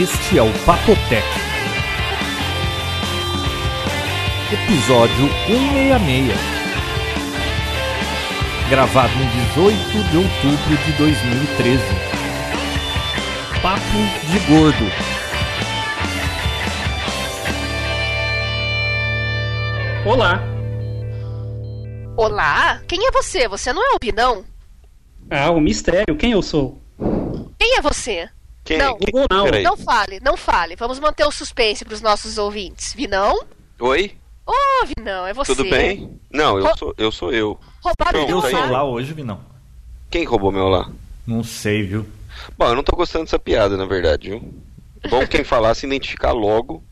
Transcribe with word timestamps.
Este 0.00 0.38
é 0.38 0.42
o 0.42 0.50
Papotec. 0.64 1.22
Episódio 4.50 5.28
166. 5.46 6.38
Gravado 8.70 9.12
em 9.12 9.28
18 9.52 10.10
de 10.10 10.16
outubro 10.16 10.76
de 10.86 10.92
2013. 10.92 11.82
Papo 13.60 13.80
de 14.30 14.38
Gordo. 14.48 14.86
Olá. 20.06 20.40
Olá? 22.16 22.80
Quem 22.88 23.06
é 23.06 23.10
você? 23.10 23.46
Você 23.48 23.70
não 23.70 23.84
é 23.84 23.96
o 23.96 23.98
Binão? 23.98 24.46
Ah, 25.30 25.50
o 25.50 25.60
mistério. 25.60 26.16
Quem 26.16 26.32
eu 26.32 26.40
sou? 26.40 26.80
Quem 27.58 27.76
é 27.76 27.82
você? 27.82 28.30
Quem? 28.64 28.78
Não. 28.78 28.96
Quem? 28.98 29.12
Não, 29.14 29.26
não. 29.30 29.44
Peraí. 29.44 29.62
Não 29.64 29.76
fale, 29.76 30.20
não 30.20 30.36
fale. 30.36 30.76
Vamos 30.76 30.98
manter 31.00 31.26
o 31.26 31.32
suspense 31.32 31.84
para 31.84 31.94
os 31.94 32.00
nossos 32.00 32.38
ouvintes. 32.38 32.92
Vinão? 32.94 33.44
Oi? 33.78 34.16
Ô, 34.46 34.52
Vinão, 34.96 35.26
é 35.26 35.32
você. 35.32 35.54
Tudo 35.54 35.68
bem? 35.68 36.18
Não, 36.30 36.58
eu 36.58 36.66
Ro- 36.66 36.76
sou 36.78 36.94
eu. 36.98 37.12
Sou 37.12 37.32
eu. 37.32 37.58
Roubaram 37.82 38.26
Não, 38.26 38.42
meu 38.42 38.70
lá 38.70 38.84
hoje, 38.84 39.12
Vinão. 39.12 39.40
Quem 40.10 40.24
roubou 40.24 40.50
meu 40.52 40.68
lá? 40.68 40.90
Não 41.26 41.42
sei, 41.44 41.82
viu? 41.84 42.06
Bom, 42.56 42.66
eu 42.68 42.74
não 42.74 42.82
tô 42.82 42.96
gostando 42.96 43.24
dessa 43.24 43.38
piada, 43.38 43.76
na 43.76 43.86
verdade, 43.86 44.30
viu? 44.30 44.54
Bom 45.08 45.26
quem 45.26 45.44
falar 45.44 45.74
se 45.74 45.86
identificar 45.86 46.32
logo. 46.32 46.82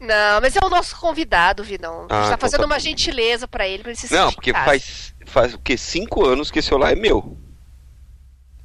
Não, 0.00 0.40
mas 0.40 0.54
é 0.56 0.60
o 0.64 0.68
nosso 0.70 0.96
convidado, 0.98 1.62
Vinão. 1.64 2.06
A 2.08 2.20
Ah, 2.20 2.20
gente 2.20 2.22
tá 2.22 2.26
então 2.26 2.38
fazendo 2.38 2.60
tá 2.60 2.66
uma 2.66 2.74
bom. 2.76 2.80
gentileza 2.80 3.48
para 3.48 3.66
ele, 3.66 3.82
pra 3.82 3.90
ele 3.92 3.98
se 4.00 4.12
Não, 4.12 4.32
porque 4.32 4.52
faz, 4.52 5.14
faz 5.26 5.54
o 5.54 5.58
quê? 5.58 5.76
Cinco 5.76 6.24
anos 6.24 6.50
que 6.50 6.60
esse 6.60 6.68
celular 6.68 6.92
é 6.92 6.96
meu. 6.96 7.36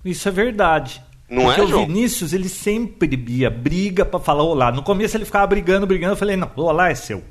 Isso 0.06 0.28
é 0.28 0.32
verdade. 0.32 1.04
Não 1.34 1.46
Porque 1.46 1.62
é, 1.62 1.64
o 1.64 1.68
João? 1.68 1.88
Vinícius, 1.88 2.32
ele 2.32 2.48
sempre 2.48 3.08
bia, 3.18 3.50
briga 3.50 4.06
pra 4.06 4.20
falar 4.20 4.44
olá. 4.44 4.72
No 4.72 4.84
começo 4.84 5.18
ele 5.18 5.26
ficava 5.26 5.48
brigando, 5.48 5.88
brigando. 5.88 6.14
Eu 6.14 6.18
falei, 6.18 6.36
não, 6.36 6.52
o 6.56 6.62
olá 6.62 6.90
é 6.92 6.96
seu. 6.96 7.24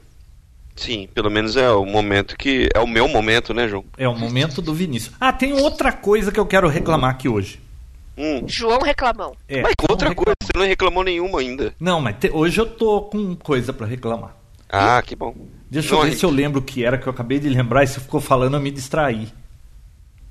Sim, 0.74 1.08
pelo 1.14 1.30
menos 1.30 1.56
é 1.56 1.70
o 1.70 1.84
momento 1.86 2.36
que. 2.36 2.68
É 2.74 2.80
o 2.80 2.86
meu 2.86 3.06
momento, 3.06 3.54
né, 3.54 3.68
João? 3.68 3.84
É 3.96 4.08
o 4.08 4.16
momento 4.18 4.60
do 4.60 4.74
Vinícius. 4.74 5.14
Ah, 5.20 5.32
tem 5.32 5.52
outra 5.52 5.92
coisa 5.92 6.32
que 6.32 6.40
eu 6.40 6.46
quero 6.46 6.66
reclamar 6.68 7.10
aqui 7.10 7.28
hoje. 7.28 7.60
Hum. 8.18 8.42
João 8.46 8.80
Reclamão. 8.80 9.34
É, 9.48 9.62
Mas 9.62 9.74
outra 9.88 10.08
vamos 10.08 10.24
coisa, 10.24 10.34
reclamar. 10.34 10.36
você 10.42 10.58
não 10.58 10.66
reclamou 10.66 11.04
nenhuma 11.04 11.40
ainda. 11.40 11.74
Não, 11.78 12.00
mas 12.00 12.16
te- 12.18 12.30
hoje 12.30 12.60
eu 12.60 12.66
tô 12.66 13.02
com 13.02 13.36
coisa 13.36 13.72
pra 13.72 13.86
reclamar. 13.86 14.34
Ah, 14.68 15.00
que 15.06 15.14
bom. 15.14 15.34
Deixa 15.70 15.94
eu 15.94 16.02
ver 16.02 16.12
se 16.14 16.24
eu 16.24 16.30
lembro 16.30 16.60
o 16.60 16.64
que 16.64 16.84
era, 16.84 16.98
que 16.98 17.06
eu 17.06 17.12
acabei 17.12 17.38
de 17.38 17.48
lembrar 17.48 17.84
e 17.84 17.86
você 17.86 18.00
ficou 18.00 18.20
falando, 18.20 18.54
eu 18.56 18.60
me 18.60 18.70
distraí. 18.70 19.28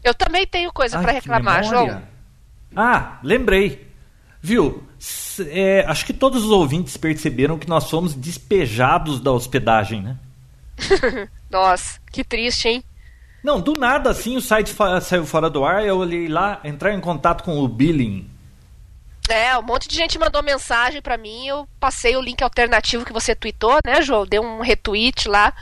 Eu 0.03 0.13
também 0.13 0.45
tenho 0.45 0.71
coisa 0.73 0.97
para 0.99 1.09
que 1.09 1.19
reclamar, 1.19 1.61
memória. 1.63 1.91
João. 1.91 2.01
Ah, 2.75 3.19
lembrei. 3.23 3.87
Viu? 4.41 4.83
S- 4.99 5.47
é, 5.49 5.85
acho 5.87 6.05
que 6.05 6.13
todos 6.13 6.43
os 6.43 6.51
ouvintes 6.51 6.97
perceberam 6.97 7.57
que 7.59 7.67
nós 7.69 7.89
fomos 7.89 8.13
despejados 8.15 9.19
da 9.19 9.31
hospedagem, 9.31 10.01
né? 10.01 10.17
Nossa, 11.49 11.99
que 12.11 12.23
triste, 12.23 12.67
hein? 12.67 12.83
Não, 13.43 13.59
do 13.59 13.73
nada 13.73 14.09
assim 14.11 14.37
o 14.37 14.41
site 14.41 14.71
fa- 14.71 15.01
saiu 15.01 15.25
fora 15.25 15.49
do 15.49 15.65
ar, 15.65 15.83
eu 15.85 15.97
olhei 15.97 16.27
lá, 16.27 16.59
entrar 16.63 16.93
em 16.93 16.99
contato 16.99 17.43
com 17.43 17.59
o 17.59 17.67
billing. 17.67 18.29
É, 19.29 19.57
um 19.57 19.61
monte 19.61 19.87
de 19.87 19.95
gente 19.95 20.17
mandou 20.19 20.43
mensagem 20.43 21.01
pra 21.01 21.17
mim, 21.17 21.47
eu 21.47 21.67
passei 21.79 22.15
o 22.15 22.21
link 22.21 22.41
alternativo 22.43 23.05
que 23.05 23.13
você 23.13 23.35
tweetou, 23.35 23.79
né, 23.85 24.01
João? 24.01 24.25
Dei 24.25 24.39
um 24.39 24.61
retweet 24.61 25.27
lá 25.27 25.53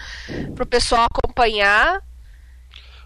pro 0.55 0.65
pessoal 0.65 1.05
acompanhar. 1.05 2.01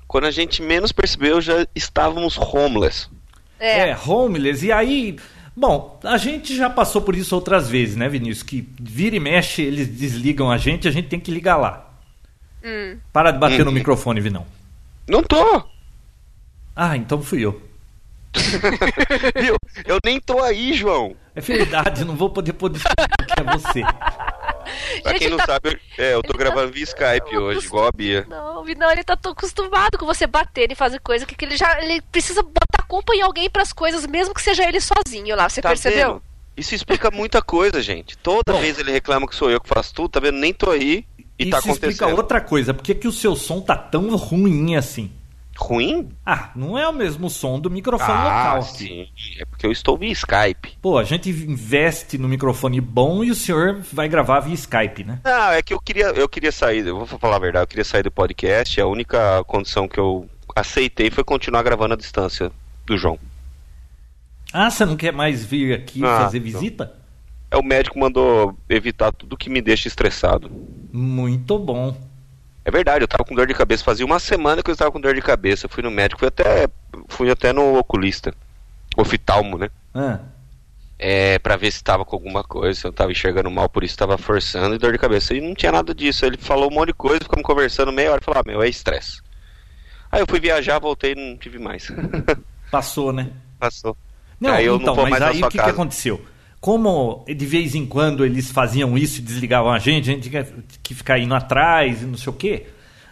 Quando 0.07 0.25
a 0.25 0.31
gente 0.31 0.61
menos 0.61 0.91
percebeu, 0.91 1.41
já 1.41 1.67
estávamos 1.75 2.37
homeless. 2.37 3.09
É, 3.59 3.89
É, 3.89 3.97
homeless. 4.05 4.65
E 4.65 4.71
aí, 4.71 5.17
bom, 5.55 5.99
a 6.03 6.17
gente 6.17 6.55
já 6.55 6.69
passou 6.69 7.01
por 7.01 7.15
isso 7.15 7.33
outras 7.35 7.69
vezes, 7.69 7.95
né, 7.95 8.07
Vinícius? 8.09 8.43
Que 8.43 8.67
vira 8.79 9.15
e 9.15 9.19
mexe, 9.19 9.61
eles 9.61 9.87
desligam 9.87 10.51
a 10.51 10.57
gente, 10.57 10.87
a 10.87 10.91
gente 10.91 11.07
tem 11.07 11.19
que 11.19 11.31
ligar 11.31 11.57
lá. 11.57 11.89
hum. 12.63 12.97
Para 13.11 13.31
de 13.31 13.39
bater 13.39 13.59
no 13.59 13.65
Uhum. 13.67 13.71
microfone, 13.73 14.19
Vinão. 14.21 14.45
Não 15.07 15.21
tô! 15.21 15.63
Ah, 16.75 16.95
então 16.97 17.21
fui 17.21 17.41
eu. 17.45 17.61
Viu? 19.35 19.55
Eu 19.85 19.99
nem 20.03 20.19
tô 20.19 20.41
aí, 20.41 20.73
João. 20.73 21.15
É 21.35 21.41
verdade, 21.41 22.03
não 22.05 22.15
vou 22.15 22.29
poder 22.29 22.51
desculpa 22.53 23.07
que 23.27 23.39
é 23.39 23.43
você. 23.43 23.81
Pra 25.03 25.13
quem 25.15 25.29
não 25.29 25.37
tá- 25.37 25.45
sabe, 25.45 25.69
eu, 25.97 26.03
é, 26.03 26.13
eu 26.15 26.21
tô 26.23 26.31
ele 26.31 26.37
gravando 26.37 26.67
tá- 26.67 26.73
via 26.73 26.83
Skype 26.83 27.33
Não, 27.33 27.41
hoje, 27.43 27.65
igual 27.67 27.87
a 27.87 27.91
Bia. 27.91 28.25
Não, 28.29 28.63
não, 28.63 28.91
ele 28.91 29.03
tá 29.03 29.15
tão 29.15 29.31
acostumado 29.33 29.97
com 29.97 30.05
você 30.05 30.25
bater 30.25 30.71
e 30.71 30.75
fazer 30.75 30.99
coisa 30.99 31.25
que, 31.25 31.35
que 31.35 31.45
ele 31.45 31.57
já 31.57 31.81
ele 31.81 32.01
precisa 32.11 32.41
em 33.13 33.21
alguém 33.21 33.49
pras 33.49 33.71
coisas, 33.73 34.05
mesmo 34.05 34.33
que 34.33 34.41
seja 34.41 34.67
ele 34.67 34.79
sozinho 34.81 35.35
lá. 35.35 35.47
Você 35.49 35.61
Tá 35.61 35.69
percebeu? 35.69 36.13
vendo? 36.13 36.21
Isso 36.55 36.75
explica 36.75 37.09
muita 37.09 37.41
coisa, 37.41 37.81
gente. 37.81 38.15
Toda 38.17 38.53
Bom. 38.53 38.59
vez 38.59 38.77
ele 38.77 38.91
reclama 38.91 39.27
que 39.27 39.35
sou 39.35 39.49
eu 39.49 39.59
que 39.59 39.67
faço 39.67 39.93
tudo, 39.93 40.09
tá 40.09 40.19
vendo? 40.19 40.37
Nem 40.37 40.53
tô 40.53 40.69
aí 40.69 41.05
e 41.39 41.43
Isso 41.43 41.51
tá 41.51 41.57
explica 41.59 41.75
acontecendo. 41.87 42.15
outra 42.17 42.39
coisa, 42.41 42.73
por 42.75 42.83
que 42.83 42.93
que 42.93 43.07
o 43.07 43.11
seu 43.11 43.35
som 43.35 43.59
tá 43.59 43.75
tão 43.75 44.15
ruim 44.15 44.75
assim? 44.75 45.09
Ruim? 45.55 46.09
Ah, 46.25 46.49
não 46.55 46.77
é 46.77 46.87
o 46.87 46.93
mesmo 46.93 47.29
som 47.29 47.59
do 47.59 47.69
microfone 47.69 48.11
Ah, 48.11 48.23
local. 48.55 48.61
sim. 48.63 49.07
É 49.39 49.45
porque 49.45 49.65
eu 49.67 49.71
estou 49.71 49.95
via 49.97 50.11
Skype. 50.11 50.77
Pô, 50.81 50.97
a 50.97 51.03
gente 51.03 51.29
investe 51.29 52.17
no 52.17 52.27
microfone 52.27 52.81
bom 52.81 53.23
e 53.23 53.29
o 53.31 53.35
senhor 53.35 53.79
vai 53.93 54.07
gravar 54.09 54.39
via 54.41 54.53
Skype, 54.55 55.03
né? 55.03 55.19
Ah, 55.23 55.53
é 55.55 55.61
que 55.61 55.73
eu 55.73 55.79
queria, 55.79 56.07
eu 56.07 56.27
queria 56.27 56.51
sair, 56.51 56.85
eu 56.87 57.05
vou 57.05 57.19
falar 57.19 57.35
a 57.35 57.39
verdade, 57.39 57.63
eu 57.63 57.67
queria 57.67 57.85
sair 57.85 58.01
do 58.03 58.11
podcast. 58.11 58.79
A 58.81 58.87
única 58.87 59.43
condição 59.45 59.87
que 59.87 59.99
eu 59.99 60.27
aceitei 60.55 61.09
foi 61.11 61.23
continuar 61.23 61.61
gravando 61.63 61.93
à 61.93 61.97
distância 61.97 62.51
do 62.85 62.97
João. 62.97 63.17
Ah, 64.51 64.69
você 64.69 64.85
não 64.85 64.95
quer 64.95 65.11
mais 65.11 65.43
vir 65.43 65.73
aqui 65.73 66.03
Ah, 66.03 66.19
fazer 66.23 66.39
não. 66.39 66.45
visita? 66.45 66.95
É, 67.49 67.57
o 67.57 67.63
médico 67.63 67.97
mandou 67.99 68.57
evitar 68.69 69.11
tudo 69.11 69.37
que 69.37 69.49
me 69.49 69.61
deixa 69.61 69.87
estressado. 69.87 70.49
Muito 70.91 71.57
bom. 71.57 71.95
É 72.65 72.71
verdade, 72.71 73.03
eu 73.03 73.07
tava 73.07 73.23
com 73.25 73.35
dor 73.35 73.45
de 73.47 73.53
cabeça. 73.53 73.83
Fazia 73.83 74.05
uma 74.05 74.19
semana 74.19 74.61
que 74.63 74.69
eu 74.69 74.73
estava 74.73 74.91
com 74.91 74.99
dor 75.01 75.13
de 75.13 75.21
cabeça. 75.21 75.65
Eu 75.65 75.69
fui 75.69 75.83
no 75.83 75.91
médico, 75.91 76.19
fui 76.19 76.27
até, 76.27 76.67
fui 77.09 77.29
até 77.29 77.51
no 77.51 77.77
oculista. 77.77 78.33
Oftalmo, 78.95 79.57
né? 79.57 79.69
Ah, 79.93 80.19
É, 80.99 81.37
pra 81.39 81.57
ver 81.57 81.71
se 81.71 81.83
tava 81.83 82.05
com 82.05 82.15
alguma 82.15 82.43
coisa, 82.43 82.79
se 82.79 82.87
eu 82.87 82.93
tava 82.93 83.11
enxergando 83.11 83.51
mal, 83.51 83.67
por 83.67 83.83
isso 83.83 83.97
tava 83.97 84.17
forçando 84.17 84.75
e 84.75 84.77
dor 84.77 84.91
de 84.93 84.97
cabeça. 84.99 85.33
E 85.33 85.41
não 85.41 85.53
tinha 85.53 85.71
nada 85.71 85.93
disso. 85.93 86.25
Ele 86.25 86.37
falou 86.37 86.71
um 86.71 86.73
monte 86.75 86.87
de 86.87 86.93
coisa, 86.93 87.23
ficamos 87.23 87.43
conversando 87.45 87.91
meia 87.91 88.11
hora 88.11 88.21
e 88.21 88.23
falou, 88.23 88.39
ah, 88.39 88.49
meu, 88.49 88.61
é 88.63 88.69
estresse. 88.69 89.21
Aí 90.11 90.21
eu 90.21 90.27
fui 90.27 90.39
viajar, 90.39 90.79
voltei 90.79 91.11
e 91.13 91.15
não 91.15 91.37
tive 91.37 91.57
mais. 91.59 91.91
passou, 92.73 93.13
né? 93.13 93.29
Passou. 93.59 93.95
Não, 94.39 94.49
Aí 94.49 94.65
eu 94.65 94.77
então, 94.77 94.87
não 94.87 94.95
vou 94.95 95.07
mas 95.07 95.21
aí 95.21 95.43
o 95.43 95.47
que, 95.47 95.59
que 95.59 95.69
aconteceu? 95.69 96.19
Como 96.59 97.23
de 97.27 97.45
vez 97.45 97.75
em 97.75 97.85
quando 97.85 98.25
eles 98.25 98.51
faziam 98.51 98.97
isso 98.97 99.19
e 99.19 99.23
desligavam 99.23 99.71
a 99.71 99.77
gente, 99.77 100.09
a 100.09 100.13
gente 100.13 100.27
tinha 100.27 100.43
que 100.81 100.95
ficar 100.95 101.19
indo 101.19 101.35
atrás 101.35 102.01
e 102.01 102.05
não 102.05 102.17
sei 102.17 102.33
o 102.33 102.35
quê. 102.35 102.65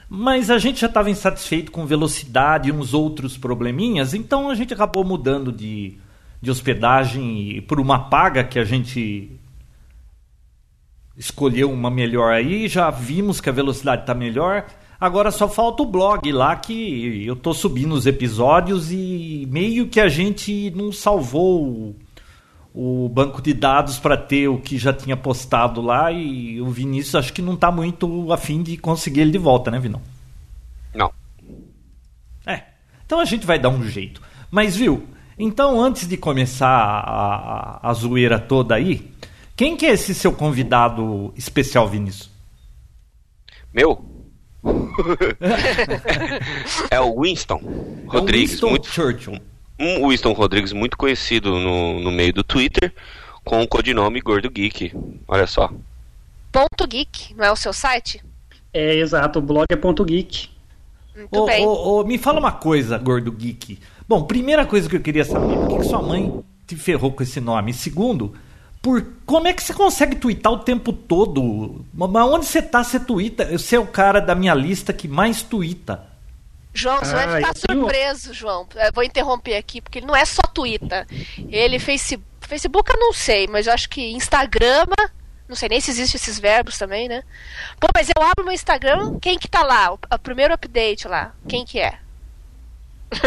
Mas 0.10 0.50
a 0.50 0.58
gente 0.58 0.82
já 0.82 0.88
estava 0.88 1.12
insatisfeito 1.12 1.72
com 1.72 1.86
velocidade 1.86 2.70
e 2.70 2.72
uns 2.72 2.96
outros 2.96 3.38
probleminhas, 3.38 4.16
então 4.16 4.50
a 4.50 4.56
gente 4.56 4.74
acabou 4.74 5.04
mudando 5.04 5.52
de, 5.52 6.00
de 6.42 6.50
hospedagem 6.50 7.58
e 7.58 7.62
por 7.62 7.80
uma 7.80 8.10
paga 8.10 8.44
que 8.44 8.58
a 8.58 8.66
gente 8.66 9.32
escolheu 11.16 11.72
uma 11.72 11.92
melhor 11.92 12.34
aí, 12.34 12.68
já 12.68 12.90
vimos 12.90 13.40
que 13.40 13.48
a 13.48 13.54
velocidade 13.54 14.02
está 14.02 14.16
melhor. 14.16 14.66
Agora 15.02 15.32
só 15.32 15.50
falta 15.50 15.82
o 15.82 15.86
blog 15.88 16.32
lá 16.32 16.56
que 16.56 17.26
eu 17.26 17.36
tô 17.36 17.56
subindo 17.56 17.96
os 17.96 18.06
episódios 18.06 18.92
e 18.92 19.48
meio 19.50 19.88
que 19.88 20.00
a 20.00 20.08
gente 20.08 20.70
não 20.76 20.92
salvou 20.92 21.96
o, 22.72 23.06
o 23.06 23.10
banco 23.10 23.42
de 23.42 23.52
dados 23.52 23.98
para 23.98 24.16
ter 24.16 24.48
o 24.48 24.60
que 24.60 24.78
já 24.78 24.94
tinha 24.94 25.18
postado 25.18 25.82
lá 25.82 26.12
e 26.12 26.62
o 26.62 26.70
Vinícius 26.70 27.16
acho 27.16 27.34
que 27.34 27.42
não 27.42 27.56
tá 27.56 27.72
muito 27.72 28.32
afim 28.32 28.62
de 28.62 28.78
conseguir 28.78 29.22
ele 29.22 29.32
de 29.32 29.40
volta, 29.40 29.72
né, 29.72 29.80
Vinão? 29.80 30.04
Não. 30.94 31.12
É. 32.46 32.66
Então 33.04 33.20
a 33.20 33.26
gente 33.26 33.44
vai 33.44 33.58
dar 33.58 33.70
um 33.70 33.84
jeito. 33.84 34.22
Mas 34.52 34.76
viu? 34.76 35.08
Então 35.36 35.82
antes 35.82 36.08
de 36.08 36.16
começar 36.16 36.68
a, 36.68 37.80
a, 37.88 37.90
a 37.90 37.94
zoeira 37.96 38.38
toda 38.38 38.76
aí, 38.76 39.12
quem 39.56 39.76
que 39.76 39.88
é 39.88 39.94
esse 39.94 40.14
seu 40.14 40.32
convidado 40.32 41.34
especial, 41.36 41.88
Vinícius? 41.88 42.30
Meu? 43.74 44.11
é 46.90 47.00
o 47.00 47.22
Winston 47.22 47.62
Rodrigues. 48.08 48.52
É 48.52 48.56
o 48.56 48.62
Winston 48.68 48.70
muito, 48.70 48.88
Churchill. 48.88 49.40
um 49.80 50.10
Winston 50.10 50.34
Rodrigues 50.34 50.74
muito 50.74 50.98
conhecido 50.98 51.60
no, 51.60 52.00
no 52.00 52.12
meio 52.12 52.34
do 52.34 52.44
Twitter 52.44 52.94
com 53.44 53.62
o 53.62 53.68
codinome 53.68 54.22
Gordo 54.22 54.50
Geek. 54.50 54.94
Olha 55.28 55.48
só. 55.48 55.72
Ponto 56.52 56.88
Geek, 56.88 57.34
não 57.36 57.46
é 57.46 57.52
o 57.52 57.56
seu 57.56 57.74
site? 57.74 58.22
É, 58.74 58.96
exato. 58.96 59.40
O 59.40 59.42
blog 59.42 59.66
é 59.70 59.76
ponto 59.76 60.04
geek. 60.06 60.50
Muito 61.16 61.38
Ô, 61.38 61.46
bem. 61.46 61.66
ô, 61.66 62.00
ô, 62.00 62.04
me 62.04 62.18
fala 62.18 62.40
uma 62.40 62.52
coisa, 62.52 62.98
gordo 62.98 63.32
geek. 63.32 63.80
Bom, 64.08 64.24
primeira 64.24 64.66
coisa 64.66 64.90
que 64.90 64.96
eu 64.96 65.02
queria 65.02 65.26
saber, 65.26 65.58
por 65.58 65.68
que, 65.68 65.76
que 65.78 65.84
sua 65.84 66.02
mãe 66.02 66.42
te 66.66 66.76
ferrou 66.76 67.12
com 67.12 67.24
esse 67.24 67.42
nome? 67.42 67.74
Segundo, 67.74 68.34
por 68.82 69.06
como 69.26 69.48
é 69.48 69.54
que 69.54 69.64
você 69.64 69.74
consegue 69.74 70.16
twittar 70.16 70.52
o 70.52 70.60
tempo 70.60 70.92
todo? 70.92 71.86
Mas 71.94 72.26
onde 72.28 72.46
você 72.46 72.62
tá, 72.62 72.84
você 72.84 73.00
twita? 73.00 73.46
Você 73.58 73.76
é 73.76 73.80
o 73.80 73.86
cara 73.88 74.20
da 74.20 74.34
minha 74.36 74.54
lista 74.54 74.92
que 74.92 75.08
mais 75.08 75.42
twita. 75.44 76.04
João, 76.74 77.00
você 77.00 77.14
vai 77.14 77.26
Ah, 77.26 77.36
ficar 77.36 77.50
eu 77.50 77.54
tenho- 77.68 77.80
surpreso, 77.82 78.34
João. 78.34 78.68
Eu 78.76 78.92
vou 78.94 79.04
interromper 79.04 79.56
aqui, 79.58 79.82
porque 79.82 80.00
ele 80.00 80.06
não 80.08 80.16
é 80.16 80.24
só 80.26 80.42
Twitter. 80.54 81.06
Ele 81.50 81.78
face, 81.80 82.20
Facebook 82.40 82.90
eu 82.92 83.00
não 83.00 83.12
sei, 83.14 83.46
mas 83.48 83.68
eu 83.68 83.74
acho 83.74 83.90
que 83.90 84.12
Instagrama, 84.14 84.96
não 85.50 85.56
sei 85.56 85.68
nem 85.68 85.82
se 85.82 85.92
existem 85.92 86.18
esses 86.18 86.40
verbos 86.40 86.78
também, 86.78 87.10
né? 87.10 87.24
Pô, 87.80 87.88
mas 87.94 88.08
eu 88.10 88.24
abro 88.24 88.46
meu 88.46 88.54
Instagram, 88.54 89.20
quem 89.20 89.38
que 89.38 89.50
tá 89.50 89.64
lá? 89.64 89.92
O, 89.94 90.00
o 90.14 90.20
primeiro 90.20 90.54
update 90.54 91.08
lá, 91.10 91.34
quem 91.48 91.66
que 91.66 91.78
é? 91.78 92.00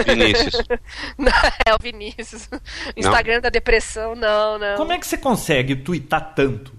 Vinícius. 0.06 0.62
Não, 1.18 1.32
é 1.66 1.74
o 1.74 1.78
Vinícius. 1.82 2.48
Instagram 2.96 3.40
da 3.40 3.50
depressão, 3.50 4.14
não, 4.14 4.58
não. 4.58 4.76
Como 4.76 4.92
é 4.92 4.98
que 4.98 5.06
você 5.06 5.16
consegue 5.16 5.76
twittar 5.76 6.34
tanto? 6.34 6.72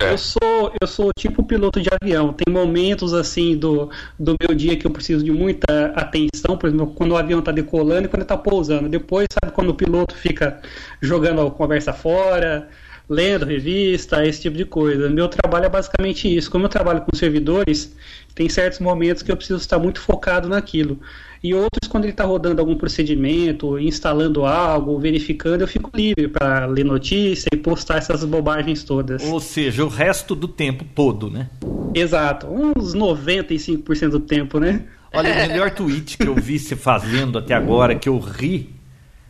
É. 0.00 0.12
Eu 0.12 0.18
sou 0.18 0.72
eu 0.80 0.86
sou 0.86 1.10
tipo 1.16 1.42
piloto 1.44 1.80
de 1.80 1.88
avião. 2.00 2.32
Tem 2.32 2.52
momentos 2.52 3.14
assim 3.14 3.56
do, 3.56 3.90
do 4.18 4.34
meu 4.40 4.54
dia 4.54 4.76
que 4.76 4.86
eu 4.86 4.90
preciso 4.90 5.24
de 5.24 5.30
muita 5.30 5.92
atenção, 5.94 6.56
por 6.56 6.68
exemplo, 6.68 6.92
quando 6.94 7.12
o 7.12 7.16
avião 7.16 7.38
está 7.38 7.52
decolando 7.52 8.06
e 8.06 8.08
quando 8.08 8.20
ele 8.20 8.22
está 8.22 8.36
pousando. 8.36 8.88
Depois, 8.88 9.26
sabe 9.32 9.54
quando 9.54 9.70
o 9.70 9.74
piloto 9.74 10.14
fica 10.14 10.60
jogando 11.00 11.42
a 11.42 11.50
conversa 11.50 11.92
fora, 11.92 12.68
lendo 13.08 13.44
revista, 13.44 14.26
esse 14.26 14.42
tipo 14.42 14.56
de 14.56 14.64
coisa. 14.64 15.08
Meu 15.08 15.28
trabalho 15.28 15.66
é 15.66 15.68
basicamente 15.68 16.34
isso. 16.34 16.50
Como 16.50 16.64
eu 16.64 16.68
trabalho 16.68 17.02
com 17.02 17.16
servidores, 17.16 17.94
tem 18.34 18.48
certos 18.48 18.80
momentos 18.80 19.22
que 19.22 19.30
eu 19.30 19.36
preciso 19.36 19.60
estar 19.60 19.78
muito 19.78 20.00
focado 20.00 20.48
naquilo. 20.48 20.98
E 21.42 21.52
outros, 21.54 21.88
quando 21.88 22.04
ele 22.04 22.12
está 22.12 22.24
rodando 22.24 22.60
algum 22.60 22.76
procedimento, 22.76 23.76
instalando 23.76 24.44
algo, 24.46 24.96
verificando, 25.00 25.62
eu 25.62 25.68
fico 25.68 25.90
livre 25.92 26.28
para 26.28 26.66
ler 26.66 26.84
notícia 26.84 27.48
e 27.52 27.56
postar 27.56 27.96
essas 27.96 28.24
bobagens 28.24 28.84
todas. 28.84 29.24
Ou 29.24 29.40
seja, 29.40 29.84
o 29.84 29.88
resto 29.88 30.36
do 30.36 30.46
tempo 30.46 30.84
todo, 30.94 31.28
né? 31.28 31.50
Exato, 31.92 32.46
uns 32.46 32.94
95% 32.94 34.10
do 34.10 34.20
tempo, 34.20 34.60
né? 34.60 34.84
Olha, 35.12 35.32
o 35.32 35.34
melhor 35.48 35.70
tweet 35.72 36.16
que 36.16 36.28
eu 36.28 36.34
vi 36.36 36.60
você 36.60 36.76
fazendo 36.76 37.38
até 37.38 37.54
agora, 37.54 37.96
que 37.96 38.08
eu 38.08 38.20
ri 38.20 38.70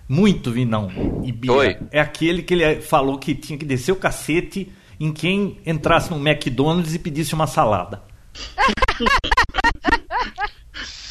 muito, 0.06 0.50
Vinão 0.50 1.22
e 1.24 1.32
Bia, 1.32 1.52
Oi. 1.52 1.76
é 1.90 1.98
aquele 1.98 2.42
que 2.42 2.52
ele 2.52 2.82
falou 2.82 3.16
que 3.16 3.34
tinha 3.34 3.58
que 3.58 3.64
descer 3.64 3.92
o 3.92 3.96
cacete 3.96 4.70
em 5.00 5.10
quem 5.10 5.58
entrasse 5.64 6.10
no 6.10 6.16
McDonald's 6.16 6.94
e 6.94 6.98
pedisse 6.98 7.34
uma 7.34 7.46
salada. 7.46 8.02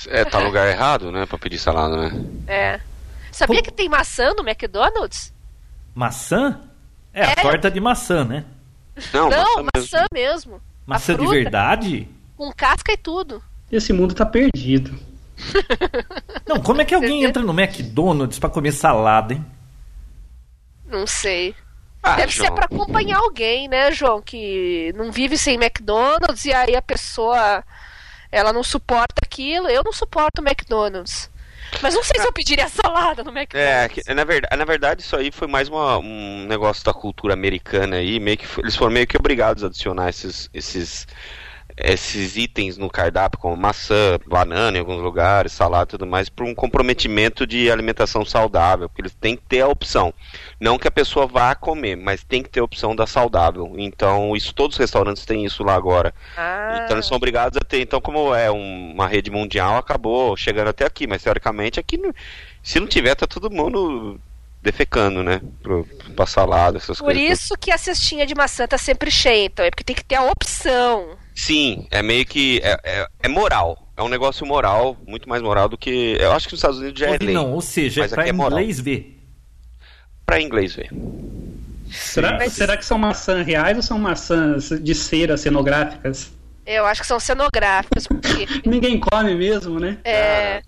É, 0.10 0.26
tá 0.26 0.40
no 0.40 0.46
lugar 0.48 0.68
errado, 0.68 1.12
né? 1.12 1.26
Pra 1.26 1.38
pedir 1.38 1.60
salada, 1.60 1.96
né? 2.10 2.26
É. 2.48 2.80
Sabia 3.32 3.58
Pô. 3.58 3.64
que 3.64 3.72
tem 3.72 3.88
maçã 3.90 4.34
no 4.34 4.48
McDonald's? 4.48 5.34
Maçã? 5.96 6.62
É, 7.14 7.24
a 7.24 7.36
torta 7.36 7.70
de 7.70 7.80
maçã, 7.80 8.24
né? 8.24 8.46
Não, 9.14 9.30
não, 9.30 9.64
maçã 9.64 9.66
mesmo. 9.66 9.72
maçã 9.76 10.06
mesmo. 10.14 10.56
A 10.56 10.62
Maçã 10.86 11.16
de 11.16 11.28
verdade? 11.28 12.08
Com 12.36 12.52
casca 12.52 12.92
e 12.92 12.98
tudo. 12.98 13.42
Esse 13.72 13.94
mundo 13.94 14.14
tá 14.14 14.26
perdido. 14.26 14.98
Não, 16.48 16.62
como 16.62 16.82
é 16.82 16.86
que 16.86 16.94
alguém 16.94 17.24
entra 17.24 17.42
no 17.42 17.58
McDonald's 17.58 18.38
pra 18.38 18.50
comer 18.50 18.72
salada, 18.74 19.34
hein? 19.34 19.46
Não 20.86 21.08
sei. 21.08 21.56
Ah, 22.04 22.16
Deve 22.16 22.34
ser 22.34 22.46
João. 22.46 22.56
pra 22.56 22.66
acompanhar 22.66 23.20
alguém, 23.20 23.68
né, 23.68 23.92
João? 23.92 24.22
Que 24.22 24.92
não 24.96 25.12
vive 25.12 25.38
sem 25.38 25.56
McDonald's 25.56 26.46
e 26.46 26.54
aí 26.54 26.76
a 26.76 26.82
pessoa 26.82 27.64
ela 28.32 28.54
não 28.54 28.64
suporta 28.64 29.16
aquilo. 29.24 29.68
Eu 29.70 29.82
não 29.84 29.94
suporto 29.94 30.42
McDonald's. 30.42 31.30
Mas 31.82 31.94
não 31.96 32.04
sei 32.04 32.20
se 32.20 32.28
eu 32.28 32.34
pediria 32.34 32.68
salada 32.68 33.24
no 33.24 33.30
É, 33.38 33.42
McDonald's. 33.42 34.04
que- 34.04 34.14
na, 34.14 34.24
verdade, 34.26 34.58
na 34.58 34.66
verdade, 34.66 35.02
isso 35.02 35.16
aí 35.16 35.32
foi 35.32 35.48
mais 35.48 35.70
uma- 35.70 35.98
um 36.00 36.46
negócio 36.48 36.84
da 36.84 36.94
cultura 36.94 37.34
americana 37.34 37.96
aí, 37.98 38.20
meio 38.20 38.38
que 38.38 38.46
eles 38.60 38.76
foram 38.76 38.92
meio 38.92 39.08
que 39.08 39.16
obrigados 39.18 39.64
a 39.64 39.68
adicionar 39.68 40.10
esses, 40.10 40.50
esses, 40.54 41.08
esses 41.84 42.38
itens 42.38 42.78
no 42.78 42.90
cardápio, 42.90 43.40
como 43.40 43.56
maçã, 43.56 44.20
banana 44.28 44.78
em 44.78 44.80
alguns 44.80 45.02
lugares, 45.02 45.52
salada 45.52 45.84
e 45.84 45.92
tudo 45.92 46.06
mais, 46.08 46.30
por 46.30 46.46
um 46.46 46.54
comprometimento 46.56 47.46
de 47.48 47.70
alimentação 47.72 48.24
saudável, 48.26 48.88
porque 48.90 49.02
eles 49.02 49.14
têm 49.16 49.36
que 49.36 49.44
ter 49.44 49.62
a 49.62 49.68
opção. 49.68 50.14
Não 50.60 50.78
que 50.78 50.88
a 50.88 50.92
pessoa 50.92 51.26
vá 51.28 51.54
comer, 51.56 51.96
mas 51.96 52.24
tem 52.24 52.42
que 52.44 52.50
ter 52.50 52.60
a 52.60 52.64
opção 52.64 52.96
da 52.96 53.06
saudável. 53.08 53.74
Então, 53.78 54.36
isso 54.36 54.54
todos 54.54 54.76
os 54.76 54.80
restaurantes 54.80 55.26
têm 55.26 55.46
isso 55.46 55.64
lá 55.64 55.76
agora. 55.76 56.14
Ah, 56.38 56.82
Então 56.84 56.96
eles 56.98 57.06
são 57.06 57.18
obrigados 57.18 57.58
a 57.58 57.66
ter. 57.66 57.82
Então, 57.82 58.00
como 58.00 58.34
é 58.34 58.52
um- 58.52 58.92
uma 58.94 59.08
rede 59.08 59.30
mundial, 59.32 59.78
acabou 59.78 60.36
chegando 60.38 60.70
até 60.70 60.86
aqui. 60.86 61.06
Mas 61.08 61.24
teoricamente 61.24 61.80
aqui 61.80 62.00
se 62.64 62.80
não 62.80 62.88
tiver, 62.88 63.16
tá 63.16 63.26
todo 63.26 63.50
mundo 63.50 64.20
defecando, 64.62 65.24
né? 65.24 65.42
Pro, 65.62 65.88
pra 66.16 66.26
salada, 66.26 66.78
essas 66.78 66.98
por 67.00 67.06
coisas. 67.14 67.24
isso 67.42 67.56
que 67.60 67.72
a 67.72 67.78
cestinha 67.78 68.26
de 68.26 68.36
maçã 68.36 68.68
tá 68.68 68.78
sempre 68.78 69.10
cheia, 69.10 69.46
então. 69.46 69.66
É 69.66 69.70
porque 69.70 69.84
tem 69.84 69.96
que 69.96 70.04
ter 70.06 70.16
a 70.16 70.24
opção. 70.24 71.18
Sim, 71.36 71.88
é 71.90 72.02
meio 72.04 72.26
que. 72.26 72.60
É, 72.64 72.78
é, 72.84 73.08
é 73.24 73.28
moral. 73.28 73.88
É 73.98 74.04
um 74.04 74.08
negócio 74.10 74.46
moral, 74.46 74.98
muito 75.08 75.28
mais 75.30 75.42
moral 75.42 75.68
do 75.70 75.78
que. 75.78 76.18
Eu 76.20 76.32
acho 76.32 76.48
que 76.48 76.54
nos 76.54 76.60
Estados 76.60 76.80
Unidos 76.80 77.00
já 77.00 77.08
é 77.08 77.18
lei. 77.18 77.34
não, 77.34 77.52
ou 77.54 77.62
seja, 77.62 78.02
Mas 78.02 78.12
é 78.12 78.16
pra 78.16 78.24
aqui 78.24 78.30
é 78.30 78.34
moral. 78.34 78.60
inglês 78.60 78.80
ver. 78.80 79.18
Pra 80.26 80.42
inglês 80.42 80.74
ver. 80.76 80.90
Será, 81.92 82.38
Mas- 82.38 82.54
será 82.54 82.78
que 82.78 82.86
são 82.86 82.98
maçãs 82.98 83.46
reais 83.46 83.76
ou 83.78 83.84
são 83.84 84.00
maçãs 84.00 84.70
de 84.82 84.96
cera 84.96 85.36
cenográficas? 85.38 86.32
Eu 86.66 86.86
acho 86.86 87.02
que 87.02 87.08
são 87.08 87.20
cenográficas, 87.20 88.08
porque. 88.08 88.48
Ninguém 88.68 89.00
come 89.00 89.36
mesmo, 89.36 89.80
né? 89.80 89.98
É, 90.04 90.62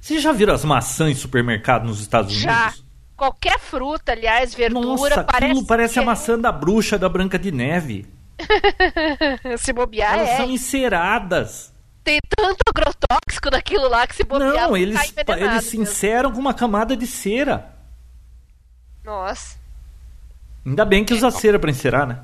Vocês 0.00 0.22
já 0.22 0.32
viram 0.32 0.54
as 0.54 0.64
maçãs 0.64 1.10
em 1.10 1.14
supermercado 1.14 1.84
nos 1.86 2.00
Estados 2.00 2.32
Unidos? 2.32 2.42
já. 2.52 2.74
Qualquer 3.20 3.58
fruta, 3.58 4.12
aliás, 4.12 4.54
verdura, 4.54 4.86
Nossa, 4.86 5.24
parece. 5.24 5.52
aquilo 5.52 5.66
parece 5.66 5.98
a 5.98 6.02
que- 6.02 6.06
maçã 6.06 6.38
da 6.38 6.50
bruxa 6.50 6.96
da 6.98 7.06
Branca 7.06 7.38
de 7.38 7.52
Neve. 7.52 8.06
Se 9.58 9.74
bobear, 9.74 10.14
Elas 10.14 10.28
é. 10.30 10.36
são 10.38 10.48
enceradas. 10.50 11.70
Tem 12.02 12.18
tanto 12.34 12.56
agrotóxico 12.66 13.50
naquilo 13.50 13.88
lá 13.90 14.06
que 14.06 14.16
se 14.16 14.24
bobear. 14.24 14.54
Não, 14.54 14.74
eles, 14.74 14.98
envenenado 15.10 15.52
eles 15.54 15.64
se 15.66 15.76
enceram 15.78 16.32
com 16.32 16.38
uma 16.38 16.54
camada 16.54 16.96
de 16.96 17.06
cera. 17.06 17.74
Nossa. 19.04 19.58
Ainda 20.64 20.86
bem 20.86 21.04
que 21.04 21.12
usa 21.12 21.30
cera 21.30 21.58
pra 21.58 21.68
encerar, 21.70 22.06
né? 22.06 22.20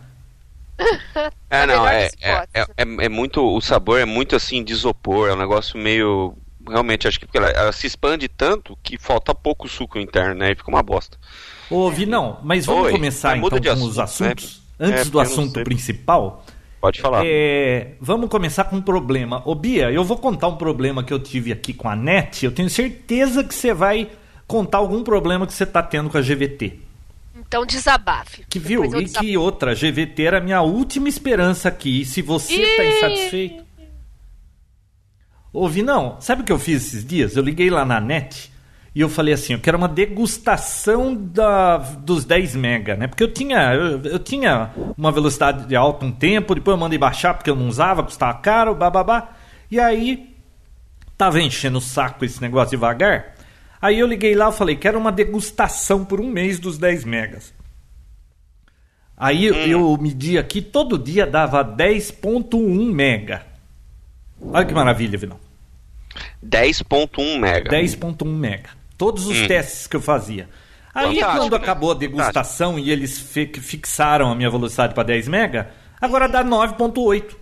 É, 1.51 1.61
A 1.63 1.67
não, 1.69 1.87
é, 1.87 2.05
é, 2.21 2.33
hipóteses. 2.33 2.69
é, 2.75 3.05
é 3.05 3.09
muito. 3.11 3.43
O 3.45 3.61
sabor 3.61 4.01
é 4.01 4.07
muito 4.07 4.35
assim 4.35 4.65
de 4.65 4.73
isopor, 4.73 5.29
é 5.29 5.35
um 5.35 5.39
negócio 5.39 5.79
meio. 5.79 6.35
Realmente, 6.69 7.07
acho 7.09 7.21
que 7.21 7.27
ela, 7.37 7.49
ela 7.49 7.73
se 7.73 7.87
expande 7.87 8.29
tanto 8.29 8.77
que 8.83 8.99
falta 8.99 9.35
pouco 9.35 9.69
suco 9.69 9.99
interno, 9.99 10.35
né? 10.35 10.53
E 10.53 10.55
fica 10.55 10.71
uma 10.71 10.83
bosta. 10.83 11.17
Ô, 11.71 11.91
Vinão, 11.91 12.39
mas 12.43 12.67
vamos 12.67 12.87
Oi, 12.87 12.93
começar 12.93 13.37
então 13.37 13.59
de 13.59 13.69
com 13.69 13.75
os 13.85 13.99
assunto, 13.99 14.23
né? 14.25 14.33
assuntos? 14.33 14.63
Antes 14.79 15.01
É, 15.01 15.05
do 15.05 15.13
não 15.15 15.21
assunto 15.21 15.65
principal, 15.65 16.45
Pode 16.81 17.01
falar. 17.01 17.23
é, 17.25 17.93
vamos 18.01 18.29
começar 18.29 18.65
com 18.65 18.77
um 18.77 18.83
problema. 18.83 19.43
Ô, 19.45 19.55
Bia, 19.55 19.91
eu 19.91 20.05
vou 20.05 20.17
contar 20.19 20.49
um 20.49 20.57
problema 20.57 21.03
que 21.03 21.13
eu 21.13 21.19
tive 21.19 21.51
aqui 21.53 21.73
com 21.73 21.89
a 21.89 21.97
NET. 21.97 22.45
Eu 22.45 22.53
tenho 22.53 22.69
certeza 22.71 23.43
que 23.43 23.55
você 23.55 23.73
vai 23.73 24.11
contar 24.47 24.79
algum 24.79 25.03
problema 25.03 25.47
que 25.47 25.53
você 25.53 25.67
tá 25.67 25.83
tendo 25.83 26.11
com 26.11 26.19
a 26.19 26.21
GVT. 26.21 26.81
Então 27.39 27.65
desabafe. 27.65 28.45
Que 28.51 28.59
viu? 28.59 28.85
E 28.85 28.89
desabafo. 28.89 29.21
que 29.25 29.37
outra, 29.37 29.71
a 29.73 29.75
GVT 29.75 30.23
era 30.23 30.39
a 30.39 30.41
minha 30.41 30.61
última 30.63 31.09
esperança 31.09 31.69
aqui. 31.69 32.01
E 32.03 32.05
se 32.05 32.21
você 32.23 32.57
tá 32.77 32.85
Ih! 32.85 32.97
insatisfeito. 32.97 33.66
Ouvi, 35.57 35.83
não. 35.83 36.21
Sabe 36.21 36.43
o 36.43 36.45
que 36.45 36.53
eu 36.53 36.59
fiz 36.59 36.87
esses 36.87 37.03
dias? 37.03 37.35
Eu 37.35 37.43
liguei 37.43 37.71
lá 37.71 37.83
na 37.83 37.99
net 37.99 38.53
e 38.95 39.01
eu 39.01 39.09
falei 39.09 39.33
assim: 39.33 39.55
eu 39.55 39.59
quero 39.59 39.79
uma 39.79 39.89
degustação 39.89 41.15
da, 41.15 41.79
dos 41.79 42.27
10 42.27 42.55
mega, 42.57 42.95
né? 42.95 43.07
Porque 43.07 43.23
eu 43.23 43.33
tinha, 43.33 43.73
eu, 43.73 44.03
eu 44.03 44.19
tinha 44.19 44.71
uma 44.99 45.11
velocidade 45.11 45.67
de 45.67 45.75
alta 45.75 46.05
um 46.05 46.13
tempo, 46.13 46.55
depois 46.55 46.75
eu 46.75 46.79
mandei 46.79 46.99
baixar 46.99 47.33
porque 47.33 47.49
eu 47.49 47.57
não 47.57 47.69
usava, 47.69 48.03
custava 48.03 48.35
caro, 48.39 48.75
bababá. 48.75 49.31
E 49.71 49.81
aí, 49.81 50.37
tava 51.17 51.41
enchendo 51.41 51.79
o 51.79 51.81
saco 51.81 52.23
esse 52.23 52.39
negócio 52.43 52.73
devagar. 52.73 53.35
Aí 53.81 53.99
eu 53.99 54.07
liguei 54.07 54.35
lá 54.35 54.51
e 54.51 54.53
falei: 54.53 54.77
quero 54.77 54.99
uma 54.99 55.11
degustação 55.11 56.05
por 56.05 56.21
um 56.21 56.29
mês 56.29 56.59
dos 56.59 56.77
10 56.77 57.05
megas. 57.05 57.55
Aí 59.17 59.47
eu 59.47 59.97
medi 59.97 60.37
aqui, 60.37 60.61
todo 60.61 60.99
dia 60.99 61.27
dava 61.27 61.65
10.1 61.65 62.93
mega. 62.93 63.47
Olha 64.39 64.67
que 64.67 64.75
maravilha, 64.75 65.17
Vinão. 65.17 65.46
10.1 66.45 67.39
mega. 67.39 67.71
10.1 67.71 68.25
mega. 68.27 68.71
Todos 68.99 69.27
os 69.27 69.37
Hum. 69.39 69.47
testes 69.47 69.87
que 69.87 69.97
eu 69.97 70.01
fazia. 70.01 70.49
Aí 70.95 71.17
Fantástico, 71.17 71.37
quando 71.43 71.57
acabou 71.57 71.91
a 71.91 71.95
degustação 71.95 72.79
e 72.79 72.91
eles 72.91 73.19
fi- 73.19 73.53
fixaram 73.61 74.31
a 74.31 74.35
minha 74.35 74.49
velocidade 74.51 74.95
para 74.95 75.03
10 75.03 75.29
mega, 75.29 75.69
agora 76.01 76.27
dá 76.27 76.43
9.8. 76.43 77.37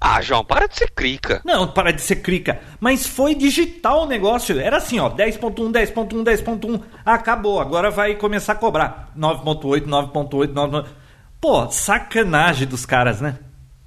Ah, 0.00 0.20
João, 0.22 0.44
para 0.44 0.68
de 0.68 0.76
ser 0.76 0.90
crica. 0.92 1.40
Não, 1.44 1.66
para 1.66 1.92
de 1.92 2.00
ser 2.00 2.16
crica. 2.16 2.60
Mas 2.78 3.04
foi 3.06 3.34
digital 3.34 4.04
o 4.04 4.06
negócio. 4.06 4.60
Era 4.60 4.76
assim, 4.76 5.00
ó, 5.00 5.08
10.1, 5.10 5.72
10.1, 5.72 6.22
10.1. 6.22 6.80
Acabou, 7.04 7.60
agora 7.60 7.90
vai 7.90 8.14
começar 8.14 8.52
a 8.52 8.56
cobrar. 8.56 9.10
9.8, 9.16 9.86
9.8, 9.86 10.52
9.8. 10.52 10.86
Pô, 11.40 11.68
sacanagem 11.70 12.68
dos 12.68 12.86
caras, 12.86 13.20
né? 13.20 13.38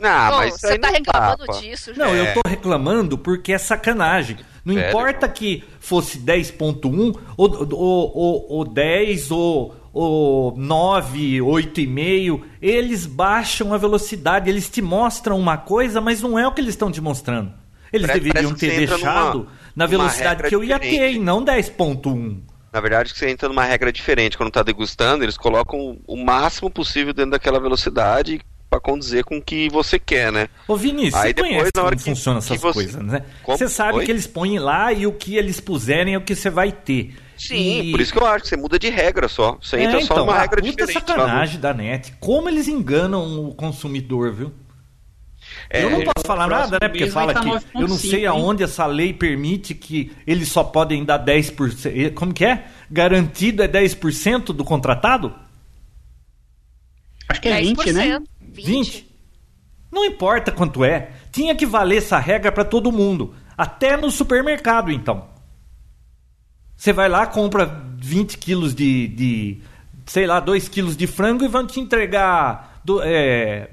Ah, 0.02 0.30
Bom, 0.32 0.38
mas 0.38 0.54
você 0.60 0.80
tá 0.80 0.88
não 0.88 0.94
reclamando 0.96 1.46
dá, 1.46 1.54
disso, 1.60 1.92
Não, 1.96 2.08
João. 2.08 2.16
eu 2.16 2.34
tô 2.34 2.42
reclamando 2.50 3.18
porque 3.18 3.54
é 3.54 3.58
sacanagem. 3.58 4.38
Não 4.66 4.76
Velho, 4.76 4.90
importa 4.90 5.28
que 5.30 5.64
fosse 5.80 6.20
10.1 6.20 7.16
ou, 7.38 7.68
ou, 7.74 8.18
ou, 8.18 8.46
ou 8.50 8.66
10 8.66 9.32
ou, 9.32 9.76
ou 9.94 10.56
9, 10.58 11.40
8,5, 11.40 12.42
eles 12.62 13.06
baixam 13.06 13.74
a 13.74 13.78
velocidade, 13.78 14.50
eles 14.50 14.70
te 14.70 14.82
mostram 14.82 15.38
uma 15.40 15.58
coisa, 15.58 16.00
mas 16.02 16.22
não 16.22 16.38
é 16.38 16.48
o 16.48 16.52
que 16.54 16.62
eles 16.62 16.74
estão 16.74 16.92
te 16.92 17.02
mostrando. 17.02 17.52
Eles 17.92 18.08
Parece- 18.08 18.24
deveriam 18.24 18.52
parece 18.54 18.68
ter 18.70 18.88
deixado 18.88 19.38
numa- 19.40 19.48
na 19.76 19.86
velocidade 19.86 20.44
que 20.44 20.56
eu 20.56 20.64
ia 20.64 20.80
ter, 20.80 20.90
diferente. 20.92 21.16
e 21.18 21.20
não 21.20 21.44
10.1. 21.44 22.42
Na 22.72 22.80
verdade, 22.80 23.12
você 23.14 23.30
entra 23.30 23.50
numa 23.50 23.66
regra 23.66 23.92
diferente. 23.92 24.38
Quando 24.38 24.50
tá 24.52 24.64
degustando, 24.64 25.26
eles 25.26 25.38
colocam 25.38 25.98
o 26.08 26.16
máximo 26.24 26.70
possível 26.70 27.14
dentro 27.14 27.32
daquela 27.32 27.60
velocidade 27.60 28.40
condizer 28.82 29.24
com 29.24 29.38
o 29.38 29.42
que 29.42 29.70
você 29.70 29.98
quer, 29.98 30.32
né? 30.32 30.48
Ô 30.68 30.76
Vinícius, 30.76 31.16
Aí 31.16 31.22
você 31.30 31.34
depois, 31.34 31.52
conhece 31.52 31.72
na 31.76 31.82
hora 31.84 31.96
como 31.96 32.04
que- 32.04 32.10
funcionam 32.12 32.40
que 32.42 32.46
essas 32.46 32.62
você- 32.62 32.74
coisas, 32.74 33.02
né? 33.04 33.24
Como? 33.44 33.58
Você 33.58 33.70
sabe 33.70 34.00
Oi? 34.00 34.06
que 34.06 34.12
eles 34.12 34.28
põem 34.28 34.60
lá 34.60 34.92
e 34.92 35.08
o 35.08 35.14
que 35.14 35.38
eles 35.38 35.60
puserem 35.60 36.14
é 36.14 36.18
o 36.18 36.22
que 36.22 36.36
você 36.36 36.50
vai 36.50 36.72
ter. 36.72 37.16
Sim, 37.38 37.82
E- 37.82 37.92
por 37.92 38.00
isso 38.02 38.12
que 38.14 38.20
eu 38.20 38.26
acho 38.28 38.44
que 38.44 38.50
você 38.50 38.58
muda 38.58 38.78
de 38.78 38.90
regra 38.90 39.28
só. 39.28 39.58
Você 39.62 39.78
É, 39.78 39.84
entra 39.86 40.00
só 40.02 40.06
então, 40.14 40.18
numa 40.26 40.34
ah, 40.36 40.42
regra 40.42 40.62
puta 40.62 40.72
diferente. 40.86 40.94
sacanagem 40.94 41.60
da 41.60 41.74
net. 41.74 42.14
Como 42.20 42.48
eles 42.50 42.68
enganam 42.68 43.48
o 43.48 43.54
consumidor, 43.56 44.32
viu? 44.34 44.54
É, 45.70 45.84
eu 45.84 45.90
não 45.90 46.04
posso 46.04 46.26
falar 46.26 46.48
nada, 46.48 46.78
né? 46.82 46.88
Porque 46.88 47.08
fala 47.08 47.34
tá 47.34 47.40
que 47.42 47.48
9,5, 47.48 47.82
eu 47.82 47.88
não 47.88 47.98
sei 47.98 48.26
aonde 48.28 48.64
essa 48.64 48.86
lei 48.86 49.12
permite 49.12 49.74
que 49.74 50.12
eles 50.28 50.50
só 50.50 50.64
podem 50.64 51.04
dar 51.04 51.18
10%. 51.18 52.14
Como 52.14 52.32
que 52.34 52.46
é? 52.46 52.66
Garantido 52.92 53.64
é 53.64 53.68
10% 53.68 54.54
do 54.54 54.64
contratado? 54.64 55.34
Acho 57.28 57.42
que 57.42 57.50
é 57.50 57.62
20, 57.62 57.92
né? 57.94 58.22
20. 58.52 58.66
20? 58.66 59.12
Não 59.92 60.06
importa 60.06 60.52
quanto 60.52 60.84
é. 60.84 61.12
Tinha 61.32 61.56
que 61.56 61.66
valer 61.66 61.98
essa 61.98 62.18
regra 62.18 62.52
para 62.52 62.64
todo 62.64 62.92
mundo. 62.92 63.36
Até 63.58 63.98
no 63.98 64.10
supermercado, 64.10 64.92
então. 64.92 65.30
Você 66.76 66.92
vai 66.94 67.10
lá, 67.10 67.28
compra 67.28 67.66
20 67.98 68.38
quilos 68.38 68.74
de, 68.74 69.08
de 69.10 69.62
sei 70.06 70.26
lá, 70.26 70.40
2 70.40 70.68
quilos 70.68 70.98
de 70.98 71.06
frango 71.06 71.44
e 71.44 71.48
vão 71.48 71.68
te 71.68 71.80
entregar 71.80 72.82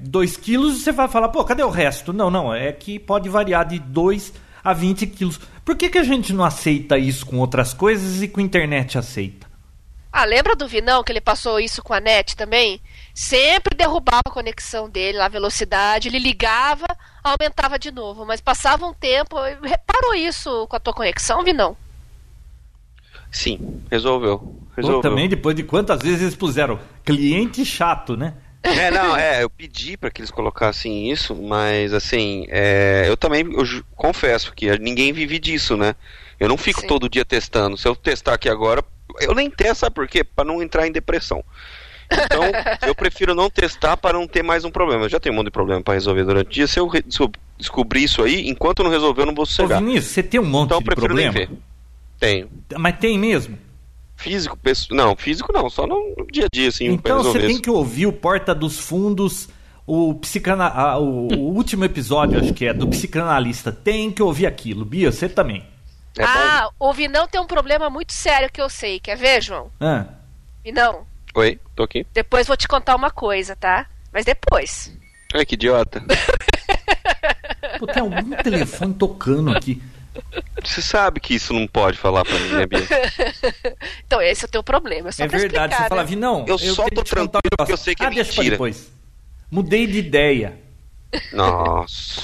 2 0.01 0.37
quilos 0.37 0.77
e 0.77 0.79
você 0.81 0.91
vai 0.91 1.07
falar, 1.07 1.29
pô, 1.29 1.43
cadê 1.43 1.63
o 1.63 1.69
resto? 1.69 2.13
Não, 2.13 2.29
não, 2.29 2.53
é 2.53 2.71
que 2.71 2.99
pode 2.99 3.27
variar 3.27 3.65
de 3.65 3.79
2 3.79 4.33
a 4.63 4.73
20 4.73 5.07
quilos. 5.07 5.39
Por 5.65 5.75
que, 5.75 5.89
que 5.89 5.97
a 5.97 6.03
gente 6.03 6.33
não 6.33 6.43
aceita 6.43 6.97
isso 6.97 7.25
com 7.25 7.37
outras 7.37 7.73
coisas 7.73 8.21
e 8.21 8.27
com 8.27 8.39
a 8.39 8.43
internet 8.43 8.97
aceita? 8.97 9.49
Ah, 10.11 10.25
lembra 10.25 10.55
do 10.55 10.67
Vinão 10.67 11.03
que 11.03 11.11
ele 11.11 11.21
passou 11.21 11.59
isso 11.59 11.83
com 11.83 11.93
a 11.93 11.99
net 11.99 12.35
também? 12.35 12.81
Sempre 13.13 13.68
derrubava 13.79 14.23
a 14.25 14.31
conexão 14.31 14.89
dele, 14.89 15.21
a 15.21 15.29
velocidade, 15.29 16.09
ele 16.09 16.19
ligava, 16.19 16.85
aumentava 17.23 17.79
de 17.79 17.91
novo, 17.91 18.25
mas 18.25 18.41
passava 18.41 18.85
um 18.85 18.93
tempo. 18.93 19.37
Reparou 19.63 20.13
isso 20.13 20.67
com 20.67 20.75
a 20.75 20.79
tua 20.79 20.93
conexão, 20.93 21.43
Vinão? 21.45 21.77
Sim, 23.31 23.81
resolveu. 23.89 24.33
Ou 24.33 24.67
resolveu. 24.75 25.01
também, 25.01 25.29
depois 25.29 25.55
de 25.55 25.63
quantas 25.63 26.01
vezes 26.01 26.21
eles 26.21 26.35
puseram 26.35 26.77
cliente 27.05 27.63
chato, 27.63 28.17
né? 28.17 28.33
É, 28.61 28.91
não, 28.91 29.15
é, 29.15 29.41
eu 29.41 29.49
pedi 29.49 29.95
pra 29.95 30.11
que 30.11 30.19
eles 30.19 30.31
colocassem 30.31 31.09
isso, 31.09 31.33
mas 31.33 31.93
assim, 31.93 32.45
é, 32.49 33.05
eu 33.07 33.15
também 33.15 33.45
eu 33.53 33.63
confesso 33.95 34.51
que 34.53 34.77
ninguém 34.79 35.13
vive 35.13 35.39
disso, 35.39 35.77
né? 35.77 35.95
Eu 36.37 36.49
não 36.49 36.57
fico 36.57 36.81
Sim. 36.81 36.87
todo 36.87 37.09
dia 37.09 37.23
testando. 37.23 37.77
Se 37.77 37.87
eu 37.87 37.95
testar 37.95 38.33
aqui 38.33 38.49
agora, 38.49 38.83
eu 39.21 39.33
nem 39.33 39.49
testo, 39.49 39.81
sabe 39.81 39.95
por 39.95 40.07
quê? 40.07 40.23
Pra 40.23 40.43
não 40.43 40.61
entrar 40.61 40.85
em 40.85 40.91
depressão. 40.91 41.41
Então, 42.11 42.43
eu 42.87 42.95
prefiro 42.95 43.35
não 43.35 43.49
testar 43.49 43.95
para 43.97 44.17
não 44.17 44.27
ter 44.27 44.43
mais 44.43 44.65
um 44.65 44.71
problema. 44.71 45.05
Eu 45.05 45.09
já 45.09 45.19
tenho 45.19 45.33
um 45.33 45.37
monte 45.37 45.45
de 45.45 45.51
problema 45.51 45.81
pra 45.81 45.93
resolver 45.93 46.23
durante 46.23 46.47
o 46.47 46.49
dia. 46.49 46.67
Se 46.67 46.79
eu, 46.79 46.87
re- 46.87 47.03
se 47.09 47.19
eu 47.21 47.31
descobrir 47.57 48.03
isso 48.03 48.23
aí, 48.23 48.49
enquanto 48.49 48.79
eu 48.79 48.85
não 48.85 48.91
resolver, 48.91 49.21
eu 49.21 49.25
não 49.27 49.35
vou 49.35 49.43
Ô 49.43 49.45
sossegar. 49.45 49.79
Vinícius, 49.79 50.13
você 50.13 50.23
tem 50.23 50.39
um 50.39 50.45
monte 50.45 50.67
Então 50.67 50.77
eu 50.77 50.81
de 50.81 50.85
prefiro 50.85 51.13
nem 51.13 51.25
problema. 51.31 51.51
ver. 51.51 51.59
Tenho. 52.19 52.49
Mas 52.77 52.97
tem 52.97 53.17
mesmo? 53.17 53.57
Físico, 54.17 54.57
pesso- 54.57 54.93
não, 54.93 55.15
físico 55.15 55.53
não, 55.53 55.69
só 55.69 55.87
no 55.87 56.27
dia 56.29 56.45
a 56.45 56.47
dia, 56.51 56.67
assim, 56.67 56.97
pra 56.97 57.11
Então 57.13 57.23
você 57.23 57.39
tem 57.39 57.51
isso. 57.51 57.61
que 57.61 57.69
ouvir 57.69 58.05
o 58.07 58.11
Porta 58.11 58.53
dos 58.53 58.77
Fundos, 58.79 59.47
o, 59.87 60.13
psicana... 60.15 60.65
ah, 60.67 60.99
o, 60.99 61.27
o 61.33 61.53
último 61.55 61.85
episódio, 61.85 62.37
acho 62.37 62.53
que 62.53 62.65
é, 62.65 62.73
do 62.73 62.85
psicanalista. 62.87 63.71
Tem 63.71 64.11
que 64.11 64.21
ouvir 64.21 64.45
aquilo. 64.47 64.83
Bia, 64.83 65.09
você 65.11 65.29
também. 65.29 65.63
É 66.17 66.23
bom? 66.23 66.27
ah, 66.35 66.69
o 66.79 66.91
Vinão 66.91 67.27
tem 67.27 67.39
um 67.39 67.47
problema 67.47 67.89
muito 67.89 68.11
sério 68.11 68.51
que 68.51 68.61
eu 68.61 68.69
sei. 68.69 68.99
Quer 68.99 69.15
ver, 69.15 69.41
João? 69.41 69.71
Ah, 69.79 70.05
Vinão, 70.65 71.05
Oi, 71.35 71.59
tô 71.75 71.83
aqui. 71.83 72.05
depois 72.13 72.47
vou 72.47 72.57
te 72.57 72.67
contar 72.67 72.95
uma 72.95 73.11
coisa, 73.11 73.55
tá? 73.55 73.85
Mas 74.11 74.25
depois. 74.25 74.91
Ai, 75.33 75.45
que 75.45 75.53
idiota. 75.55 76.03
pô, 77.79 77.85
tem 77.87 78.01
algum 78.01 78.31
telefone 78.43 78.93
tocando 78.95 79.51
aqui. 79.55 79.81
Você 80.63 80.81
sabe 80.81 81.19
que 81.19 81.35
isso 81.35 81.53
não 81.53 81.67
pode 81.67 81.97
falar 81.97 82.25
pra 82.25 82.37
mim, 82.37 82.49
né, 82.49 82.65
Bia? 82.65 82.79
Então, 84.05 84.21
esse 84.21 84.43
é 84.43 84.47
o 84.47 84.51
teu 84.51 84.63
problema. 84.63 85.11
Só 85.11 85.23
é 85.23 85.27
pra 85.27 85.37
verdade. 85.37 85.65
explicar, 85.73 85.83
você 85.83 85.89
fala, 85.89 86.01
né? 86.01 86.07
Vinão, 86.09 86.45
Eu 86.47 86.57
só 86.57 86.89
tô 86.89 87.03
tranquilo 87.03 87.41
porque 87.57 87.71
eu 87.71 87.77
sei 87.77 87.93
que 87.95 88.03
ah, 88.03 88.07
é 88.07 88.09
deixa 88.09 88.33
pra 88.33 88.37
mentira. 88.41 88.55
depois. 88.55 88.91
Mudei 89.51 89.85
de 89.87 89.99
ideia. 89.99 90.59
Nossa. 91.31 92.21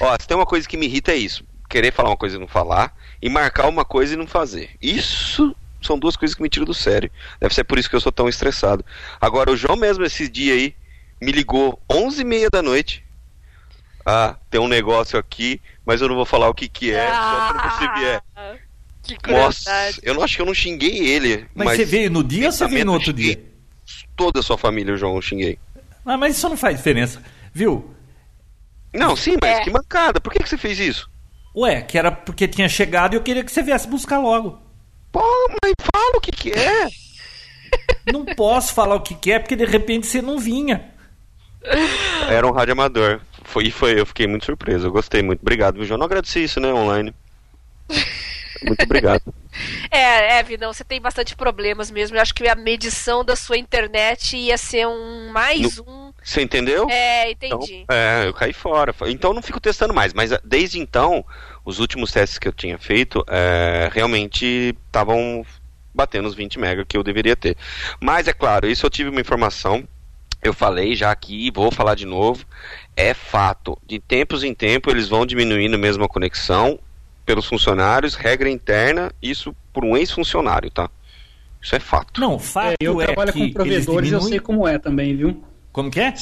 Ó, 0.00 0.16
se 0.20 0.26
tem 0.26 0.36
uma 0.36 0.46
coisa 0.46 0.68
que 0.68 0.76
me 0.76 0.86
irrita 0.86 1.12
é 1.12 1.16
isso. 1.16 1.44
Querer 1.68 1.92
falar 1.92 2.10
uma 2.10 2.16
coisa 2.16 2.36
e 2.36 2.38
não 2.38 2.46
falar. 2.48 2.94
E 3.20 3.28
marcar 3.28 3.68
uma 3.68 3.84
coisa 3.84 4.14
e 4.14 4.16
não 4.16 4.26
fazer. 4.26 4.70
Isso 4.80 5.54
são 5.86 5.98
duas 5.98 6.16
coisas 6.16 6.34
que 6.34 6.42
me 6.42 6.48
tiram 6.48 6.66
do 6.66 6.74
sério. 6.74 7.10
Deve 7.40 7.54
ser 7.54 7.64
por 7.64 7.78
isso 7.78 7.88
que 7.90 7.96
eu 7.96 8.00
sou 8.00 8.12
tão 8.12 8.28
estressado. 8.28 8.84
Agora, 9.20 9.50
o 9.50 9.56
João 9.56 9.76
mesmo, 9.76 10.04
esses 10.04 10.30
dias 10.30 10.56
aí, 10.56 10.74
me 11.20 11.32
ligou 11.32 11.80
11h30 11.90 12.50
da 12.50 12.62
noite. 12.62 13.04
Ah, 14.04 14.36
tem 14.50 14.60
um 14.60 14.66
negócio 14.68 15.18
aqui, 15.18 15.60
mas 15.86 16.00
eu 16.00 16.08
não 16.08 16.16
vou 16.16 16.26
falar 16.26 16.48
o 16.48 16.54
que 16.54 16.68
que 16.68 16.92
é, 16.92 17.06
só 17.06 17.52
pra 17.52 17.70
você. 17.70 18.20
Ah, 18.34 18.54
Que 19.02 19.16
Nossa, 19.30 19.70
eu 20.02 20.14
não 20.14 20.22
acho 20.22 20.36
que 20.36 20.42
eu 20.42 20.46
não 20.46 20.54
xinguei 20.54 20.98
ele. 21.08 21.46
Mas, 21.54 21.76
você 21.76 21.84
veio 21.84 22.10
no 22.10 22.22
dia 22.24 22.46
ou 22.46 22.52
você 22.52 22.66
veio 22.68 22.84
no 22.84 22.92
outro 22.94 23.12
dia? 23.12 23.40
Toda 24.16 24.40
a 24.40 24.42
sua 24.42 24.58
família, 24.58 24.96
João, 24.96 25.16
eu 25.16 25.22
xinguei. 25.22 25.58
Ah, 26.04 26.16
mas 26.16 26.36
isso 26.36 26.48
não 26.48 26.56
faz 26.56 26.76
diferença. 26.76 27.22
Viu? 27.52 27.94
Não, 28.92 29.16
sim, 29.16 29.36
mas 29.40 29.58
É. 29.58 29.60
que 29.64 29.70
mancada. 29.70 30.20
Por 30.20 30.32
que, 30.32 30.40
que 30.42 30.48
você 30.48 30.58
fez 30.58 30.78
isso? 30.78 31.10
Ué, 31.54 31.82
que 31.82 31.96
era 31.98 32.10
porque 32.10 32.48
tinha 32.48 32.68
chegado 32.68 33.14
e 33.14 33.16
eu 33.16 33.22
queria 33.22 33.44
que 33.44 33.52
você 33.52 33.62
viesse 33.62 33.86
buscar 33.86 34.18
logo. 34.18 34.60
Pô, 35.12 35.20
mas 35.62 35.74
fala 35.94 36.16
o 36.16 36.20
que 36.20 36.32
que 36.32 36.50
é. 36.50 36.88
Não 38.12 38.24
posso 38.24 38.74
falar 38.74 38.96
o 38.96 39.00
que, 39.00 39.14
que 39.14 39.30
é, 39.32 39.38
porque 39.38 39.54
de 39.56 39.64
repente 39.64 40.06
você 40.06 40.20
não 40.20 40.38
vinha. 40.38 40.90
Era 42.28 42.46
um 42.46 42.50
rádio 42.52 42.72
amador. 42.72 43.20
Foi, 43.44 43.70
foi, 43.70 44.00
eu 44.00 44.06
fiquei 44.06 44.26
muito 44.26 44.44
surpreso. 44.44 44.86
Eu 44.86 44.92
gostei 44.92 45.22
muito. 45.22 45.40
Obrigado, 45.40 45.76
viu, 45.76 45.84
João? 45.84 45.98
Não 45.98 46.06
agradeci 46.06 46.42
isso, 46.42 46.58
né, 46.58 46.72
online. 46.72 47.14
Muito 48.64 48.82
obrigado. 48.84 49.22
É, 49.90 50.38
é, 50.38 50.42
Vinão, 50.42 50.72
você 50.72 50.82
tem 50.82 50.98
bastante 50.98 51.36
problemas 51.36 51.90
mesmo. 51.90 52.16
Eu 52.16 52.22
acho 52.22 52.34
que 52.34 52.48
a 52.48 52.54
medição 52.54 53.22
da 53.22 53.36
sua 53.36 53.58
internet 53.58 54.34
ia 54.34 54.56
ser 54.56 54.86
um 54.86 55.30
mais 55.30 55.78
um. 55.78 56.10
Você 56.24 56.40
entendeu? 56.40 56.88
É, 56.88 57.30
Então, 57.30 57.58
entendi. 57.58 57.84
é, 57.90 58.28
eu 58.28 58.32
caí 58.32 58.54
fora. 58.54 58.94
Então 59.08 59.32
eu 59.32 59.34
não 59.34 59.42
fico 59.42 59.60
testando 59.60 59.92
mais. 59.92 60.14
Mas 60.14 60.30
desde 60.42 60.78
então, 60.80 61.22
os 61.64 61.78
últimos 61.78 62.12
testes 62.12 62.38
que 62.38 62.48
eu 62.48 62.52
tinha 62.52 62.78
feito 62.78 63.24
é, 63.28 63.88
realmente 63.92 64.76
estavam 64.86 65.44
batendo 65.94 66.28
os 66.28 66.34
20 66.34 66.58
mega 66.58 66.84
que 66.84 66.96
eu 66.96 67.02
deveria 67.02 67.36
ter. 67.36 67.56
Mas 68.00 68.26
é 68.26 68.32
claro, 68.32 68.66
isso 68.66 68.86
eu 68.86 68.90
tive 68.90 69.10
uma 69.10 69.20
informação. 69.20 69.86
Eu 70.42 70.52
falei 70.52 70.96
já 70.96 71.12
aqui, 71.12 71.50
vou 71.54 71.70
falar 71.70 71.94
de 71.94 72.04
novo. 72.04 72.44
É 72.96 73.14
fato. 73.14 73.78
De 73.86 74.00
tempos 74.00 74.42
em 74.42 74.54
tempo 74.54 74.90
eles 74.90 75.08
vão 75.08 75.24
diminuindo 75.24 75.78
mesmo 75.78 76.04
a 76.04 76.08
conexão 76.08 76.78
pelos 77.24 77.46
funcionários, 77.46 78.14
regra 78.14 78.50
interna, 78.50 79.12
isso 79.22 79.54
por 79.72 79.84
um 79.84 79.96
ex-funcionário, 79.96 80.70
tá? 80.70 80.90
Isso 81.60 81.76
é 81.76 81.78
fato. 81.78 82.20
Não, 82.20 82.34
o 82.34 82.38
fato 82.40 82.72
É, 82.72 82.74
eu 82.80 83.00
é 83.00 83.06
trabalho 83.06 83.32
com 83.32 83.52
provedores 83.52 84.10
e 84.10 84.14
eu 84.14 84.20
sei 84.20 84.40
como 84.40 84.66
é 84.66 84.78
também, 84.78 85.16
viu? 85.16 85.44
Como 85.70 85.90
que 85.90 86.00
é? 86.00 86.12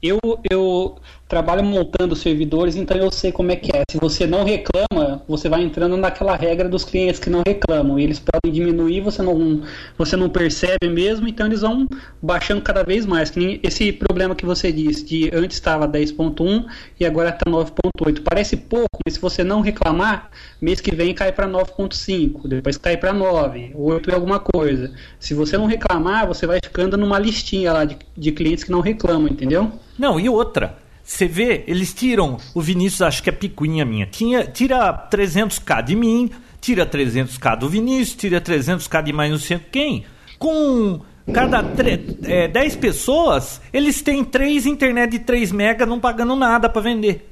Eu, 0.00 0.20
eu 0.48 1.00
trabalho 1.28 1.64
montando 1.64 2.14
servidores, 2.14 2.76
então 2.76 2.96
eu 2.96 3.10
sei 3.10 3.32
como 3.32 3.50
é 3.50 3.56
que 3.56 3.76
é. 3.76 3.82
Se 3.90 3.98
você 3.98 4.26
não 4.26 4.44
reclama, 4.44 5.22
você 5.26 5.48
vai 5.48 5.62
entrando 5.62 5.96
naquela 5.96 6.36
regra 6.36 6.68
dos 6.68 6.84
clientes 6.84 7.18
que 7.18 7.28
não 7.28 7.42
reclamam. 7.46 7.98
E 7.98 8.04
eles 8.04 8.20
podem 8.20 8.52
diminuir, 8.52 9.00
você 9.00 9.22
não, 9.22 9.62
você 9.98 10.16
não 10.16 10.28
percebe 10.28 10.88
mesmo, 10.88 11.26
então 11.26 11.46
eles 11.46 11.62
vão 11.62 11.86
baixando 12.22 12.62
cada 12.62 12.82
vez 12.84 13.04
mais. 13.04 13.32
Esse 13.62 13.92
problema 13.92 14.34
que 14.34 14.46
você 14.46 14.70
disse, 14.70 15.04
de 15.04 15.30
antes 15.34 15.56
estava 15.56 15.88
10.1 15.88 16.64
e 17.00 17.04
agora 17.04 17.30
está 17.30 17.50
9.8. 17.50 18.22
Parece 18.22 18.56
pouco, 18.56 19.00
mas 19.04 19.14
se 19.14 19.20
você 19.20 19.42
não 19.42 19.60
reclamar, 19.60 20.30
mês 20.60 20.80
que 20.80 20.94
vem 20.94 21.12
cai 21.12 21.32
para 21.32 21.48
9.5, 21.48 22.46
depois 22.46 22.76
cai 22.76 22.96
para 22.96 23.12
9, 23.12 23.72
8 23.74 24.10
e 24.10 24.14
alguma 24.14 24.38
coisa. 24.38 24.92
Se 25.18 25.34
você 25.34 25.58
não 25.58 25.66
reclamar, 25.66 26.26
você 26.26 26.46
vai 26.46 26.60
ficando 26.62 26.96
numa 26.96 27.18
listinha 27.18 27.72
lá 27.72 27.84
de, 27.84 27.98
de 28.16 28.30
clientes 28.30 28.62
que 28.62 28.70
não 28.70 28.80
reclamam, 28.80 29.28
entendeu? 29.28 29.72
Não, 29.98 30.20
e 30.20 30.28
outra. 30.28 30.85
Você 31.06 31.28
vê, 31.28 31.62
eles 31.68 31.94
tiram. 31.94 32.36
O 32.52 32.60
Vinícius, 32.60 33.00
acho 33.00 33.22
que 33.22 33.30
é 33.30 33.32
picuinha 33.32 33.84
minha. 33.84 34.06
Tinha, 34.06 34.44
tira 34.44 35.08
300k 35.08 35.80
de 35.84 35.94
mim, 35.94 36.28
tira 36.60 36.84
300k 36.84 37.56
do 37.56 37.68
Vinícius, 37.68 38.16
tira 38.16 38.40
300k 38.40 39.04
de 39.04 39.12
mais 39.12 39.30
não 39.30 39.38
sei 39.38 39.60
quem. 39.70 40.04
Com 40.36 41.00
cada 41.32 41.64
é, 42.24 42.48
10 42.48 42.76
pessoas, 42.76 43.60
eles 43.72 44.02
têm 44.02 44.24
3 44.24 44.66
internet 44.66 45.12
de 45.12 45.18
3 45.20 45.52
mega 45.52 45.86
não 45.86 46.00
pagando 46.00 46.34
nada 46.34 46.68
pra 46.68 46.82
vender. 46.82 47.30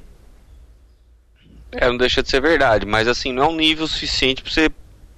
É, 1.73 1.85
não 1.89 1.97
deixa 1.97 2.23
de 2.23 2.29
ser 2.29 2.41
verdade, 2.41 2.85
mas 2.85 3.09
assim, 3.09 3.33
não 3.33 3.43
é 3.43 3.47
um 3.49 3.55
nível 3.57 3.85
suficiente 3.89 4.41
pra 4.41 4.53
você 4.53 4.69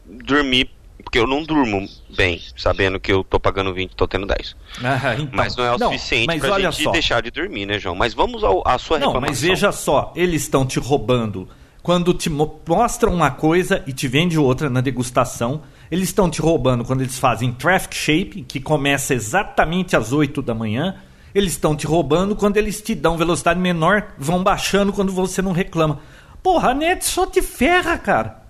dormir, 0.04 0.72
porque 1.08 1.20
eu 1.20 1.26
não 1.26 1.42
durmo 1.42 1.88
bem, 2.14 2.42
sabendo 2.58 3.00
que 3.00 3.14
eu 3.14 3.24
tô 3.24 3.40
pagando 3.40 3.74
20 3.74 3.92
e 3.92 3.96
tô 3.96 4.06
tendo 4.06 4.28
10. 4.28 4.56
Ah, 4.84 5.14
então. 5.16 5.30
Mas 5.32 5.56
não 5.56 5.64
é 5.64 5.74
o 5.74 5.80
suficiente 5.80 6.28
mas 6.28 6.42
pra 6.42 6.52
olha 6.54 6.70
gente 6.70 6.84
só. 6.84 6.92
deixar 6.92 7.22
de 7.22 7.32
dormir, 7.32 7.66
né, 7.66 7.80
João? 7.80 7.96
Mas 7.96 8.14
vamos 8.14 8.44
ao, 8.44 8.62
à 8.68 8.78
sua 8.78 9.00
Não, 9.00 9.08
reclamação. 9.08 9.30
mas 9.32 9.42
veja 9.42 9.72
só, 9.72 10.12
eles 10.18 10.42
estão 10.42 10.66
te 10.66 10.80
roubando 10.80 11.48
quando 11.82 12.14
te 12.14 12.30
mo- 12.30 12.60
mostram 12.68 13.14
uma 13.14 13.32
coisa 13.32 13.82
e 13.88 13.94
te 13.94 14.06
vende 14.06 14.38
outra 14.38 14.70
na 14.70 14.82
degustação. 14.82 15.62
Eles 15.90 16.10
estão 16.10 16.30
te 16.30 16.42
roubando 16.42 16.84
quando 16.84 17.00
eles 17.00 17.18
fazem 17.18 17.54
traffic 17.54 17.96
shape, 17.96 18.42
que 18.46 18.60
começa 18.60 19.14
exatamente 19.14 19.96
às 19.96 20.12
8 20.12 20.42
da 20.42 20.54
manhã. 20.54 20.96
Eles 21.34 21.54
estão 21.54 21.74
te 21.74 21.88
roubando 21.88 22.36
quando 22.36 22.58
eles 22.58 22.82
te 22.82 22.94
dão 22.94 23.16
velocidade 23.16 23.62
menor, 23.62 24.08
vão 24.18 24.44
baixando 24.44 24.92
quando 24.92 25.14
você 25.14 25.42
não 25.42 25.54
reclama. 25.54 26.00
Porra, 26.44 26.72
a 26.72 26.74
net 26.74 27.06
só 27.06 27.26
te 27.26 27.42
ferra, 27.42 27.98
cara. 27.98 28.46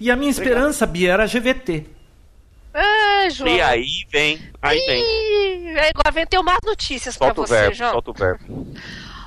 E 0.00 0.10
a 0.10 0.16
minha 0.16 0.30
esperança, 0.30 0.86
Bia, 0.86 1.12
era 1.12 1.24
a 1.24 1.26
GVT. 1.26 1.86
Ah, 2.74 3.28
João. 3.30 3.54
E 3.54 3.60
aí 3.60 4.06
vem, 4.10 4.40
aí 4.60 4.78
vem. 4.86 5.02
Ih, 5.02 5.78
agora 5.78 6.10
vem 6.10 6.26
ter 6.26 6.40
mais 6.42 6.58
notícias 6.64 7.16
pra 7.16 7.28
Solta 7.28 7.40
o 7.42 7.46
você, 7.46 7.54
verbo, 7.54 7.74
João. 7.76 7.92
solta 7.92 8.10
o 8.10 8.14
verbo. 8.14 8.66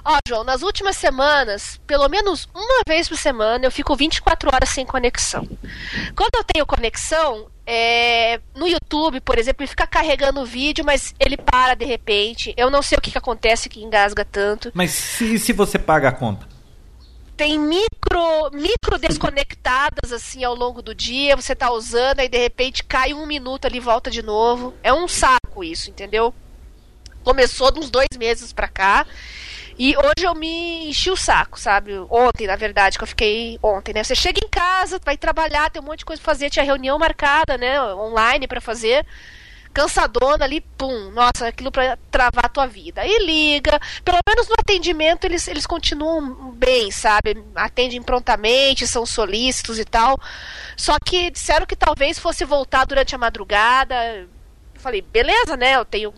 Ó, 0.03 0.17
João, 0.27 0.43
nas 0.43 0.61
últimas 0.61 0.97
semanas, 0.97 1.79
pelo 1.87 2.07
menos 2.09 2.47
uma 2.53 2.81
vez 2.87 3.07
por 3.09 3.17
semana, 3.17 3.65
eu 3.65 3.71
fico 3.71 3.95
24 3.95 4.49
horas 4.53 4.69
sem 4.69 4.85
conexão. 4.85 5.47
Quando 6.15 6.35
eu 6.35 6.43
tenho 6.43 6.65
conexão, 6.65 7.47
é, 7.65 8.39
no 8.55 8.67
YouTube, 8.67 9.19
por 9.21 9.39
exemplo, 9.39 9.63
ele 9.63 9.69
fica 9.69 9.87
carregando 9.87 10.41
o 10.41 10.45
vídeo, 10.45 10.85
mas 10.85 11.13
ele 11.19 11.37
para 11.37 11.73
de 11.73 11.85
repente. 11.85 12.53
Eu 12.55 12.69
não 12.69 12.81
sei 12.83 12.97
o 12.97 13.01
que, 13.01 13.11
que 13.11 13.17
acontece 13.17 13.69
que 13.69 13.83
engasga 13.83 14.23
tanto. 14.23 14.71
Mas 14.75 14.91
se, 14.91 15.39
se 15.39 15.53
você 15.53 15.79
paga 15.79 16.09
a 16.09 16.11
conta? 16.11 16.47
Tem 17.37 17.59
micro, 17.59 18.49
micro 18.53 18.97
desconectadas 18.97 20.13
assim 20.13 20.43
ao 20.43 20.55
longo 20.55 20.81
do 20.81 20.95
dia, 20.95 21.35
você 21.35 21.53
tá 21.53 21.69
usando, 21.69 22.21
aí 22.21 22.29
de 22.29 22.37
repente 22.37 22.83
cai 22.83 23.13
um 23.13 23.25
minuto 23.25 23.65
ali 23.65 23.77
e 23.77 23.81
volta 23.81 24.09
de 24.09 24.21
novo. 24.21 24.73
É 24.81 24.93
um 24.93 25.07
saco 25.07 25.63
isso, 25.63 25.89
entendeu? 25.89 26.33
Começou 27.23 27.71
uns 27.77 27.89
dois 27.89 28.07
meses 28.17 28.53
pra 28.53 28.67
cá. 28.67 29.05
E 29.77 29.97
hoje 29.97 30.25
eu 30.25 30.33
me 30.33 30.87
enchi 30.87 31.11
o 31.11 31.17
saco, 31.17 31.59
sabe? 31.59 31.91
Ontem, 32.09 32.47
na 32.47 32.55
verdade, 32.55 32.97
que 32.97 33.03
eu 33.03 33.07
fiquei 33.07 33.59
ontem, 33.61 33.93
né? 33.93 34.03
Você 34.03 34.15
chega 34.15 34.39
em 34.39 34.47
casa, 34.47 35.01
vai 35.03 35.17
trabalhar, 35.17 35.69
tem 35.69 35.81
um 35.81 35.85
monte 35.85 35.99
de 35.99 36.05
coisa 36.05 36.21
pra 36.21 36.31
fazer, 36.31 36.49
tinha 36.49 36.63
reunião 36.63 36.97
marcada, 36.97 37.57
né? 37.57 37.81
Online 37.93 38.47
pra 38.47 38.61
fazer. 38.61 39.05
Cansadona 39.75 40.45
ali, 40.45 40.61
pum, 40.61 41.11
nossa, 41.11 41.49
aquilo 41.49 41.69
pra 41.69 41.97
travar 42.09 42.45
a 42.45 42.49
tua 42.49 42.65
vida. 42.65 43.01
Aí 43.01 43.19
liga, 43.19 43.77
pelo 44.05 44.19
menos 44.25 44.47
no 44.47 44.55
atendimento 44.57 45.25
eles, 45.25 45.45
eles 45.49 45.65
continuam 45.65 46.51
bem, 46.51 46.89
sabe? 46.91 47.43
Atendem 47.53 48.01
prontamente, 48.01 48.87
são 48.87 49.05
solícitos 49.05 49.77
e 49.77 49.83
tal. 49.83 50.17
Só 50.77 50.95
que 51.05 51.29
disseram 51.29 51.65
que 51.65 51.75
talvez 51.75 52.17
fosse 52.17 52.45
voltar 52.45 52.85
durante 52.85 53.13
a 53.13 53.17
madrugada. 53.17 53.95
Eu 54.15 54.29
falei, 54.75 55.01
beleza, 55.01 55.57
né? 55.57 55.75
Eu 55.75 55.83
tenho 55.83 56.13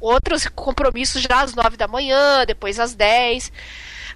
outros 0.00 0.48
compromissos 0.48 1.22
já 1.22 1.42
às 1.42 1.54
nove 1.54 1.76
da 1.76 1.86
manhã, 1.86 2.44
depois 2.44 2.80
às 2.80 2.92
dez. 2.92 3.52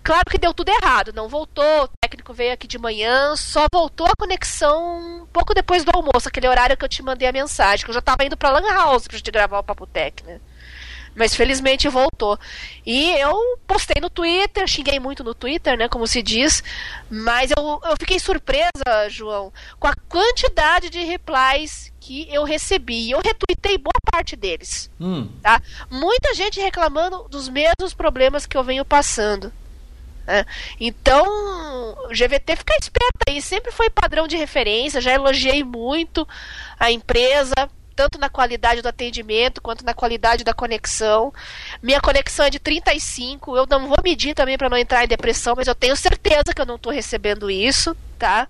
Claro 0.03 0.25
que 0.31 0.39
deu 0.39 0.55
tudo 0.55 0.71
errado, 0.71 1.13
não 1.13 1.29
voltou, 1.29 1.85
o 1.85 1.89
técnico 2.03 2.33
veio 2.33 2.55
aqui 2.55 2.67
de 2.67 2.79
manhã, 2.79 3.37
só 3.37 3.67
voltou 3.73 4.07
a 4.07 4.17
conexão 4.19 5.23
um 5.23 5.27
pouco 5.27 5.55
depois 5.55 5.85
do 5.85 5.93
almoço, 5.95 6.29
aquele 6.29 6.49
horário 6.49 6.77
que 6.77 6.85
eu 6.85 6.89
te 6.89 7.03
mandei 7.03 7.29
a 7.29 7.33
mensagem, 7.33 7.85
que 7.85 7.91
eu 7.91 7.95
já 7.95 8.01
tava 8.01 8.25
indo 8.25 8.37
pra 8.37 8.51
Lan 8.51 8.67
House 8.73 9.07
pra 9.07 9.17
gente 9.17 9.31
gravar 9.31 9.59
o 9.59 9.65
Papo 9.65 9.87
Tech, 9.87 10.25
né? 10.25 10.41
Mas 11.15 11.35
felizmente 11.35 11.89
voltou. 11.89 12.39
E 12.87 13.11
eu 13.19 13.59
postei 13.67 14.01
no 14.01 14.09
Twitter, 14.09 14.67
xinguei 14.69 15.01
muito 15.01 15.25
no 15.25 15.35
Twitter, 15.35 15.77
né? 15.77 15.89
Como 15.89 16.07
se 16.07 16.23
diz. 16.23 16.63
Mas 17.11 17.51
eu, 17.51 17.81
eu 17.85 17.97
fiquei 17.99 18.19
surpresa, 18.19 19.09
João, 19.09 19.53
com 19.79 19.89
a 19.89 19.95
quantidade 20.09 20.89
de 20.89 21.03
replies 21.03 21.93
que 22.01 22.33
eu 22.33 22.45
recebi. 22.45 23.11
Eu 23.11 23.21
retuitei 23.25 23.77
boa 23.77 23.93
parte 24.11 24.37
deles. 24.37 24.89
Hum. 25.01 25.29
Tá? 25.43 25.61
Muita 25.91 26.33
gente 26.35 26.61
reclamando 26.61 27.27
dos 27.29 27.49
mesmos 27.49 27.93
problemas 27.93 28.47
que 28.47 28.57
eu 28.57 28.63
venho 28.63 28.85
passando. 28.85 29.53
Né? 30.31 30.47
Então, 30.79 31.25
o 32.05 32.09
GVT 32.09 32.57
fica 32.57 32.77
esperto 32.81 33.19
aí, 33.29 33.43
sempre 33.43 33.73
foi 33.73 33.91
padrão 33.91 34.29
de 34.29 34.37
referência, 34.37 35.01
já 35.01 35.13
elogiei 35.13 35.65
muito 35.65 36.27
a 36.79 36.91
empresa, 36.91 37.55
tanto 37.97 38.19
na 38.19 38.29
qualidade 38.31 38.81
do 38.81 38.89
atendimento 38.89 39.61
quanto 39.61 39.85
na 39.85 39.93
qualidade 39.93 40.45
da 40.45 40.55
conexão. 40.55 41.33
Minha 41.83 42.01
conexão 42.01 42.47
é 42.47 42.51
de 42.51 42.61
35, 42.61 43.57
eu 43.57 43.67
não 43.69 43.89
vou 43.89 43.99
medir 44.05 44.35
também 44.35 44.57
para 44.57 44.71
não 44.71 44.79
entrar 44.79 45.05
em 45.05 45.09
depressão, 45.09 45.55
mas 45.57 45.67
eu 45.67 45.75
tenho 45.75 45.97
certeza 45.97 46.55
que 46.55 46.63
eu 46.63 46.67
não 46.67 46.77
estou 46.77 46.93
recebendo 46.93 47.51
isso, 47.51 47.97
tá? 48.19 48.47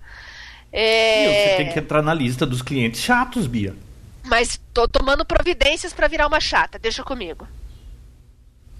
É... 0.71 1.49
Você 1.49 1.57
tem 1.57 1.73
que 1.73 1.79
entrar 1.79 2.01
na 2.01 2.13
lista 2.13 2.45
dos 2.45 2.61
clientes 2.61 3.01
chatos, 3.01 3.47
Bia. 3.47 3.75
Mas 4.23 4.61
tô 4.71 4.87
tomando 4.87 5.25
providências 5.25 5.91
para 5.91 6.07
virar 6.07 6.27
uma 6.27 6.39
chata, 6.39 6.77
deixa 6.77 7.03
comigo. 7.03 7.47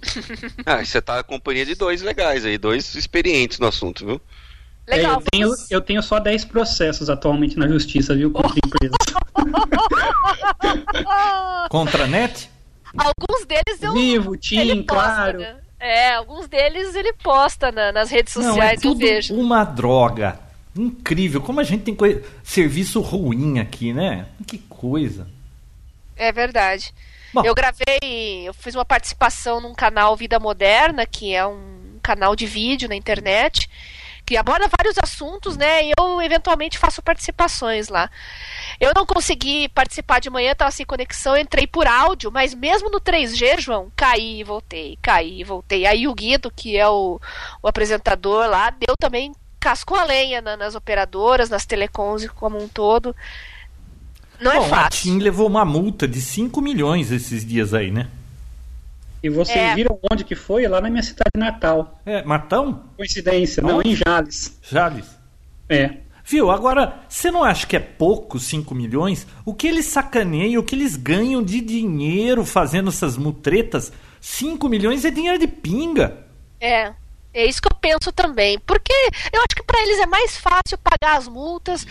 Ah, 0.66 0.84
você 0.84 1.02
tá 1.02 1.18
na 1.18 1.24
companhia 1.24 1.66
de 1.66 1.76
dois 1.76 2.02
legais 2.02 2.46
aí, 2.46 2.58
dois 2.58 2.96
experientes 2.96 3.60
no 3.60 3.68
assunto, 3.68 4.06
viu? 4.06 4.22
É, 4.88 4.98
Legal. 4.98 5.16
eu, 5.16 5.22
tenho, 5.32 5.50
eu 5.70 5.82
tenho 5.82 6.02
só 6.04 6.20
10 6.20 6.46
processos 6.46 7.10
atualmente 7.10 7.58
na 7.58 7.68
justiça, 7.68 8.16
viu, 8.16 8.32
contra 8.32 8.56
empresas. 8.66 8.98
Contra 11.70 12.04
a 12.04 12.08
net? 12.08 12.50
Alguns 12.98 13.46
deles 13.46 13.82
eu. 13.82 13.94
Vivo, 13.94 14.36
Tim, 14.38 14.84
posta, 14.84 15.04
claro. 15.06 15.40
né? 15.40 15.56
É, 15.80 16.14
alguns 16.14 16.48
deles 16.48 16.94
ele 16.94 17.14
posta 17.14 17.72
na- 17.72 17.92
nas 17.92 18.12
redes 18.12 18.36
Não, 18.36 18.44
é 18.44 18.48
sociais, 18.50 18.84
eu 18.84 18.92
tudo 18.92 19.00
vejo. 19.00 19.34
uma 19.36 19.64
droga. 19.64 20.40
Incrível. 20.76 21.42
Como 21.42 21.60
a 21.60 21.64
gente 21.64 21.84
tem 21.84 21.96
coi- 21.96 22.24
serviço 22.44 23.02
ruim 23.02 23.60
aqui, 23.60 23.94
né? 23.94 24.28
Que 24.46 24.58
coisa. 24.58 25.28
É 26.16 26.32
verdade. 26.32 26.94
Bom. 27.34 27.44
Eu 27.46 27.54
gravei, 27.56 28.44
eu 28.48 28.54
fiz 28.54 28.76
uma 28.76 28.86
participação 28.86 29.62
num 29.62 29.74
canal 29.74 30.16
Vida 30.16 30.40
Moderna, 30.40 31.06
que 31.06 31.34
é 31.34 31.46
um 31.46 32.00
canal 32.04 32.36
de 32.36 32.46
vídeo 32.46 32.90
na 32.90 32.96
internet, 32.96 33.70
que 34.26 34.36
aborda 34.38 34.68
vários 34.78 34.98
assuntos, 35.02 35.56
né? 35.58 35.86
E 35.86 35.92
eu 35.98 36.22
eventualmente 36.22 36.78
faço 36.78 37.02
participações 37.02 37.88
lá. 37.90 38.10
Eu 38.80 38.92
não 38.96 39.06
consegui 39.06 39.70
participar 39.70 40.20
de 40.20 40.30
manhã, 40.30 40.52
estava 40.52 40.72
sem 40.72 40.86
conexão, 40.86 41.38
entrei 41.38 41.66
por 41.68 41.88
áudio, 41.88 42.32
mas 42.32 42.54
mesmo 42.54 42.90
no 42.90 43.00
3G, 43.00 43.60
João, 43.60 43.92
caí 43.96 44.40
e 44.40 44.44
voltei, 44.44 44.98
caí 45.02 45.40
e 45.42 45.44
voltei. 45.44 45.86
Aí 45.86 46.08
o 46.08 46.14
Guido, 46.14 46.52
que 46.52 46.78
é 46.78 46.88
o, 46.88 47.20
o 47.62 47.68
apresentador 47.68 48.48
lá, 48.48 48.70
deu 48.72 48.96
também, 49.00 49.32
cascou 49.60 49.98
a 49.98 50.04
lenha 50.04 50.42
na- 50.42 50.58
nas 50.58 50.76
operadoras, 50.76 51.50
nas 51.50 51.66
telecoms 51.66 52.28
como 52.32 52.62
um 52.62 52.68
todo. 52.68 53.16
Não 54.42 54.52
é 54.52 54.58
Bom, 54.58 54.66
a 54.66 54.68
fácil. 54.70 55.04
TIM 55.04 55.20
levou 55.20 55.48
uma 55.48 55.64
multa 55.64 56.08
de 56.08 56.20
5 56.22 56.60
milhões 56.62 57.12
esses 57.12 57.46
dias 57.46 57.74
aí, 57.74 57.92
né? 57.92 58.08
E 59.24 59.30
vocês 59.30 59.56
É. 59.58 59.76
viram 59.76 60.00
onde 60.12 60.24
que 60.24 60.36
foi? 60.36 60.68
Lá 60.68 60.82
na 60.82 60.90
minha 60.90 61.04
cidade 61.04 61.30
natal. 61.38 62.02
É, 62.06 62.24
Matão? 62.24 62.84
Coincidência, 62.98 63.62
não, 63.62 63.78
Onde? 63.78 63.90
em 63.90 63.96
Jales. 63.96 64.58
Jales. 64.64 65.06
É. 65.70 65.92
Viu? 66.26 66.50
Agora, 66.50 67.02
você 67.08 67.30
não 67.30 67.44
acha 67.44 67.68
que 67.68 67.76
é 67.76 67.80
pouco 67.80 68.40
5 68.40 68.74
milhões? 68.74 69.28
O 69.46 69.54
que 69.54 69.68
eles 69.68 69.86
sacaneiam, 69.86 70.62
o 70.62 70.66
que 70.66 70.74
eles 70.74 70.96
ganham 70.96 71.44
de 71.44 71.62
dinheiro 71.62 72.44
fazendo 72.46 72.90
essas 72.90 73.18
mutretas? 73.18 73.92
5 74.20 74.68
milhões 74.68 75.06
é 75.06 75.12
dinheiro 75.12 75.38
de 75.38 75.48
pinga. 75.48 76.18
É. 76.60 76.94
É 77.34 77.46
isso 77.46 77.62
que 77.62 77.68
eu 77.72 77.78
penso 77.80 78.12
também. 78.12 78.60
Porque 78.60 78.92
eu 79.32 79.42
para 79.72 79.82
eles 79.84 80.00
é 80.00 80.06
mais 80.06 80.38
fácil 80.38 80.78
pagar 80.84 81.18
as 81.18 81.28
multas. 81.28 81.88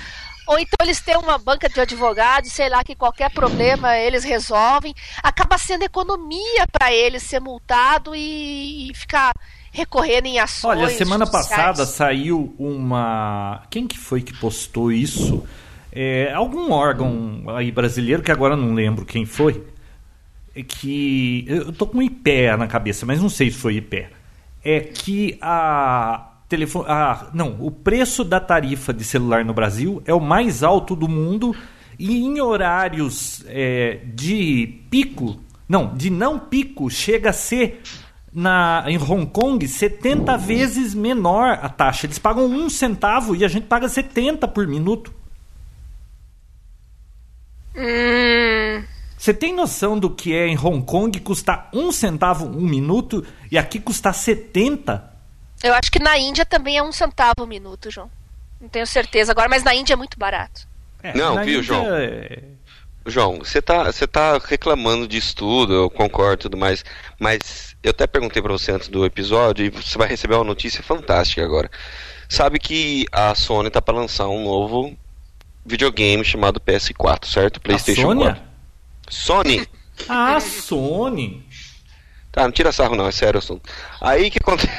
Ou 0.47 0.59
então 0.59 0.77
eles 0.83 1.01
têm 1.01 1.17
uma 1.17 1.39
banca 1.39 1.69
de 1.69 1.81
advogados, 1.81 2.53
sei 2.53 2.69
lá, 2.69 2.83
que 2.83 2.97
qualquer 2.97 3.31
problema 3.31 3.97
eles 3.97 4.25
resolvem. 4.25 4.95
Acaba 5.23 5.57
sendo 5.57 5.85
economia 5.85 6.67
para 6.71 6.93
eles 6.93 7.23
ser 7.23 7.41
multado 7.41 8.15
e, 8.15 8.91
e 8.91 8.95
ficar 8.95 9.33
recorrendo 9.73 10.27
em 10.27 10.39
ações. 10.39 10.79
Olha, 10.79 10.89
semana 10.91 11.25
judiciais. 11.25 11.49
passada 11.49 11.87
saiu 11.87 12.55
uma. 12.59 13.63
Quem 13.71 13.87
que 13.87 13.97
foi 13.97 14.23
que 14.23 14.37
postou 14.39 14.91
isso? 14.91 15.47
É, 15.93 16.33
algum 16.35 16.73
órgão 16.73 17.45
aí 17.49 17.71
brasileiro, 17.71 18.23
que 18.23 18.31
agora 18.31 18.57
não 18.57 18.75
lembro 18.75 19.05
quem 19.05 19.25
foi, 19.25 19.65
é 20.55 20.63
que. 20.63 21.45
Eu 21.47 21.73
tô 21.73 21.87
com 21.87 22.03
IPEA 22.03 22.57
na 22.57 22.67
cabeça, 22.67 23.07
mas 23.07 23.23
não 23.23 23.29
sei 23.29 23.51
se 23.51 23.59
foi 23.59 23.77
IPEA. 23.77 24.11
É 24.65 24.81
que 24.81 25.39
a. 25.41 26.30
Telefone, 26.51 26.85
a, 26.89 27.29
não, 27.33 27.57
o 27.61 27.71
preço 27.71 28.25
da 28.25 28.41
tarifa 28.41 28.93
de 28.93 29.05
celular 29.05 29.45
no 29.45 29.55
Brasil 29.55 30.03
é 30.05 30.13
o 30.13 30.19
mais 30.19 30.65
alto 30.65 30.97
do 30.97 31.07
mundo 31.07 31.55
e 31.97 32.25
em 32.25 32.41
horários 32.41 33.45
é, 33.47 34.01
de 34.13 34.81
pico, 34.91 35.39
não, 35.69 35.95
de 35.95 36.11
não 36.11 36.41
pico, 36.41 36.91
chega 36.91 37.31
a 37.31 37.33
ser 37.33 37.81
na, 38.33 38.83
em 38.89 38.99
Hong 38.99 39.27
Kong 39.27 39.67
70 39.67 40.37
vezes 40.39 40.93
menor 40.93 41.57
a 41.63 41.69
taxa. 41.69 42.07
Eles 42.07 42.19
pagam 42.19 42.47
um 42.47 42.69
centavo 42.69 43.37
e 43.37 43.45
a 43.45 43.49
gente 43.49 43.67
paga 43.69 43.89
70 43.89 44.49
por 44.49 44.67
minuto. 44.67 45.15
Hum, 47.77 48.83
Você 49.17 49.33
tem 49.33 49.55
noção 49.55 49.97
do 49.97 50.11
que 50.11 50.35
é 50.35 50.49
em 50.49 50.59
Hong 50.59 50.85
Kong 50.85 51.17
custar 51.21 51.71
um 51.73 51.93
centavo 51.93 52.45
um 52.45 52.67
minuto 52.67 53.25
e 53.53 53.57
aqui 53.57 53.79
custar 53.79 54.15
70? 54.15 55.10
Eu 55.63 55.75
acho 55.75 55.91
que 55.91 55.99
na 55.99 56.19
Índia 56.19 56.45
também 56.45 56.77
é 56.79 56.83
um 56.83 56.93
centavo 56.93 57.45
o 57.45 57.47
minuto, 57.47 57.91
João. 57.91 58.11
Não 58.61 58.69
tenho 58.69 58.87
certeza 58.87 59.33
agora, 59.33 59.49
mas 59.49 59.63
na 59.63 59.75
Índia 59.75 59.95
é 59.95 59.97
muito 59.97 60.19
barato. 60.19 60.69
É, 61.03 61.17
Não, 61.17 61.35
viu, 61.45 61.61
Índia 61.61 61.63
João? 61.63 61.87
é- 61.95 62.39
João, 63.07 63.39
você 63.39 63.63
tá, 63.63 63.85
você 63.85 64.07
tá 64.07 64.39
reclamando 64.39 65.09
disso 65.09 65.35
tudo, 65.35 65.73
eu 65.73 65.91
concordo 65.91 66.35
e 66.35 66.45
tudo 66.45 66.57
mais, 66.59 66.85
mas 67.19 67.75
eu 67.83 67.91
até 67.91 68.07
perguntei 68.07 68.43
pra 68.43 68.53
você 68.53 68.73
antes 68.73 68.89
do 68.89 69.07
episódio 69.07 69.65
e 69.65 69.71
você 69.71 69.97
vai 69.97 70.07
receber 70.07 70.35
uma 70.35 70.45
notícia 70.45 70.83
fantástica 70.83 71.43
agora. 71.43 71.71
Sabe 72.29 72.59
que 72.59 73.07
a 73.11 73.35
Sony 73.35 73.71
tá 73.71 73.81
pra 73.81 73.95
lançar 73.95 74.29
um 74.29 74.45
novo 74.45 74.95
videogame 75.65 76.25
chamado 76.25 76.61
PS4, 76.61 77.27
certo? 77.27 77.61
PlayStation 77.61 78.03
a 78.03 78.15
Sônia? 78.15 78.33
4. 78.33 78.43
Sony? 79.09 79.69
Ah, 80.09 80.37
a 80.37 80.41
Sony. 80.41 81.47
Tá, 82.33 82.45
não 82.45 82.53
tira 82.53 82.71
sarro 82.71 82.95
não, 82.95 83.07
é 83.07 83.13
sério 83.13 83.37
o 83.37 83.43
assunto. 83.43 83.69
Aí 84.01 84.31
que 84.31 84.39
acontece. 84.41 84.71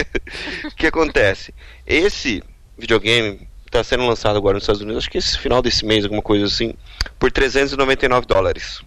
que 0.76 0.86
acontece? 0.86 1.54
Esse 1.86 2.42
videogame 2.78 3.46
tá 3.70 3.84
sendo 3.84 4.06
lançado 4.06 4.36
agora 4.36 4.54
nos 4.54 4.62
Estados 4.62 4.80
Unidos, 4.80 5.02
acho 5.02 5.10
que 5.10 5.18
esse 5.18 5.38
final 5.38 5.60
desse 5.60 5.84
mês, 5.84 6.04
alguma 6.04 6.22
coisa 6.22 6.46
assim, 6.46 6.74
por 7.18 7.30
399 7.30 8.26
dólares. 8.26 8.80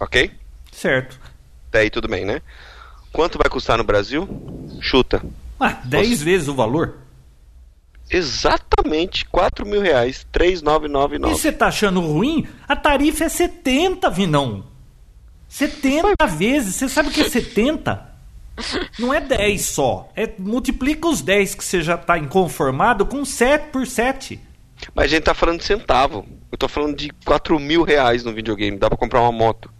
Ok? 0.00 0.30
Certo. 0.70 1.18
Até 1.68 1.80
aí 1.80 1.90
tudo 1.90 2.08
bem, 2.08 2.24
né? 2.24 2.40
Quanto 3.12 3.38
vai 3.38 3.48
custar 3.50 3.76
no 3.78 3.84
Brasil? 3.84 4.28
Chuta. 4.80 5.22
Ah, 5.58 5.80
10 5.84 6.10
Nossa. 6.10 6.24
vezes 6.24 6.48
o 6.48 6.54
valor. 6.54 6.98
Exatamente 8.08 9.24
4 9.26 9.66
mil 9.66 9.80
reais, 9.80 10.22
E 10.22 10.26
3,999. 10.26 11.34
você 11.34 11.52
tá 11.52 11.66
achando 11.68 12.00
ruim? 12.00 12.46
A 12.68 12.74
tarifa 12.74 13.24
é 13.24 13.28
70, 13.28 14.08
Vinão. 14.10 14.64
70 15.50 16.26
vezes. 16.28 16.76
Você 16.76 16.88
sabe 16.88 17.08
o 17.08 17.12
que 17.12 17.20
é 17.22 17.28
70? 17.28 18.08
Não 18.98 19.12
é 19.12 19.20
10 19.20 19.60
só. 19.66 20.08
É, 20.14 20.32
multiplica 20.38 21.08
os 21.08 21.20
10 21.20 21.56
que 21.56 21.64
você 21.64 21.82
já 21.82 21.98
tá 21.98 22.16
inconformado 22.16 23.04
com 23.04 23.24
7 23.24 23.70
por 23.70 23.84
7. 23.86 24.40
Mas 24.94 25.06
a 25.06 25.08
gente 25.08 25.24
tá 25.24 25.34
falando 25.34 25.58
de 25.58 25.64
centavo. 25.64 26.24
Eu 26.52 26.56
tô 26.56 26.68
falando 26.68 26.96
de 26.96 27.10
4 27.24 27.58
mil 27.58 27.82
reais 27.82 28.22
no 28.24 28.32
videogame. 28.32 28.78
Dá 28.78 28.88
pra 28.88 28.96
comprar 28.96 29.20
uma 29.20 29.32
moto. 29.32 29.70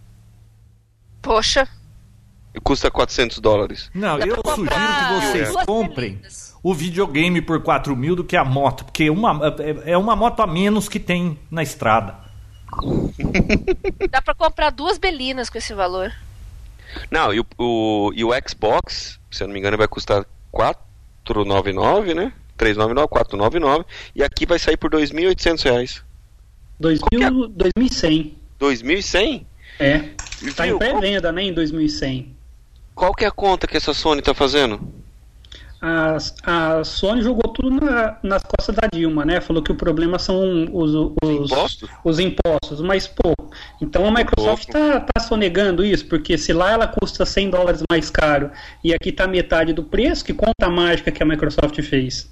Poxa. 1.21 1.67
E 2.53 2.59
custa 2.59 2.91
400 2.91 3.39
dólares. 3.39 3.89
Não, 3.93 4.19
Dá 4.19 4.25
eu 4.27 4.35
sugiro 4.43 4.69
que 4.69 5.25
vocês 5.25 5.49
duas 5.53 5.65
comprem 5.65 6.13
telinhas. 6.15 6.55
o 6.61 6.73
videogame 6.73 7.41
por 7.41 7.63
4 7.63 7.95
mil 7.95 8.13
do 8.15 8.25
que 8.25 8.35
a 8.35 8.43
moto. 8.43 8.83
Porque 8.83 9.09
uma, 9.09 9.39
é 9.85 9.93
é 9.93 9.97
uma 9.97 10.17
moto 10.17 10.41
a 10.41 10.47
menos 10.47 10.89
que 10.89 10.99
tem 10.99 11.39
na 11.49 11.63
estrada. 11.63 12.15
Dá 14.09 14.21
pra 14.21 14.33
comprar 14.33 14.69
duas 14.69 14.97
belinas 14.97 15.49
com 15.49 15.57
esse 15.57 15.73
valor. 15.73 16.13
Não, 17.09 17.33
e 17.33 17.39
o, 17.39 17.45
o, 17.57 18.11
e 18.13 18.23
o 18.23 18.29
Xbox, 18.47 19.19
se 19.29 19.43
eu 19.43 19.47
não 19.47 19.53
me 19.53 19.59
engano, 19.59 19.77
vai 19.77 19.87
custar 19.87 20.25
499, 20.51 22.13
né? 22.13 22.33
399, 22.57 23.07
499. 23.07 23.85
E 24.15 24.23
aqui 24.23 24.45
vai 24.45 24.59
sair 24.59 24.77
por 24.77 24.91
2.800 24.91 25.63
reais. 25.63 26.03
2000, 26.79 27.47
2100. 27.47 28.37
2.100? 28.59 29.45
É. 29.79 29.99
Tá 30.55 30.65
Viu? 30.65 30.75
em 30.75 30.79
pré-venda, 30.79 31.31
né, 31.31 31.43
em 31.43 31.53
2100. 31.53 32.35
Qual 32.93 33.13
que 33.13 33.23
é 33.23 33.27
a 33.27 33.31
conta 33.31 33.67
que 33.67 33.77
essa 33.77 33.93
Sony 33.93 34.21
tá 34.21 34.33
fazendo? 34.33 34.79
A, 35.81 36.17
a 36.43 36.83
Sony 36.83 37.23
jogou 37.23 37.51
tudo 37.51 37.71
na- 37.83 38.15
nas 38.21 38.43
costas 38.43 38.75
da 38.75 38.87
Dilma, 38.93 39.25
né? 39.25 39.41
Falou 39.41 39.63
que 39.63 39.71
o 39.71 39.75
problema 39.75 40.19
são 40.19 40.65
os, 40.71 40.93
os, 40.93 41.29
Impostos? 41.29 41.89
os 42.03 42.19
impostos, 42.19 42.81
mas 42.81 43.07
pô. 43.07 43.33
Então 43.81 44.05
a 44.07 44.11
Microsoft 44.11 44.67
tá, 44.67 44.99
tá 44.99 45.19
sonegando 45.19 45.83
isso, 45.83 46.05
porque 46.05 46.37
se 46.37 46.53
lá 46.53 46.71
ela 46.71 46.87
custa 46.87 47.25
100 47.25 47.49
dólares 47.49 47.81
mais 47.91 48.11
caro 48.11 48.51
e 48.83 48.93
aqui 48.93 49.11
tá 49.11 49.25
metade 49.25 49.73
do 49.73 49.83
preço, 49.83 50.23
que 50.23 50.33
conta 50.35 50.69
mágica 50.69 51.11
que 51.11 51.23
a 51.23 51.25
Microsoft 51.25 51.81
fez. 51.81 52.29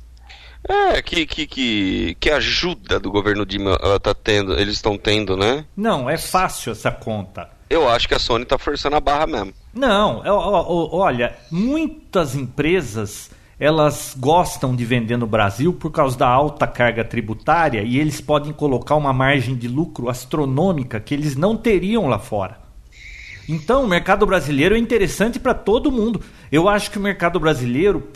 É, 0.67 1.01
que, 1.01 1.25
que, 1.25 1.47
que, 1.47 2.17
que 2.19 2.29
ajuda 2.29 2.99
do 2.99 3.09
governo 3.09 3.45
Dilma 3.45 3.79
ela 3.81 3.99
tá 3.99 4.13
tendo, 4.13 4.53
eles 4.59 4.75
estão 4.75 4.97
tendo, 4.97 5.35
né? 5.37 5.65
Não, 5.75 6.07
é 6.09 6.17
fácil 6.17 6.73
essa 6.73 6.91
conta. 6.91 7.49
Eu 7.69 7.89
acho 7.89 8.07
que 8.07 8.13
a 8.13 8.19
Sony 8.19 8.45
tá 8.45 8.57
forçando 8.57 8.95
a 8.95 8.99
barra 8.99 9.25
mesmo. 9.25 9.53
Não, 9.73 10.23
é, 10.25 10.31
olha, 10.31 11.35
muitas 11.49 12.35
empresas 12.35 13.31
elas 13.59 14.15
gostam 14.17 14.73
de 14.73 14.85
vender 14.85 15.17
no 15.17 15.27
Brasil 15.27 15.73
por 15.73 15.91
causa 15.91 16.17
da 16.17 16.27
alta 16.27 16.65
carga 16.65 17.03
tributária 17.03 17.81
e 17.81 17.99
eles 17.99 18.21
podem 18.21 18.53
colocar 18.53 18.95
uma 18.95 19.11
margem 19.11 19.55
de 19.55 19.67
lucro 19.67 20.09
astronômica 20.09 20.99
que 20.99 21.13
eles 21.13 21.35
não 21.35 21.57
teriam 21.57 22.07
lá 22.07 22.17
fora. 22.17 22.57
Então, 23.49 23.83
o 23.83 23.87
mercado 23.87 24.25
brasileiro 24.25 24.75
é 24.75 24.77
interessante 24.77 25.39
para 25.39 25.55
todo 25.55 25.91
mundo. 25.91 26.21
Eu 26.51 26.69
acho 26.69 26.91
que 26.91 26.99
o 26.99 27.01
mercado 27.01 27.39
brasileiro, 27.39 28.07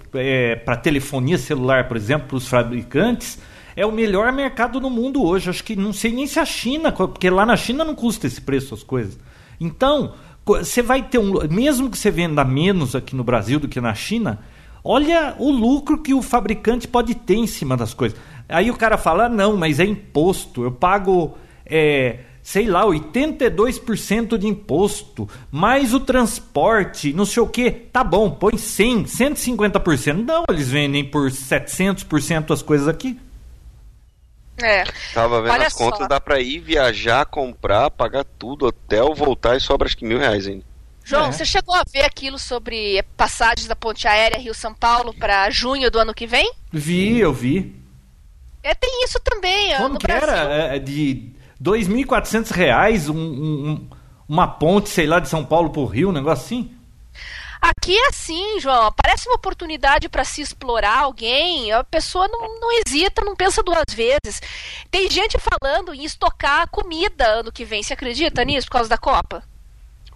para 0.63 0.77
telefonia 0.77 1.39
celular, 1.39 1.87
por 1.87 1.97
exemplo, 1.97 2.27
para 2.27 2.37
os 2.37 2.47
fabricantes, 2.47 3.39
é 3.75 3.83
o 3.83 3.91
melhor 3.91 4.31
mercado 4.31 4.79
no 4.79 4.91
mundo 4.91 5.23
hoje. 5.23 5.49
Acho 5.49 5.63
que 5.63 5.75
não 5.75 5.91
sei 5.91 6.11
nem 6.11 6.27
se 6.27 6.39
a 6.39 6.45
China, 6.45 6.91
porque 6.91 7.31
lá 7.31 7.47
na 7.47 7.57
China 7.57 7.83
não 7.83 7.95
custa 7.95 8.27
esse 8.27 8.39
preço 8.39 8.75
as 8.75 8.83
coisas. 8.83 9.17
Então, 9.59 10.13
você 10.45 10.83
vai 10.83 11.01
ter 11.01 11.17
um. 11.17 11.47
Mesmo 11.49 11.89
que 11.89 11.97
você 11.97 12.11
venda 12.11 12.43
menos 12.45 12.95
aqui 12.95 13.15
no 13.15 13.23
Brasil 13.23 13.59
do 13.59 13.67
que 13.67 13.81
na 13.81 13.95
China, 13.95 14.39
olha 14.83 15.35
o 15.39 15.49
lucro 15.51 15.97
que 16.01 16.13
o 16.13 16.21
fabricante 16.21 16.87
pode 16.87 17.15
ter 17.15 17.35
em 17.35 17.47
cima 17.47 17.77
das 17.77 17.93
coisas. 17.93 18.17
Aí 18.49 18.69
o 18.69 18.75
cara 18.77 18.97
fala: 18.97 19.25
"Ah, 19.25 19.29
não, 19.29 19.55
mas 19.55 19.79
é 19.79 19.85
imposto, 19.85 20.63
eu 20.63 20.71
pago. 20.71 21.37
é, 21.65 22.19
sei 22.43 22.67
lá, 22.67 22.85
82% 22.85 24.37
de 24.37 24.47
imposto, 24.47 25.29
mais 25.49 25.93
o 25.93 25.99
transporte, 25.99 27.13
não 27.13 27.25
sei 27.25 27.41
o 27.41 27.47
que. 27.47 27.71
Tá 27.71 28.03
bom, 28.03 28.29
põe 28.29 28.57
100, 28.57 29.05
150%. 29.05 30.25
Não, 30.25 30.43
eles 30.49 30.67
vendem 30.69 31.05
por 31.05 31.31
700% 31.31 32.51
as 32.51 32.61
coisas 32.61 32.87
aqui. 32.89 33.17
É. 34.61 34.83
Tava 35.13 35.41
vendo 35.41 35.51
Olha 35.53 35.67
as 35.67 35.73
contas, 35.73 35.99
só. 35.99 36.07
dá 36.07 36.19
pra 36.19 36.39
ir 36.39 36.59
viajar, 36.59 37.25
comprar, 37.25 37.89
pagar 37.89 38.25
tudo, 38.37 38.67
hotel, 38.67 39.15
voltar 39.15 39.55
e 39.55 39.61
sobra 39.61 39.87
acho 39.87 39.97
que 39.97 40.05
mil 40.05 40.19
reais 40.19 40.45
ainda. 40.45 40.63
João, 41.03 41.25
É. 41.27 41.31
você 41.31 41.45
chegou 41.45 41.75
a 41.75 41.83
ver 41.91 42.05
aquilo 42.05 42.39
sobre 42.39 43.03
passagens 43.17 43.67
da 43.67 43.75
ponte 43.75 44.07
aérea 44.07 44.39
Rio-São 44.39 44.73
Paulo 44.73 45.13
para 45.13 45.49
junho 45.49 45.91
do 45.91 45.99
ano 45.99 46.13
que 46.13 46.25
vem? 46.25 46.51
Vi, 46.71 47.19
eu 47.19 47.33
vi. 47.33 47.75
É, 48.63 48.73
tem 48.73 49.03
isso 49.03 49.19
também. 49.21 49.75
Como 49.77 49.97
que 49.99 50.07
Brasil. 50.07 50.29
era? 50.29 50.75
É, 50.75 50.79
de 50.79 51.29
2.400 51.61 52.51
reais 52.51 53.09
um, 53.09 53.15
um- 53.17 53.69
um- 53.69 53.89
uma 54.29 54.47
ponte, 54.47 54.89
sei 54.89 55.05
lá, 55.05 55.19
de 55.19 55.27
São 55.27 55.43
Paulo 55.45 55.69
pro 55.69 55.85
Rio, 55.85 56.09
um 56.09 56.13
negócio 56.13 56.45
assim? 56.45 56.71
Aqui 57.61 57.97
é 57.97 58.07
assim, 58.07 58.59
João. 58.59 58.91
Parece 58.91 59.27
uma 59.29 59.35
oportunidade 59.35 60.09
para 60.09 60.25
se 60.25 60.41
explorar 60.41 60.99
alguém. 60.99 61.71
A 61.71 61.83
pessoa 61.83 62.27
não, 62.27 62.59
não 62.59 62.69
hesita, 62.79 63.21
não 63.23 63.35
pensa 63.35 63.63
duas 63.63 63.85
vezes. 63.93 64.41
Tem 64.91 65.09
gente 65.09 65.37
falando 65.39 65.93
em 65.93 66.03
estocar 66.03 66.67
comida 66.69 67.25
ano 67.25 67.51
que 67.53 67.63
vem. 67.63 67.81
Você 67.83 67.93
acredita 67.93 68.43
nisso 68.43 68.67
por 68.67 68.73
causa 68.73 68.89
da 68.89 68.97
Copa? 68.97 69.43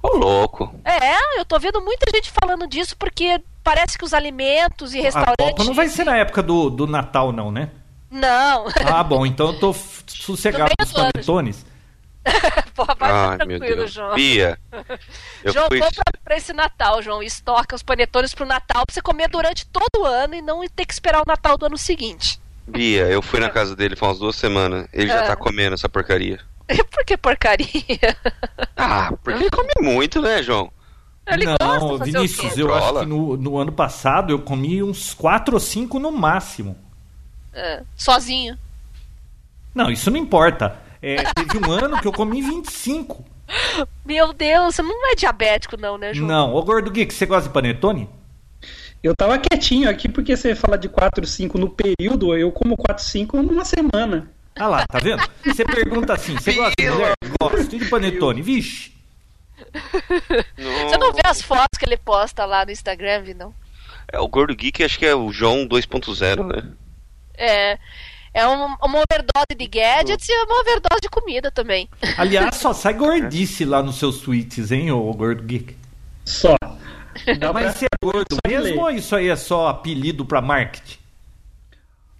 Ô 0.09 0.17
louco. 0.17 0.73
É, 0.85 1.39
eu 1.39 1.45
tô 1.45 1.59
vendo 1.59 1.81
muita 1.81 2.05
gente 2.13 2.31
falando 2.31 2.67
disso 2.67 2.95
porque 2.97 3.41
parece 3.63 3.97
que 3.97 4.05
os 4.05 4.13
alimentos 4.13 4.93
e 4.93 4.99
A 4.99 5.03
restaurantes. 5.03 5.35
Copa 5.49 5.63
não 5.63 5.73
vai 5.73 5.87
ser 5.89 6.03
na 6.05 6.15
época 6.17 6.41
do, 6.41 6.69
do 6.69 6.87
Natal, 6.87 7.31
não, 7.31 7.51
né? 7.51 7.69
Não. 8.09 8.65
Ah, 8.85 9.03
bom, 9.03 9.25
então 9.25 9.47
eu 9.47 9.59
tô 9.59 9.73
sossegado 10.07 10.71
com 10.77 10.83
os 10.83 10.91
panetones. 10.93 11.65
Porra, 12.75 12.95
vai 12.95 13.11
Ai, 13.11 13.37
meu 13.45 13.57
tranquilo, 13.59 13.75
Deus. 13.77 13.91
João. 13.93 14.15
Bia, 14.15 14.59
eu 15.43 15.53
João, 15.53 15.67
fui... 15.67 15.79
compra 15.79 16.03
pra 16.23 16.35
esse 16.37 16.51
Natal, 16.53 17.01
João. 17.01 17.23
Estoca 17.23 17.75
os 17.75 17.83
panetones 17.83 18.33
pro 18.33 18.45
Natal 18.45 18.85
pra 18.85 18.93
você 18.93 19.01
comer 19.01 19.29
durante 19.29 19.65
todo 19.67 20.01
o 20.01 20.05
ano 20.05 20.35
e 20.35 20.41
não 20.41 20.61
ter 20.67 20.85
que 20.85 20.93
esperar 20.93 21.21
o 21.21 21.25
Natal 21.27 21.57
do 21.57 21.65
ano 21.65 21.77
seguinte. 21.77 22.39
Bia, 22.67 23.03
eu 23.07 23.21
fui 23.21 23.39
na 23.39 23.49
casa 23.51 23.75
dele 23.75 23.95
faz 23.95 24.11
umas 24.11 24.19
duas 24.19 24.35
semanas. 24.35 24.87
Ele 24.93 25.07
já 25.07 25.21
Ah. 25.23 25.27
tá 25.27 25.35
comendo 25.37 25.73
essa 25.75 25.87
porcaria. 25.87 26.39
Por 26.91 27.05
que 27.05 27.17
porcaria? 27.17 28.17
Ah, 28.75 29.11
porque 29.23 29.39
ele 29.39 29.49
come 29.49 29.71
muito, 29.81 30.21
né, 30.21 30.43
João? 30.43 30.71
Ele 31.25 31.45
gosta 31.45 31.65
não, 31.65 31.93
de 31.93 31.97
fazer 31.97 32.11
Vinícius, 32.11 32.57
eu 32.57 32.73
acho 32.73 32.99
que 32.99 33.05
no, 33.05 33.35
no 33.35 33.57
ano 33.57 33.71
passado 33.71 34.31
eu 34.31 34.39
comi 34.39 34.81
uns 34.81 35.13
4 35.13 35.53
ou 35.53 35.59
5 35.59 35.99
no 35.99 36.11
máximo. 36.11 36.77
É, 37.53 37.83
sozinho. 37.95 38.57
Não, 39.75 39.91
isso 39.91 40.09
não 40.09 40.17
importa. 40.17 40.79
É, 41.01 41.17
teve 41.33 41.57
um 41.57 41.71
ano 41.71 41.99
que 41.99 42.07
eu 42.07 42.13
comi 42.13 42.41
25. 42.41 43.25
Meu 44.05 44.33
Deus, 44.33 44.75
você 44.75 44.81
não 44.81 45.11
é 45.11 45.15
diabético, 45.15 45.75
não, 45.79 45.97
né, 45.97 46.13
João? 46.13 46.27
Não, 46.27 46.55
ô 46.55 46.63
Gordo 46.63 46.91
Geek, 46.91 47.13
você 47.13 47.25
gosta 47.25 47.47
de 47.47 47.53
panetone? 47.53 48.09
Eu 49.03 49.15
tava 49.15 49.37
quietinho 49.37 49.89
aqui 49.89 50.09
porque 50.09 50.35
você 50.35 50.55
fala 50.55 50.77
de 50.77 50.89
4, 50.89 51.25
5 51.25 51.57
no 51.57 51.69
período, 51.69 52.35
eu 52.35 52.51
como 52.51 52.75
4, 52.75 53.03
5 53.03 53.41
numa 53.43 53.63
semana. 53.63 54.31
Ah 54.59 54.67
lá, 54.67 54.85
tá 54.87 54.99
vendo? 54.99 55.21
Você 55.45 55.63
pergunta 55.65 56.13
assim, 56.13 56.33
você 56.35 56.53
gosta 56.53 56.73
de 56.77 56.89
mulher? 56.89 57.13
Gosto. 57.41 57.75
E 57.75 57.79
de 57.79 57.85
panetone? 57.85 58.41
Vixe. 58.41 58.91
Você 60.57 60.97
não 60.97 61.13
vê 61.13 61.21
as 61.25 61.41
fotos 61.41 61.77
que 61.77 61.85
ele 61.85 61.97
posta 61.97 62.45
lá 62.45 62.65
no 62.65 62.71
Instagram, 62.71 63.21
vi, 63.23 63.33
não? 63.33 63.53
É, 64.11 64.19
o 64.19 64.27
Gordo 64.27 64.55
Geek 64.55 64.83
acho 64.83 64.97
que 64.97 65.05
é 65.05 65.15
o 65.15 65.31
João 65.31 65.67
2.0, 65.67 66.43
né? 66.45 66.71
É. 67.37 67.77
É 68.33 68.47
um- 68.47 68.75
uma 68.83 68.99
overdose 69.03 69.55
de 69.57 69.67
gadgets 69.67 70.29
e 70.29 70.33
uma 70.43 70.59
overdose 70.61 71.01
de 71.01 71.09
comida 71.09 71.49
também. 71.51 71.89
Aliás, 72.17 72.55
só 72.57 72.71
sai 72.73 72.93
gordice 72.93 73.65
lá 73.65 73.81
nos 73.81 73.97
seus 73.97 74.19
tweets, 74.21 74.71
hein, 74.71 74.91
ô 74.91 75.11
Gordo 75.13 75.43
Geek? 75.43 75.75
Só. 76.23 76.55
Dá 77.39 77.51
Mas 77.51 77.63
pra- 77.63 77.71
você 77.73 77.85
é 77.85 78.05
gordo 78.05 78.27
só 78.35 78.39
mesmo 78.47 78.81
ou 78.81 78.91
isso 78.91 79.15
aí 79.15 79.27
é 79.27 79.35
só 79.35 79.67
apelido 79.69 80.23
pra 80.25 80.39
marketing? 80.41 80.99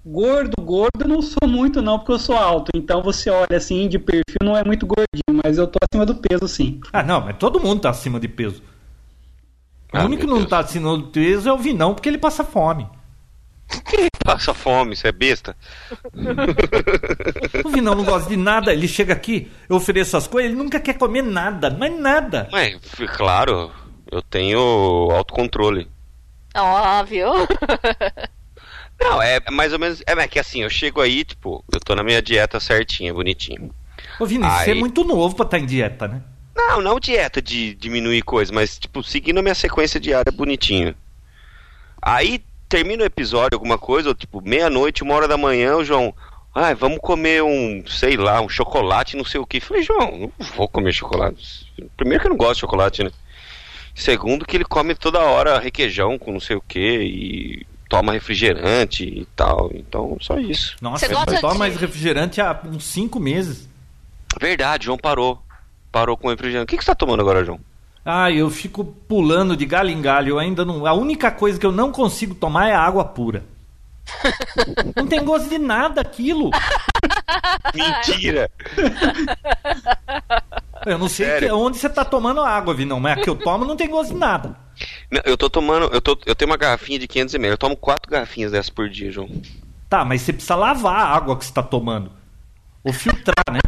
Gordo, 0.10 0.54
gordo 0.62 1.02
eu 1.02 1.08
não 1.08 1.22
sou 1.22 1.48
muito 1.48 1.82
não, 1.82 2.00
porque 2.00 2.14
eu 2.14 2.20
sou 2.20 2.36
alto. 2.38 2.72
Então 2.74 3.04
você 3.04 3.30
olha 3.30 3.58
assim, 3.58 3.90
de 3.90 4.00
perfil 4.00 4.38
não 4.42 4.56
é 4.56 4.64
muito 4.64 4.86
gordinho, 4.86 5.42
mas 5.44 5.58
eu 5.58 5.68
tô 5.68 5.78
acima 5.92 6.06
do 6.06 6.16
peso 6.16 6.48
sim. 6.48 6.80
Ah, 6.94 7.04
não, 7.04 7.20
mas 7.22 7.36
todo 7.38 7.60
mundo 7.60 7.82
tá 7.82 7.90
acima 7.90 8.20
de 8.20 8.28
peso. 8.28 8.64
O 9.94 9.98
Ah, 9.98 10.06
único 10.06 10.22
que 10.22 10.28
não 10.28 10.38
Deus. 10.38 10.50
tá 10.50 10.60
acima 10.60 10.98
de 10.98 11.04
peso 11.10 11.50
é 11.50 11.54
o 11.54 11.58
Vinão, 11.58 11.94
porque 11.94 12.08
ele 12.08 12.18
passa 12.18 12.44
fome. 12.44 12.88
Quem 13.90 14.08
passa 14.24 14.54
fome, 14.54 14.96
você 14.96 15.10
é 15.10 15.12
besta? 15.12 15.56
O 17.66 17.70
Vinão 17.70 17.94
não 17.96 18.06
gosta 18.06 18.30
de 18.30 18.38
nada, 18.38 18.72
ele 18.72 18.88
chega 18.88 19.12
aqui, 19.14 19.52
eu 19.68 19.76
ofereço 19.76 20.16
as 20.16 20.26
coisas, 20.26 20.50
ele 20.52 20.58
nunca 20.62 20.80
quer 20.80 20.94
comer 20.98 21.22
nada, 21.22 21.70
mas 21.70 22.00
nada. 22.00 22.48
Mas, 22.52 22.78
claro, 23.18 23.72
eu 24.10 24.22
tenho 24.22 24.60
autocontrole. 25.12 25.90
Óbvio. 26.56 27.28
Não, 29.00 29.22
é 29.22 29.40
mais 29.52 29.74
ou 29.74 29.80
menos. 29.80 30.02
É, 30.06 30.12
é 30.14 30.28
que 30.28 30.40
assim, 30.40 30.64
eu 30.64 30.70
chego 30.70 31.02
aí, 31.02 31.24
tipo, 31.24 31.64
eu 31.72 31.80
tô 31.80 31.96
na 31.96 32.04
minha 32.04 32.22
dieta 32.22 32.60
certinha, 32.60 33.14
bonitinho. 33.14 33.72
Ô 34.20 34.26
Vini, 34.26 34.44
você 34.44 34.72
é 34.72 34.74
Aí- 34.74 34.80
muito 34.80 35.04
novo 35.04 35.36
pra 35.36 35.46
estar 35.46 35.60
em 35.60 35.66
dieta, 35.66 36.08
né? 36.08 36.22
Não, 36.56 36.82
não 36.82 37.00
dieta 37.00 37.40
de 37.42 37.76
diminuir 37.76 38.24
coisa, 38.24 38.52
mas, 38.52 38.78
tipo, 38.80 39.04
seguindo 39.04 39.38
a 39.38 39.42
minha 39.44 39.54
sequência 39.56 40.00
diária 40.00 40.32
bonitinho. 40.32 40.96
Aí 42.02 42.44
termina 42.68 43.04
o 43.04 43.06
episódio, 43.06 43.56
alguma 43.56 43.78
coisa, 43.78 44.10
ou, 44.10 44.16
tipo, 44.16 44.42
meia-noite, 44.42 45.04
uma 45.04 45.14
hora 45.14 45.28
da 45.28 45.38
manhã, 45.38 45.76
o 45.78 45.86
João. 45.86 46.14
Ai, 46.54 46.74
vamos 46.74 46.98
comer 47.00 47.44
um, 47.44 47.84
sei 47.88 48.18
lá, 48.18 48.42
um 48.42 48.50
chocolate, 48.50 49.16
não 49.16 49.24
sei 49.24 49.40
o 49.40 49.46
que. 49.46 49.60
Falei, 49.60 49.84
João, 49.84 50.32
não 50.40 50.46
vou 50.56 50.68
comer 50.68 50.92
chocolate. 50.92 51.72
Primeiro 51.96 52.22
que 52.22 52.28
eu 52.28 52.32
não 52.32 52.38
gosto 52.38 52.56
de 52.56 52.62
chocolate, 52.62 53.04
né? 53.04 53.12
Segundo 53.94 54.46
que 54.46 54.58
ele 54.58 54.66
come 54.66 54.96
toda 54.96 55.20
hora 55.20 55.60
requeijão 55.60 56.18
com 56.18 56.32
não 56.32 56.40
sei 56.40 56.56
o 56.56 56.62
que 56.62 56.80
e 56.80 57.68
toma 57.90 58.14
refrigerante 58.14 59.04
e 59.04 59.26
tal. 59.36 59.70
Então, 59.74 60.18
só 60.22 60.38
isso. 60.40 60.76
Nossa, 60.82 61.06
Você 61.06 61.14
eu 61.14 61.26
gosta 61.26 61.54
mais 61.56 61.76
refrigerante 61.78 62.42
há 62.42 62.60
uns 62.66 62.86
5 62.86 63.20
meses. 63.20 63.68
Verdade, 64.40 64.86
João 64.86 64.98
parou. 64.98 65.42
Parou 65.92 66.18
com 66.18 66.28
o 66.28 66.30
refrigerante. 66.30 66.66
O 66.66 66.68
que, 66.68 66.78
que 66.78 66.84
você 66.84 66.92
tá 66.92 66.96
tomando 66.96 67.22
agora, 67.22 67.44
João? 67.46 67.60
Ah, 68.06 68.32
eu 68.32 68.50
fico 68.50 68.86
pulando 68.86 69.56
de 69.58 69.66
galho 69.66 69.90
em 69.90 70.02
galho. 70.02 70.30
Eu 70.30 70.40
ainda 70.40 70.64
não. 70.64 70.86
A 70.86 70.94
única 70.94 71.32
coisa 71.32 71.60
que 71.60 71.66
eu 71.66 71.72
não 71.72 71.92
consigo 71.92 72.36
tomar 72.36 72.70
é 72.70 72.74
água 72.74 73.04
pura. 73.04 73.44
não 74.96 75.06
tem 75.06 75.24
gosto 75.24 75.50
de 75.50 75.58
nada 75.58 76.02
aquilo. 76.02 76.50
Mentira! 77.74 78.50
Eu 80.88 80.98
não 80.98 81.10
sei 81.10 81.40
que- 81.40 81.52
onde 81.52 81.78
você 81.78 81.90
tá 81.90 82.04
tomando 82.06 82.42
água, 82.42 82.74
Vinão, 82.74 83.00
mas 83.00 83.18
a 83.18 83.22
que 83.22 83.30
eu 83.30 83.36
tomo 83.36 83.66
não 83.66 83.76
tem 83.76 83.90
gosto 83.90 84.14
de 84.14 84.20
nada. 84.20 84.56
Não, 85.12 85.22
eu 85.26 85.38
tô 85.38 85.50
tomando. 85.50 85.86
Eu, 85.94 86.02
tô, 86.02 86.18
eu 86.26 86.36
tenho 86.36 86.50
uma 86.52 86.58
garrafinha 86.58 87.00
de 87.00 87.08
500ml. 87.08 87.50
Eu 87.52 87.58
tomo 87.58 87.76
quatro 87.76 88.12
garrafinhas 88.12 88.52
dessas 88.52 88.70
por 88.70 88.90
dia, 88.90 89.12
João. 89.12 89.30
Tá, 89.90 90.04
mas 90.06 90.22
você 90.22 90.34
precisa 90.34 90.56
lavar 90.56 90.96
a 90.96 91.16
água 91.16 91.38
que 91.38 91.46
você 91.46 91.54
tá 91.54 91.64
tomando. 91.64 92.12
Ou 92.84 92.94
filtrar, 92.94 93.36
né? 93.52 93.60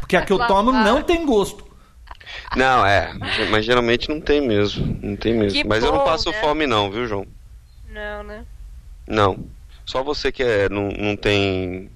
Porque 0.00 0.16
a 0.16 0.22
que 0.22 0.32
eu 0.32 0.38
tomo 0.46 0.70
não 0.72 1.02
tem 1.02 1.24
gosto. 1.26 1.66
Não, 2.56 2.86
é. 2.86 3.12
Mas 3.50 3.64
geralmente 3.64 4.08
não 4.08 4.20
tem 4.20 4.40
mesmo. 4.40 4.98
Não 5.02 5.16
tem 5.16 5.34
mesmo. 5.34 5.60
Que 5.60 5.66
mas 5.66 5.82
eu 5.82 5.90
não 5.90 5.98
bom, 5.98 6.04
passo 6.04 6.30
né? 6.30 6.40
fome, 6.40 6.66
não, 6.66 6.90
viu, 6.90 7.06
João? 7.06 7.26
Não, 7.90 8.22
né? 8.22 8.44
Não. 9.06 9.38
Só 9.84 10.02
você 10.02 10.30
que 10.30 10.42
é, 10.42 10.68
não, 10.68 10.88
não 10.90 11.16
tem. 11.16 11.90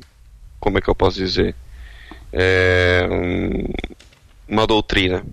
Como 0.58 0.78
é 0.78 0.80
que 0.80 0.88
eu 0.90 0.94
posso 0.94 1.16
dizer? 1.16 1.54
É. 2.32 3.06
um- 4.48 4.52
Uma 4.54 4.66
doutrina. 4.66 5.24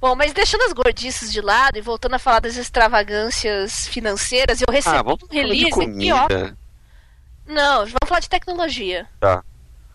Bom, 0.00 0.14
mas 0.14 0.32
deixando 0.34 0.62
as 0.62 0.72
gordices 0.72 1.32
de 1.32 1.40
lado 1.40 1.78
e 1.78 1.80
voltando 1.80 2.14
a 2.14 2.18
falar 2.18 2.40
das 2.40 2.56
extravagâncias 2.56 3.86
financeiras, 3.88 4.60
eu 4.60 4.66
recebi 4.70 4.96
Ah, 4.96 5.02
vamos 5.02 5.22
um 5.22 5.32
release 5.32 5.82
aqui, 5.82 6.12
ó. 6.12 6.26
Não, 7.46 7.78
vamos 7.78 7.98
falar 8.06 8.20
de 8.20 8.28
tecnologia. 8.28 9.06
Tá. 9.20 9.42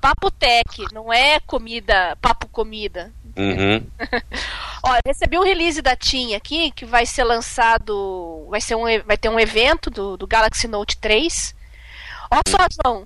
Papo 0.02 0.32
tech, 0.32 0.64
não 0.94 1.12
é 1.12 1.40
comida, 1.42 2.18
papo 2.22 2.48
comida. 2.48 3.12
Uhum. 3.36 3.86
Ó, 4.82 4.96
eu 4.96 5.02
recebi 5.06 5.38
um 5.38 5.44
release 5.44 5.82
da 5.82 5.94
TIM 5.96 6.36
aqui 6.36 6.72
que 6.72 6.86
vai 6.86 7.06
ser 7.06 7.26
lançado, 7.26 8.48
vai 8.50 8.62
ser 8.62 8.76
um, 8.76 8.84
vai 9.06 9.18
ter 9.18 9.28
um 9.30 9.40
evento 9.40 9.90
do, 9.90 10.16
do 10.16 10.26
Galaxy 10.26 10.68
Note 10.70 10.98
3. 10.98 11.54
Ó 12.32 12.40
só, 12.48 12.58
João, 12.84 13.06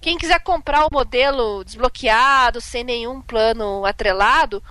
quem 0.00 0.16
quiser 0.16 0.40
comprar 0.40 0.86
o 0.86 0.92
modelo 0.92 1.62
desbloqueado, 1.62 2.60
sem 2.60 2.82
nenhum 2.84 3.20
plano 3.20 3.84
atrelado, 3.84 4.62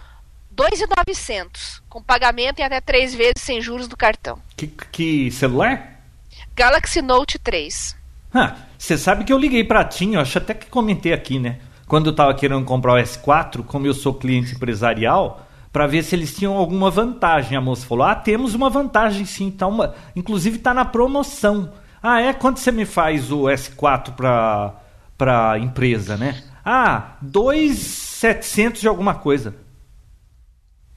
2.900, 0.59 1.81
com 1.87 2.03
pagamento 2.03 2.59
em 2.59 2.63
até 2.63 2.81
três 2.81 3.15
vezes 3.15 3.35
sem 3.37 3.61
juros 3.61 3.87
do 3.87 3.95
cartão. 3.95 4.39
Que, 4.57 4.67
que 4.67 5.31
celular? 5.31 6.01
Galaxy 6.53 7.01
Note 7.01 7.39
3. 7.39 7.95
Ah, 8.33 8.57
você 8.77 8.97
sabe 8.97 9.23
que 9.23 9.31
eu 9.31 9.37
liguei 9.37 9.63
pra 9.63 9.85
Tim, 9.85 10.15
eu 10.15 10.19
acho 10.19 10.37
até 10.37 10.53
que 10.53 10.67
comentei 10.67 11.13
aqui, 11.13 11.39
né? 11.39 11.59
Quando 11.87 12.09
eu 12.09 12.15
tava 12.15 12.33
querendo 12.33 12.65
comprar 12.65 12.93
o 12.93 12.97
S4, 12.97 13.63
como 13.63 13.87
eu 13.87 13.93
sou 13.93 14.13
cliente 14.13 14.53
empresarial, 14.53 15.47
pra 15.71 15.87
ver 15.87 16.03
se 16.03 16.13
eles 16.13 16.35
tinham 16.35 16.57
alguma 16.57 16.91
vantagem. 16.91 17.57
A 17.57 17.61
moça 17.61 17.87
falou: 17.87 18.05
Ah, 18.05 18.13
temos 18.13 18.53
uma 18.53 18.69
vantagem 18.69 19.25
sim, 19.25 19.49
tá 19.49 19.65
uma... 19.65 19.95
inclusive 20.13 20.57
tá 20.57 20.73
na 20.73 20.83
promoção. 20.83 21.71
Ah, 22.03 22.21
é? 22.21 22.33
Quanto 22.33 22.59
você 22.59 22.71
me 22.71 22.85
faz 22.85 23.31
o 23.31 23.43
S4 23.43 24.13
pra, 24.13 24.75
pra 25.17 25.57
empresa, 25.57 26.17
né? 26.17 26.43
Ah, 26.63 27.13
2,700 27.21 28.81
de 28.81 28.87
alguma 28.87 29.15
coisa. 29.15 29.55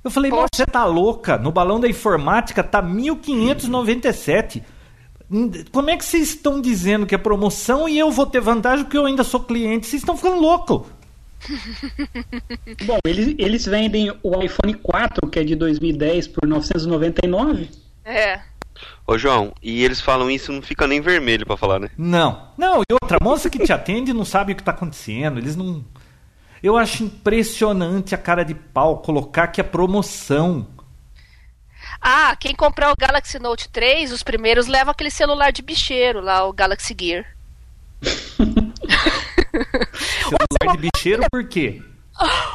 Eu 0.05 0.11
falei, 0.11 0.31
Poxa. 0.31 0.43
moça, 0.43 0.51
você 0.57 0.67
tá 0.67 0.85
louca? 0.85 1.39
No 1.39 1.53
balão 1.53 1.79
da 1.79 1.89
informática 1.89 2.63
tá 2.65 2.83
1.597. 2.83 4.63
Hum, 5.31 5.51
Como 5.71 5.91
é 5.91 5.97
que 5.97 6.05
vocês 6.05 6.31
estão 6.31 6.61
dizendo 6.61 7.07
que 7.07 7.15
é 7.15 7.19
promoção 7.19 7.89
e 7.89 7.99
eu 7.99 8.11
vou 8.11 8.27
ter 8.27 8.41
vantagem 8.41 8.85
porque 8.85 8.99
eu 8.99 9.07
ainda 9.07 9.25
sou 9.25 9.41
cliente? 9.41 9.87
Vocês 9.87 10.03
estão 10.03 10.17
ficando 10.17 10.41
loucos. 10.41 10.83
Bom, 12.87 12.99
eles, 13.05 13.35
eles 13.39 13.65
vendem 13.67 14.13
o 14.23 14.43
iPhone 14.43 14.75
4, 14.75 15.29
que 15.29 15.39
é 15.39 15.45
de 15.45 15.55
2010, 15.57 16.29
por 16.29 16.47
999. 16.49 17.69
É. 18.05 18.41
Ô, 19.07 19.17
João, 19.19 19.53
e 19.63 19.85
eles 19.85 20.01
falam 20.01 20.31
isso 20.31 20.53
não 20.53 20.63
fica 20.63 20.87
nem 20.87 21.01
vermelho 21.01 21.47
pra 21.47 21.57
falar, 21.57 21.79
né? 21.79 21.91
Não. 21.97 22.49
Não, 22.57 22.83
e 22.83 22.93
outra, 22.93 23.19
a 23.21 23.25
moça 23.25 23.49
que 23.51 23.59
te 23.59 23.73
atende 23.73 24.13
não 24.13 24.25
sabe 24.25 24.53
o 24.53 24.57
que 24.57 24.63
tá 24.63 24.73
acontecendo. 24.73 25.39
Eles 25.39 25.57
não. 25.57 25.85
Eu 26.63 26.77
acho 26.77 27.03
impressionante 27.05 28.15
a 28.15 28.19
cara 28.19 28.45
de 28.45 28.55
pau 28.55 28.99
colocar 28.99 29.49
que 29.49 29.61
é 29.61 29.65
promoção. 29.65 30.67
Ah, 32.01 32.37
quem 32.39 32.55
comprar 32.55 32.93
o 32.93 32.97
Galaxy 32.99 33.39
Note 33.39 33.69
3, 33.69 34.13
os 34.13 34.23
primeiros 34.23 34.67
levam 34.67 34.93
aquele 34.93 35.11
celular 35.11 35.51
de 35.53 35.63
bicheiro 35.63 36.21
lá, 36.21 36.45
o 36.45 36.53
Galaxy 36.53 36.97
Gear. 36.99 37.27
Celular 39.53 40.77
de 40.77 40.91
bicheiro 40.91 41.23
por 41.31 41.45
quê? 41.49 41.83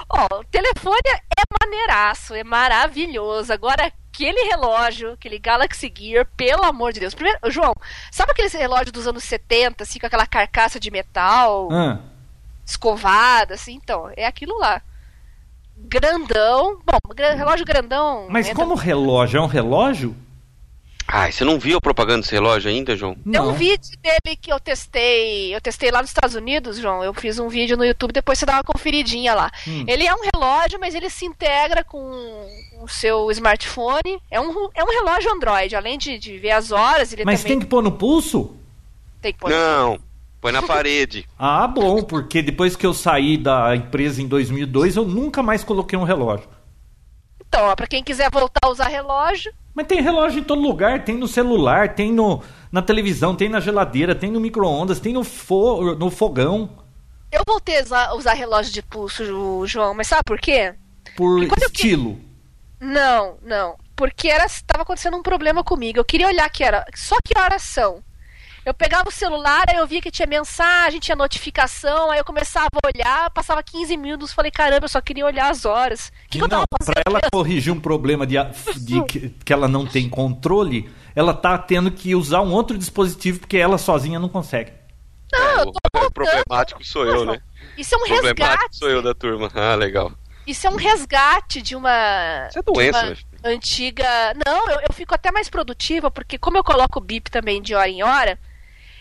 Ó, 0.10 0.40
o 0.40 0.44
telefone 0.46 1.02
é 1.06 1.44
maneiraço, 1.62 2.34
é 2.34 2.44
maravilhoso. 2.44 3.52
Agora, 3.52 3.92
aquele 4.12 4.44
relógio, 4.50 5.14
aquele 5.14 5.40
Galaxy 5.40 5.92
Gear, 5.96 6.28
pelo 6.36 6.64
amor 6.64 6.94
de 6.94 7.00
Deus. 7.00 7.14
Primeiro, 7.14 7.40
João, 7.50 7.74
sabe 8.12 8.32
aquele 8.32 8.50
relógio 8.50 8.92
dos 8.92 9.08
anos 9.08 9.24
70, 9.24 9.84
assim, 9.84 10.00
com 10.00 10.08
aquela 10.08 10.26
carcaça 10.26 10.80
de 10.80 10.90
metal, 10.92 11.70
Ah, 11.72 12.00
escovada, 12.68 13.54
assim? 13.56 13.74
Então, 13.74 14.12
é 14.16 14.26
aquilo 14.26 14.58
lá. 14.60 14.82
Grandão. 15.78 16.80
Bom, 16.86 16.98
relógio 17.16 17.66
grandão. 17.66 18.28
mas 18.30 18.48
entra- 18.48 18.64
como 18.64 18.76
relógio 18.76 19.38
é 19.38 19.42
um 19.42 19.48
relógio? 19.48 20.16
Ai, 21.10 21.32
você 21.32 21.46
não 21.46 21.58
viu 21.58 21.78
a 21.78 21.82
propaganda 21.82 22.20
desse 22.20 22.34
relógio 22.34 22.70
ainda, 22.70 22.94
João? 22.94 23.16
Tem 23.16 23.40
um 23.40 23.54
vídeo 23.54 23.98
dele 24.04 24.36
que 24.36 24.52
eu 24.52 24.60
testei. 24.60 25.56
Eu 25.56 25.62
testei 25.62 25.90
lá 25.90 26.02
nos 26.02 26.10
Estados 26.10 26.36
Unidos, 26.36 26.80
João. 26.80 27.02
Eu 27.02 27.14
fiz 27.14 27.40
um 27.40 27.48
vídeo 27.48 27.78
no 27.78 27.86
YouTube, 27.86 28.12
depois 28.12 28.38
você 28.38 28.46
dá 28.46 28.56
uma 28.56 28.64
conferidinha 28.64 29.34
lá. 29.34 29.50
Hum. 29.66 29.86
Ele 29.88 30.06
é 30.06 30.14
um 30.14 30.20
relógio, 30.34 30.78
mas 30.78 30.94
ele 30.94 31.10
se 31.10 31.26
integra 31.26 31.82
com 31.82 31.98
o 32.82 32.88
seu 32.90 33.32
smartphone. 33.32 34.22
É 34.30 34.42
um, 34.42 34.70
é 34.76 34.84
um 34.84 34.90
relógio 34.90 35.32
Android. 35.32 35.74
Além 35.78 35.98
de, 35.98 36.18
de 36.20 36.38
ver 36.38 36.52
as 36.52 36.74
horas, 36.74 37.14
ele 37.14 37.24
Mas 37.24 37.40
também 37.40 37.54
tem 37.54 37.60
que 37.62 37.68
pôr 37.68 37.82
no 37.82 37.92
pulso? 37.94 38.58
tem 39.22 39.32
que 39.32 39.40
pôr. 39.40 39.50
Não, 39.50 39.98
põe 40.42 40.52
na 40.52 40.62
parede. 40.62 41.28
Ah, 41.38 41.68
bom, 41.68 42.04
porque 42.04 42.42
depois 42.42 42.76
que 42.76 42.86
eu 42.86 42.94
saí 42.94 43.38
da 43.38 43.76
empresa 43.76 44.22
em 44.22 44.28
2002, 44.28 44.96
eu 44.96 45.06
nunca 45.06 45.44
mais 45.44 45.64
coloquei 45.64 45.98
um 45.98 46.04
relógio. 46.04 46.48
Então, 47.48 47.66
ó, 47.66 47.76
pra 47.76 47.88
quem 47.88 48.04
quiser 48.04 48.30
voltar 48.30 48.60
a 48.64 48.70
usar 48.70 48.88
relógio, 48.88 49.54
Mas 49.74 49.88
tem 49.88 50.02
relógio 50.02 50.40
em 50.40 50.44
todo 50.44 50.62
lugar, 50.62 51.04
tem 51.06 51.16
no 51.16 51.28
celular, 51.28 51.96
tem 51.96 52.12
no, 52.12 52.42
na 52.72 52.82
televisão, 52.82 53.36
tem 53.36 53.48
na 53.48 53.60
geladeira, 53.60 54.14
tem 54.14 54.32
no 54.32 54.40
micro-ondas, 54.40 55.00
tem 55.00 55.14
no, 55.14 55.24
fo, 55.24 55.96
no 55.96 56.10
fogão, 56.10 56.70
eu 57.32 57.44
voltei 57.46 57.80
a 57.80 57.84
usar, 57.84 58.14
usar 58.14 58.34
relógio 58.34 58.72
de 58.72 58.82
pulso, 58.82 59.68
João. 59.68 59.94
Mas 59.94 60.08
sabe 60.08 60.24
por 60.26 60.40
quê? 60.40 60.74
por 61.16 61.42
eu 61.42 61.50
estilo. 61.58 62.20
Não, 62.80 63.38
não. 63.42 63.76
Porque 63.96 64.28
era 64.28 64.46
estava 64.46 64.84
acontecendo 64.84 65.18
um 65.18 65.24
problema 65.24 65.64
comigo. 65.64 66.00
Eu 66.00 66.06
queria 66.06 66.28
olhar 66.28 66.50
que 66.50 66.64
era 66.64 66.86
só 66.96 67.18
que 67.24 67.38
horas 67.38 67.64
são. 67.64 68.04
Eu 68.68 68.74
pegava 68.74 69.08
o 69.08 69.12
celular, 69.14 69.64
aí 69.70 69.78
eu 69.78 69.88
via 69.88 70.02
que 70.02 70.12
tinha 70.12 70.28
mensagem, 70.28 71.00
tinha 71.00 71.16
notificação, 71.16 72.12
aí 72.12 72.20
eu 72.20 72.26
começava 72.26 72.68
a 72.84 72.88
olhar, 72.94 73.30
passava 73.30 73.64
15 73.64 73.96
minutos, 73.96 74.34
falei, 74.34 74.52
caramba, 74.52 74.84
eu 74.84 74.90
só 74.90 75.00
queria 75.00 75.26
olhar 75.26 75.50
as 75.50 75.64
horas. 75.64 76.08
O 76.26 76.30
que, 76.30 76.38
que 76.38 76.38
eu 76.40 76.42
não, 76.42 76.50
tava 76.50 76.66
pra 76.68 76.78
fazendo? 76.86 77.04
ela 77.08 77.16
mesmo? 77.20 77.32
corrigir 77.32 77.72
um 77.72 77.80
problema 77.80 78.28
de, 78.28 78.36
de 78.82 79.02
que, 79.08 79.30
que 79.30 79.54
ela 79.54 79.70
não 79.70 79.86
tem 79.86 80.10
controle, 80.10 80.92
ela 81.16 81.34
tá 81.34 81.58
tendo 81.58 81.90
que 81.90 82.14
usar 82.14 82.42
um 82.42 82.52
outro 82.52 82.78
dispositivo 82.78 83.40
porque 83.40 83.56
ela 83.56 83.78
sozinha 83.78 84.20
não 84.20 84.28
consegue. 84.28 84.74
Não, 85.32 85.40
É, 85.40 85.54
eu 85.56 85.62
o- 85.62 85.64
tô 85.72 85.72
o 85.72 86.00
voltando. 86.02 86.12
problemático 86.12 86.86
sou 86.86 87.06
eu, 87.06 87.24
né? 87.24 87.40
Isso 87.78 87.96
é 87.96 87.98
um 87.98 88.02
problemático 88.02 88.44
resgate. 88.44 88.78
sou 88.78 88.90
eu 88.90 89.02
da 89.02 89.14
turma. 89.14 89.50
Ah, 89.56 89.76
legal. 89.76 90.12
Isso 90.46 90.68
é 90.68 90.70
um 90.70 90.76
resgate 90.76 91.62
de 91.62 91.74
uma. 91.74 92.48
Isso 92.50 92.60
é 92.60 92.62
doença, 92.62 93.04
de 93.04 93.10
né? 93.12 93.18
uma 93.44 93.50
antiga. 93.54 94.06
Não, 94.46 94.70
eu, 94.70 94.80
eu 94.90 94.94
fico 94.94 95.16
até 95.16 95.32
mais 95.32 95.50
produtiva, 95.50 96.12
porque 96.12 96.38
como 96.38 96.58
eu 96.58 96.64
coloco 96.66 97.00
o 97.00 97.02
bip 97.02 97.32
também 97.32 97.62
de 97.62 97.74
hora 97.76 97.90
em 97.90 98.02
hora, 98.04 98.38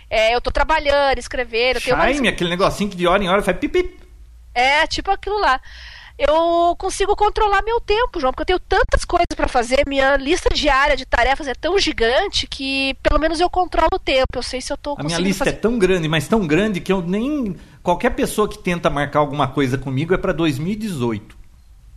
É, 0.09 0.35
eu 0.35 0.41
tô 0.41 0.51
trabalhando, 0.51 1.19
escrevendo. 1.19 1.81
tenho 1.81 1.97
Chime, 1.97 2.21
uma... 2.21 2.29
aquele 2.31 2.51
negocinho 2.51 2.91
que 2.91 2.97
de 2.97 3.07
hora 3.07 3.23
em 3.23 3.29
hora 3.29 3.43
faz 3.43 3.59
pipip. 3.59 3.99
É, 4.55 4.87
tipo 4.87 5.11
aquilo 5.11 5.39
lá. 5.39 5.61
Eu 6.19 6.75
consigo 6.79 7.15
controlar 7.15 7.61
meu 7.63 7.79
tempo, 7.79 8.19
João, 8.19 8.33
porque 8.33 8.51
eu 8.51 8.59
tenho 8.59 8.61
tantas 8.61 9.05
coisas 9.05 9.27
para 9.37 9.49
fazer. 9.49 9.83
Minha 9.87 10.17
lista 10.17 10.49
diária 10.55 10.97
de 10.97 11.05
tarefas 11.05 11.47
é 11.47 11.55
tão 11.55 11.79
gigante 11.79 12.47
que 12.47 12.97
pelo 13.03 13.21
menos 13.21 13.39
eu 13.39 13.51
controlo 13.51 13.91
o 13.95 13.99
tempo. 13.99 14.27
Eu 14.35 14.43
sei 14.43 14.63
se 14.63 14.73
eu 14.73 14.79
tô 14.79 14.95
A 14.99 15.03
minha 15.03 15.19
lista 15.19 15.45
fazer. 15.45 15.57
é 15.57 15.61
tão 15.61 15.79
grande, 15.79 16.09
mas 16.09 16.27
tão 16.27 16.47
grande 16.47 16.81
que 16.81 16.91
eu 16.91 17.03
nem. 17.03 17.55
Qualquer 17.83 18.11
pessoa 18.11 18.49
que 18.49 18.59
tenta 18.59 18.89
marcar 18.89 19.19
alguma 19.19 19.49
coisa 19.49 19.77
comigo 19.77 20.15
é 20.15 20.19
pra 20.19 20.33
2018. 20.33 21.37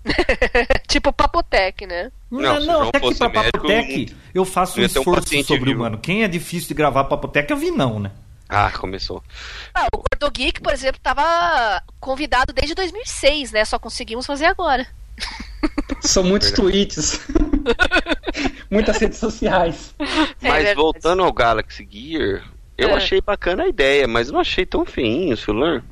tipo 0.90 1.14
Papotec, 1.14 1.86
né? 1.88 2.12
Não, 2.30 2.42
Não, 2.42 2.60
não, 2.60 2.82
até 2.90 3.00
que 3.00 3.16
pra 3.16 3.30
médico, 3.30 3.52
Papotec 3.60 4.16
eu 4.34 4.44
faço 4.46 4.80
um 4.80 4.84
um 4.84 4.86
esforço 4.86 5.22
paciente 5.24 5.48
sobre 5.48 5.66
vivo. 5.72 5.80
humano. 5.80 5.98
Quem 5.98 6.24
é 6.24 6.28
difícil 6.28 6.68
de 6.68 6.74
gravar 6.74 7.06
Papotec 7.06 7.52
é 7.52 7.56
o 7.56 7.60
Vinão, 7.60 8.00
né? 8.00 8.12
Ah, 8.48 8.72
começou. 8.72 9.24
Ah, 9.74 9.88
o 9.94 9.98
Gordo 9.98 10.32
Geek, 10.36 10.60
por 10.62 10.74
exemplo, 10.74 11.00
tava 11.02 11.82
convidado 12.00 12.52
desde 12.52 12.74
2006, 12.76 13.52
né? 13.52 13.64
Só 13.64 13.78
conseguimos 13.80 14.26
fazer 14.26 14.46
agora. 14.46 14.86
São 16.02 16.24
muitos 16.24 16.52
tweets. 16.52 17.20
Muitas 18.72 18.98
redes 18.98 19.18
sociais. 19.18 19.94
É 20.42 20.48
Mas 20.48 20.76
voltando 20.76 21.24
ao 21.24 21.34
Galaxy 21.34 21.88
Gear, 21.90 22.44
eu 22.78 22.90
É. 22.90 22.94
achei 22.94 23.20
bacana 23.20 23.64
a 23.64 23.68
ideia, 23.68 24.08
mas 24.08 24.32
não 24.32 24.40
achei 24.40 24.66
tão 24.66 24.86
feinho 24.86 25.34
o 25.34 25.38
celular. 25.38 25.84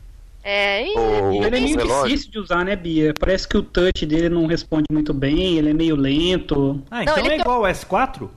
É, 0.50 0.88
e... 0.88 0.94
O- 0.98 1.44
Ele 1.44 1.58
é 1.58 1.60
meio 1.60 1.78
relógio. 1.78 2.08
difícil 2.08 2.32
de 2.32 2.40
usar, 2.40 2.64
né, 2.64 2.74
Bia? 2.74 3.14
Parece 3.20 3.46
que 3.46 3.58
o 3.58 3.62
touch 3.62 4.06
dele 4.06 4.30
não 4.30 4.46
responde 4.48 4.86
muito 4.90 5.14
bem, 5.14 5.58
ele 5.58 5.72
é 5.72 5.74
meio 5.74 5.98
lento. 5.98 6.82
Ah, 6.90 6.96
Não, 6.98 7.02
então 7.04 7.18
ele 7.18 7.28
é 7.28 7.32
tem- 7.32 7.40
igual 7.42 7.64
o 7.64 7.68
S4? 7.68 8.30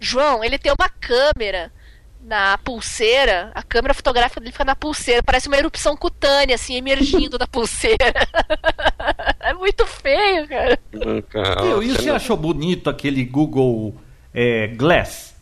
João, 0.00 0.42
ele 0.42 0.56
tem 0.58 0.72
uma 0.72 0.88
câmera 0.88 1.70
na 2.22 2.56
pulseira. 2.56 3.52
A 3.54 3.62
câmera 3.62 3.92
fotográfica 3.92 4.40
dele 4.40 4.52
fica 4.52 4.64
na 4.64 4.74
pulseira. 4.74 5.22
Parece 5.22 5.46
uma 5.48 5.58
erupção 5.58 5.94
cutânea, 5.94 6.54
assim, 6.54 6.74
emergindo 6.74 7.36
da 7.36 7.46
pulseira. 7.46 7.98
é 9.40 9.52
muito 9.52 9.84
feio, 9.86 10.48
cara. 10.48 10.78
Viu, 10.90 11.82
e 11.82 11.90
você 11.92 12.08
não- 12.08 12.16
achou 12.16 12.36
bonito 12.38 12.88
aquele 12.88 13.24
Google 13.26 13.94
é, 14.32 14.68
Glass? 14.68 15.34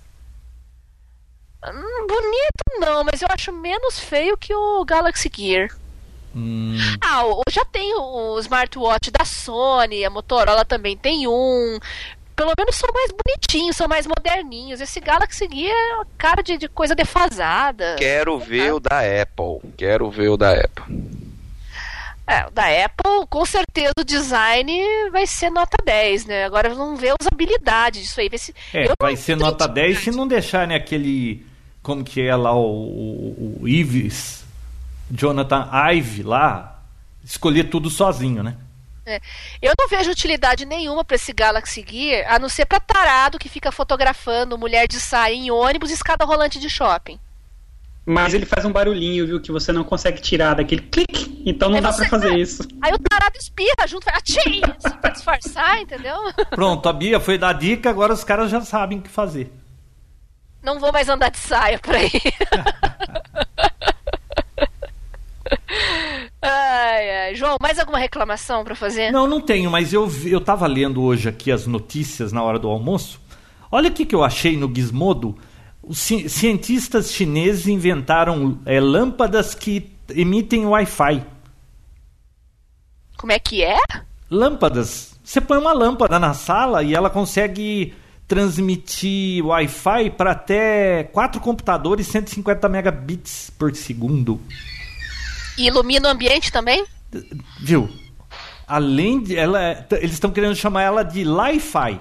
Hum, 1.64 2.06
bonito 2.08 2.80
não, 2.80 3.04
mas 3.04 3.22
eu 3.22 3.28
acho 3.30 3.52
menos 3.52 3.98
feio 4.00 4.36
que 4.36 4.52
o 4.54 4.84
Galaxy 4.84 5.30
Gear. 5.32 5.68
Hum, 6.36 6.76
Ah, 7.00 7.22
já 7.50 7.64
tem 7.64 7.94
o, 7.94 8.38
smartwatch 8.40 9.10
da 9.10 9.24
Sony, 9.24 10.04
a 10.04 10.10
Motorola 10.10 10.64
também 10.64 10.96
tem 10.96 11.26
um. 11.26 11.78
Pelo 12.36 12.52
menos 12.58 12.76
são 12.76 12.90
mais 12.92 13.10
bonitinhos, 13.10 13.76
são 13.76 13.88
mais 13.88 14.06
moderninhos. 14.06 14.82
Esse 14.82 15.00
Galaxy 15.00 15.48
Gear 15.50 15.74
é 15.74 15.94
uma 15.94 16.06
cara 16.18 16.42
de, 16.42 16.58
de 16.58 16.68
coisa 16.68 16.94
defasada. 16.94 17.96
Quero 17.98 18.38
ver 18.38 18.74
o 18.74 18.80
da 18.80 19.00
Apple. 19.00 19.70
Quero 19.78 20.10
ver 20.10 20.28
o 20.28 20.36
da 20.36 20.52
Apple. 20.52 20.84
É, 22.26 22.44
o 22.46 22.50
da 22.50 22.64
Apple, 22.84 23.26
com 23.30 23.46
certeza 23.46 23.92
o 23.98 24.04
design 24.04 24.82
vai 25.10 25.26
ser 25.26 25.48
nota 25.48 25.78
10, 25.82 26.26
né? 26.26 26.44
Agora 26.44 26.68
vamos 26.74 27.00
ver 27.00 27.10
a 27.10 27.16
usabilidade 27.18 28.02
disso 28.02 28.20
aí. 28.20 28.28
Ver 28.28 28.38
se... 28.38 28.52
é, 28.74 28.88
Eu 28.88 28.94
vai 29.00 29.16
ser 29.16 29.36
nota 29.36 29.66
10 29.66 29.98
se 29.98 30.10
não 30.10 30.26
deixar, 30.28 30.66
né, 30.66 30.74
aquele. 30.74 31.46
Como 31.82 32.02
que 32.04 32.20
é 32.20 32.34
lá 32.34 32.52
o, 32.52 32.60
o, 32.66 33.58
o 33.62 33.68
Ives, 33.68 34.44
Jonathan 35.10 35.68
Ive 35.94 36.22
lá, 36.22 36.80
escolher 37.24 37.64
tudo 37.64 37.88
sozinho, 37.90 38.42
né? 38.42 38.56
É. 39.04 39.20
Eu 39.62 39.72
não 39.78 39.88
vejo 39.88 40.10
utilidade 40.10 40.64
nenhuma 40.66 41.04
pra 41.04 41.14
esse 41.14 41.32
Galaxy 41.32 41.84
Gear, 41.88 42.32
a 42.32 42.38
não 42.40 42.48
ser 42.48 42.66
pra 42.66 42.80
tarado 42.80 43.38
que 43.38 43.48
fica 43.48 43.70
fotografando 43.70 44.58
mulher 44.58 44.88
de 44.88 44.98
saia 44.98 45.32
em 45.34 45.48
ônibus 45.50 45.90
e 45.90 45.94
escada 45.94 46.24
rolante 46.24 46.58
de 46.58 46.68
shopping. 46.68 47.18
Mas 48.04 48.34
ele 48.34 48.46
faz 48.46 48.64
um 48.64 48.70
barulhinho, 48.72 49.26
viu, 49.26 49.40
que 49.40 49.50
você 49.52 49.72
não 49.72 49.82
consegue 49.84 50.20
tirar 50.20 50.54
daquele 50.54 50.82
clique. 50.82 51.42
Então 51.46 51.68
não 51.68 51.76
Aí 51.76 51.82
dá 51.82 51.92
você- 51.92 52.00
pra 52.02 52.08
fazer 52.08 52.36
isso. 52.36 52.66
Aí 52.82 52.92
o 52.92 52.98
tarado 52.98 53.36
espirra 53.36 53.86
junto, 53.86 54.04
faz 54.04 54.18
atchim, 54.18 54.60
assim, 54.76 54.96
pra 54.98 55.10
disfarçar, 55.10 55.80
entendeu? 55.80 56.16
Pronto, 56.50 56.88
a 56.88 56.92
Bia 56.92 57.18
foi 57.20 57.36
dar 57.38 57.52
dica, 57.52 57.90
agora 57.90 58.12
os 58.12 58.22
caras 58.24 58.50
já 58.50 58.60
sabem 58.60 58.98
o 58.98 59.02
que 59.02 59.08
fazer. 59.08 59.52
Não 60.62 60.78
vou 60.80 60.92
mais 60.92 61.08
andar 61.08 61.30
de 61.30 61.38
saia 61.38 61.78
por 61.78 61.94
aí. 61.94 62.10
ai, 66.42 67.10
ai. 67.10 67.34
João, 67.34 67.56
mais 67.60 67.78
alguma 67.78 67.98
reclamação 67.98 68.64
pra 68.64 68.74
fazer? 68.74 69.10
Não, 69.10 69.26
não 69.26 69.40
tenho, 69.40 69.70
mas 69.70 69.92
eu, 69.92 70.10
eu 70.24 70.40
tava 70.40 70.66
lendo 70.66 71.02
hoje 71.02 71.28
aqui 71.28 71.50
as 71.52 71.66
notícias 71.66 72.32
na 72.32 72.42
hora 72.42 72.58
do 72.58 72.68
almoço. 72.68 73.20
Olha 73.70 73.88
o 73.90 73.92
que, 73.92 74.06
que 74.06 74.14
eu 74.14 74.22
achei 74.24 74.56
no 74.56 74.72
Gizmodo. 74.74 75.36
Os 75.82 75.98
ci- 75.98 76.28
cientistas 76.28 77.12
chineses 77.12 77.66
inventaram 77.66 78.58
é, 78.66 78.80
lâmpadas 78.80 79.54
que 79.54 79.90
emitem 80.10 80.66
Wi-Fi. 80.66 81.22
Como 83.16 83.32
é 83.32 83.38
que 83.38 83.62
é? 83.62 83.78
Lâmpadas. 84.30 85.18
Você 85.24 85.40
põe 85.40 85.58
uma 85.58 85.72
lâmpada 85.72 86.18
na 86.18 86.34
sala 86.34 86.82
e 86.82 86.94
ela 86.94 87.10
consegue 87.10 87.94
transmitir 88.28 89.44
Wi-Fi 89.46 90.10
para 90.10 90.32
até 90.32 91.04
quatro 91.04 91.40
computadores 91.40 92.06
150 92.08 92.68
megabits 92.68 93.50
por 93.56 93.74
segundo. 93.74 94.40
E 95.58 95.66
ilumina 95.66 96.08
o 96.08 96.12
ambiente 96.12 96.50
também? 96.52 96.84
Viu? 97.60 97.88
Além 98.66 99.20
de 99.22 99.36
ela, 99.36 99.86
eles 99.92 100.12
estão 100.14 100.30
querendo 100.30 100.54
chamar 100.56 100.82
ela 100.82 101.02
de 101.02 101.22
Li-Fi. 101.24 102.00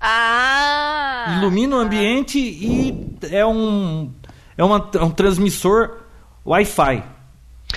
Ah! 0.00 1.36
Ilumina 1.38 1.76
o 1.76 1.78
ambiente 1.78 2.38
e 2.38 3.16
é 3.30 3.46
um 3.46 4.10
é, 4.58 4.64
uma- 4.64 4.90
é 4.94 5.02
um 5.02 5.10
transmissor 5.10 5.98
Wi-Fi. 6.44 7.02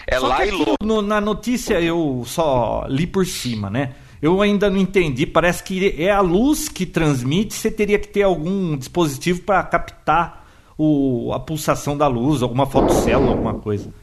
É 0.07 0.19
Só 0.19 0.27
lá 0.27 0.45
e 0.45 0.51
no- 0.81 1.01
na 1.01 1.21
notícia 1.21 1.79
eu 1.79 2.23
só 2.25 2.85
li 2.89 3.05
por 3.07 3.25
cima, 3.25 3.69
né? 3.69 3.93
Eu 4.21 4.41
ainda 4.41 4.69
não 4.69 4.77
entendi. 4.77 5.25
Parece 5.27 5.63
que 5.63 5.95
é 6.01 6.09
a 6.11 6.19
luz 6.21 6.67
que 6.67 6.85
transmite. 6.85 7.53
Você 7.53 7.69
teria 7.69 7.99
que 7.99 8.07
ter 8.07 8.23
algum 8.23 8.75
dispositivo 8.75 9.41
para 9.43 9.61
captar 9.63 10.45
o, 10.77 11.31
a 11.33 11.39
pulsação 11.39 11.95
da 11.95 12.07
luz, 12.07 12.41
alguma 12.41 12.65
fotocélula, 12.65 13.31
alguma 13.31 13.53
coisa. 13.53 13.93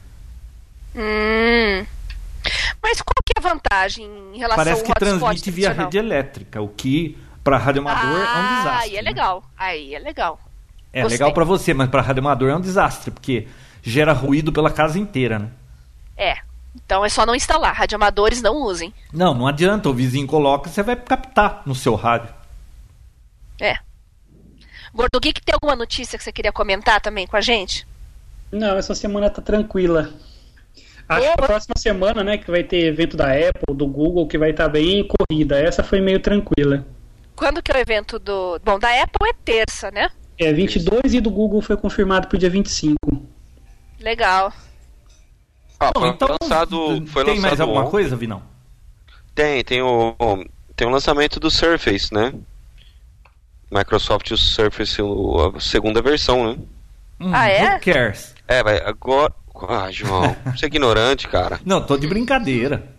Hum. 0.94 1.86
Mas 2.82 3.00
qual 3.00 3.14
que 3.24 3.32
é 3.36 3.40
a 3.46 3.48
vantagem 3.48 4.04
em 4.34 4.38
relação 4.38 4.64
Parece 4.64 4.80
ao 4.82 4.86
que 4.86 4.94
transmite 4.98 5.50
via 5.50 5.66
tradicional? 5.66 5.86
rede 5.86 5.98
elétrica, 5.98 6.60
o 6.60 6.68
que 6.68 7.16
para 7.44 7.56
radioamador 7.56 8.04
é 8.04 8.22
um 8.22 8.24
Ah, 8.24 8.58
desastre. 8.62 8.90
aí 8.90 8.96
é 8.96 9.02
né? 9.02 9.08
legal. 9.10 9.44
Aí 9.56 9.94
é 9.94 9.98
legal. 9.98 10.40
É 10.92 11.02
Gostei. 11.02 11.18
legal 11.18 11.32
para 11.32 11.44
você, 11.44 11.72
mas 11.72 11.88
para 11.88 12.02
radioamador 12.02 12.50
é 12.50 12.56
um 12.56 12.60
desastre, 12.60 13.10
porque 13.10 13.48
gera 13.82 14.12
ruído 14.12 14.52
pela 14.52 14.70
casa 14.70 14.98
inteira, 14.98 15.38
né? 15.38 15.48
É. 16.16 16.36
Então 16.74 17.04
é 17.04 17.08
só 17.08 17.24
não 17.24 17.34
instalar. 17.34 17.74
Radioamadores 17.74 18.42
não 18.42 18.56
usem. 18.56 18.92
Não, 19.12 19.32
não 19.34 19.46
adianta, 19.46 19.88
o 19.88 19.94
vizinho 19.94 20.26
coloca, 20.26 20.68
você 20.70 20.82
vai 20.82 20.96
captar 20.96 21.62
no 21.66 21.74
seu 21.74 21.94
rádio. 21.94 22.28
É. 23.60 23.78
Gordo 24.94 25.18
Geek, 25.20 25.40
tem 25.42 25.54
alguma 25.54 25.74
notícia 25.76 26.18
que 26.18 26.24
você 26.24 26.32
queria 26.32 26.52
comentar 26.52 27.00
também 27.00 27.26
com 27.26 27.36
a 27.36 27.40
gente? 27.40 27.86
Não, 28.50 28.76
essa 28.76 28.94
semana 28.94 29.30
tá 29.30 29.40
tranquila. 29.40 30.10
Acho 31.16 31.26
que 31.34 31.42
a 31.42 31.46
próxima 31.46 31.74
semana, 31.76 32.22
né, 32.24 32.38
que 32.38 32.50
vai 32.50 32.62
ter 32.62 32.84
evento 32.86 33.16
da 33.16 33.26
Apple, 33.32 33.74
do 33.74 33.86
Google, 33.86 34.26
que 34.26 34.38
vai 34.38 34.50
estar 34.50 34.68
bem 34.68 35.06
corrida. 35.06 35.58
Essa 35.58 35.82
foi 35.82 36.00
meio 36.00 36.20
tranquila. 36.20 36.84
Quando 37.36 37.62
que 37.62 37.72
é 37.72 37.76
o 37.76 37.80
evento 37.80 38.18
do. 38.18 38.58
Bom, 38.64 38.78
da 38.78 38.88
Apple 39.02 39.28
é 39.28 39.32
terça, 39.44 39.90
né? 39.90 40.10
É 40.38 40.52
22 40.52 41.14
e 41.14 41.20
do 41.20 41.30
Google 41.30 41.60
foi 41.62 41.76
confirmado 41.76 42.28
pro 42.28 42.38
dia 42.38 42.50
25. 42.50 42.96
Legal. 44.00 44.52
Ah, 45.78 45.90
Bom, 45.94 46.00
foi 46.00 46.08
então, 46.10 46.36
lançado. 46.40 47.06
Foi 47.06 47.24
tem 47.24 47.34
mais 47.34 47.42
lançado 47.44 47.60
alguma 47.62 47.80
ontem. 47.82 47.90
coisa, 47.90 48.16
Vinão? 48.16 48.42
Tem, 49.34 49.62
tem 49.64 49.82
o. 49.82 50.14
Tem 50.76 50.86
o 50.86 50.90
lançamento 50.90 51.38
do 51.40 51.50
Surface, 51.50 52.12
né? 52.12 52.32
Microsoft 53.70 54.30
o 54.30 54.36
Surface, 54.36 55.00
a 55.00 55.60
segunda 55.60 56.02
versão, 56.02 56.44
né? 56.52 56.58
Hum, 57.20 57.30
Ah, 57.32 57.48
é? 57.48 57.74
Who 57.76 57.80
cares? 57.80 58.34
É, 58.46 58.62
vai, 58.62 58.78
agora. 58.84 59.32
Ah, 59.68 59.90
João, 59.90 60.36
você 60.54 60.66
é 60.66 60.68
ignorante, 60.68 61.28
cara. 61.28 61.60
Não, 61.64 61.80
tô 61.80 61.96
de 61.96 62.06
brincadeira. 62.06 62.90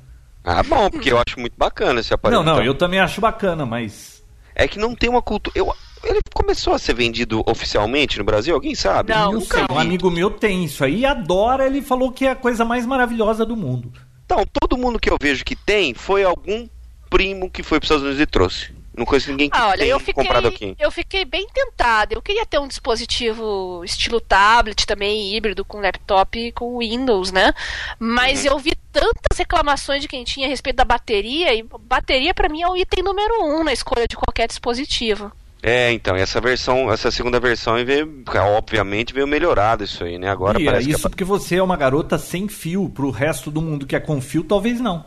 Ah, 0.43 0.61
bom, 0.61 0.89
porque 0.89 1.11
eu 1.11 1.18
acho 1.18 1.39
muito 1.39 1.53
bacana 1.57 1.99
esse 2.01 2.14
aparelho. 2.14 2.39
Não, 2.39 2.45
não, 2.45 2.53
Então, 2.55 2.66
eu 2.66 2.76
também 2.76 2.99
acho 2.99 3.22
bacana, 3.22 3.66
mas. 3.66 4.24
É 4.55 4.68
que 4.68 4.78
não 4.78 4.93
tem 4.93 5.09
uma 5.09 5.22
cultura. 5.22 5.57
Eu... 5.57 5.74
Ele 6.03 6.20
começou 6.34 6.74
a 6.74 6.80
ser 6.80 6.93
vendido 6.93 7.41
oficialmente 7.47 8.20
no 8.20 8.26
Brasil? 8.26 8.53
Alguém 8.53 8.76
sabe? 8.76 9.14
Não, 9.14 9.32
eu 9.32 9.39
nunca 9.39 9.55
sei, 9.55 9.66
vi. 9.66 9.74
um 9.74 9.80
amigo 9.80 10.11
meu 10.11 10.30
tem 10.30 10.66
isso 10.66 10.84
aí 10.84 10.99
e 10.99 11.05
adora, 11.05 11.66
ele 11.66 11.82
falou 11.82 12.11
que 12.11 12.26
é 12.26 12.32
a 12.32 12.36
coisa 12.36 12.66
mais 12.66 12.86
maravilhosa 12.86 13.45
do 13.45 13.55
mundo. 13.55 13.89
Então, 14.26 14.43
todo 14.51 14.78
mundo 14.78 14.99
que 14.99 15.09
eu 15.09 15.16
vejo 15.22 15.45
que 15.45 15.55
tem 15.55 15.93
foi 15.93 16.26
algum 16.26 16.68
primo 17.09 17.49
que 17.49 17.64
foi 17.64 17.80
para 17.80 17.86
os 17.86 17.89
Estados 17.89 18.03
Unidos 18.03 18.22
e 18.22 18.26
trouxe. 18.26 18.74
Não 18.95 19.05
conheço 19.05 19.31
ninguém 19.31 19.49
que 19.49 19.57
Ah, 19.57 19.69
olha, 19.69 19.85
eu 19.85 19.99
fiquei, 19.99 20.13
comprado 20.13 20.47
aqui. 20.47 20.75
eu 20.79 20.91
fiquei 20.91 21.25
bem 21.25 21.47
tentada. 21.53 22.13
Eu 22.13 22.21
queria 22.21 22.45
ter 22.45 22.59
um 22.59 22.67
dispositivo 22.67 23.81
estilo 23.83 24.21
tablet 24.21 24.85
também, 24.85 25.35
híbrido, 25.35 25.65
com 25.65 25.79
laptop 25.79 26.37
e 26.39 26.51
com 26.51 26.77
Windows, 26.77 27.31
né? 27.31 27.53
Mas 27.99 28.43
Uhum. 28.45 28.51
eu 28.51 28.59
vi 28.59 28.73
tantas 28.91 29.37
reclamações 29.37 30.01
de 30.01 30.07
quem 30.07 30.23
tinha 30.23 30.45
a 30.45 30.49
respeito 30.49 30.75
da 30.77 30.85
bateria, 30.85 31.53
e 31.53 31.63
bateria 31.81 32.33
pra 32.33 32.47
mim 32.49 32.61
é 32.61 32.67
o 32.69 32.77
item 32.77 33.03
número 33.03 33.43
um 33.45 33.63
na 33.63 33.73
escolha 33.73 34.05
de 34.07 34.15
qualquer 34.15 34.47
dispositivo. 34.47 35.31
É, 35.65 35.93
então, 35.93 36.13
essa 36.15 36.41
versão, 36.41 36.91
essa 36.91 37.09
segunda 37.09 37.39
versão 37.39 37.73
veio, 37.85 38.21
obviamente 38.57 39.13
veio 39.13 39.25
melhorado 39.25 39.85
isso 39.85 40.03
aí, 40.03 40.19
né? 40.19 40.29
Agora 40.29 40.61
e 40.61 40.65
parece 40.65 40.87
é 40.87 40.91
isso 40.91 40.99
que 41.03 41.09
porque 41.09 41.23
você 41.23 41.55
é 41.55 41.63
uma 41.63 41.77
garota 41.77 42.17
sem 42.17 42.49
fio, 42.49 42.89
pro 42.89 43.09
resto 43.09 43.49
do 43.49 43.61
mundo 43.61 43.87
que 43.87 43.95
é 43.95 43.99
com 43.99 44.19
fio, 44.19 44.43
talvez 44.43 44.81
não. 44.81 45.05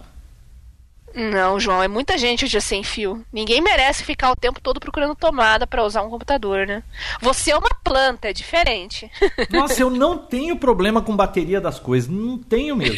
Não, 1.17 1.59
João, 1.59 1.83
é 1.83 1.89
muita 1.89 2.19
gente 2.19 2.45
hoje 2.45 2.61
sem 2.61 2.85
fio. 2.85 3.25
Ninguém 3.33 3.63
merece 3.63 4.05
ficar 4.05 4.31
o 4.31 4.37
tempo 4.37 4.61
todo 4.61 4.79
procurando 4.79 5.17
tomada 5.17 5.67
para 5.67 5.83
usar 5.83 6.03
um 6.03 6.11
computador, 6.11 6.67
né? 6.67 6.83
Você 7.23 7.53
é 7.53 7.57
uma 7.57 7.71
planta, 7.83 8.29
é 8.29 8.35
diferente. 8.35 9.11
Nossa, 9.49 9.81
eu 9.81 9.89
não 9.89 10.19
tenho 10.19 10.59
problema 10.59 11.01
com 11.01 11.17
bateria 11.17 11.59
das 11.59 11.81
coisas, 11.81 12.11
não 12.11 12.37
tenho 12.37 12.77
mesmo. 12.77 12.97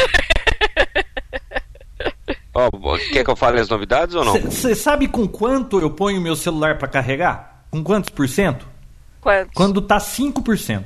Ó, 2.53 2.69
quer 3.13 3.23
que 3.23 3.31
eu 3.31 3.37
fale 3.37 3.61
as 3.61 3.69
novidades 3.69 4.17
ou 4.17 4.25
não? 4.25 4.37
Você 4.41 4.75
sabe 4.75 5.07
com 5.07 5.29
quanto 5.29 5.79
eu 5.79 5.89
ponho 5.89 6.21
meu 6.21 6.35
celular 6.35 6.77
para 6.77 6.89
carregar? 6.89 7.63
Com 7.71 7.85
quantos 7.85 8.11
por 8.11 8.29
cento? 8.29 8.67
Quantos? 9.21 9.53
Quando 9.55 9.81
tá 9.81 9.99
5%. 9.99 10.85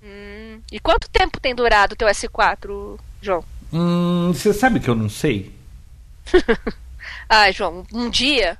Hum, 0.00 0.60
e 0.70 0.78
quanto 0.78 1.10
tempo 1.10 1.40
tem 1.40 1.56
durado 1.56 1.94
o 1.94 1.96
teu 1.96 2.06
S4, 2.06 3.00
João? 3.20 3.44
Hum, 3.72 4.32
você 4.32 4.54
sabe 4.54 4.78
que 4.78 4.88
eu 4.88 4.94
não 4.94 5.08
sei? 5.08 5.60
Ai, 7.28 7.52
João, 7.52 7.84
um 7.92 8.10
dia? 8.10 8.58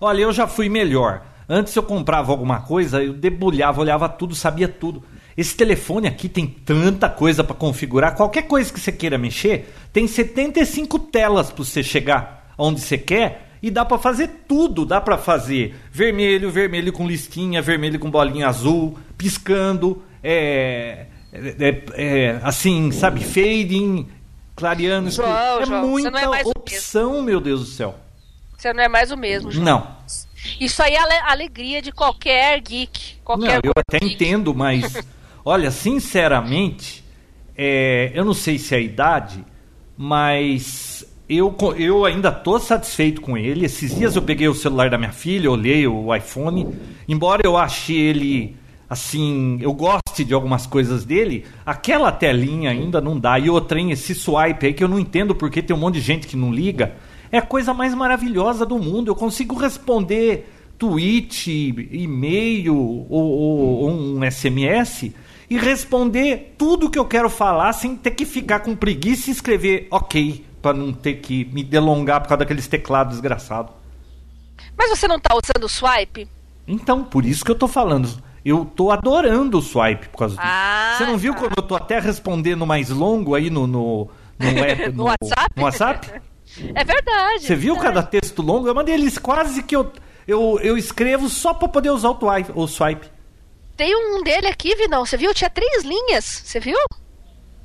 Olha, 0.00 0.22
eu 0.22 0.32
já 0.32 0.46
fui 0.46 0.68
melhor. 0.68 1.22
Antes 1.48 1.74
eu 1.76 1.82
comprava 1.82 2.32
alguma 2.32 2.60
coisa, 2.60 3.02
eu 3.02 3.12
debulhava, 3.12 3.80
olhava 3.80 4.08
tudo, 4.08 4.34
sabia 4.34 4.68
tudo. 4.68 5.02
Esse 5.36 5.56
telefone 5.56 6.06
aqui 6.06 6.28
tem 6.28 6.46
tanta 6.46 7.08
coisa 7.08 7.42
para 7.42 7.56
configurar. 7.56 8.14
Qualquer 8.14 8.42
coisa 8.42 8.72
que 8.72 8.80
você 8.80 8.92
queira 8.92 9.18
mexer, 9.18 9.72
tem 9.92 10.06
75 10.06 10.98
telas 10.98 11.50
para 11.50 11.64
você 11.64 11.82
chegar 11.82 12.54
onde 12.56 12.80
você 12.80 12.96
quer 12.96 13.50
e 13.60 13.70
dá 13.70 13.84
para 13.84 13.98
fazer 13.98 14.28
tudo. 14.46 14.86
Dá 14.86 15.00
para 15.00 15.18
fazer 15.18 15.74
vermelho, 15.90 16.50
vermelho 16.50 16.92
com 16.92 17.06
listinha, 17.06 17.60
vermelho 17.60 17.98
com 17.98 18.10
bolinha 18.10 18.46
azul, 18.46 18.96
piscando, 19.18 20.02
é, 20.22 21.06
é, 21.32 21.82
é 21.94 22.40
assim, 22.42 22.92
sabe, 22.92 23.24
fading, 23.24 24.08
clareando. 24.54 25.10
João, 25.10 25.60
é 25.60 25.66
João, 25.66 25.86
muita 25.86 26.10
não 26.10 26.18
é 26.18 26.26
mais 26.26 26.46
opção, 26.46 27.22
meu 27.22 27.40
Deus 27.40 27.60
do 27.60 27.66
céu. 27.66 27.94
Você 28.56 28.72
não 28.72 28.82
é 28.82 28.88
mais 28.88 29.10
o 29.10 29.16
mesmo, 29.16 29.50
João. 29.50 29.64
Não. 29.64 29.96
Isso 30.60 30.82
aí 30.82 30.94
é 30.94 30.98
a 30.98 31.32
alegria 31.32 31.80
de 31.80 31.92
qualquer 31.92 32.60
geek. 32.60 33.16
Qualquer 33.24 33.54
Não, 33.54 33.60
eu 33.64 33.72
até 33.76 33.98
geek. 33.98 34.14
entendo, 34.14 34.54
mas 34.54 34.94
olha, 35.44 35.70
sinceramente, 35.70 37.04
é, 37.56 38.10
eu 38.14 38.24
não 38.24 38.34
sei 38.34 38.58
se 38.58 38.74
é 38.74 38.78
a 38.78 38.80
idade, 38.80 39.44
mas 39.96 41.06
eu, 41.28 41.54
eu 41.76 42.04
ainda 42.04 42.30
tô 42.30 42.58
satisfeito 42.58 43.20
com 43.20 43.36
ele. 43.36 43.64
Esses 43.64 43.94
dias 43.94 44.16
eu 44.16 44.22
peguei 44.22 44.48
o 44.48 44.54
celular 44.54 44.90
da 44.90 44.98
minha 44.98 45.12
filha, 45.12 45.50
olhei 45.50 45.86
o 45.86 46.14
iPhone, 46.14 46.74
embora 47.08 47.42
eu 47.44 47.56
ache 47.56 47.94
ele 47.94 48.56
assim, 48.88 49.58
eu 49.60 49.72
goste 49.72 50.24
de 50.24 50.34
algumas 50.34 50.66
coisas 50.66 51.04
dele, 51.04 51.44
aquela 51.64 52.10
telinha 52.12 52.70
ainda 52.70 53.00
não 53.00 53.18
dá. 53.18 53.38
E 53.38 53.48
outra, 53.50 53.78
hein, 53.80 53.90
esse 53.90 54.14
swipe 54.14 54.66
aí 54.66 54.72
que 54.74 54.82
eu 54.84 54.88
não 54.88 54.98
entendo 54.98 55.34
porque 55.34 55.62
tem 55.62 55.74
um 55.76 55.78
monte 55.80 55.94
de 55.94 56.00
gente 56.00 56.26
que 56.26 56.36
não 56.36 56.52
liga. 56.52 56.94
É 57.32 57.38
a 57.38 57.42
coisa 57.42 57.74
mais 57.74 57.94
maravilhosa 57.94 58.64
do 58.64 58.78
mundo. 58.78 59.10
Eu 59.10 59.14
consigo 59.16 59.56
responder 59.56 60.50
tweet, 60.78 61.50
e-mail 61.92 62.76
ou, 62.76 63.06
ou- 63.10 63.82
ou 63.84 63.90
um 63.90 64.22
SMS 64.24 65.12
e 65.48 65.58
responder 65.58 66.54
tudo 66.58 66.90
que 66.90 66.98
eu 66.98 67.04
quero 67.04 67.28
falar 67.30 67.72
sem 67.72 67.96
ter 67.96 68.10
que 68.12 68.24
ficar 68.24 68.60
com 68.60 68.74
preguiça 68.76 69.30
e 69.30 69.32
escrever 69.32 69.86
ok, 69.90 70.44
para 70.62 70.76
não 70.76 70.92
ter 70.92 71.14
que 71.14 71.44
me 71.52 71.62
delongar 71.62 72.20
por 72.20 72.28
causa 72.28 72.38
daqueles 72.40 72.66
teclados 72.66 73.14
desgraçados. 73.14 73.72
Mas 74.76 74.90
você 74.90 75.06
não 75.06 75.18
tá 75.18 75.34
usando 75.34 75.64
o 75.64 75.68
swipe? 75.68 76.28
Então, 76.66 77.04
por 77.04 77.24
isso 77.24 77.44
que 77.44 77.50
eu 77.50 77.54
tô 77.58 77.68
falando. 77.68 78.08
Eu 78.44 78.64
tô 78.64 78.90
adorando 78.90 79.58
o 79.58 79.62
swipe 79.62 80.08
por 80.08 80.18
causa 80.18 80.36
disso. 80.36 80.46
Ah, 80.46 80.94
Você 80.98 81.06
não 81.06 81.16
viu 81.16 81.32
tá. 81.34 81.40
como 81.40 81.52
eu 81.56 81.62
tô 81.62 81.74
até 81.74 81.98
respondendo 81.98 82.66
mais 82.66 82.90
longo 82.90 83.34
aí 83.34 83.48
no, 83.48 83.66
no, 83.66 84.08
no, 84.38 84.46
web- 84.60 84.92
No 84.92 85.04
WhatsApp? 85.04 85.48
no 85.56 85.62
WhatsApp? 85.62 86.20
É 86.74 86.84
verdade. 86.84 87.44
Você 87.46 87.56
viu 87.56 87.74
verdade. 87.74 87.94
cada 87.94 88.06
texto 88.06 88.42
longo? 88.42 88.68
Eu 88.68 88.74
mandei 88.74 88.94
eles 88.94 89.16
quase 89.16 89.62
que 89.62 89.74
eu, 89.74 89.90
eu, 90.28 90.58
eu 90.62 90.76
escrevo 90.76 91.28
só 91.30 91.54
pra 91.54 91.68
poder 91.68 91.90
usar 91.90 92.10
o, 92.10 92.18
o 92.54 92.66
swipe. 92.68 93.08
Tem 93.76 93.96
um 93.96 94.22
dele 94.22 94.46
aqui, 94.46 94.74
Vinão. 94.76 95.04
Você 95.06 95.16
viu? 95.16 95.32
Tinha 95.34 95.48
três 95.50 95.82
linhas. 95.82 96.24
Você 96.44 96.60
viu? 96.60 96.76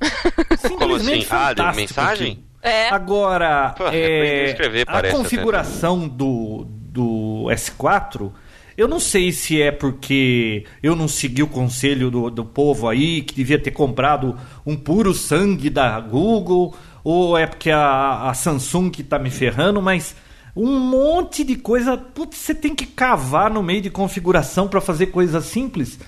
Como 0.78 0.94
assim? 0.96 1.20
Simplesmente 1.22 1.26
Ah, 1.30 1.52
de 1.52 1.76
mensagem? 1.76 2.44
É. 2.62 2.88
Agora, 2.88 3.74
Pô, 3.76 3.84
é, 3.86 3.90
a 3.90 4.44
escrever, 4.50 4.82
a 4.88 4.92
parece, 4.92 5.16
configuração 5.16 6.08
do, 6.08 6.66
do 6.66 7.46
S4, 7.50 8.30
eu 8.76 8.88
não 8.88 9.00
sei 9.00 9.32
se 9.32 9.60
é 9.60 9.70
porque 9.70 10.64
eu 10.82 10.96
não 10.96 11.08
segui 11.08 11.42
o 11.42 11.46
conselho 11.46 12.10
do, 12.10 12.30
do 12.30 12.44
povo 12.44 12.88
aí, 12.88 13.22
que 13.22 13.34
devia 13.34 13.58
ter 13.58 13.70
comprado 13.70 14.36
um 14.64 14.76
puro 14.76 15.14
sangue 15.14 15.70
da 15.70 15.98
Google, 16.00 16.74
ou 17.02 17.36
é 17.36 17.46
porque 17.46 17.70
a, 17.70 18.28
a 18.28 18.34
Samsung 18.34 18.90
que 18.90 19.02
tá 19.02 19.18
me 19.18 19.30
ferrando, 19.30 19.80
mas 19.80 20.14
um 20.54 20.78
monte 20.78 21.44
de 21.44 21.56
coisa, 21.56 21.96
putz, 21.96 22.36
você 22.36 22.54
tem 22.54 22.74
que 22.74 22.86
cavar 22.86 23.50
no 23.50 23.62
meio 23.62 23.80
de 23.80 23.90
configuração 23.90 24.68
para 24.68 24.80
fazer 24.80 25.06
coisas 25.06 25.44
simples. 25.44 25.98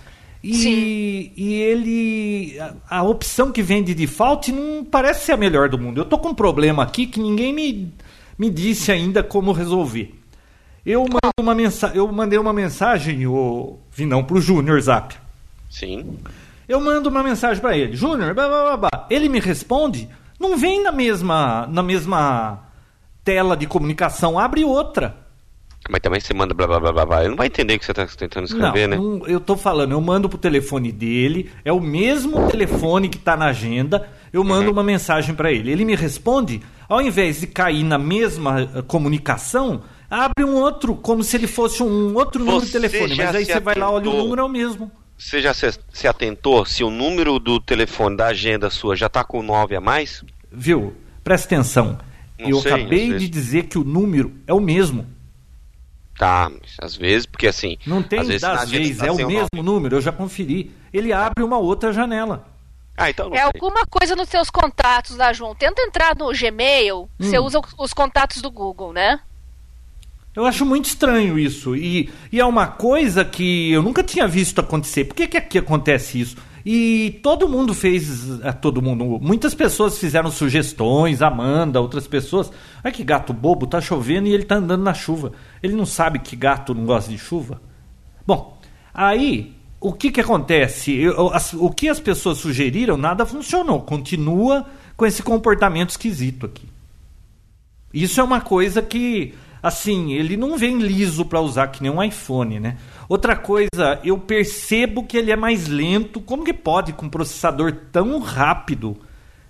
E, 0.43 0.55
Sim. 0.55 1.33
e 1.37 1.55
ele. 1.55 2.61
A, 2.61 2.99
a 2.99 3.03
opção 3.05 3.53
que 3.53 3.63
vem 3.63 3.83
de 3.83 3.95
default 3.95 4.51
não 4.51 4.85
parece 4.85 5.27
ser 5.27 5.33
a 5.33 5.37
melhor 5.37 5.69
do 5.69 5.79
mundo. 5.79 6.01
Eu 6.01 6.05
tô 6.05 6.19
com 6.19 6.31
um 6.31 6.35
problema 6.35 6.83
aqui 6.83 7.07
que 7.07 7.21
ninguém 7.21 7.55
me, 7.55 7.93
me 8.37 8.51
disse 8.51 8.91
ainda 8.91 9.23
como 9.23 9.53
resolver. 9.53 10.22
Eu 10.85 11.03
mando 11.03 11.33
uma 11.41 11.55
mensagem. 11.55 11.97
Eu 11.97 12.11
mandei 12.12 12.39
uma 12.39 12.53
mensagem, 12.53 13.26
o 13.26 13.78
Vinão, 13.91 14.24
pro 14.24 14.41
Júnior 14.41 14.80
Zap. 14.80 15.14
Sim. 15.70 16.18
Eu 16.68 16.80
mando 16.80 17.09
uma 17.09 17.22
mensagem 17.22 17.61
para 17.61 17.76
ele, 17.76 17.97
Júnior, 17.97 18.35
blá, 18.35 18.49
blá, 18.49 18.62
blá, 18.62 18.76
blá. 18.89 19.07
ele 19.11 19.28
me 19.28 19.41
responde, 19.41 20.09
não 20.39 20.57
vem 20.57 20.83
na 20.83 20.93
mesma, 20.93 21.66
na 21.70 21.83
mesma 21.83 22.61
tela 23.24 23.57
de 23.57 23.66
comunicação, 23.66 24.39
abre 24.39 24.64
outra. 24.64 25.16
Mas 25.91 26.01
também 26.01 26.20
você 26.20 26.33
manda 26.33 26.55
blá 26.55 26.66
blá 26.66 26.78
blá 26.78 26.93
blá 26.93 27.05
blá. 27.07 27.20
Ele 27.20 27.30
não 27.30 27.37
vai 27.37 27.49
entender 27.49 27.74
o 27.74 27.78
que 27.78 27.85
você 27.85 27.93
tá 27.93 28.07
tentando 28.07 28.45
escrever, 28.45 28.87
né? 28.89 28.97
não, 28.97 29.26
eu 29.26 29.41
tô 29.41 29.57
falando, 29.57 29.93
eu 29.93 30.01
mando 30.01 30.28
pro 30.28 30.39
telefone 30.39 30.93
dele, 30.93 31.51
é 31.64 31.72
o 31.72 31.80
mesmo 31.80 32.49
telefone 32.49 33.09
que 33.09 33.18
tá 33.18 33.37
na 33.37 33.47
agenda, 33.47 34.09
eu 34.33 34.45
mando 34.45 34.66
Uhum. 34.66 34.72
uma 34.72 34.85
mensagem 34.85 35.35
para 35.35 35.51
ele. 35.51 35.70
Ele 35.72 35.85
me 35.85 35.97
responde, 35.97 36.62
ao 36.89 37.03
invés 37.03 37.41
de 37.41 37.49
cair 37.49 37.83
na 37.83 37.99
mesma 37.99 38.62
eh, 38.62 38.83
comunicação, 38.83 39.83
abre 40.13 40.45
um 40.45 40.55
outro, 40.57 40.95
como 40.95 41.23
se 41.25 41.37
ele 41.37 41.47
fosse 41.47 41.83
um 41.83 42.15
outro 42.15 42.45
número 42.45 42.61
de 42.65 42.71
Você 42.71 42.81
telefone. 42.81 43.15
já 43.15 43.25
Mas 43.27 43.35
aí 43.37 43.45
você 43.47 43.61
vai 43.61 43.75
lá, 43.75 43.91
olha 43.91 44.11
o 44.11 44.17
número, 44.17 44.43
é 44.43 44.45
o 44.45 44.49
mesmo. 44.49 44.91
Você 45.17 45.41
já 45.41 45.55
se, 45.55 45.71
se 45.93 46.07
atentou 46.09 46.65
se 46.67 46.83
o 46.85 46.91
número 46.91 47.39
do 47.39 47.61
telefone 47.61 48.17
da 48.17 48.27
agenda 48.27 48.69
sua 48.71 48.95
já 48.97 49.09
tá 49.09 49.23
com 49.25 49.43
9 49.43 49.77
a 49.77 49.81
mais? 49.81 50.25
Viu? 50.51 50.95
Presta 51.25 51.47
atenção. 51.55 51.99
Não 52.39 52.51
eu 52.51 52.61
sei, 52.61 52.73
acabei 52.73 53.07
vezes. 53.07 53.21
de 53.23 53.29
dizer 53.29 53.63
que 53.65 53.79
o 53.79 53.85
número 53.85 54.33
é 54.47 54.53
o 54.53 54.61
mesmo. 54.61 55.07
Tá, 56.19 56.51
às 56.81 56.95
vezes, 56.95 57.25
porque 57.27 57.47
assim. 57.47 57.79
Não 57.87 58.03
tem 58.03 58.19
às 58.21 58.27
vezes 58.27 58.43
das 58.43 58.71
vezes, 58.71 58.99
tá 58.99 59.07
é 59.07 59.11
o 59.11 59.17
mesmo 59.17 59.49
nove. 59.55 59.63
número, 59.63 59.97
eu 59.97 60.01
já 60.01 60.13
conferi. 60.13 60.71
Ele 60.93 61.13
abre 61.13 61.43
uma 61.43 61.59
outra 61.59 61.93
janela. 61.93 62.47
Ah, 62.97 63.09
então 63.09 63.31
não 63.31 63.37
É 63.37 63.41
sei. 63.41 63.51
alguma 63.55 63.87
coisa 63.87 64.15
nos 64.15 64.29
seus 64.29 64.51
contatos 64.51 65.17
lá, 65.17 65.33
João. 65.33 65.55
Tenta 65.55 65.81
entrar 65.83 66.15
no 66.15 66.31
Gmail. 66.33 67.09
Você 67.19 67.39
Hum. 67.39 67.45
usa 67.45 67.61
os 67.79 67.93
contatos 67.93 68.43
do 68.43 68.51
Google, 68.51 68.93
né? 68.93 69.19
Eu 70.35 70.47
acho 70.47 70.64
muito 70.64 70.87
estranho 70.87 71.39
isso. 71.39 71.76
E, 71.76 72.09
e 72.30 72.41
é 72.41 72.45
uma 72.45 72.66
coisa 72.66 73.24
que 73.24 73.70
eu 73.70 73.83
nunca 73.83 74.03
tinha 74.03 74.26
visto 74.26 74.59
acontecer. 74.61 75.05
Por 75.05 75.14
que, 75.14 75.26
que 75.28 75.37
aqui 75.37 75.59
acontece 75.59 76.20
isso? 76.20 76.37
E 76.64 77.18
todo 77.22 77.49
mundo 77.49 77.74
fez. 77.74 78.41
é, 78.41 78.53
todo 78.53 78.80
mundo. 78.80 79.18
Muitas 79.20 79.55
pessoas 79.55 79.99
fizeram 79.99 80.30
sugestões, 80.30 81.20
Amanda, 81.20 81.80
outras 81.80 82.07
pessoas. 82.07 82.51
Olha 82.83 82.93
que 82.95 83.03
gato 83.05 83.33
bobo, 83.33 83.66
tá 83.66 83.80
chovendo 83.80 84.28
e 84.28 84.33
ele 84.33 84.45
tá 84.45 84.55
andando 84.57 84.83
na 84.83 84.95
chuva. 84.95 85.33
Ele 85.62 85.74
não 85.74 85.85
sabe 85.85 86.18
que 86.20 86.35
gato 86.37 86.72
não 86.74 86.87
gosta 86.87 87.11
de 87.11 87.18
chuva? 87.18 87.61
Bom, 88.26 88.57
aí 88.95 89.53
o 89.80 89.93
que, 89.93 90.12
que 90.12 90.20
acontece? 90.20 90.95
Eu- 90.95 91.28
as- 91.35 91.53
o 91.53 91.68
que 91.68 91.89
as 91.89 91.99
pessoas 92.01 92.39
sugeriram, 92.39 92.97
nada 92.97 93.26
funcionou. 93.26 93.80
Continua 93.83 94.64
com 94.97 95.05
esse 95.05 95.22
comportamento 95.22 95.91
esquisito 95.91 96.47
aqui. 96.47 96.68
Isso 97.93 98.20
é 98.20 98.24
uma 98.24 98.41
coisa 98.41 98.80
que, 98.80 99.35
assim, 99.63 100.13
ele 100.13 100.37
não 100.37 100.59
vem 100.59 100.79
liso 100.79 101.25
para 101.25 101.41
usar 101.41 101.69
que 101.69 101.83
nem 101.83 101.93
um 101.93 102.03
iPhone, 102.03 102.59
né? 102.59 102.77
Outra 103.09 103.37
coisa, 103.37 104.01
eu 104.03 104.19
percebo 104.19 105.05
que 105.05 105.17
ele 105.17 105.31
é 105.31 105.37
mais 105.37 105.69
lento. 105.69 106.21
Como 106.21 106.45
que 106.45 106.53
pode 106.53 106.93
com 106.93 107.07
um 107.07 107.11
processador 107.11 107.73
tão 107.93 108.19
rápido 108.19 108.97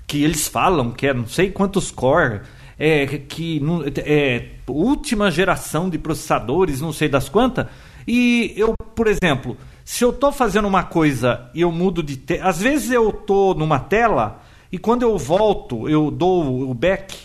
que 0.07 0.23
eles 0.23 0.47
falam 0.47 0.91
que 0.91 1.07
é 1.07 1.15
não 1.15 1.27
sei 1.27 1.51
quantos 1.51 1.91
core, 1.91 2.43
é, 2.79 3.07
que 3.07 3.63
é 4.05 4.49
última 4.69 5.31
geração 5.31 5.89
de 5.89 5.99
processadores, 5.99 6.81
não 6.81 6.93
sei 6.93 7.09
das 7.09 7.29
quantas. 7.29 7.67
E 8.07 8.53
eu, 8.57 8.75
por 8.95 9.07
exemplo, 9.07 9.57
se 9.85 10.05
eu 10.05 10.13
tô 10.13 10.31
fazendo 10.33 10.69
uma 10.69 10.83
coisa 10.83 11.49
e 11.55 11.61
eu 11.61 11.73
mudo 11.73 12.03
de 12.03 12.21
às 12.43 12.61
vezes 12.61 12.91
eu 12.91 13.13
tô 13.13 13.55
numa 13.55 13.79
tela 13.79 14.41
e 14.71 14.79
quando 14.79 15.03
eu 15.03 15.17
volto, 15.17 15.89
eu 15.89 16.11
dou 16.11 16.69
o 16.71 16.75
back, 16.75 17.17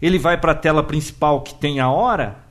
ele 0.00 0.18
vai 0.18 0.38
para 0.38 0.52
a 0.52 0.56
tela 0.56 0.82
principal 0.82 1.42
que 1.42 1.54
tem 1.54 1.80
a 1.80 1.90
hora 1.90 2.46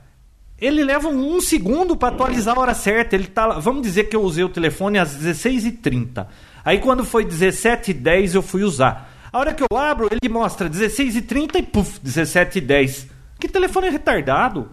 ele 0.58 0.82
leva 0.82 1.08
um 1.08 1.40
segundo 1.40 1.96
para 1.96 2.14
atualizar 2.14 2.56
a 2.56 2.60
hora 2.60 2.74
certa. 2.74 3.14
Ele 3.14 3.26
tá, 3.26 3.58
vamos 3.58 3.82
dizer 3.82 4.04
que 4.04 4.16
eu 4.16 4.22
usei 4.22 4.42
o 4.42 4.48
telefone 4.48 4.98
às 4.98 5.16
16h30. 5.16 6.26
Aí 6.64 6.78
quando 6.78 7.04
foi 7.04 7.24
17h10 7.24 8.34
eu 8.34 8.42
fui 8.42 8.62
usar. 8.62 9.12
A 9.32 9.38
hora 9.38 9.52
que 9.52 9.62
eu 9.62 9.76
abro, 9.76 10.08
ele 10.10 10.32
mostra 10.32 10.70
16h30 10.70 11.56
e 11.56 11.62
puf, 11.62 12.00
17h10. 12.00 13.08
Que 13.38 13.48
telefone 13.48 13.90
retardado. 13.90 14.70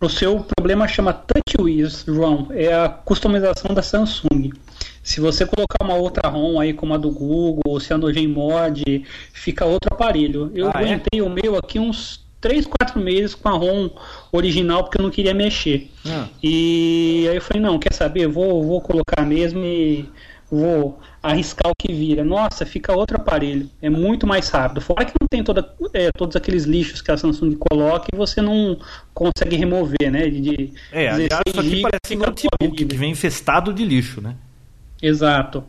O 0.00 0.08
seu 0.08 0.44
problema 0.54 0.86
chama 0.86 1.14
TouchWiz, 1.14 2.04
João. 2.06 2.48
É 2.50 2.74
a 2.74 2.90
customização 2.90 3.74
da 3.74 3.80
Samsung. 3.80 4.50
Se 5.04 5.20
você 5.20 5.44
colocar 5.44 5.84
uma 5.84 5.94
outra 5.94 6.28
ROM 6.30 6.58
aí, 6.58 6.72
como 6.72 6.94
a 6.94 6.96
do 6.96 7.10
Google, 7.10 7.78
Cyanogenmod, 7.78 8.82
fica 9.34 9.66
outro 9.66 9.92
aparelho. 9.92 10.50
Eu 10.54 10.68
Ah, 10.68 10.80
é? 10.80 10.84
aguentei 10.86 11.20
o 11.20 11.28
meu 11.28 11.56
aqui 11.56 11.78
uns 11.78 12.24
3, 12.40 12.66
4 12.66 12.98
meses 13.00 13.34
com 13.34 13.48
a 13.48 13.52
ROM 13.52 13.90
original 14.32 14.82
porque 14.82 14.98
eu 14.98 15.02
não 15.02 15.10
queria 15.10 15.34
mexer. 15.34 15.90
Ah. 16.06 16.26
E 16.42 17.26
aí 17.28 17.36
eu 17.36 17.42
falei, 17.42 17.62
não, 17.62 17.78
quer 17.78 17.92
saber? 17.92 18.26
Vou, 18.28 18.64
vou 18.64 18.80
colocar 18.80 19.26
mesmo 19.26 19.60
e 19.62 20.08
vou 20.50 20.98
arriscar 21.22 21.70
o 21.70 21.74
que 21.78 21.92
vira. 21.92 22.24
Nossa, 22.24 22.64
fica 22.64 22.94
outro 22.96 23.16
aparelho. 23.16 23.68
É 23.82 23.90
muito 23.90 24.26
mais 24.26 24.48
rápido. 24.48 24.80
Fora 24.80 25.04
que 25.04 25.12
não 25.20 25.26
tem 25.30 25.42
toda, 25.44 25.70
é, 25.92 26.10
todos 26.16 26.34
aqueles 26.36 26.64
lixos 26.64 27.02
que 27.02 27.10
a 27.10 27.16
Samsung 27.16 27.56
coloca 27.56 28.08
e 28.12 28.16
você 28.16 28.40
não 28.40 28.78
consegue 29.12 29.56
remover, 29.56 30.10
né? 30.10 30.28
De, 30.28 30.40
de 30.40 30.72
É, 30.92 31.08
aliás, 31.08 31.42
isso 31.46 31.60
aqui 31.60 31.68
GB 31.70 31.82
parece 31.82 32.00
fica 32.08 32.26
notebook 32.26 32.84
que 32.86 32.96
vem 32.96 33.10
infestado 33.10 33.72
de 33.72 33.84
lixo, 33.84 34.20
né? 34.20 34.34
Exato. 35.02 35.64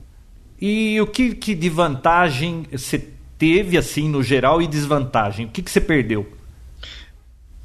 E 0.61 0.99
o 1.01 1.07
que, 1.07 1.36
que 1.36 1.53
de 1.53 1.69
vantagem 1.69 2.65
você 2.71 3.09
teve, 3.38 3.78
assim, 3.78 4.09
no 4.09 4.23
geral, 4.23 4.61
e 4.61 4.67
desvantagem? 4.67 5.45
O 5.45 5.49
que, 5.49 5.61
que 5.61 5.69
você 5.69 5.82
perdeu? 5.82 6.32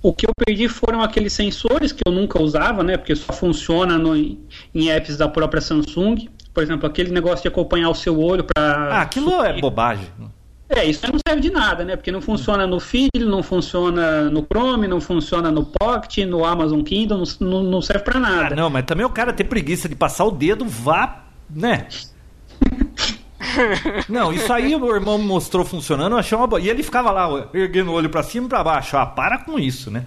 O 0.03 0.13
que 0.15 0.27
eu 0.27 0.33
perdi 0.35 0.67
foram 0.67 1.03
aqueles 1.03 1.33
sensores 1.33 1.93
que 1.93 2.03
eu 2.07 2.13
nunca 2.13 2.43
usava, 2.43 2.83
né? 2.83 2.97
Porque 2.97 3.15
só 3.15 3.33
funciona 3.33 3.99
no, 3.99 4.17
em 4.17 4.91
apps 4.91 5.17
da 5.17 5.29
própria 5.29 5.61
Samsung. 5.61 6.29
Por 6.55 6.63
exemplo, 6.63 6.87
aquele 6.87 7.11
negócio 7.13 7.43
de 7.43 7.49
acompanhar 7.49 7.91
o 7.91 7.95
seu 7.95 8.19
olho 8.19 8.43
para. 8.45 8.95
Ah, 8.95 9.03
aquilo 9.03 9.43
é 9.43 9.61
bobagem. 9.61 10.07
É, 10.71 10.85
isso 10.85 11.05
não 11.11 11.19
serve 11.27 11.43
de 11.43 11.51
nada, 11.51 11.85
né? 11.85 11.97
Porque 11.97 12.13
não 12.13 12.21
funciona 12.23 12.67
no 12.67 12.79
Feed, 12.81 13.11
não 13.27 13.43
funciona 13.43 14.31
no 14.31 14.43
Chrome, 14.47 14.87
não 14.87 15.01
funciona 15.01 15.51
no 15.51 15.65
Pocket, 15.67 16.19
no 16.27 16.45
Amazon 16.45 16.81
Kindle, 16.83 17.23
não, 17.41 17.63
não, 17.65 17.83
serve 17.83 18.05
para 18.05 18.19
Ah, 18.19 18.21
nada. 18.21 18.57
não, 18.57 18.71
mas 18.71 18.85
também 18.85 19.05
o 19.05 19.11
cara 19.11 19.33
ter 19.33 19.45
preguiça 19.45 19.89
de 19.89 19.97
passar 19.97 20.25
o 20.25 20.31
dedo, 20.31 20.65
vá, 20.65 21.25
né? 21.55 21.87
Não, 24.09 24.33
isso 24.33 24.53
aí 24.53 24.75
o 24.75 24.81
meu 24.81 24.95
irmão 24.95 25.19
me 25.19 25.25
mostrou 25.25 25.65
funcionando, 25.65 26.13
eu 26.13 26.19
achei 26.19 26.37
uma 26.37 26.47
boa. 26.47 26.61
E 26.61 26.69
ele 26.69 26.83
ficava 26.83 27.11
lá, 27.11 27.29
ó, 27.29 27.47
erguendo 27.55 27.91
o 27.91 27.95
olho 27.95 28.09
pra 28.11 28.23
cima 28.23 28.47
e 28.47 28.49
pra 28.49 28.63
baixo. 28.63 28.97
Ah, 28.97 29.07
para 29.07 29.39
com 29.39 29.59
isso, 29.59 29.91
né? 29.91 30.05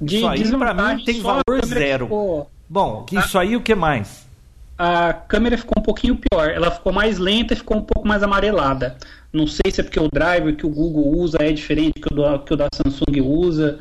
De 0.00 0.16
isso 0.16 0.28
aí, 0.28 0.50
pra 0.58 0.74
mim, 0.74 1.04
tem 1.04 1.20
valor 1.20 1.64
zero. 1.64 2.06
ficou- 2.06 2.50
Bom, 2.68 3.06
isso 3.12 3.38
aí 3.38 3.54
o 3.56 3.60
que 3.60 3.74
mais? 3.74 4.26
a 4.78 5.12
câmera 5.12 5.56
ficou 5.56 5.74
um 5.78 5.82
pouquinho 5.82 6.16
pior. 6.16 6.48
Ela 6.50 6.70
ficou 6.70 6.92
mais 6.92 7.16
lenta 7.18 7.52
e 7.54 7.56
ficou 7.56 7.76
um 7.76 7.82
pouco 7.82 8.08
mais 8.08 8.20
amarelada. 8.22 8.96
Não 9.32 9.46
sei 9.46 9.70
se 9.70 9.80
é 9.80 9.84
porque 9.84 10.00
o 10.00 10.08
driver 10.10 10.56
que 10.56 10.66
o 10.66 10.70
Google 10.70 11.06
usa 11.18 11.38
é 11.40 11.52
diferente 11.52 12.00
que 12.00 12.12
o, 12.12 12.16
do, 12.16 12.38
que 12.40 12.52
o 12.52 12.56
da 12.56 12.66
Samsung 12.74 13.20
usa. 13.20 13.78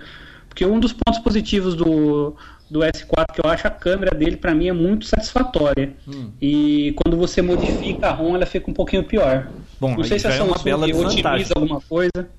Porque 0.48 0.64
um 0.64 0.80
dos 0.80 0.94
pontos 0.94 1.20
positivos 1.24 1.74
do, 1.76 2.36
do 2.72 2.80
S4 2.80 3.34
que 3.34 3.42
eu 3.46 3.50
acho 3.52 3.68
a 3.68 3.70
câmera 3.70 4.16
dele 4.18 4.38
para 4.38 4.56
mim 4.56 4.70
é 4.70 4.74
muito 4.74 5.06
satisfatória. 5.06 5.94
Hum. 6.08 6.32
E 6.42 6.94
quando 7.04 7.18
você 7.18 7.42
modifica 7.42 8.08
a 8.08 8.12
ROM, 8.12 8.36
ela 8.36 8.46
fica 8.46 8.72
um 8.72 8.74
pouquinho 8.74 9.04
pior. 9.04 9.50
Bom, 9.80 9.96
Não 9.98 10.04
sei 10.06 10.18
se 10.18 10.28
a 10.28 10.32
já 10.32 10.38
é 10.38 10.42
uma 10.44 10.58
Samsung 10.58 11.06
otimiza 11.06 11.54
alguma 11.56 11.82
coisa. 11.82 12.30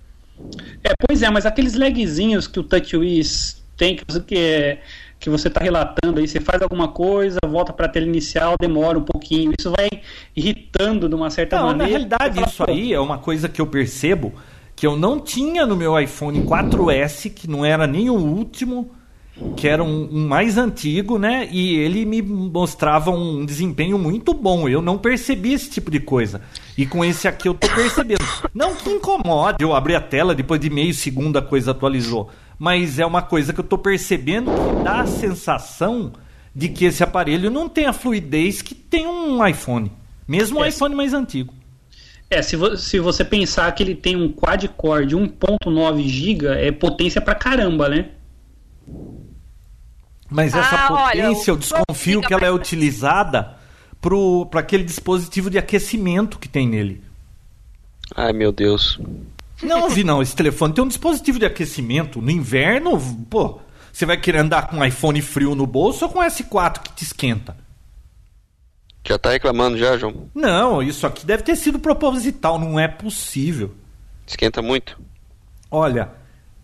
É, 0.83 0.93
pois 1.07 1.23
é, 1.23 1.29
mas 1.31 1.45
aqueles 1.45 1.75
lagzinhos 1.75 2.47
que 2.49 2.59
o 2.59 2.63
TouchWiz 2.63 3.63
tem, 3.77 3.95
que 3.97 4.05
você, 4.09 4.21
que, 4.21 4.37
é- 4.39 4.81
que 5.21 5.29
você 5.29 5.51
tá 5.51 5.61
relatando 5.61 6.19
aí, 6.19 6.27
você 6.27 6.41
faz 6.41 6.63
alguma 6.63 6.89
coisa, 6.89 7.39
volta 7.47 7.73
para 7.73 7.87
a 7.87 7.89
tela 7.89 8.07
inicial, 8.07 8.55
demora 8.61 8.99
um 8.99 9.03
pouquinho. 9.05 9.53
Isso 9.59 9.71
vai 9.71 9.89
irritando 10.35 11.09
de 11.09 11.15
uma 11.15 11.31
certa 11.31 11.57
Não, 11.57 11.67
na 11.67 11.69
maneira. 11.75 11.91
realidade, 11.91 12.35
Você 12.35 12.41
fala, 12.41 12.49
isso 12.49 12.65
"Pô, 12.65 12.71
aí 12.73 12.93
é 12.93 12.99
uma 13.01 13.19
coisa 13.19 13.49
que 13.49 13.61
eu 13.61 13.67
percebo 13.67 14.33
que 14.75 14.87
eu 14.87 14.97
não 14.97 15.21
tinha 15.21 15.67
no 15.67 15.77
meu 15.77 15.99
iPhone 16.01 16.43
4S, 16.45 17.29
que 17.31 17.49
não 17.49 17.65
era 17.65 17.87
nem 17.87 18.09
o 18.11 18.15
último, 18.17 18.91
que 19.57 19.69
era 19.69 19.83
um, 19.83 20.09
um 20.11 20.27
mais 20.29 20.57
antigo, 20.59 21.19
né? 21.19 21.49
E 21.51 21.77
ele 21.77 22.05
me 22.05 22.21
mostrava 22.23 23.11
um 23.11 23.45
desempenho 23.45 23.99
muito 23.99 24.33
bom. 24.35 24.69
Eu 24.69 24.81
não 24.83 24.99
percebi 24.99 25.53
esse 25.53 25.71
tipo 25.71 25.91
de 25.91 26.01
coisa. 26.01 26.41
E 26.77 26.87
com 26.87 27.05
esse 27.05 27.29
aqui 27.29 27.49
eu 27.49 27.55
tô 27.55 27.69
percebendo. 27.69 28.25
Não 28.55 28.75
que 28.75 28.91
incomode 28.91 29.63
eu 29.63 29.75
abrir 29.75 29.95
a 29.95 30.01
tela 30.01 30.35
depois 30.35 30.61
de 30.61 30.71
meio 30.71 30.93
segundo 30.95 31.37
a 31.37 31.43
coisa 31.43 31.71
atualizou. 31.73 32.31
Mas 32.59 32.99
é 32.99 33.07
uma 33.07 33.23
coisa 33.23 33.53
que 33.53 33.61
eu 33.61 33.65
tô 33.65 33.77
percebendo 33.79 34.51
que 34.51 34.85
dá 34.85 35.01
a 35.01 35.07
sensação 35.07 36.13
de 36.55 36.69
que 36.69 36.85
esse 36.85 37.03
aparelho 37.03 37.51
não 37.51 37.69
tem 37.69 37.87
a 37.87 37.93
fluidez 37.93 38.63
que 38.63 38.75
tem 38.75 39.07
um 39.07 39.45
iPhone. 39.47 39.91
Mesmo 40.29 40.61
um 40.61 40.65
É. 40.65 40.69
iPhone 40.69 40.95
mais 40.95 41.13
antigo. 41.15 41.53
É, 42.31 42.41
se, 42.41 42.57
vo- 42.57 42.77
se 42.77 42.99
você 42.99 43.25
pensar 43.25 43.71
que 43.73 43.83
ele 43.83 43.95
tem 43.95 44.17
um 44.17 44.31
quad-core 44.33 45.07
de 45.07 45.17
1.9 45.17 46.07
GB, 46.09 46.47
é 46.47 46.73
potência 46.73 47.21
pra 47.21 47.35
caramba, 47.35 47.89
né? 47.89 48.11
Mas 50.33 50.55
essa 50.55 50.75
Ah, 50.75 50.93
olha, 50.93 51.23
potência, 51.27 51.51
eu 51.51 51.55
o 51.55 51.59
desconfio 51.59 52.21
que 52.23 52.33
ela 52.33 52.47
é 52.47 52.51
utilizada 52.51 53.57
para 54.51 54.61
aquele 54.61 54.83
dispositivo 54.83 55.51
de 55.51 55.59
aquecimento 55.59 56.39
que 56.39 56.49
tem 56.49 56.67
nele. 56.67 57.05
Ai, 58.17 58.33
meu 58.33 58.51
Deus. 58.51 58.99
Não, 59.63 59.89
vi 59.91 60.03
não, 60.03 60.23
esse 60.23 60.35
telefone 60.35 60.75
tem 60.75 60.83
um 60.83 60.89
dispositivo 60.89 61.39
de 61.39 61.45
aquecimento. 61.45 62.21
No 62.21 62.31
inverno, 62.31 62.99
pô, 63.29 63.61
você 63.93 64.07
vai 64.07 64.17
querer 64.17 64.39
andar 64.39 64.69
com 64.69 64.79
um 64.79 64.85
iPhone 64.85 65.21
frio 65.21 65.55
no 65.55 65.67
bolso 65.67 66.07
ou 66.07 66.11
com 66.11 66.21
S4 66.21 66.81
que 66.81 66.93
te 66.93 67.05
esquenta? 67.05 67.57
Já 69.07 69.19
tá 69.19 69.31
reclamando 69.31 69.77
já, 69.77 69.97
João? 69.99 70.31
Não, 70.35 70.83
isso 70.83 71.07
aqui 71.07 71.27
deve 71.27 71.43
ter 71.43 71.57
sido 71.57 71.79
proposital, 71.79 72.59
não 72.59 72.79
é 72.79 72.87
possível. 72.89 73.75
Esquenta 74.27 74.63
muito? 74.63 74.99
Olha, 75.71 76.11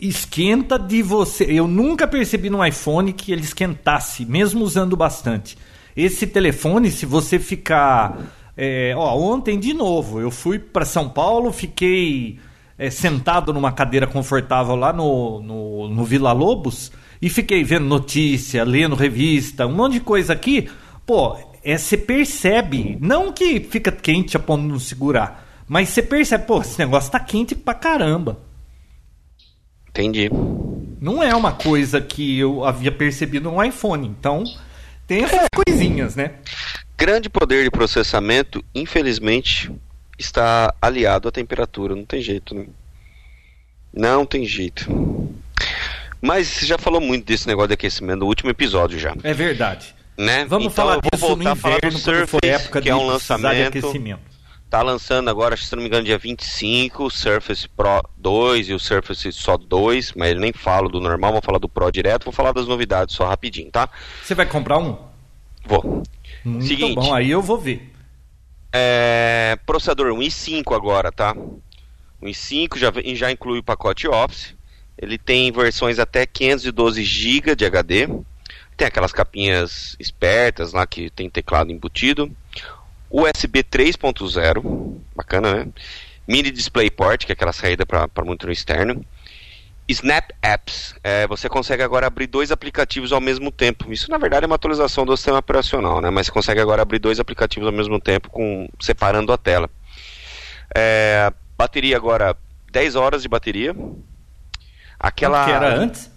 esquenta 0.01 0.79
de 0.79 1.03
você. 1.03 1.45
Eu 1.45 1.67
nunca 1.67 2.07
percebi 2.07 2.49
no 2.49 2.65
iPhone 2.65 3.13
que 3.13 3.33
ele 3.33 3.43
esquentasse, 3.43 4.25
mesmo 4.25 4.65
usando 4.65 4.97
bastante. 4.97 5.59
Esse 5.97 6.27
telefone, 6.27 6.91
se 6.91 7.05
você 7.05 7.39
ficar. 7.39 8.17
é, 8.57 8.95
ó, 8.97 9.17
ontem 9.17 9.59
de 9.59 9.75
novo, 9.75 10.21
eu 10.21 10.31
fui 10.31 10.59
para 10.59 10.85
São 10.85 11.09
Paulo, 11.09 11.53
fiquei 11.53 12.39
é, 12.79 12.91
sentado 12.91 13.53
numa 13.53 13.73
cadeira 13.73 14.07
confortável 14.07 14.77
lá 14.77 14.93
no, 14.93 15.43
no, 15.43 15.89
no 15.89 16.05
Vila 16.05 16.33
Lobos 16.33 16.93
e 17.21 17.29
fiquei 17.29 17.65
vendo 17.65 17.87
notícia, 17.87 18.63
lendo 18.63 18.95
revista, 18.95 19.67
um 19.67 19.75
monte 19.75 19.95
de 19.95 20.01
coisa 20.01 20.33
aqui. 20.33 20.69
Pô, 21.05 21.37
é, 21.65 21.77
você 21.77 21.97
percebe, 21.97 22.97
não 23.01 23.33
que 23.33 23.59
fica 23.59 23.91
quente 23.91 24.37
a 24.37 24.41
ponto 24.41 24.63
de 24.63 24.69
não 24.69 24.79
segurar, 24.79 25.45
mas 25.67 25.89
você 25.89 26.01
percebe, 26.03 26.47
pô, 26.47 26.61
esse 26.61 26.79
negócio 26.79 27.11
tá 27.11 27.19
quente 27.19 27.57
pra 27.57 27.75
caramba. 27.75 28.48
Entendi. 29.99 30.31
Não 31.01 31.21
é 31.21 31.35
uma 31.35 31.51
coisa 31.53 32.01
que 32.01 32.39
eu 32.39 32.65
havia 32.65 32.93
percebido 32.93 33.51
no 33.51 33.63
iPhone. 33.63 34.07
Então, 34.07 34.45
tem 35.09 35.25
essas 35.25 35.49
coisinhas, 35.53 36.15
né? 36.15 36.35
Grande 36.97 37.29
poder 37.29 37.65
de 37.65 37.71
processamento, 37.71 38.65
infelizmente, 38.73 39.71
está 40.17 40.73
aliado 40.81 41.29
à 41.29 41.33
temperatura. 41.33 41.97
Não 41.97 42.05
tem 42.05 42.23
jeito, 42.23 42.55
né? 42.55 42.67
Não 43.93 44.25
tem 44.25 44.45
jeito. 44.47 44.89
Mas 46.21 46.47
você 46.49 46.67
já 46.67 46.79
falou 46.79 47.01
muito 47.01 47.25
desse 47.25 47.47
negócio 47.49 47.69
de 47.69 47.75
aquecimento 47.75 48.21
no 48.21 48.27
último 48.27 48.51
episódio 48.51 48.99
já, 48.99 49.15
É 49.25 49.33
verdade. 49.33 49.95
né? 50.17 50.45
Vamos 50.47 50.67
então 50.73 50.75
falar 50.85 50.97
eu 50.97 51.01
vou 51.03 51.11
disso 51.13 51.29
no 51.29 51.35
voltar 51.37 51.53
a 51.53 51.57
falar 51.57 51.75
do 51.81 51.87
inverno, 51.87 51.99
Surface, 51.99 52.39
época 52.47 52.83
que 52.83 52.89
é 52.89 52.95
um 52.95 52.99
de 52.99 53.05
precisar 53.13 53.37
de 53.37 53.43
lançamento. 53.45 53.79
aquecimento. 53.79 54.21
Tá 54.71 54.83
lançando 54.83 55.31
agora, 55.31 55.57
se 55.57 55.75
não 55.75 55.83
me 55.83 55.89
engano, 55.89 56.05
dia 56.05 56.19
25, 56.19 57.05
o 57.05 57.11
Surface 57.11 57.67
Pro 57.69 58.05
2 58.19 58.69
e 58.69 58.75
o 58.75 58.79
Surface 58.79 59.33
só 59.33 59.57
2, 59.57 60.13
mas 60.13 60.39
nem 60.39 60.53
falo 60.53 60.91
do 60.91 61.01
normal, 61.01 61.33
vou 61.33 61.41
falar 61.41 61.59
do 61.59 61.69
Pro 61.69 61.91
direto, 61.91 62.25
vou 62.25 62.33
falar 62.35 62.53
das 62.53 62.67
novidades 62.67 63.15
só 63.15 63.27
rapidinho, 63.27 63.71
tá? 63.71 63.89
Você 64.23 64.35
vai 64.35 64.45
comprar 64.45 64.79
um? 64.79 64.99
Vou. 65.65 66.03
Muito 66.45 66.67
Seguinte. 66.67 66.97
bom, 66.97 67.15
aí 67.15 67.31
eu 67.31 67.41
vou 67.41 67.59
ver. 67.59 67.93
É, 68.71 69.59
processador 69.65 70.13
1 70.13 70.19
i5 70.19 70.77
agora, 70.77 71.11
tá? 71.11 71.35
O 72.21 72.27
i5 72.27 72.77
já, 72.77 72.93
já 73.15 73.31
inclui 73.31 73.61
o 73.61 73.63
pacote 73.63 74.07
Office. 74.07 74.55
Ele 75.01 75.17
tem 75.17 75.51
versões 75.51 75.99
até 75.99 76.27
512 76.27 77.03
GB 77.03 77.57
de 77.57 77.65
HD. 77.65 78.09
Tem 78.77 78.87
aquelas 78.87 79.13
capinhas 79.13 79.97
espertas 79.99 80.73
lá 80.73 80.87
que 80.87 81.09
tem 81.11 81.31
teclado 81.31 81.71
embutido. 81.71 82.31
USB 83.11 83.63
3.0, 83.63 84.97
bacana, 85.17 85.65
né? 85.65 85.69
Mini 86.27 86.51
DisplayPort, 86.51 87.25
que 87.25 87.33
é 87.33 87.35
aquela 87.35 87.53
saída 87.53 87.87
para 87.87 88.09
monitor 88.25 88.51
externo. 88.51 89.05
Snap 89.89 90.31
Apps, 90.43 90.95
é, 91.03 91.27
você 91.27 91.49
consegue 91.49 91.83
agora 91.83 92.07
abrir 92.07 92.27
dois 92.27 92.53
aplicativos 92.53 93.11
ao 93.11 93.21
mesmo 93.23 93.51
tempo. 93.51 93.91
Isso 93.91 94.11
na 94.11 94.19
verdade 94.19 94.45
é 94.45 94.47
uma 94.47 94.57
atualização 94.57 95.07
do 95.07 95.17
sistema 95.17 95.39
operacional, 95.39 96.03
né? 96.03 96.11
Mas 96.11 96.27
você 96.27 96.33
consegue 96.33 96.61
agora 96.61 96.83
abrir 96.83 96.99
dois 96.99 97.19
aplicativos 97.19 97.67
ao 97.67 97.73
mesmo 97.73 97.99
tempo, 97.99 98.29
com 98.29 98.69
separando 98.79 99.33
a 99.33 99.39
tela. 99.39 99.71
É, 100.77 101.33
bateria 101.57 101.97
agora 101.97 102.37
10 102.71 102.97
horas 102.97 103.23
de 103.23 103.29
bateria. 103.29 103.75
Aquela 105.01 105.47
que 105.47 105.51
era 105.51 105.75
antes? 105.75 106.11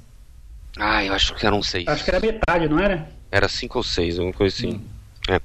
Ah, 0.78 1.06
eu 1.06 1.14
acho 1.14 1.34
que 1.36 1.46
eram 1.46 1.64
seis. 1.64 1.88
Acho 1.88 2.04
que 2.04 2.10
era 2.10 2.20
metade, 2.20 2.68
não 2.68 2.80
era? 2.80 3.10
Era 3.32 3.48
cinco 3.48 3.78
ou 3.78 3.84
seis, 3.84 4.18
alguma 4.18 4.34
coisa 4.34 4.54
assim. 4.54 4.84
É. 5.30 5.40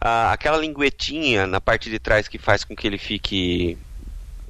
Ah, 0.00 0.32
aquela 0.32 0.56
linguetinha 0.56 1.46
na 1.46 1.60
parte 1.60 1.90
de 1.90 1.98
trás 1.98 2.28
que 2.28 2.38
faz 2.38 2.64
com 2.64 2.74
que 2.74 2.86
ele 2.86 2.98
fique 2.98 3.76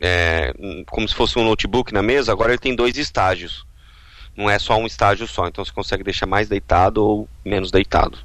é, 0.01 0.53
como 0.87 1.09
se 1.09 1.15
fosse 1.15 1.39
um 1.39 1.45
notebook 1.45 1.93
na 1.93 2.03
mesa, 2.03 2.33
agora 2.33 2.51
ele 2.51 2.59
tem 2.59 2.75
dois 2.75 2.97
estágios. 2.97 3.67
Não 4.37 4.49
é 4.49 4.57
só 4.57 4.77
um 4.77 4.87
estágio 4.87 5.27
só, 5.27 5.49
então 5.49 5.65
você 5.65 5.73
consegue 5.73 6.05
deixar 6.05 6.27
mais 6.27 6.49
deitado 6.49 7.05
ou 7.05 7.29
menos 7.45 7.73
deitado. 7.73 8.19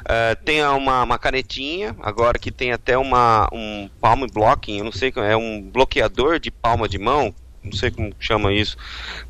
Uh, 0.00 0.44
tem 0.44 0.60
uma, 0.64 1.04
uma, 1.04 1.18
canetinha, 1.20 1.94
agora 2.02 2.36
que 2.36 2.50
tem 2.50 2.72
até 2.72 2.98
uma, 2.98 3.48
um 3.52 3.88
palm 4.00 4.26
blocking, 4.26 4.78
eu 4.78 4.84
não 4.84 4.90
sei, 4.90 5.12
é 5.14 5.36
um 5.36 5.62
bloqueador 5.62 6.40
de 6.40 6.50
palma 6.50 6.88
de 6.88 6.98
mão, 6.98 7.32
não 7.66 7.72
sei 7.72 7.90
como 7.90 8.12
chama 8.18 8.52
isso. 8.52 8.76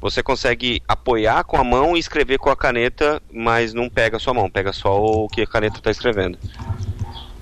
Você 0.00 0.22
consegue 0.22 0.82
apoiar 0.86 1.44
com 1.44 1.56
a 1.56 1.64
mão 1.64 1.96
e 1.96 2.00
escrever 2.00 2.38
com 2.38 2.50
a 2.50 2.56
caneta, 2.56 3.20
mas 3.32 3.74
não 3.74 3.88
pega 3.88 4.16
a 4.16 4.20
sua 4.20 4.34
mão, 4.34 4.48
pega 4.48 4.72
só 4.72 5.00
o 5.02 5.28
que 5.28 5.42
a 5.42 5.46
caneta 5.46 5.78
está 5.78 5.90
escrevendo. 5.90 6.38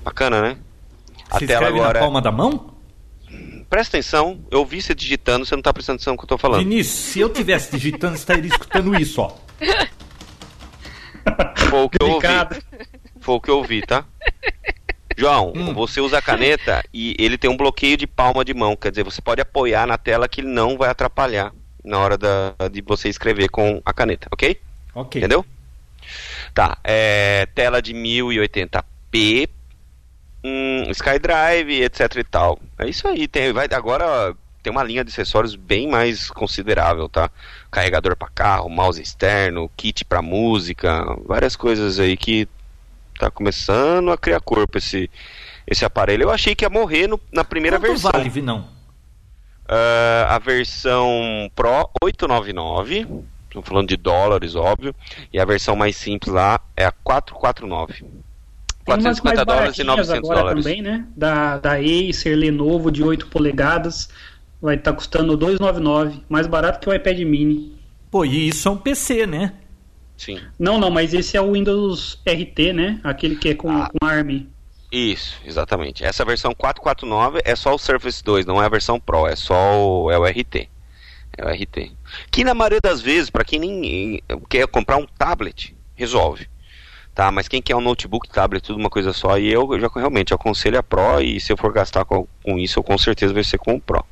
Bacana, 0.03 0.41
né? 0.41 0.57
Você 1.31 1.45
a 1.45 1.47
tela 1.47 1.67
agora. 1.67 1.99
Na 1.99 1.99
palma 1.99 2.21
da 2.21 2.31
mão? 2.31 2.75
presta 3.69 3.97
atenção, 3.97 4.39
eu 4.49 4.59
ouvi 4.59 4.81
você 4.81 4.95
digitando, 4.95 5.45
você 5.45 5.53
não 5.53 5.59
está 5.59 5.73
prestando 5.73 5.97
atenção 5.97 6.13
no 6.13 6.17
que 6.17 6.23
eu 6.23 6.25
estou 6.25 6.37
falando. 6.37 6.59
Vinícius, 6.59 6.95
se 6.95 7.19
eu 7.19 7.29
tivesse 7.29 7.71
digitando, 7.71 8.15
você 8.15 8.21
estaria 8.21 8.47
escutando 8.47 8.95
isso, 8.95 9.21
ó. 9.21 9.35
Foi 11.69 11.83
o 11.83 11.89
que 11.89 11.97
eu 12.01 12.07
ouvi. 12.11 12.27
Foi 13.19 13.35
o 13.35 13.41
que 13.41 13.49
eu 13.49 13.57
ouvi, 13.57 13.81
tá? 13.81 14.05
João, 15.17 15.53
hum. 15.55 15.73
você 15.73 16.01
usa 16.01 16.17
a 16.17 16.21
caneta 16.21 16.83
e 16.93 17.15
ele 17.17 17.37
tem 17.37 17.49
um 17.49 17.57
bloqueio 17.57 17.97
de 17.97 18.05
palma 18.05 18.43
de 18.43 18.53
mão, 18.53 18.75
quer 18.75 18.91
dizer, 18.91 19.03
você 19.03 19.21
pode 19.21 19.41
apoiar 19.41 19.87
na 19.87 19.97
tela 19.97 20.27
que 20.27 20.41
ele 20.41 20.49
não 20.49 20.77
vai 20.77 20.89
atrapalhar 20.89 21.53
na 21.83 21.99
hora 21.99 22.17
da, 22.17 22.53
de 22.71 22.81
você 22.81 23.09
escrever 23.09 23.49
com 23.49 23.81
a 23.85 23.93
caneta, 23.93 24.27
ok? 24.31 24.59
Ok. 24.93 25.19
Entendeu? 25.19 25.45
Tá, 26.53 26.77
é, 26.83 27.47
tela 27.53 27.81
de 27.81 27.93
1080p 27.93 29.49
um 30.45 30.91
SkyDrive, 30.91 31.81
etc 31.81 32.15
e 32.17 32.23
tal. 32.23 32.59
É 32.77 32.87
isso 32.87 33.07
aí, 33.07 33.27
tem, 33.27 33.51
vai, 33.51 33.67
agora 33.71 34.35
tem 34.61 34.71
uma 34.71 34.83
linha 34.83 35.03
de 35.03 35.11
acessórios 35.11 35.55
bem 35.55 35.87
mais 35.87 36.29
considerável, 36.29 37.09
tá? 37.09 37.29
Carregador 37.71 38.15
para 38.15 38.29
carro, 38.29 38.69
mouse 38.69 39.01
externo, 39.01 39.69
kit 39.75 40.05
para 40.05 40.21
música, 40.21 41.03
várias 41.25 41.55
coisas 41.55 41.99
aí 41.99 42.15
que 42.15 42.47
tá 43.19 43.31
começando 43.31 44.11
a 44.11 44.17
criar 44.17 44.39
corpo 44.39 44.77
esse 44.77 45.09
esse 45.67 45.83
aparelho. 45.83 46.23
Eu 46.23 46.31
achei 46.31 46.53
que 46.53 46.63
ia 46.63 46.69
morrer 46.69 47.07
no, 47.07 47.19
na 47.31 47.43
primeira 47.43 47.79
Quanto 47.79 47.89
versão. 47.89 48.11
vale, 48.11 48.41
não? 48.41 48.59
Uh, 49.67 50.27
a 50.27 50.37
versão 50.37 51.49
Pro 51.55 51.89
899, 52.03 53.07
estamos 53.47 53.67
falando 53.67 53.87
de 53.87 53.97
dólares, 53.97 54.53
óbvio, 54.53 54.93
e 55.33 55.39
a 55.39 55.45
versão 55.45 55.75
mais 55.75 55.95
simples 55.95 56.31
lá 56.31 56.59
é 56.77 56.85
a 56.85 56.91
449. 56.91 58.05
450 58.85 59.45
dólares 59.45 59.79
e 59.79 59.83
900 59.83 60.29
agora 60.29 60.39
dólares. 60.39 60.63
também, 60.63 60.81
né? 60.83 61.07
Da, 61.17 61.57
da 61.57 61.73
Acer, 61.73 62.35
Lenovo 62.35 62.91
de 62.91 63.03
8 63.03 63.27
polegadas. 63.27 64.09
Vai 64.61 64.75
estar 64.75 64.91
tá 64.91 64.97
custando 64.97 65.35
299, 65.35 66.21
mais 66.29 66.45
barato 66.45 66.79
que 66.79 66.87
o 66.87 66.93
iPad 66.93 67.19
mini. 67.21 67.75
Pô, 68.11 68.23
e 68.23 68.47
isso 68.47 68.67
é 68.67 68.71
um 68.71 68.77
PC, 68.77 69.25
né? 69.25 69.53
Sim. 70.17 70.39
Não, 70.57 70.79
não, 70.79 70.89
mas 70.89 71.13
esse 71.13 71.35
é 71.35 71.41
o 71.41 71.53
Windows 71.53 72.21
RT, 72.25 72.73
né? 72.73 72.99
Aquele 73.03 73.35
que 73.35 73.49
é 73.49 73.55
com, 73.55 73.69
ah, 73.69 73.89
com 73.89 74.05
ARM. 74.05 74.47
Isso, 74.91 75.39
exatamente. 75.45 76.03
Essa 76.03 76.23
versão 76.23 76.53
449 76.53 77.41
é 77.43 77.55
só 77.55 77.75
o 77.75 77.77
Surface 77.77 78.23
2, 78.23 78.45
não 78.45 78.61
é 78.61 78.65
a 78.65 78.69
versão 78.69 78.99
Pro, 78.99 79.27
é 79.27 79.35
só 79.35 79.55
o, 79.77 80.11
é 80.11 80.17
o 80.17 80.23
RT. 80.23 80.69
É 81.37 81.45
o 81.45 81.49
RT. 81.49 81.91
Que 82.31 82.43
na 82.43 82.53
maioria 82.53 82.79
das 82.81 83.01
vezes, 83.01 83.29
para 83.29 83.43
quem 83.43 83.59
nem 83.59 84.23
quer 84.49 84.65
comprar 84.67 84.97
um 84.97 85.05
tablet, 85.05 85.75
resolve 85.95 86.47
tá? 87.15 87.31
Mas 87.31 87.47
quem 87.47 87.61
quer 87.61 87.75
um 87.75 87.81
notebook, 87.81 88.27
tablet, 88.29 88.61
tudo 88.61 88.77
uma 88.77 88.89
coisa 88.89 89.13
só, 89.13 89.39
e 89.39 89.51
eu 89.51 89.79
já 89.79 89.89
realmente 89.95 90.33
aconselho 90.33 90.77
a 90.77 90.83
Pro, 90.83 91.21
e 91.21 91.39
se 91.39 91.51
eu 91.51 91.57
for 91.57 91.71
gastar 91.71 92.03
com, 92.03 92.27
com 92.43 92.59
isso, 92.59 92.77
eu 92.77 92.83
com 92.83 92.97
certeza 92.97 93.33
vai 93.33 93.43
ser 93.43 93.57
com 93.57 93.75
o 93.75 93.81
Pro. 93.81 94.05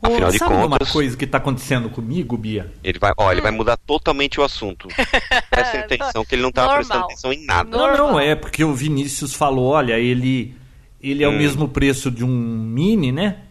Afinal 0.00 0.30
de 0.30 0.38
contas. 0.38 0.66
uma 0.66 0.78
coisa 0.78 1.16
que 1.16 1.24
está 1.24 1.38
acontecendo 1.38 1.90
comigo, 1.90 2.36
Bia? 2.36 2.72
Ele 2.84 2.98
vai, 2.98 3.12
ó, 3.16 3.32
ele 3.32 3.40
vai 3.40 3.50
mudar 3.50 3.76
totalmente 3.76 4.38
o 4.40 4.44
assunto. 4.44 4.86
Presta 5.50 5.78
atenção 5.80 6.24
que 6.24 6.34
ele 6.34 6.42
não 6.42 6.50
estava 6.50 6.74
prestando 6.74 7.04
atenção 7.04 7.32
em 7.32 7.44
nada. 7.44 7.76
Não, 7.76 7.96
não, 7.96 8.20
é 8.20 8.36
porque 8.36 8.62
o 8.62 8.72
Vinícius 8.72 9.34
falou, 9.34 9.66
olha, 9.66 9.98
ele, 9.98 10.54
ele 11.00 11.24
é 11.24 11.28
hum. 11.28 11.34
o 11.34 11.36
mesmo 11.36 11.68
preço 11.68 12.10
de 12.10 12.24
um 12.24 12.28
Mini, 12.28 13.10
né? 13.10 13.42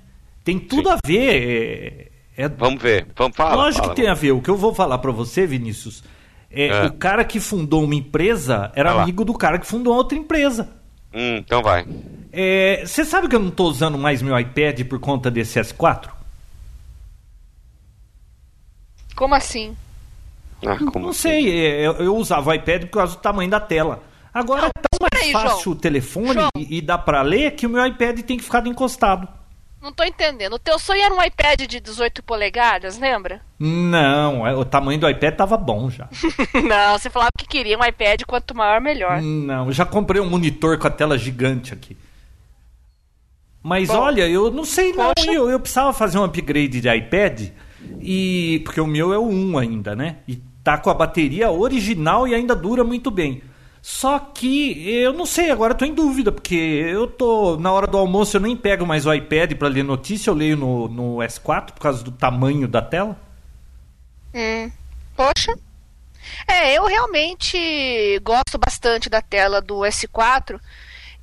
Tem 0.43 0.57
tudo 0.57 0.89
Sim. 0.89 0.95
a 0.95 0.99
ver. 1.05 2.11
É, 2.37 2.43
é... 2.43 2.49
Vamos 2.49 2.81
ver, 2.81 3.07
vamos 3.15 3.35
falar. 3.35 3.55
Lógico 3.55 3.83
fala, 3.83 3.95
que 3.95 4.01
tem 4.01 4.09
a 4.09 4.13
ver. 4.13 4.31
O 4.31 4.41
que 4.41 4.49
eu 4.49 4.55
vou 4.55 4.73
falar 4.73 4.99
para 4.99 5.11
você, 5.11 5.45
Vinícius, 5.45 6.01
é, 6.49 6.67
é. 6.67 6.85
O 6.85 6.93
cara 6.93 7.25
que 7.25 7.41
fundou 7.41 7.83
uma 7.83 7.95
empresa 7.95 8.71
era 8.73 9.01
amigo 9.01 9.25
do 9.25 9.33
cara 9.33 9.59
que 9.59 9.67
fundou 9.67 9.93
outra 9.93 10.17
empresa. 10.17 10.69
Hum, 11.13 11.37
então 11.37 11.61
vai. 11.61 11.85
É, 12.31 12.83
você 12.85 13.03
sabe 13.03 13.27
que 13.27 13.35
eu 13.35 13.39
não 13.39 13.49
estou 13.49 13.67
usando 13.67 13.97
mais 13.97 14.21
meu 14.21 14.37
iPad 14.39 14.81
por 14.83 14.99
conta 14.99 15.29
desse 15.29 15.59
S4? 15.59 16.16
Como 19.17 19.33
assim? 19.33 19.75
Ah, 20.63 20.77
como 20.77 20.99
não 20.99 21.09
assim? 21.09 21.21
sei, 21.21 21.49
é, 21.49 21.87
eu, 21.87 21.93
eu, 21.93 22.15
usava 22.15 22.51
o 22.51 22.53
iPad 22.53 22.83
por 22.83 22.99
causa 22.99 23.15
do 23.15 23.19
tamanho 23.19 23.49
da 23.49 23.59
tela. 23.59 24.03
Agora 24.31 24.61
não, 24.61 24.67
é 24.67 24.71
tão 24.71 24.99
mais 25.11 25.25
aí, 25.25 25.31
fácil 25.31 25.63
João. 25.63 25.75
o 25.75 25.79
telefone 25.79 26.33
João. 26.33 26.49
e, 26.55 26.77
e 26.77 26.81
dá 26.81 26.99
para 26.99 27.23
ler 27.23 27.55
que 27.55 27.65
o 27.65 27.69
meu 27.69 27.83
iPad 27.83 28.19
tem 28.21 28.37
que 28.37 28.43
ficar 28.43 28.65
encostado. 28.67 29.27
Não 29.81 29.91
tô 29.91 30.03
entendendo. 30.03 30.53
O 30.53 30.59
teu 30.59 30.77
sonho 30.77 31.01
era 31.01 31.13
um 31.13 31.23
iPad 31.23 31.61
de 31.61 31.79
18 31.79 32.21
polegadas, 32.21 32.99
lembra? 32.99 33.41
Não, 33.59 34.45
é, 34.45 34.55
o 34.55 34.63
tamanho 34.63 34.99
do 34.99 35.09
iPad 35.09 35.35
tava 35.35 35.57
bom 35.57 35.89
já. 35.89 36.07
não, 36.53 36.99
você 36.99 37.09
falava 37.09 37.31
que 37.35 37.47
queria 37.47 37.77
um 37.77 37.83
iPad 37.83 38.21
quanto 38.27 38.55
maior, 38.55 38.79
melhor. 38.79 39.19
Não, 39.19 39.71
já 39.71 39.85
comprei 39.85 40.21
um 40.21 40.29
monitor 40.29 40.77
com 40.77 40.85
a 40.85 40.91
tela 40.91 41.17
gigante 41.17 41.73
aqui. 41.73 41.97
Mas 43.63 43.87
bom, 43.87 43.97
olha, 43.97 44.27
eu 44.29 44.51
não 44.51 44.63
sei 44.63 44.93
não, 44.93 45.11
eu, 45.25 45.49
eu 45.49 45.59
precisava 45.59 45.91
fazer 45.91 46.19
um 46.19 46.23
upgrade 46.23 46.79
de 46.79 46.87
iPad 46.87 47.49
e 47.99 48.61
porque 48.65 48.81
o 48.81 48.87
meu 48.87 49.13
é 49.13 49.17
o 49.17 49.27
1 49.27 49.57
ainda, 49.57 49.95
né? 49.95 50.17
E 50.27 50.41
tá 50.63 50.77
com 50.77 50.89
a 50.89 50.93
bateria 50.93 51.49
original 51.49 52.27
e 52.27 52.35
ainda 52.35 52.55
dura 52.55 52.83
muito 52.83 53.09
bem. 53.09 53.41
Só 53.81 54.19
que 54.19 54.85
eu 54.85 55.13
não 55.13 55.25
sei, 55.25 55.49
agora 55.49 55.73
eu 55.73 55.77
tô 55.77 55.85
em 55.85 55.93
dúvida, 55.93 56.31
porque 56.31 56.55
eu 56.55 57.07
tô. 57.07 57.57
Na 57.57 57.71
hora 57.71 57.87
do 57.87 57.97
almoço 57.97 58.35
eu 58.35 58.41
nem 58.41 58.55
pego 58.55 58.85
mais 58.85 59.05
o 59.05 59.13
iPad 59.13 59.53
para 59.53 59.69
ler 59.69 59.83
notícia, 59.83 60.29
eu 60.29 60.33
leio 60.33 60.57
no, 60.57 60.87
no 60.89 61.17
S4 61.17 61.71
por 61.71 61.79
causa 61.79 62.03
do 62.03 62.11
tamanho 62.11 62.67
da 62.67 62.81
tela. 62.81 63.17
Hum. 64.33 64.69
Poxa. 65.15 65.57
É, 66.47 66.77
eu 66.77 66.85
realmente 66.85 68.19
gosto 68.21 68.57
bastante 68.57 69.09
da 69.09 69.21
tela 69.21 69.61
do 69.61 69.79
S4. 69.79 70.59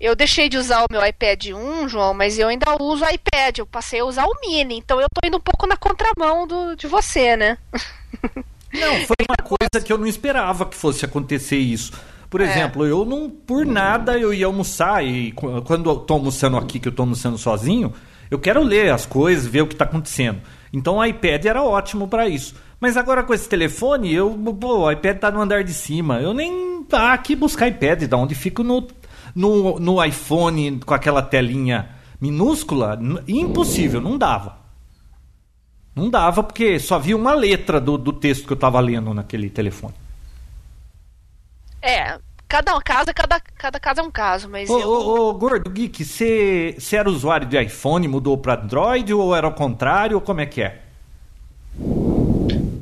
Eu 0.01 0.14
deixei 0.16 0.49
de 0.49 0.59
usar 0.59 0.82
o 0.82 0.86
meu 0.90 1.05
iPad 1.05 1.47
1, 1.47 1.88
João, 1.88 2.12
mas 2.12 2.38
eu 2.38 2.49
ainda 2.49 2.76
uso 2.80 3.05
o 3.05 3.09
iPad. 3.09 3.59
Eu 3.59 3.66
passei 3.66 4.01
a 4.01 4.05
usar 4.05 4.24
o 4.26 4.40
Mini, 4.40 4.76
então 4.78 5.01
eu 5.01 5.07
tô 5.12 5.26
indo 5.26 5.36
um 5.36 5.40
pouco 5.40 5.66
na 5.66 5.76
contramão 5.76 6.47
do, 6.47 6.74
de 6.74 6.86
você, 6.86 7.36
né? 7.36 7.59
Não, 8.74 8.95
foi 9.07 9.16
uma 9.28 9.36
coisa 9.36 9.84
que 9.84 9.92
eu 9.92 9.97
não 9.97 10.07
esperava 10.07 10.66
que 10.66 10.74
fosse 10.74 11.05
acontecer 11.05 11.57
isso. 11.57 11.92
Por 12.28 12.40
é. 12.40 12.45
exemplo, 12.45 12.84
eu 12.84 13.05
não, 13.05 13.30
por 13.30 13.64
nada, 13.64 14.18
eu 14.18 14.34
ia 14.34 14.47
almoçar 14.47 15.05
e 15.05 15.30
quando 15.30 15.88
eu 15.88 15.97
tô 15.97 16.14
almoçando 16.14 16.57
aqui, 16.57 16.80
que 16.80 16.88
eu 16.88 16.92
tô 16.92 17.03
almoçando 17.03 17.38
sozinho, 17.38 17.92
eu 18.28 18.36
quero 18.36 18.61
ler 18.64 18.92
as 18.92 19.07
coisas, 19.07 19.47
ver 19.47 19.62
o 19.62 19.68
que 19.68 19.74
está 19.74 19.84
acontecendo. 19.84 20.40
Então 20.72 20.97
o 20.97 21.05
iPad 21.05 21.45
era 21.45 21.62
ótimo 21.62 22.09
para 22.09 22.26
isso. 22.26 22.57
Mas 22.80 22.97
agora 22.97 23.22
com 23.22 23.32
esse 23.32 23.49
telefone, 23.49 24.12
eu, 24.12 24.36
pô, 24.61 24.78
o 24.78 24.90
iPad 24.90 25.18
tá 25.18 25.30
no 25.30 25.40
andar 25.40 25.62
de 25.62 25.72
cima. 25.72 26.20
Eu 26.20 26.34
nem 26.34 26.82
tá 26.82 27.12
aqui 27.12 27.36
buscar 27.36 27.68
iPad, 27.68 28.03
da 28.03 28.16
onde 28.16 28.34
fico 28.34 28.64
no, 28.64 28.88
no, 29.35 29.78
no 29.78 30.05
iPhone 30.05 30.80
com 30.80 30.95
aquela 30.95 31.22
telinha 31.22 31.91
minúscula, 32.20 32.99
impossível, 33.26 34.01
não 34.01 34.16
dava. 34.16 34.59
Não 35.95 36.11
dava 36.11 36.43
porque 36.43 36.78
só 36.78 36.99
via 36.99 37.16
uma 37.16 37.35
letra 37.35 37.80
do, 37.80 37.97
do 37.97 38.12
texto 38.12 38.47
que 38.47 38.53
eu 38.53 38.57
estava 38.57 38.80
lendo 38.80 39.14
naquele 39.14 39.49
telefone. 39.49 39.95
É, 41.80 42.18
cada 42.49 42.80
caso, 42.80 43.12
cada, 43.14 43.41
cada 43.41 43.78
caso 43.78 44.01
é 44.01 44.03
um 44.03 44.11
caso, 44.11 44.49
mas. 44.49 44.70
Ô, 44.70 44.80
eu... 44.80 44.89
ô, 44.89 45.28
ô 45.28 45.35
Gordo 45.35 45.70
Geek, 45.70 46.05
você 46.05 46.76
era 46.93 47.09
usuário 47.09 47.47
de 47.47 47.61
iPhone, 47.62 48.09
mudou 48.09 48.39
para 48.39 48.61
Android 48.61 49.12
ou 49.12 49.37
era 49.37 49.47
o 49.47 49.55
contrário? 49.55 50.16
Ou 50.16 50.20
como 50.20 50.41
é 50.41 50.47
que 50.47 50.62
é? 50.62 50.82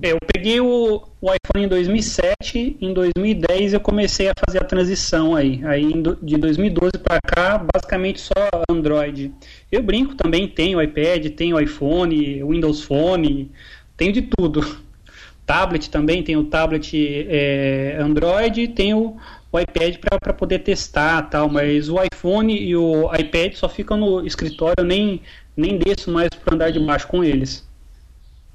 Eu 0.03 0.18
peguei 0.34 0.61
o, 0.61 1.00
o, 1.20 1.30
iPhone 1.32 1.64
em 1.64 1.68
2007, 1.68 2.76
em 2.80 2.92
2010 2.92 3.74
eu 3.74 3.80
comecei 3.80 4.28
a 4.28 4.32
fazer 4.44 4.59
a 4.59 4.64
transição 4.64 5.36
aí. 5.36 5.64
Aí 5.64 5.92
de 6.20 6.36
2012 6.36 6.98
para 6.98 7.20
cá, 7.20 7.64
basicamente 7.72 8.20
só 8.20 8.32
Android. 8.68 9.32
Eu 9.70 9.80
brinco 9.80 10.16
também, 10.16 10.48
tenho 10.48 10.82
iPad, 10.82 11.26
tenho 11.36 11.61
iPhone, 11.61 12.42
Windows 12.42 12.82
Phone, 12.82 13.48
tenho 13.96 14.12
de 14.12 14.22
tudo 14.22 14.61
tablet 15.46 15.88
também, 15.88 16.20
tem 16.20 16.36
o 16.36 16.46
tablet 16.46 16.92
é, 17.28 17.96
Android, 18.00 18.66
tem 18.68 18.94
o, 18.94 19.16
iPad 19.61 19.98
para 19.98 20.32
poder 20.32 20.61
testar 20.61 21.22
tal, 21.30 21.48
mas 21.48 21.88
o 21.88 21.96
iPhone 22.03 22.53
e 22.53 22.74
o 22.74 23.14
iPad 23.14 23.55
só 23.55 23.68
ficam 23.68 23.98
no 23.98 24.26
escritório, 24.26 24.82
nem, 24.82 25.20
nem 25.57 25.78
desço 25.78 26.11
mais 26.11 26.30
para 26.30 26.55
andar 26.55 26.72
de 26.72 26.80
baixo 26.80 27.07
com 27.07 27.22
eles. 27.22 27.64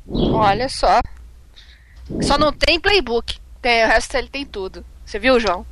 Olha 0.10 0.68
só. 0.68 1.00
Só 2.22 2.38
não 2.38 2.52
tem 2.52 2.80
playbook. 2.80 3.38
Tem, 3.62 3.84
o 3.86 3.88
resto 3.88 4.16
ele 4.16 4.28
tem 4.28 4.46
tudo. 4.46 4.84
Você 5.06 5.20
viu, 5.20 5.40
João? 5.40 5.66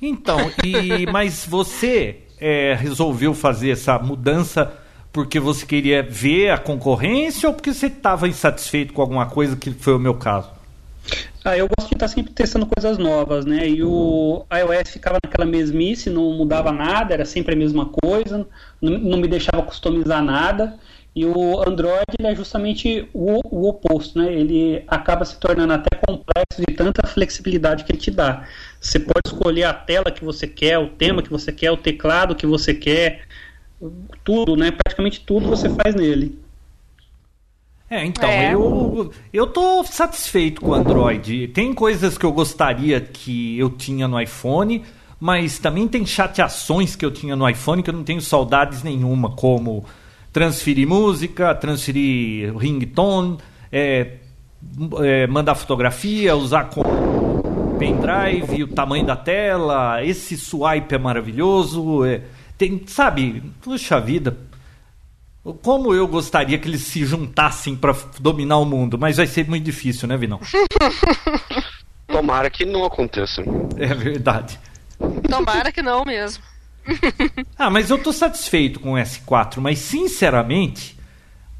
Então, 0.00 0.38
e 0.64 1.06
mas 1.10 1.44
você 1.46 2.20
é, 2.40 2.74
resolveu 2.74 3.34
fazer 3.34 3.70
essa 3.70 3.98
mudança 3.98 4.72
porque 5.12 5.40
você 5.40 5.66
queria 5.66 6.02
ver 6.02 6.50
a 6.50 6.58
concorrência 6.58 7.48
ou 7.48 7.54
porque 7.54 7.72
você 7.72 7.86
estava 7.86 8.28
insatisfeito 8.28 8.92
com 8.92 9.02
alguma 9.02 9.26
coisa 9.26 9.56
que 9.56 9.70
foi 9.70 9.94
o 9.94 9.98
meu 9.98 10.14
caso? 10.14 10.50
Ah, 11.44 11.56
eu 11.56 11.66
gosto 11.66 11.88
de 11.88 11.94
estar 11.94 12.08
sempre 12.08 12.32
testando 12.32 12.66
coisas 12.66 12.98
novas, 12.98 13.46
né? 13.46 13.66
E 13.66 13.82
o 13.82 14.44
iOS 14.52 14.90
ficava 14.90 15.18
naquela 15.24 15.46
mesmice, 15.46 16.10
não 16.10 16.34
mudava 16.34 16.70
nada, 16.70 17.14
era 17.14 17.24
sempre 17.24 17.54
a 17.54 17.56
mesma 17.56 17.86
coisa, 17.86 18.46
não, 18.80 18.98
não 18.98 19.18
me 19.18 19.26
deixava 19.26 19.62
customizar 19.62 20.22
nada. 20.22 20.78
E 21.14 21.24
o 21.24 21.68
Android 21.68 22.04
é 22.22 22.34
justamente 22.34 23.08
o, 23.12 23.40
o, 23.44 23.68
oposto, 23.68 24.18
né? 24.18 24.32
Ele 24.32 24.84
acaba 24.86 25.24
se 25.24 25.38
tornando 25.38 25.72
até 25.72 25.96
complexo 25.96 26.62
de 26.66 26.74
tanta 26.74 27.06
flexibilidade 27.06 27.84
que 27.84 27.92
ele 27.92 27.98
te 27.98 28.10
dá. 28.10 28.46
Você 28.80 29.00
pode 29.00 29.22
escolher 29.26 29.64
a 29.64 29.74
tela 29.74 30.10
que 30.12 30.24
você 30.24 30.46
quer, 30.46 30.78
o 30.78 30.88
tema 30.88 31.22
que 31.22 31.30
você 31.30 31.50
quer, 31.50 31.72
o 31.72 31.76
teclado 31.76 32.36
que 32.36 32.46
você 32.46 32.72
quer, 32.72 33.22
tudo, 34.22 34.56
né? 34.56 34.70
Praticamente 34.70 35.20
tudo 35.20 35.48
você 35.48 35.68
faz 35.70 35.94
nele. 35.94 36.38
É, 37.90 38.04
então, 38.04 38.28
é. 38.28 38.54
eu 38.54 39.10
eu 39.32 39.46
tô 39.46 39.82
satisfeito 39.84 40.60
com 40.60 40.70
o 40.70 40.74
Android. 40.74 41.48
Tem 41.48 41.72
coisas 41.72 42.18
que 42.18 42.26
eu 42.26 42.32
gostaria 42.32 43.00
que 43.00 43.58
eu 43.58 43.70
tinha 43.70 44.06
no 44.06 44.20
iPhone, 44.20 44.84
mas 45.18 45.58
também 45.58 45.88
tem 45.88 46.04
chateações 46.04 46.94
que 46.94 47.04
eu 47.04 47.10
tinha 47.10 47.34
no 47.34 47.48
iPhone 47.48 47.82
que 47.82 47.90
eu 47.90 47.94
não 47.94 48.04
tenho 48.04 48.20
saudades 48.20 48.82
nenhuma, 48.82 49.30
como 49.30 49.84
transferir 50.38 50.86
música, 50.86 51.52
transferir 51.52 52.56
ringtone, 52.56 53.38
é, 53.72 54.18
é, 55.02 55.26
mandar 55.26 55.56
fotografia, 55.56 56.36
usar 56.36 56.66
com 56.66 56.84
pendrive, 57.76 58.62
o 58.62 58.68
tamanho 58.68 59.04
da 59.04 59.16
tela, 59.16 60.04
esse 60.04 60.36
swipe 60.36 60.94
é 60.94 60.98
maravilhoso, 60.98 62.04
é, 62.04 62.22
tem, 62.56 62.80
sabe, 62.86 63.42
puxa 63.60 64.00
vida, 64.00 64.36
como 65.60 65.92
eu 65.92 66.06
gostaria 66.06 66.56
que 66.56 66.68
eles 66.68 66.82
se 66.82 67.04
juntassem 67.04 67.74
para 67.74 67.96
dominar 68.20 68.58
o 68.58 68.64
mundo, 68.64 68.96
mas 68.96 69.16
vai 69.16 69.26
ser 69.26 69.48
muito 69.48 69.64
difícil, 69.64 70.06
né, 70.06 70.16
Vinão? 70.16 70.38
Tomara 72.06 72.48
que 72.48 72.64
não 72.64 72.84
aconteça. 72.84 73.42
É 73.76 73.92
verdade. 73.92 74.56
Tomara 75.28 75.72
que 75.72 75.82
não 75.82 76.04
mesmo. 76.04 76.44
ah, 77.58 77.70
mas 77.70 77.90
eu 77.90 77.98
tô 77.98 78.12
satisfeito 78.12 78.80
com 78.80 78.94
o 78.94 78.96
S4, 78.96 79.58
mas 79.60 79.78
sinceramente, 79.78 80.98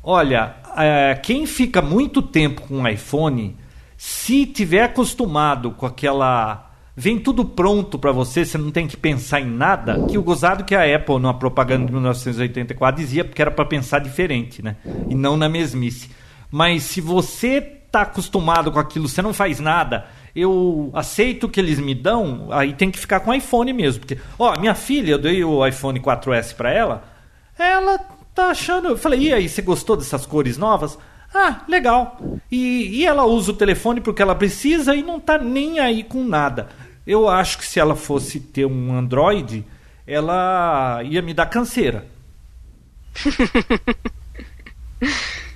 olha, 0.03 0.57
é, 0.77 1.15
quem 1.23 1.47
fica 1.47 1.83
muito 1.83 2.23
tempo 2.23 2.63
com 2.63 2.83
o 2.83 2.89
iPhone, 2.89 3.57
se 3.97 4.47
tiver 4.47 4.85
acostumado 4.85 5.73
com 5.73 5.87
aquela 5.87 6.67
vem 7.01 7.17
tudo 7.17 7.45
pronto 7.45 7.97
para 7.97 8.11
você, 8.11 8.45
você 8.45 8.59
não 8.59 8.73
tem 8.73 8.89
que 8.89 8.97
pensar 8.97 9.41
em 9.41 9.47
nada, 9.47 10.05
que 10.07 10.19
o 10.19 10.23
gozado 10.23 10.65
que 10.65 10.75
a 10.75 10.97
Apple 10.97 11.21
na 11.21 11.33
propaganda 11.33 11.87
de 11.87 11.93
1984 11.93 13.01
dizia 13.01 13.25
porque 13.25 13.41
era 13.41 13.53
para 13.53 13.65
pensar 13.65 14.01
diferente, 14.01 14.61
né? 14.61 14.75
E 15.09 15.15
não 15.15 15.37
na 15.37 15.49
mesmice. 15.49 16.11
Mas 16.51 16.83
se 16.83 17.01
você 17.01 17.61
tá 17.61 18.01
acostumado 18.03 18.73
com 18.73 18.81
aquilo, 18.81 19.09
você 19.09 19.23
não 19.23 19.33
faz 19.33 19.61
nada, 19.61 20.07
eu 20.35 20.91
aceito 20.93 21.45
o 21.45 21.49
que 21.49 21.61
eles 21.61 21.79
me 21.79 21.95
dão, 21.95 22.49
aí 22.51 22.73
tem 22.73 22.91
que 22.91 22.99
ficar 22.99 23.21
com 23.21 23.31
o 23.31 23.35
iPhone 23.35 23.73
mesmo, 23.73 24.01
porque, 24.01 24.19
ó, 24.39 24.59
minha 24.59 24.75
filha, 24.75 25.13
eu 25.13 25.19
dei 25.19 25.45
o 25.45 25.67
iPhone 25.67 26.01
4S 26.01 26.55
para 26.55 26.73
ela, 26.73 27.05
ela 27.59 27.99
tá 28.35 28.51
achando, 28.51 28.89
eu 28.89 28.97
falei: 28.97 29.21
"E 29.21 29.33
aí, 29.33 29.49
você 29.49 29.63
gostou 29.63 29.97
dessas 29.97 30.27
cores 30.27 30.57
novas?" 30.57 30.99
Ah, 31.35 31.63
legal. 31.69 32.19
E, 32.51 33.01
e 33.01 33.07
ela 33.07 33.25
usa 33.25 33.53
o 33.53 33.57
telefone 33.57 34.01
porque 34.01 34.23
ela 34.23 34.35
precisa 34.35 34.95
e 34.95 35.03
não 35.03 35.21
tá 35.21 35.37
nem 35.37 35.79
aí 35.79 36.03
com 36.03 36.25
nada. 36.25 36.69
Eu 37.07 37.29
acho 37.29 37.59
que 37.59 37.67
se 37.67 37.79
ela 37.79 37.95
fosse 37.95 38.41
ter 38.41 38.67
um 38.67 38.97
Android, 38.97 39.65
ela 40.07 41.03
ia 41.05 41.21
me 41.21 41.35
dar 41.35 41.47
canseira. 41.47 42.07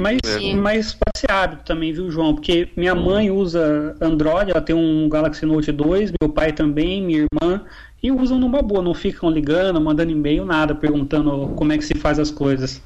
Mas, 0.00 0.18
mas 0.56 0.94
pode 0.94 1.18
ser 1.18 1.30
hábito 1.30 1.62
também, 1.64 1.92
viu, 1.92 2.10
João? 2.10 2.34
Porque 2.34 2.70
minha 2.74 2.94
mãe 2.94 3.30
usa 3.30 3.94
Android, 4.00 4.50
ela 4.50 4.62
tem 4.62 4.74
um 4.74 5.08
Galaxy 5.08 5.44
Note 5.44 5.70
2, 5.70 6.12
meu 6.20 6.30
pai 6.30 6.52
também, 6.52 7.02
minha 7.02 7.26
irmã, 7.30 7.62
e 8.02 8.10
usam 8.10 8.38
numa 8.38 8.62
boa, 8.62 8.82
não 8.82 8.94
ficam 8.94 9.30
ligando, 9.30 9.78
mandando 9.78 10.10
e-mail, 10.10 10.46
nada, 10.46 10.74
perguntando 10.74 11.48
como 11.54 11.72
é 11.72 11.76
que 11.76 11.84
se 11.84 11.94
faz 11.94 12.18
as 12.18 12.30
coisas. 12.30 12.82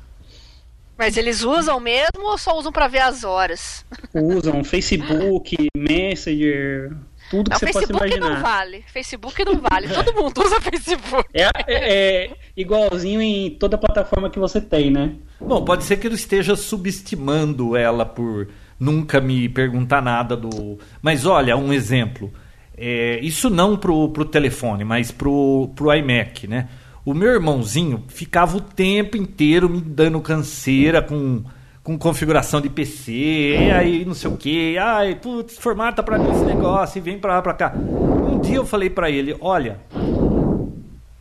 Mas 0.98 1.16
eles 1.16 1.42
usam 1.42 1.78
mesmo 1.78 2.22
ou 2.22 2.36
só 2.38 2.56
usam 2.58 2.72
para 2.72 2.88
ver 2.88 3.00
as 3.00 3.22
horas? 3.22 3.84
Usam 4.12 4.62
Facebook, 4.64 5.56
Messenger, 5.76 6.92
tudo 7.30 7.50
que 7.50 7.50
não, 7.50 7.58
você 7.58 7.66
Facebook 7.66 7.92
possa 7.92 8.06
imaginar. 8.06 8.34
não 8.34 8.42
vale. 8.42 8.84
Facebook 8.86 9.44
não 9.44 9.60
vale. 9.60 9.88
Todo 9.88 10.14
mundo 10.14 10.44
usa 10.44 10.60
Facebook. 10.62 11.28
É, 11.32 11.48
é, 11.66 12.24
é, 12.26 12.30
igualzinho 12.56 13.20
em 13.20 13.50
toda 13.50 13.78
plataforma 13.78 14.30
que 14.30 14.38
você 14.38 14.60
tem, 14.60 14.90
né? 14.90 15.14
Bom, 15.46 15.64
pode 15.64 15.84
ser 15.84 15.98
que 15.98 16.06
ele 16.06 16.14
esteja 16.14 16.56
subestimando 16.56 17.76
ela 17.76 18.06
por 18.06 18.48
nunca 18.78 19.20
me 19.20 19.48
perguntar 19.48 20.00
nada 20.00 20.36
do. 20.36 20.78
Mas 21.02 21.26
olha, 21.26 21.56
um 21.56 21.72
exemplo. 21.72 22.32
É, 22.76 23.20
isso 23.22 23.48
não 23.48 23.76
pro, 23.76 24.08
pro 24.08 24.24
telefone, 24.24 24.84
mas 24.84 25.12
pro, 25.12 25.70
pro 25.76 25.94
iMac, 25.94 26.48
né? 26.48 26.68
O 27.04 27.14
meu 27.14 27.30
irmãozinho 27.30 28.02
ficava 28.08 28.56
o 28.56 28.60
tempo 28.60 29.16
inteiro 29.16 29.68
me 29.68 29.80
dando 29.80 30.20
canseira 30.20 31.00
com 31.00 31.44
com 31.84 31.98
configuração 31.98 32.62
de 32.62 32.70
PC, 32.70 33.12
e 33.12 33.70
aí 33.70 34.06
não 34.06 34.14
sei 34.14 34.30
o 34.30 34.38
que, 34.38 34.78
ai, 34.78 35.16
putz, 35.16 35.58
formata 35.58 36.02
pra 36.02 36.18
mim 36.18 36.30
esse 36.30 36.42
negócio 36.42 36.96
e 36.96 37.02
vem 37.02 37.18
pra 37.18 37.34
lá, 37.34 37.42
pra 37.42 37.52
cá. 37.52 37.74
Um 37.76 38.40
dia 38.40 38.56
eu 38.56 38.64
falei 38.64 38.88
para 38.88 39.10
ele, 39.10 39.36
olha, 39.38 39.78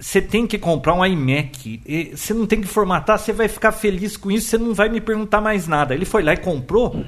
você 0.04 0.22
tem 0.22 0.46
que 0.46 0.58
comprar 0.58 0.94
um 0.94 1.06
iMac, 1.06 2.12
você 2.14 2.34
não 2.34 2.46
tem 2.46 2.60
que 2.60 2.68
formatar, 2.68 3.18
você 3.18 3.32
vai 3.32 3.48
ficar 3.48 3.72
feliz 3.72 4.18
com 4.18 4.30
isso, 4.30 4.50
você 4.50 4.58
não 4.58 4.74
vai 4.74 4.90
me 4.90 5.00
perguntar 5.00 5.40
mais 5.40 5.66
nada. 5.66 5.94
Ele 5.94 6.04
foi 6.04 6.22
lá 6.22 6.34
e 6.34 6.38
comprou. 6.38 7.06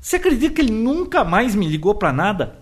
Você 0.00 0.16
acredita 0.16 0.54
que 0.54 0.62
ele 0.62 0.72
nunca 0.72 1.24
mais 1.24 1.54
me 1.54 1.68
ligou 1.68 1.94
para 1.94 2.10
nada? 2.10 2.56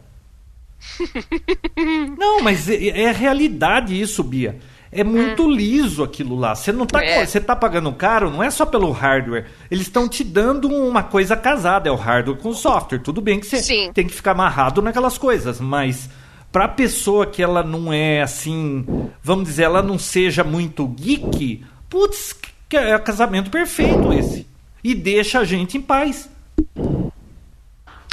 não, 2.18 2.42
mas 2.42 2.68
é, 2.68 2.88
é 2.88 3.12
realidade 3.12 3.98
isso, 3.98 4.24
Bia. 4.24 4.58
É 4.90 5.04
muito 5.04 5.44
hum. 5.44 5.50
liso 5.52 6.02
aquilo 6.02 6.34
lá. 6.34 6.56
Você 6.56 6.72
não 6.72 6.84
tá, 6.84 7.00
é. 7.00 7.24
você 7.24 7.40
tá 7.40 7.54
pagando 7.54 7.92
caro, 7.92 8.28
não 8.28 8.42
é 8.42 8.50
só 8.50 8.66
pelo 8.66 8.90
hardware. 8.90 9.46
Eles 9.70 9.86
estão 9.86 10.08
te 10.08 10.24
dando 10.24 10.66
uma 10.66 11.04
coisa 11.04 11.36
casada, 11.36 11.88
é 11.88 11.92
o 11.92 11.96
hardware 11.96 12.38
com 12.38 12.48
o 12.48 12.54
software. 12.54 12.98
Tudo 12.98 13.20
bem 13.20 13.38
que 13.38 13.46
você 13.46 13.62
Sim. 13.62 13.92
tem 13.94 14.08
que 14.08 14.12
ficar 14.12 14.32
amarrado 14.32 14.82
naquelas 14.82 15.16
coisas, 15.16 15.60
mas 15.60 16.10
para 16.52 16.68
pessoa 16.68 17.26
que 17.26 17.42
ela 17.42 17.62
não 17.62 17.92
é 17.92 18.22
assim, 18.22 18.84
vamos 19.22 19.44
dizer, 19.44 19.64
ela 19.64 19.82
não 19.82 19.98
seja 19.98 20.42
muito 20.42 20.86
geek, 20.86 21.64
putz, 21.88 22.36
é 22.72 22.96
o 22.96 23.02
casamento 23.02 23.50
perfeito 23.50 24.12
esse. 24.12 24.46
E 24.82 24.94
deixa 24.94 25.40
a 25.40 25.44
gente 25.44 25.76
em 25.76 25.82
paz. 25.82 26.28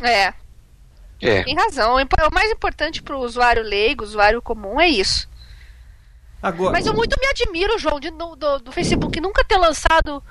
É. 0.04 0.34
É. 1.22 1.44
Tem 1.44 1.56
razão. 1.56 1.96
O 1.96 2.34
mais 2.34 2.52
importante 2.52 3.02
para 3.02 3.16
o 3.16 3.22
usuário 3.22 3.64
leigo, 3.64 4.04
usuário 4.04 4.42
comum, 4.42 4.80
é 4.80 4.88
isso. 4.88 5.28
Agora... 6.42 6.74
Mas 6.74 6.86
eu 6.86 6.94
muito 6.94 7.20
me 7.20 7.28
admiro, 7.28 7.80
João, 7.80 8.00
de, 8.00 8.12
do, 8.12 8.36
do, 8.60 8.72
Facebook 8.72 9.20
nunca 9.20 9.44
ter 9.44 9.58
lançado 9.58 10.24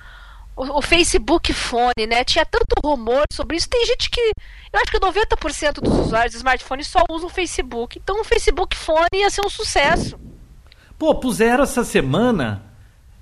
o, 0.56 0.78
o, 0.78 0.82
Facebook 0.82 1.52
Fone, 1.52 2.06
né? 2.08 2.24
Tinha 2.24 2.44
tanto 2.44 2.74
rumor 2.84 3.24
sobre 3.32 3.56
isso. 3.56 3.68
Tem 3.68 3.84
gente 3.84 4.10
que. 4.10 4.20
Eu 4.72 4.80
acho 4.80 4.90
que 4.90 4.98
90% 4.98 5.80
dos 5.80 5.98
usuários 5.98 6.32
de 6.32 6.38
smartphones 6.38 6.86
só 6.86 7.04
usam 7.10 7.28
o 7.28 7.32
Facebook. 7.32 7.98
Então 8.02 8.20
o 8.20 8.24
Facebook 8.24 8.74
Fone 8.74 9.08
ia 9.14 9.30
ser 9.30 9.44
um 9.44 9.50
sucesso. 9.50 10.18
Pô, 10.98 11.14
puseram 11.14 11.62
essa 11.62 11.84
semana 11.84 12.64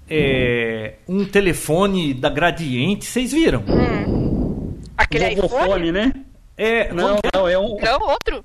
é, 0.09 0.95
um 1.09 1.25
telefone 1.25 2.15
da 2.15 2.31
Gradiente, 2.31 3.05
vocês 3.05 3.33
viram? 3.33 3.65
Hum. 3.67 4.79
Aquele 4.97 5.35
iPhone, 5.35 5.91
né? 5.91 6.13
É, 6.57 6.93
não, 6.93 7.19
não, 7.35 7.49
é 7.49 7.59
um. 7.59 7.77
Não, 7.81 8.01
outro 8.09 8.45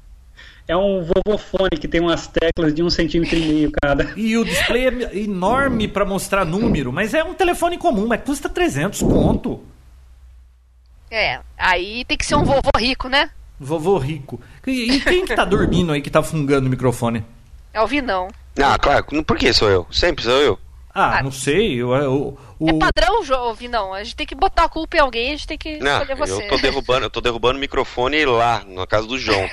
é 0.69 0.77
um 0.77 1.03
vovofone 1.03 1.71
que 1.81 1.87
tem 1.87 1.99
umas 1.99 2.27
teclas 2.27 2.75
de 2.75 2.83
um 2.83 2.91
centímetro 2.91 3.35
e 3.35 3.41
meio 3.41 3.71
cada. 3.81 4.13
E 4.15 4.37
o 4.37 4.45
display 4.45 4.87
é 4.87 5.17
enorme 5.17 5.87
para 5.87 6.05
mostrar 6.05 6.45
número, 6.45 6.93
mas 6.93 7.15
é 7.15 7.23
um 7.23 7.33
telefone 7.33 7.75
comum, 7.75 8.05
mas 8.05 8.21
custa 8.21 8.47
300 8.47 9.01
conto. 9.01 9.63
É, 11.09 11.39
aí 11.57 12.05
tem 12.05 12.15
que 12.15 12.23
ser 12.23 12.35
um 12.35 12.43
vovô 12.43 12.69
rico, 12.77 13.09
né? 13.09 13.31
Vovô 13.59 13.97
rico. 13.97 14.39
E, 14.67 14.91
e 14.91 15.01
quem 15.01 15.25
que 15.25 15.35
tá 15.35 15.43
dormindo 15.43 15.91
aí 15.91 16.03
que 16.03 16.09
tá 16.11 16.21
fungando 16.21 16.67
o 16.67 16.69
microfone? 16.69 17.25
É 17.73 17.81
o 17.81 17.87
Vinão. 17.87 18.27
Ah, 18.61 18.77
claro. 18.77 19.23
Por 19.23 19.37
que 19.39 19.51
sou 19.51 19.71
eu? 19.71 19.87
Sempre 19.89 20.23
sou 20.23 20.39
eu. 20.39 20.59
Ah, 20.93 21.19
ah, 21.19 21.23
não 21.23 21.31
sei. 21.31 21.75
Eu, 21.75 21.93
eu, 21.93 22.37
o... 22.57 22.69
É 22.69 22.73
padrão, 22.73 23.23
Jovi, 23.23 23.67
não. 23.67 23.93
A 23.93 24.03
gente 24.03 24.15
tem 24.15 24.25
que 24.25 24.33
botar 24.33 24.63
a 24.63 24.69
culpa 24.69 24.97
em 24.97 24.99
alguém, 24.99 25.27
a 25.27 25.31
gente 25.31 25.47
tem 25.47 25.57
que 25.57 25.77
não, 25.77 26.01
escolher 26.01 26.15
você. 26.15 26.45
Eu 26.45 26.47
tô 26.47 26.57
derrubando, 26.57 27.05
eu 27.05 27.09
tô 27.09 27.21
derrubando 27.21 27.57
o 27.57 27.59
microfone 27.59 28.25
lá, 28.25 28.63
na 28.67 28.87
casa 28.87 29.05
do 29.07 29.17
João. 29.17 29.47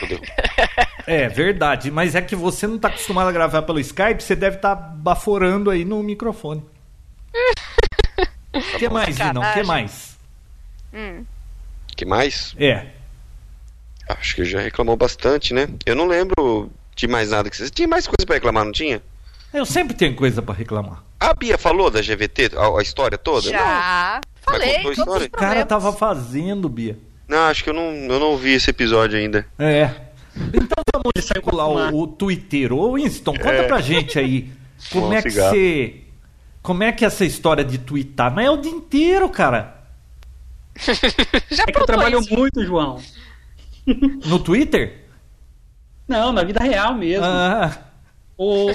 é, 1.06 1.28
verdade. 1.28 1.90
Mas 1.90 2.14
é 2.14 2.22
que 2.22 2.34
você 2.34 2.66
não 2.66 2.78
tá 2.78 2.88
acostumado 2.88 3.28
a 3.28 3.32
gravar 3.32 3.62
pelo 3.62 3.78
Skype, 3.78 4.22
você 4.22 4.34
deve 4.34 4.56
estar 4.56 4.76
tá 4.76 4.82
baforando 4.82 5.70
aí 5.70 5.84
no 5.84 6.02
microfone. 6.02 6.64
O 8.52 8.60
que 8.78 8.88
mais, 8.88 9.16
Vinão? 9.16 9.42
O 9.42 9.52
que 9.52 9.62
mais? 9.62 10.16
Hum. 10.94 11.24
que 11.94 12.06
mais? 12.06 12.54
É. 12.58 12.86
Acho 14.08 14.36
que 14.36 14.44
já 14.44 14.60
reclamou 14.60 14.96
bastante, 14.96 15.52
né? 15.52 15.68
Eu 15.84 15.94
não 15.94 16.06
lembro 16.06 16.70
de 16.94 17.06
mais 17.06 17.30
nada 17.30 17.50
que 17.50 17.56
você. 17.56 17.68
Tinha 17.68 17.86
mais 17.86 18.06
coisa 18.06 18.24
pra 18.24 18.36
reclamar, 18.36 18.64
não 18.64 18.72
tinha? 18.72 19.02
Eu 19.52 19.66
sempre 19.66 19.94
tenho 19.94 20.14
coisa 20.16 20.40
pra 20.40 20.54
reclamar. 20.54 21.05
A 21.18 21.32
Bia 21.34 21.56
falou 21.58 21.90
da 21.90 22.00
GVT, 22.00 22.50
a, 22.56 22.78
a 22.78 22.82
história 22.82 23.16
toda? 23.18 23.50
Já. 23.50 24.20
Falei, 24.42 24.74
contou 24.74 24.90
a 24.90 24.94
todos 24.94 24.98
história? 24.98 25.22
os 25.22 25.28
O 25.28 25.30
cara 25.30 25.66
tava 25.66 25.92
fazendo, 25.92 26.68
Bia. 26.68 26.98
Não, 27.28 27.38
acho 27.48 27.64
que 27.64 27.70
eu 27.70 27.74
não, 27.74 27.82
eu 27.92 28.20
não 28.20 28.36
vi 28.36 28.52
esse 28.52 28.70
episódio 28.70 29.18
ainda. 29.18 29.46
É. 29.58 29.90
Então 30.54 30.82
vamos 30.92 31.26
circular 31.26 31.66
o, 31.68 32.02
o 32.02 32.06
Twitter. 32.06 32.72
Ô 32.72 32.92
Winston, 32.94 33.32
conta 33.32 33.48
É. 33.54 33.62
pra 33.66 33.80
gente 33.80 34.18
aí. 34.18 34.50
Como 34.92 35.06
Bom 35.08 35.12
é 35.14 35.22
que 35.22 35.30
cigarro. 35.30 35.50
você. 35.54 35.94
Como 36.62 36.82
é 36.82 36.92
que 36.92 37.04
é 37.04 37.06
essa 37.08 37.24
história 37.24 37.64
de 37.64 37.78
twittar? 37.78 38.32
Mas 38.32 38.46
é 38.46 38.50
o 38.50 38.56
dia 38.58 38.70
inteiro, 38.72 39.28
cara. 39.30 39.74
Já 41.50 41.64
É 41.66 41.72
que 41.72 41.78
eu 41.78 41.86
trabalho 41.86 42.20
isso. 42.20 42.32
muito, 42.34 42.62
João. 42.64 43.00
No 44.26 44.38
Twitter? 44.38 45.04
Não, 46.06 46.32
na 46.32 46.44
vida 46.44 46.62
real 46.62 46.94
mesmo. 46.94 47.24
Ah, 47.24 47.76
O 48.38 48.70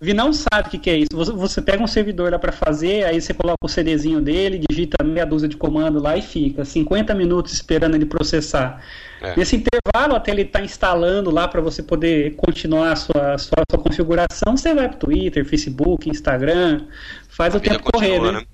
Vinão 0.00 0.32
sabe 0.32 0.68
o 0.68 0.70
que, 0.70 0.78
que 0.78 0.90
é 0.90 0.96
isso. 0.96 1.10
Você, 1.12 1.30
você 1.32 1.60
pega 1.60 1.82
um 1.82 1.86
servidor 1.86 2.32
lá 2.32 2.38
pra 2.38 2.50
fazer, 2.50 3.04
aí 3.04 3.20
você 3.20 3.34
coloca 3.34 3.58
o 3.62 3.68
CDzinho 3.68 4.22
dele, 4.22 4.62
digita 4.70 5.04
meia 5.04 5.26
dúzia 5.26 5.48
de 5.48 5.56
comando 5.56 6.00
lá 6.00 6.16
e 6.16 6.22
fica 6.22 6.64
50 6.64 7.14
minutos 7.14 7.52
esperando 7.52 7.94
ele 7.94 8.06
processar. 8.06 8.82
É. 9.20 9.36
Nesse 9.36 9.56
intervalo, 9.56 10.14
até 10.14 10.30
ele 10.30 10.42
estar 10.42 10.64
instalando 10.64 11.30
lá 11.30 11.46
para 11.46 11.60
você 11.60 11.82
poder 11.82 12.36
continuar 12.36 12.92
a 12.92 12.96
sua, 12.96 13.38
sua, 13.38 13.62
sua 13.70 13.78
configuração, 13.82 14.56
você 14.56 14.74
vai 14.74 14.88
pro 14.88 14.98
Twitter, 14.98 15.44
Facebook, 15.44 16.08
Instagram, 16.08 16.86
faz 17.28 17.54
A 17.54 17.58
o 17.58 17.60
tempo 17.60 17.92
correr, 17.92 18.18
né? 18.18 18.32
né? 18.32 18.46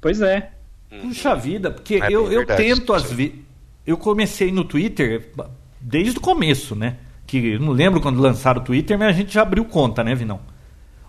Pois 0.00 0.20
é. 0.20 0.52
puxa 1.02 1.34
vida, 1.34 1.72
porque 1.72 1.96
É 1.96 2.06
eu, 2.06 2.30
eu 2.30 2.38
verdade, 2.40 2.62
tento 2.62 2.92
às 2.92 3.10
vezes. 3.10 3.34
Eu 3.84 3.96
comecei 3.96 4.52
no 4.52 4.64
Twitter 4.64 5.32
desde 5.80 6.18
o 6.18 6.20
começo, 6.20 6.76
né? 6.76 6.98
Que 7.28 7.58
não 7.58 7.72
lembro 7.72 8.00
quando 8.00 8.20
lançaram 8.20 8.60
o 8.60 8.64
Twitter, 8.64 8.98
mas 8.98 9.08
a 9.08 9.12
gente 9.12 9.32
já 9.32 9.42
abriu 9.42 9.64
conta, 9.64 10.02
né, 10.02 10.14
Vinão? 10.14 10.40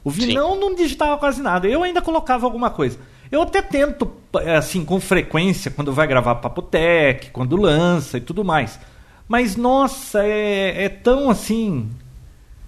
O 0.04 0.12
Vinão 0.12 0.60
não 0.60 0.76
digitava 0.76 1.18
quase 1.18 1.42
nada. 1.42 1.68
Eu 1.68 1.82
ainda 1.82 2.02
colocava 2.02 2.46
alguma 2.46 2.70
coisa. 2.70 3.00
Eu 3.32 3.42
até 3.42 3.62
tento, 3.62 4.12
é, 4.36 4.58
assim, 4.58 4.84
com 4.84 5.00
frequência, 5.00 5.72
quando 5.72 5.94
vai 5.94 6.06
gravar 6.08 6.36
Papotec, 6.36 7.32
quando 7.32 7.56
lança 7.56 8.18
e 8.18 8.22
tudo 8.22 8.44
mais. 8.44 8.80
Mas, 9.28 9.56
nossa, 9.56 10.24
é, 10.24 10.86
é 10.86 10.90
tão, 10.90 11.30
assim, 11.30 11.90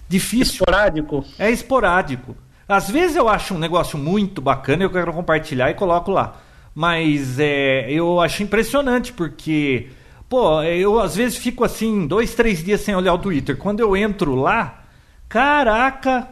difícil. 0.08 0.54
Esporádico. 0.54 1.24
É 1.38 1.50
esporádico. 1.50 2.36
Às 2.68 2.88
vezes 2.88 3.16
eu 3.16 3.28
acho 3.28 3.54
um 3.54 3.58
negócio 3.58 3.98
muito 3.98 4.40
bacana 4.40 4.82
e 4.82 4.86
eu 4.86 4.90
quero 4.90 5.12
compartilhar 5.12 5.70
e 5.70 5.74
coloco 5.74 6.10
lá. 6.10 6.40
Mas 6.74 7.38
é, 7.38 7.90
eu 7.90 8.20
acho 8.20 8.42
impressionante 8.42 9.12
porque, 9.12 9.90
pô, 10.32 10.62
eu 10.62 10.98
às 10.98 11.14
vezes 11.14 11.36
fico 11.36 11.62
assim, 11.62 12.06
dois, 12.06 12.34
três 12.34 12.64
dias 12.64 12.80
sem 12.80 12.96
olhar 12.96 13.12
o 13.12 13.18
Twitter. 13.18 13.54
Quando 13.54 13.80
eu 13.80 13.94
entro 13.94 14.34
lá, 14.34 14.82
caraca, 15.28 16.26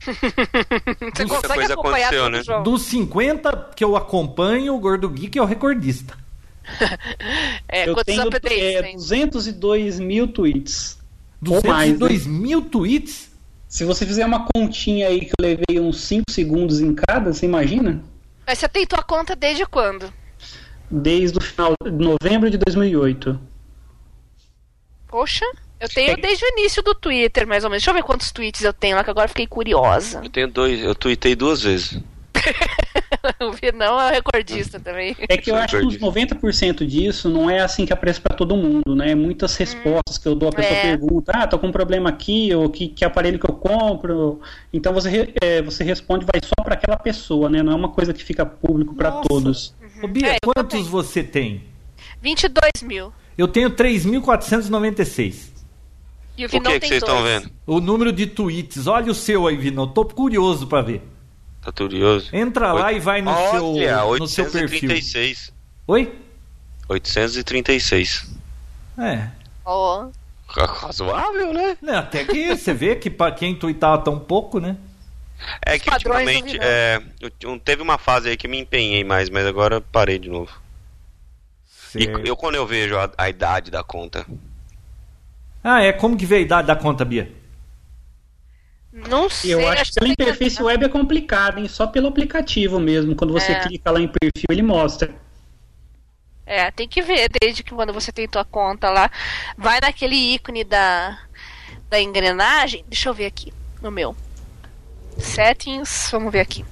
Você 0.00 0.14
Muita 1.04 1.26
consegue 1.26 1.54
coisa 1.54 1.74
acompanhar 1.74 2.10
tudo, 2.10 2.30
né? 2.30 2.42
João? 2.42 2.62
dos 2.62 2.82
50 2.84 3.70
que 3.76 3.84
eu 3.84 3.96
acompanho, 3.96 4.74
o 4.74 4.80
Gordo 4.80 5.10
Geek 5.10 5.38
é 5.38 5.42
o 5.42 5.44
recordista. 5.44 6.16
É, 7.68 7.88
eu 7.88 7.94
quantos 7.94 8.14
tenho 8.14 8.26
updates 8.26 8.58
é, 8.58 8.82
tem? 8.82 8.96
202 8.96 10.00
mil 10.00 10.28
tweets. 10.28 10.98
Ou 11.46 11.60
mais, 11.66 11.92
né? 11.92 11.98
202 11.98 12.26
mil 12.26 12.62
tweets? 12.62 13.30
Se 13.68 13.84
você 13.84 14.06
fizer 14.06 14.24
uma 14.24 14.46
continha 14.54 15.08
aí 15.08 15.20
que 15.20 15.32
eu 15.38 15.42
levei 15.42 15.80
uns 15.80 16.00
5 16.02 16.30
segundos 16.30 16.80
em 16.80 16.94
cada, 16.94 17.32
você 17.32 17.44
imagina? 17.44 18.02
Mas 18.46 18.58
você 18.58 18.68
tem 18.68 18.86
tua 18.86 19.02
conta 19.02 19.36
desde 19.36 19.66
quando? 19.66 20.12
Desde 20.90 21.38
o 21.38 21.40
final 21.40 21.72
de 21.84 21.90
novembro 21.90 22.50
de 22.50 22.58
2008. 22.58 23.38
Poxa, 25.08 25.44
eu 25.80 25.88
tenho 25.88 26.12
É- 26.12 26.16
desde 26.16 26.44
o 26.44 26.48
início 26.58 26.82
do 26.82 26.94
Twitter, 26.94 27.46
mais 27.46 27.64
ou 27.64 27.70
menos. 27.70 27.82
Deixa 27.82 27.90
eu 27.90 27.94
ver 27.94 28.02
quantos 28.02 28.30
tweets 28.32 28.62
eu 28.62 28.72
tenho 28.72 28.96
lá, 28.96 29.04
que 29.04 29.10
agora 29.10 29.28
fiquei 29.28 29.46
curiosa. 29.46 30.20
Eu 30.22 30.30
tenho 30.30 30.48
dois, 30.48 30.80
eu 30.80 30.94
tuitei 30.94 31.34
duas 31.34 31.62
vezes. 31.62 32.00
o 33.40 33.50
Vinão 33.52 33.98
é 34.00 34.10
o 34.10 34.12
recordista 34.12 34.78
também. 34.78 35.16
É 35.28 35.36
que 35.36 35.50
eu 35.50 35.56
acho 35.56 35.78
que 35.78 35.84
uns 35.84 35.96
90% 35.98 36.84
disso 36.86 37.28
não 37.28 37.48
é 37.50 37.60
assim 37.60 37.86
que 37.86 37.92
aparece 37.92 38.20
pra 38.20 38.36
todo 38.36 38.56
mundo, 38.56 38.94
né? 38.94 39.14
Muitas 39.14 39.56
respostas 39.56 40.18
que 40.18 40.28
eu 40.28 40.34
dou, 40.34 40.48
a 40.50 40.52
pessoa 40.52 40.76
É. 40.76 40.82
pergunta, 40.82 41.32
ah, 41.34 41.46
tô 41.46 41.58
com 41.58 41.68
um 41.68 41.72
problema 41.72 42.08
aqui, 42.10 42.54
ou 42.54 42.68
que, 42.68 42.88
que 42.88 43.04
aparelho 43.04 43.38
que 43.38 43.48
eu 43.50 43.54
compro. 43.54 44.40
Então 44.72 44.92
você, 44.92 45.32
é, 45.42 45.62
você 45.62 45.82
responde, 45.82 46.26
vai 46.26 46.40
só 46.44 46.62
pra 46.62 46.74
aquela 46.74 46.96
pessoa, 46.96 47.48
né? 47.48 47.62
Não 47.62 47.72
é 47.72 47.74
uma 47.74 47.88
coisa 47.90 48.12
que 48.12 48.22
fica 48.22 48.44
público 48.44 48.94
pra 48.94 49.10
Nossa. 49.10 49.28
todos. 49.28 49.74
Ô, 50.02 50.08
Bia, 50.08 50.32
É, 50.34 50.36
quantos 50.42 50.70
também. 50.78 50.84
você 50.90 51.22
tem? 51.22 51.64
22 52.22 52.82
mil. 52.82 53.12
Eu 53.36 53.48
tenho 53.48 53.70
3.496. 53.70 55.50
E 56.36 56.44
o 56.44 56.46
O 56.46 56.50
que, 56.50 56.60
que 56.60 56.68
vocês 56.80 56.92
estão 57.02 57.22
vendo? 57.22 57.50
O 57.66 57.80
número 57.80 58.12
de 58.12 58.26
tweets. 58.26 58.86
Olha 58.86 59.10
o 59.10 59.14
seu 59.14 59.46
aí, 59.46 59.56
Vinão. 59.56 59.86
Tô 59.88 60.04
curioso 60.04 60.66
pra 60.66 60.82
ver. 60.82 61.02
Tá 61.62 61.72
curioso? 61.72 62.28
Entra 62.34 62.72
lá 62.72 62.92
e 62.92 63.00
vai 63.00 63.22
no 63.22 63.30
Olha, 63.30 63.96
seu, 63.98 64.18
no 64.18 64.26
seu 64.28 64.44
perfil. 64.44 64.90
836. 64.90 65.52
Oi? 65.86 66.12
836. 66.88 68.26
É. 68.98 69.28
Ó. 69.64 70.08
Razoável, 70.48 71.52
né? 71.52 71.76
Até 71.96 72.24
que 72.24 72.54
você 72.56 72.72
vê 72.72 72.94
que 72.96 73.10
pra 73.10 73.32
quem 73.32 73.54
tweetava 73.54 73.98
tão 74.02 74.18
pouco, 74.18 74.60
né? 74.60 74.76
É 75.64 75.76
Os 75.76 75.82
que 75.82 75.90
ultimamente 75.90 76.58
é, 76.60 77.00
eu- 77.20 77.58
teve 77.60 77.82
uma 77.82 77.98
fase 77.98 78.28
aí 78.30 78.36
que 78.36 78.48
me 78.48 78.58
empenhei 78.58 79.04
mais, 79.04 79.28
mas 79.30 79.46
agora 79.46 79.80
parei 79.80 80.18
de 80.18 80.28
novo. 80.28 80.50
E 81.94 82.04
eu 82.28 82.36
quando 82.36 82.56
eu 82.56 82.66
vejo 82.66 82.96
a, 82.96 83.10
a 83.16 83.28
idade 83.28 83.70
da 83.70 83.82
conta, 83.82 84.26
Ah, 85.62 85.82
é. 85.82 85.92
Como 85.92 86.16
que 86.16 86.24
veio 86.26 86.42
a 86.42 86.44
idade 86.44 86.66
da 86.68 86.76
conta, 86.76 87.04
Bia? 87.04 87.32
Não 88.92 89.28
sei. 89.28 89.52
Eu 89.54 89.68
acho 89.68 89.92
que 89.92 89.98
pela 90.00 90.12
interface 90.12 90.62
web 90.62 90.84
é 90.84 90.88
complicado, 90.88 91.58
hein? 91.58 91.68
Só 91.68 91.86
pelo 91.86 92.06
aplicativo 92.08 92.78
mesmo. 92.80 93.14
Quando 93.16 93.32
você 93.32 93.52
É. 93.52 93.60
clica 93.60 93.90
lá 93.90 94.00
em 94.00 94.08
perfil, 94.08 94.46
ele 94.50 94.62
mostra. 94.62 95.14
É, 96.46 96.70
tem 96.70 96.86
que 96.86 97.02
ver 97.02 97.28
desde 97.40 97.62
que 97.64 97.74
quando 97.74 97.92
você 97.92 98.12
tem 98.12 98.28
tua 98.28 98.44
conta 98.44 98.88
lá. 98.90 99.10
Vai 99.58 99.80
naquele 99.80 100.14
ícone 100.14 100.62
da, 100.62 101.18
da 101.90 102.00
engrenagem. 102.00 102.84
Deixa 102.86 103.08
eu 103.08 103.14
ver 103.14 103.26
aqui 103.26 103.52
no 103.82 103.90
meu. 103.90 104.16
Settings, 105.18 106.08
vamos 106.12 106.32
ver 106.32 106.40
aqui. 106.40 106.64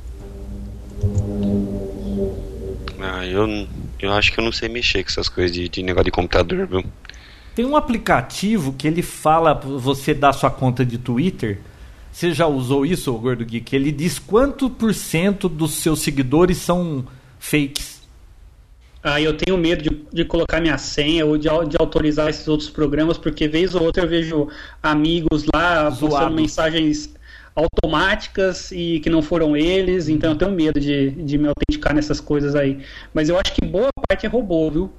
ah, 3.01 3.27
eu, 3.27 3.67
eu 4.01 4.13
acho 4.13 4.33
que 4.33 4.41
eu 4.41 4.45
não 4.45 4.53
sei 4.53 4.69
mexer 4.69 5.03
com 5.03 5.11
essas 5.11 5.29
coisas 5.29 5.53
de, 5.55 5.69
de 5.69 5.83
negócio 5.83 6.07
de 6.07 6.11
computador, 6.11 6.67
viu? 6.67 6.85
Tem 7.55 7.65
um 7.65 7.77
aplicativo 7.77 8.73
que 8.73 8.87
ele 8.89 9.03
fala 9.03 9.55
pra 9.55 9.69
você 9.69 10.13
dar 10.13 10.33
sua 10.33 10.51
conta 10.51 10.85
de 10.85 10.99
Twitter. 10.99 11.61
Você 12.11 12.33
já 12.33 12.47
usou 12.47 12.85
isso, 12.87 13.13
Gordo 13.13 13.45
Geek? 13.45 13.75
Ele 13.75 13.93
diz 13.93 14.19
quanto 14.19 14.71
por 14.71 14.95
cento 14.95 15.49
dos 15.49 15.75
seus 15.75 16.01
seguidores 16.01 16.59
são 16.59 17.05
fakes. 17.39 18.03
Ah, 19.03 19.21
eu 19.21 19.37
tenho 19.37 19.59
medo 19.59 19.83
de, 19.83 20.05
de 20.13 20.25
colocar 20.25 20.61
minha 20.61 20.79
senha 20.79 21.27
ou 21.27 21.37
de, 21.37 21.49
de 21.69 21.77
autorizar 21.79 22.29
esses 22.29 22.49
outros 22.49 22.71
programas, 22.71 23.19
porque 23.19 23.47
vez 23.47 23.75
ou 23.75 23.83
outra 23.83 24.05
eu 24.05 24.09
vejo 24.09 24.49
amigos 24.83 25.45
lá 25.55 25.91
postando 25.91 26.11
Zoado. 26.11 26.35
mensagens 26.35 27.14
automáticas 27.55 28.73
e 28.73 29.01
que 29.01 29.09
não 29.09 29.23
foram 29.23 29.57
eles, 29.57 30.09
então 30.09 30.33
eu 30.33 30.37
tenho 30.37 30.51
medo 30.51 30.81
de, 30.81 31.11
de 31.11 31.39
me 31.39 31.49
autenticar 31.49 31.95
nessas 31.95 32.21
coisas 32.21 32.55
aí. 32.55 32.81
Mas 33.13 33.29
eu 33.29 33.39
acho 33.39 33.55
que 33.55 33.65
boa 33.65 33.89
parte 34.09 34.27
é 34.27 34.29
robô, 34.29 34.71
viu? 34.71 34.93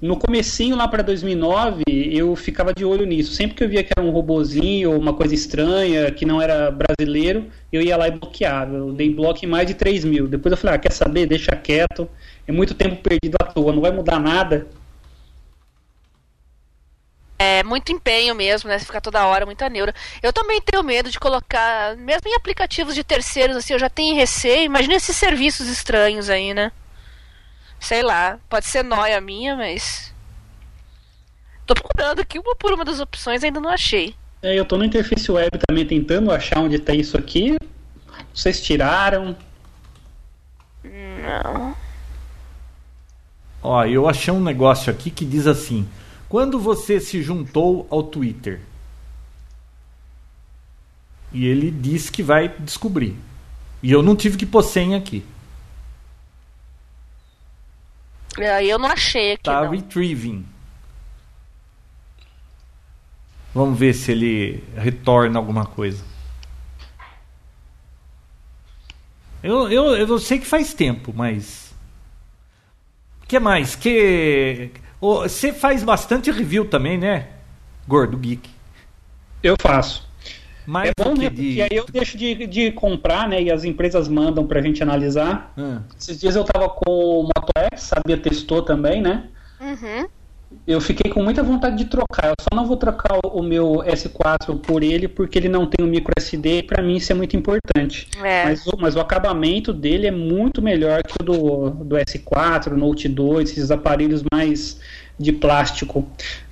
No 0.00 0.18
comecinho 0.18 0.76
lá 0.76 0.86
para 0.86 1.02
2009, 1.02 1.82
eu 1.86 2.34
ficava 2.36 2.74
de 2.74 2.84
olho 2.84 3.06
nisso. 3.06 3.32
Sempre 3.32 3.56
que 3.56 3.64
eu 3.64 3.68
via 3.68 3.82
que 3.82 3.90
era 3.96 4.06
um 4.06 4.10
robozinho 4.10 4.90
ou 4.90 4.98
uma 4.98 5.14
coisa 5.14 5.34
estranha, 5.34 6.10
que 6.10 6.26
não 6.26 6.42
era 6.42 6.70
brasileiro, 6.70 7.46
eu 7.72 7.80
ia 7.80 7.96
lá 7.96 8.08
e 8.08 8.10
bloqueava. 8.10 8.76
Eu 8.76 8.92
dei 8.92 9.08
bloco 9.08 9.44
em 9.44 9.48
mais 9.48 9.66
de 9.66 9.72
3 9.72 10.04
mil. 10.04 10.28
Depois 10.28 10.50
eu 10.50 10.58
falei, 10.58 10.76
ah, 10.76 10.78
quer 10.78 10.92
saber? 10.92 11.26
Deixa 11.26 11.56
quieto. 11.56 12.06
É 12.46 12.52
muito 12.52 12.74
tempo 12.74 12.96
perdido 12.96 13.36
à 13.40 13.46
toa, 13.46 13.72
não 13.72 13.80
vai 13.80 13.92
mudar 13.92 14.20
nada. 14.20 14.66
É 17.44 17.62
muito 17.62 17.92
empenho 17.92 18.34
mesmo, 18.34 18.70
né? 18.70 18.78
Você 18.78 18.86
ficar 18.86 19.02
toda 19.02 19.26
hora, 19.26 19.44
muita 19.44 19.68
neura. 19.68 19.94
Eu 20.22 20.32
também 20.32 20.62
tenho 20.62 20.82
medo 20.82 21.10
de 21.10 21.20
colocar, 21.20 21.94
mesmo 21.96 22.28
em 22.28 22.34
aplicativos 22.34 22.94
de 22.94 23.04
terceiros, 23.04 23.56
assim, 23.56 23.74
eu 23.74 23.78
já 23.78 23.90
tenho 23.90 24.16
receio. 24.16 24.64
Imagina 24.64 24.94
esses 24.94 25.16
serviços 25.16 25.68
estranhos 25.68 26.30
aí, 26.30 26.54
né? 26.54 26.72
Sei 27.78 28.02
lá, 28.02 28.38
pode 28.48 28.66
ser 28.66 28.82
nóia 28.82 29.20
minha, 29.20 29.54
mas. 29.56 30.14
Tô 31.66 31.74
procurando 31.74 32.20
aqui 32.20 32.38
uma 32.38 32.56
por 32.56 32.72
uma 32.72 32.84
das 32.84 32.98
opções, 32.98 33.44
ainda 33.44 33.60
não 33.60 33.70
achei. 33.70 34.14
É, 34.42 34.58
eu 34.58 34.64
tô 34.64 34.78
no 34.78 34.84
interface 34.84 35.30
web 35.30 35.50
também 35.66 35.86
tentando 35.86 36.30
achar 36.30 36.60
onde 36.60 36.78
tá 36.78 36.94
isso 36.94 37.16
aqui. 37.16 37.58
Vocês 38.32 38.62
tiraram. 38.62 39.36
Não. 40.82 41.76
Ó, 43.62 43.84
eu 43.84 44.08
achei 44.08 44.32
um 44.32 44.40
negócio 44.40 44.90
aqui 44.90 45.10
que 45.10 45.24
diz 45.24 45.46
assim: 45.46 45.86
quando 46.34 46.58
você 46.58 46.98
se 46.98 47.22
juntou 47.22 47.86
ao 47.88 48.02
Twitter? 48.02 48.60
E 51.32 51.46
ele 51.46 51.70
diz 51.70 52.10
que 52.10 52.24
vai 52.24 52.48
descobrir. 52.48 53.16
E 53.80 53.92
eu 53.92 54.02
não 54.02 54.16
tive 54.16 54.36
que 54.36 54.44
pôr 54.44 54.64
senha 54.64 54.98
aqui. 54.98 55.24
É, 58.36 58.66
eu 58.66 58.80
não 58.80 58.88
achei 58.88 59.34
aqui. 59.34 59.44
Tá 59.44 59.62
não. 59.62 59.70
retrieving. 59.70 60.44
Vamos 63.54 63.78
ver 63.78 63.94
se 63.94 64.10
ele 64.10 64.64
retorna 64.76 65.38
alguma 65.38 65.64
coisa. 65.64 66.04
Eu, 69.40 69.70
eu, 69.70 69.96
eu 69.96 70.18
sei 70.18 70.40
que 70.40 70.46
faz 70.46 70.74
tempo, 70.74 71.12
mas. 71.14 71.72
O 73.22 73.26
que 73.28 73.38
mais? 73.38 73.76
Que. 73.76 74.72
Você 75.04 75.52
faz 75.52 75.82
bastante 75.84 76.30
review 76.30 76.64
também, 76.64 76.96
né? 76.96 77.28
Gordo 77.86 78.16
Geek. 78.16 78.48
Eu 79.42 79.54
faço. 79.60 80.08
Mas 80.66 80.88
é 80.88 81.04
bom, 81.04 81.10
né? 81.14 81.28
de- 81.28 81.30
Porque 81.30 81.60
aí 81.60 81.76
eu 81.76 81.84
deixo 81.92 82.16
de, 82.16 82.46
de 82.46 82.72
comprar, 82.72 83.28
né? 83.28 83.42
E 83.42 83.52
as 83.52 83.64
empresas 83.64 84.08
mandam 84.08 84.46
pra 84.46 84.62
gente 84.62 84.82
analisar. 84.82 85.52
Ah, 85.58 85.82
Esses 85.98 86.18
dias 86.18 86.34
eu 86.36 86.44
tava 86.44 86.70
com 86.70 86.90
o 86.90 87.22
Moto 87.24 87.50
X, 87.74 87.82
sabia, 87.82 88.16
testou 88.16 88.62
também, 88.62 89.02
né? 89.02 89.28
Uhum. 89.60 90.06
Eu 90.66 90.80
fiquei 90.80 91.10
com 91.12 91.22
muita 91.22 91.42
vontade 91.42 91.76
de 91.76 91.84
trocar. 91.86 92.28
Eu 92.28 92.34
só 92.40 92.54
não 92.56 92.66
vou 92.66 92.76
trocar 92.76 93.18
o 93.24 93.42
meu 93.42 93.82
S4 93.86 94.58
por 94.60 94.82
ele 94.82 95.08
porque 95.08 95.38
ele 95.38 95.48
não 95.48 95.66
tem 95.66 95.84
o 95.84 95.88
micro 95.88 96.12
SD 96.16 96.58
e 96.58 96.62
pra 96.62 96.82
mim 96.82 96.96
isso 96.96 97.12
é 97.12 97.14
muito 97.14 97.36
importante. 97.36 98.08
É. 98.22 98.44
Mas, 98.44 98.66
o- 98.66 98.76
mas 98.78 98.96
o 98.96 99.00
acabamento 99.00 99.72
dele 99.72 100.06
é 100.06 100.10
muito 100.10 100.62
melhor 100.62 101.02
que 101.02 101.14
o 101.20 101.24
do, 101.24 101.70
do 101.84 101.96
S4, 101.96 102.72
Note 102.72 103.08
2, 103.08 103.50
esses 103.50 103.70
aparelhos 103.70 104.22
mais 104.32 104.80
de 105.18 105.32
plástico. 105.32 106.08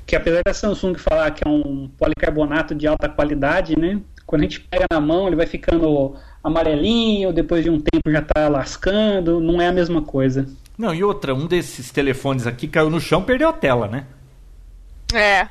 Que 0.07 0.17
apesar 0.17 0.43
da 0.45 0.53
Samsung 0.53 0.95
falar 0.97 1.31
que 1.31 1.43
é 1.47 1.51
um 1.51 1.89
policarbonato 1.99 2.75
de 2.75 2.87
alta 2.87 3.09
qualidade, 3.09 3.79
né? 3.79 4.01
Quando 4.27 4.43
a 4.43 4.45
gente 4.45 4.61
pega 4.61 4.87
na 4.91 5.01
mão, 5.01 5.27
ele 5.27 5.37
vai 5.37 5.47
ficando 5.47 6.15
amarelinho, 6.43 7.33
depois 7.33 7.65
de 7.65 7.71
um 7.71 7.79
tempo 7.79 8.11
já 8.11 8.23
tá 8.23 8.49
lascando, 8.49 9.41
não 9.41 9.61
é 9.61 9.69
a 9.69 9.73
mesma 9.73 10.03
coisa. 10.03 10.47
Não, 10.83 10.93
e 10.93 11.05
outra, 11.05 11.33
um 11.33 11.47
desses 11.47 11.93
telefones 11.93 12.45
aqui 12.45 12.67
caiu 12.67 12.91
no 12.91 13.01
chão 13.01 13.23
perdeu 13.23 13.49
a 13.49 13.53
tela, 13.53 13.87
né? 13.87 14.05
É. 15.15 15.47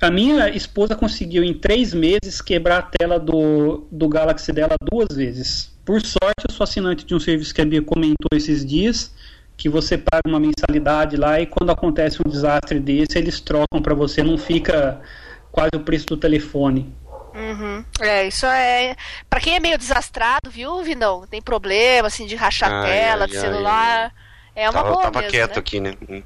A 0.00 0.10
minha 0.10 0.48
esposa 0.48 0.96
conseguiu 0.96 1.44
em 1.44 1.52
três 1.52 1.92
meses 1.92 2.40
quebrar 2.40 2.78
a 2.78 2.82
tela 2.82 3.20
do, 3.20 3.86
do 3.92 4.08
Galaxy 4.08 4.50
dela 4.50 4.74
duas 4.90 5.14
vezes. 5.14 5.70
Por 5.84 6.00
sorte, 6.00 6.46
eu 6.48 6.54
sou 6.54 6.64
assinante 6.64 7.04
de 7.04 7.14
um 7.14 7.20
serviço 7.20 7.54
que 7.54 7.60
a 7.60 7.66
Bia 7.66 7.82
comentou 7.82 8.30
esses 8.32 8.64
dias, 8.64 9.12
que 9.58 9.68
você 9.68 9.98
paga 9.98 10.22
uma 10.26 10.40
mensalidade 10.40 11.18
lá 11.18 11.38
e 11.38 11.44
quando 11.44 11.68
acontece 11.68 12.20
um 12.24 12.30
desastre 12.30 12.80
desse, 12.80 13.18
eles 13.18 13.40
trocam 13.40 13.82
para 13.82 13.94
você, 13.94 14.22
não 14.22 14.38
fica 14.38 15.02
quase 15.50 15.72
o 15.76 15.80
preço 15.80 16.06
do 16.06 16.16
telefone. 16.16 16.90
Uhum. 17.34 17.84
É, 18.00 18.26
isso 18.26 18.46
é. 18.46 18.96
Pra 19.28 19.38
quem 19.38 19.56
é 19.56 19.60
meio 19.60 19.76
desastrado, 19.76 20.48
viu, 20.50 20.82
Vinão? 20.82 21.26
Tem 21.26 21.42
problema, 21.42 22.08
assim, 22.08 22.24
de 22.24 22.36
rachar 22.36 22.72
Ai, 22.72 22.90
tela 22.90 23.24
ai, 23.24 23.28
de 23.28 23.36
ai, 23.36 23.40
celular. 23.42 24.14
É 24.54 24.68
uma 24.68 24.72
tava 24.82 24.90
boa 24.90 25.02
tava 25.04 25.18
mesmo, 25.20 25.30
quieto 25.30 25.56
né? 25.56 25.58
aqui, 25.58 25.80
né? 25.80 25.94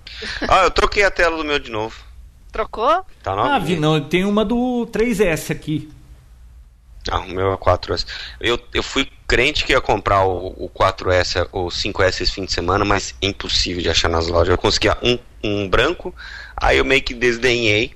Ah, 0.49 0.65
eu 0.65 0.71
troquei 0.71 1.05
a 1.05 1.11
tela 1.11 1.37
do 1.37 1.45
meu 1.45 1.59
de 1.59 1.71
novo. 1.71 1.97
Trocou? 2.51 3.05
Tá 3.23 3.33
Ah, 3.33 3.59
novinha. 3.59 3.61
vi, 3.61 3.77
não, 3.77 4.01
tem 4.01 4.25
uma 4.25 4.45
do 4.45 4.87
3S 4.91 5.51
aqui. 5.53 5.91
Ah, 7.11 7.21
o 7.21 7.29
meu 7.29 7.53
é 7.53 7.57
4S. 7.57 8.05
Eu, 8.41 8.59
eu 8.75 8.83
fui 8.83 9.09
crente 9.29 9.65
que 9.65 9.73
ia 9.73 9.81
comprar 9.81 10.25
o, 10.25 10.49
o 10.65 10.71
4S 10.71 11.49
ou 11.53 11.69
5S 11.69 12.21
esse 12.23 12.33
fim 12.33 12.45
de 12.45 12.53
semana, 12.53 12.85
mas 12.85 13.15
é 13.23 13.27
impossível 13.27 13.83
de 13.83 13.89
achar 13.89 14.09
nas 14.09 14.27
lojas. 14.27 14.49
Eu 14.49 14.59
conseguia 14.59 14.97
um, 15.03 15.19
um 15.43 15.69
branco, 15.69 16.15
aí 16.57 16.79
eu 16.79 16.85
meio 16.85 17.03
que 17.03 17.15
desdenhei. 17.15 17.95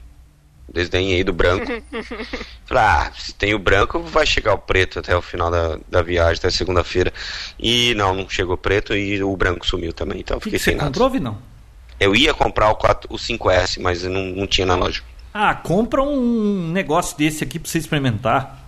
Desdenhei 0.72 1.24
do 1.24 1.32
branco. 1.32 1.66
Falei, 2.64 2.82
ah, 2.84 3.10
se 3.16 3.34
tem 3.34 3.54
o 3.54 3.58
branco, 3.58 3.98
vai 4.00 4.24
chegar 4.26 4.54
o 4.54 4.58
preto 4.58 4.98
até 5.00 5.16
o 5.16 5.22
final 5.22 5.50
da, 5.50 5.78
da 5.90 6.02
viagem, 6.02 6.38
até 6.38 6.50
segunda-feira. 6.50 7.12
E 7.58 7.94
não, 7.94 8.14
não 8.14 8.28
chegou 8.28 8.56
preto 8.56 8.94
e 8.94 9.22
o 9.22 9.36
branco 9.36 9.66
sumiu 9.66 9.92
também. 9.92 10.20
Então 10.20 10.36
eu 10.36 10.40
que, 10.40 10.44
fiquei 10.44 10.58
que 10.58 10.64
você 10.64 10.70
sem 10.70 10.76
nada. 10.78 10.88
comprou, 10.90 11.10
Vinão? 11.10 11.38
Eu 11.98 12.14
ia 12.14 12.32
comprar 12.32 12.70
o, 12.70 12.76
4, 12.76 13.12
o 13.12 13.16
5S, 13.18 13.80
mas 13.80 14.04
não, 14.04 14.22
não 14.24 14.46
tinha 14.46 14.66
na 14.66 14.74
loja. 14.76 15.02
Ah, 15.34 15.54
compra 15.54 16.02
um 16.02 16.70
negócio 16.72 17.16
desse 17.18 17.44
aqui 17.44 17.58
pra 17.58 17.70
você 17.70 17.78
experimentar. 17.78 18.58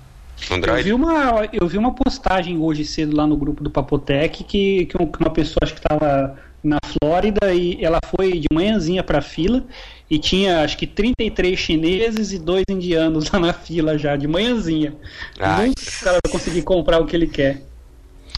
Eu 0.51 0.57
Android? 0.57 0.83
vi, 0.83 0.93
uma, 0.93 1.49
eu 1.53 1.67
vi 1.69 1.79
uma 1.79 1.95
postagem 1.95 2.59
hoje 2.59 2.85
cedo 2.85 3.17
lá 3.17 3.27
no 3.27 3.37
grupo 3.37 3.63
do 3.63 3.71
Papotec 3.71 4.43
que, 4.45 4.87
que 4.87 5.01
um- 5.01 5.07
que 5.07 5.21
uma 5.21 5.31
pessoa 5.31 5.59
acho 5.63 5.73
que 5.75 5.81
estava 5.81 6.37
na 6.63 6.79
Flórida 7.01 7.53
e 7.55 7.85
ela 7.85 7.99
foi 8.17 8.33
de 8.39 8.47
manhãzinha 8.53 9.03
para 9.03 9.19
a 9.19 9.23
fila 9.23 9.65
e 10.13 10.19
tinha 10.19 10.63
acho 10.63 10.77
que 10.77 10.87
33 10.87 11.59
chineses 11.59 12.33
e 12.33 12.39
dois 12.39 12.65
indianos 12.69 13.31
lá 13.33 13.41
na 13.41 13.53
fila 13.55 13.97
já, 13.97 14.15
de 14.15 14.29
manhãzinha. 14.29 14.95
Ai. 15.41 15.69
Nunca 15.69 15.81
esse 15.81 16.05
cara 16.05 16.19
vai 16.23 16.31
conseguir 16.31 16.61
comprar 16.61 17.01
o 17.01 17.07
que 17.07 17.17
ele 17.17 17.27
quer. 17.27 17.63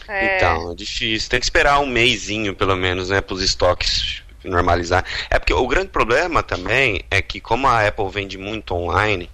É. 0.07 0.37
Então, 0.37 0.71
é 0.71 0.75
difícil. 0.75 1.29
Tem 1.29 1.37
que 1.37 1.45
esperar 1.45 1.79
um 1.79 1.85
mêsinho, 1.85 2.55
pelo 2.55 2.77
menos, 2.77 3.09
né, 3.09 3.19
para 3.19 3.35
os 3.35 3.41
estoques 3.41 4.23
normalizar. 4.45 5.03
É 5.29 5.37
porque 5.37 5.53
o 5.53 5.67
grande 5.67 5.89
problema 5.89 6.41
também 6.41 7.01
é 7.11 7.21
que 7.21 7.41
como 7.41 7.67
a 7.67 7.85
Apple 7.85 8.09
vende 8.09 8.37
muito 8.37 8.73
online 8.73 9.29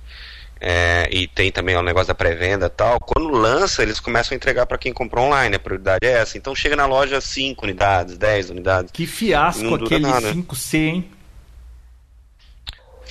é, 0.60 1.08
e 1.12 1.28
tem 1.28 1.52
também 1.52 1.76
o 1.76 1.84
negócio 1.84 2.08
da 2.08 2.16
pré-venda 2.16 2.66
e 2.66 2.70
tal, 2.70 3.00
quando 3.00 3.30
lança 3.30 3.84
eles 3.84 4.00
começam 4.00 4.34
a 4.34 4.36
entregar 4.36 4.66
para 4.66 4.80
quem 4.80 4.92
comprou 4.92 5.28
online. 5.28 5.58
A 5.58 5.60
prioridade 5.60 6.08
é 6.08 6.14
essa. 6.14 6.40
Então 6.40 6.56
chega 6.56 6.76
na 6.76 6.88
loja 6.88 7.22
5 7.22 7.64
unidades, 7.64 8.18
10 8.18 8.50
unidades. 8.50 8.92
Que 8.92 9.06
fiasco 9.06 9.76
aquele 9.76 10.08
nada. 10.08 10.34
5C, 10.34 10.78
hein? 10.80 11.21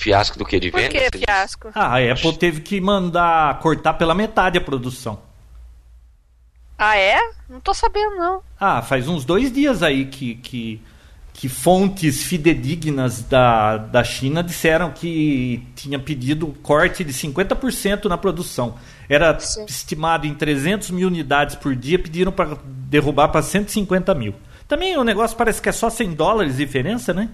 Fiasco 0.01 0.37
do 0.39 0.43
que 0.45 0.59
de 0.59 0.71
Por 0.71 0.81
venda? 0.81 0.93
que 0.93 0.99
você 0.99 1.09
diz? 1.11 1.21
fiasco? 1.21 1.69
Ah, 1.75 1.97
a 1.97 2.11
Apple 2.11 2.35
teve 2.35 2.61
que 2.61 2.81
mandar 2.81 3.59
cortar 3.59 3.93
pela 3.93 4.15
metade 4.15 4.57
a 4.57 4.61
produção. 4.61 5.19
Ah, 6.77 6.97
é? 6.97 7.19
Não 7.47 7.59
tô 7.59 7.71
sabendo, 7.73 8.15
não. 8.15 8.41
Ah, 8.59 8.81
faz 8.81 9.07
uns 9.07 9.23
dois 9.23 9.51
dias 9.51 9.83
aí 9.83 10.05
que, 10.05 10.33
que, 10.35 10.81
que 11.33 11.47
fontes 11.47 12.23
fidedignas 12.23 13.21
da, 13.21 13.77
da 13.77 14.03
China 14.03 14.41
disseram 14.41 14.89
que 14.89 15.63
tinha 15.75 15.99
pedido 15.99 16.47
corte 16.63 17.03
de 17.03 17.13
50% 17.13 18.05
na 18.05 18.17
produção. 18.17 18.79
Era 19.07 19.39
Sim. 19.39 19.65
estimado 19.69 20.25
em 20.25 20.33
300 20.33 20.89
mil 20.89 21.07
unidades 21.09 21.53
por 21.55 21.75
dia, 21.75 21.99
pediram 21.99 22.31
para 22.31 22.57
derrubar 22.65 23.27
para 23.27 23.43
150 23.43 24.15
mil. 24.15 24.33
Também 24.67 24.97
o 24.97 25.03
negócio 25.03 25.37
parece 25.37 25.61
que 25.61 25.69
é 25.69 25.71
só 25.71 25.91
100 25.91 26.13
dólares 26.15 26.57
de 26.57 26.65
diferença, 26.65 27.13
né? 27.13 27.29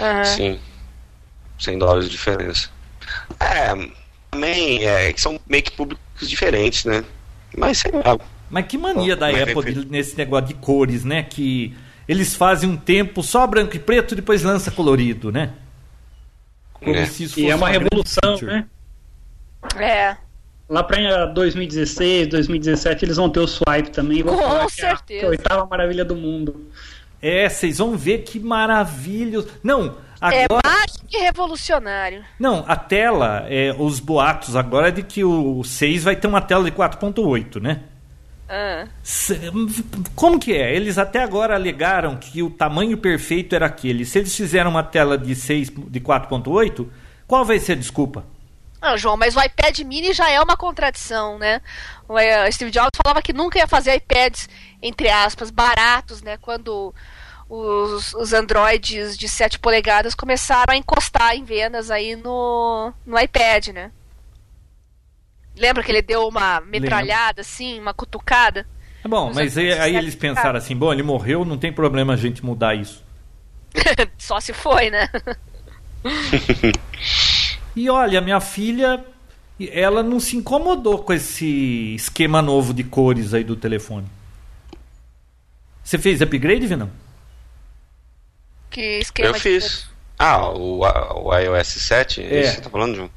Aham. 0.00 0.24
Sim. 0.24 0.60
100 1.62 1.78
dólares 1.78 2.04
de 2.06 2.10
diferença. 2.12 2.68
É, 3.40 3.74
também 4.30 4.84
é, 4.86 5.12
que 5.12 5.20
são 5.20 5.38
meio 5.48 5.62
que 5.62 5.70
públicos 5.72 6.28
diferentes, 6.28 6.84
né? 6.84 7.04
Mas 7.56 7.78
sei 7.78 7.90
lá. 7.92 8.18
Mas 8.50 8.66
que 8.66 8.76
mania 8.78 9.16
da 9.16 9.30
Mas 9.32 9.42
Apple 9.42 9.86
nesse 9.88 10.16
negócio 10.16 10.48
de 10.48 10.54
cores, 10.54 11.04
né? 11.04 11.22
Que 11.22 11.74
eles 12.08 12.34
fazem 12.34 12.68
um 12.68 12.76
tempo 12.76 13.22
só 13.22 13.46
branco 13.46 13.74
e 13.76 13.78
preto 13.78 14.12
e 14.12 14.16
depois 14.16 14.42
lança 14.42 14.70
colorido, 14.70 15.30
né? 15.32 15.52
Como 16.74 16.94
É. 16.96 17.06
se 17.06 17.24
isso 17.24 17.38
E 17.38 17.42
fosse 17.44 17.50
é 17.52 17.54
uma 17.54 17.70
grande 17.70 17.84
revolução, 17.84 18.36
né? 18.42 18.66
É. 19.76 20.16
Lá 20.68 20.82
para 20.82 21.26
2016, 21.26 22.28
2017 22.28 23.04
eles 23.04 23.16
vão 23.16 23.28
ter 23.30 23.40
o 23.40 23.46
swipe 23.46 23.90
também. 23.90 24.18
e 24.18 24.22
vão 24.22 24.36
Com 24.36 24.68
certeza. 24.68 25.02
que 25.06 25.14
é 25.14 25.24
a 25.24 25.28
oitava 25.28 25.66
maravilha 25.66 26.04
do 26.04 26.16
mundo. 26.16 26.66
É, 27.20 27.48
vocês 27.48 27.78
vão 27.78 27.96
ver 27.96 28.18
que 28.24 28.40
maravilhoso. 28.40 29.48
Não, 29.62 29.96
É 30.30 30.44
agora. 30.44 30.62
mágico 30.64 31.06
e 31.10 31.18
revolucionário. 31.18 32.24
Não, 32.38 32.64
a 32.68 32.76
tela, 32.76 33.46
é, 33.48 33.74
os 33.76 33.98
boatos 33.98 34.54
agora 34.54 34.88
é 34.88 34.90
de 34.92 35.02
que 35.02 35.24
o 35.24 35.64
6 35.64 36.04
vai 36.04 36.14
ter 36.14 36.28
uma 36.28 36.40
tela 36.40 36.64
de 36.64 36.70
4.8, 36.70 37.60
né? 37.60 37.82
Ah. 38.48 38.86
Como 40.14 40.38
que 40.38 40.52
é? 40.52 40.76
Eles 40.76 40.98
até 40.98 41.22
agora 41.22 41.54
alegaram 41.54 42.16
que 42.16 42.42
o 42.42 42.50
tamanho 42.50 42.98
perfeito 42.98 43.54
era 43.54 43.64
aquele. 43.66 44.04
Se 44.04 44.18
eles 44.18 44.36
fizeram 44.36 44.70
uma 44.70 44.82
tela 44.82 45.16
de 45.16 45.34
6 45.34 45.70
de 45.88 46.00
4.8, 46.00 46.86
qual 47.26 47.46
vai 47.46 47.58
ser 47.58 47.72
a 47.72 47.76
desculpa? 47.76 48.26
Não, 48.82 48.98
João, 48.98 49.16
mas 49.16 49.36
o 49.36 49.40
iPad 49.40 49.78
mini 49.80 50.12
já 50.12 50.28
é 50.28 50.40
uma 50.40 50.56
contradição, 50.56 51.38
né? 51.38 51.62
O 52.08 52.18
eh, 52.18 52.50
Steve 52.50 52.70
Jobs 52.70 52.90
falava 53.02 53.22
que 53.22 53.32
nunca 53.32 53.58
ia 53.58 53.66
fazer 53.66 53.94
iPads, 53.94 54.48
entre 54.82 55.08
aspas, 55.08 55.50
baratos, 55.50 56.20
né? 56.20 56.36
Quando 56.36 56.92
os, 57.54 58.14
os 58.14 58.32
Androids 58.32 59.14
de 59.14 59.28
7 59.28 59.58
polegadas 59.58 60.14
começaram 60.14 60.72
a 60.72 60.76
encostar 60.76 61.36
em 61.36 61.44
vendas 61.44 61.90
aí 61.90 62.16
no, 62.16 62.90
no 63.04 63.20
iPad, 63.20 63.68
né? 63.68 63.92
Lembra 65.54 65.82
que 65.82 65.92
ele 65.92 66.00
deu 66.00 66.26
uma 66.26 66.62
metralhada, 66.62 67.42
assim, 67.42 67.78
uma 67.78 67.92
cutucada? 67.92 68.66
É 69.04 69.08
bom, 69.08 69.30
mas 69.34 69.58
aí, 69.58 69.70
aí 69.70 69.96
eles 69.96 70.14
7 70.14 70.20
pensaram 70.20 70.56
assim: 70.56 70.74
bom, 70.74 70.90
ele 70.90 71.02
morreu, 71.02 71.44
não 71.44 71.58
tem 71.58 71.70
problema 71.70 72.14
a 72.14 72.16
gente 72.16 72.42
mudar 72.42 72.74
isso. 72.74 73.04
Só 74.16 74.40
se 74.40 74.54
foi, 74.54 74.88
né? 74.88 75.10
E 77.74 77.88
olha, 77.88 78.20
minha 78.20 78.38
filha, 78.38 79.02
ela 79.58 80.02
não 80.02 80.20
se 80.20 80.36
incomodou 80.36 80.98
com 80.98 81.14
esse 81.14 81.94
esquema 81.94 82.42
novo 82.42 82.74
de 82.74 82.84
cores 82.84 83.32
aí 83.32 83.42
do 83.42 83.56
telefone. 83.56 84.06
Você 85.82 85.96
fez 85.96 86.20
upgrade, 86.20 86.66
Vinão? 86.66 86.90
Que 88.72 88.98
esquema 89.00 89.28
Eu 89.28 89.32
de 89.34 89.40
fiz. 89.40 89.86
Ah, 90.18 90.48
o, 90.48 90.80
o 90.80 91.34
iOS 91.38 91.68
7? 91.68 92.22
É 92.22 92.24
É. 92.24 92.40
isso 92.40 92.50
que 92.50 92.56
você 92.56 92.62
tá 92.62 92.70
falando, 92.70 92.94
João? 92.96 93.10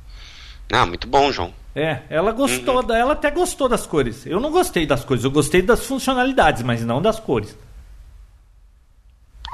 Ah, 0.71 0.85
muito 0.85 1.07
bom, 1.07 1.31
João. 1.31 1.53
É, 1.75 1.99
ela 2.09 2.31
gostou, 2.31 2.77
Uhum. 2.77 2.83
da, 2.85 2.97
ela 2.97 3.13
até 3.13 3.29
gostou 3.29 3.67
das 3.67 3.85
cores. 3.85 4.25
Eu 4.25 4.39
não 4.39 4.49
gostei 4.51 4.85
das 4.85 5.03
cores, 5.03 5.23
eu 5.23 5.31
gostei 5.31 5.61
das 5.61 5.85
funcionalidades, 5.85 6.63
mas 6.63 6.83
não 6.83 7.01
das 7.01 7.19
cores. 7.19 7.55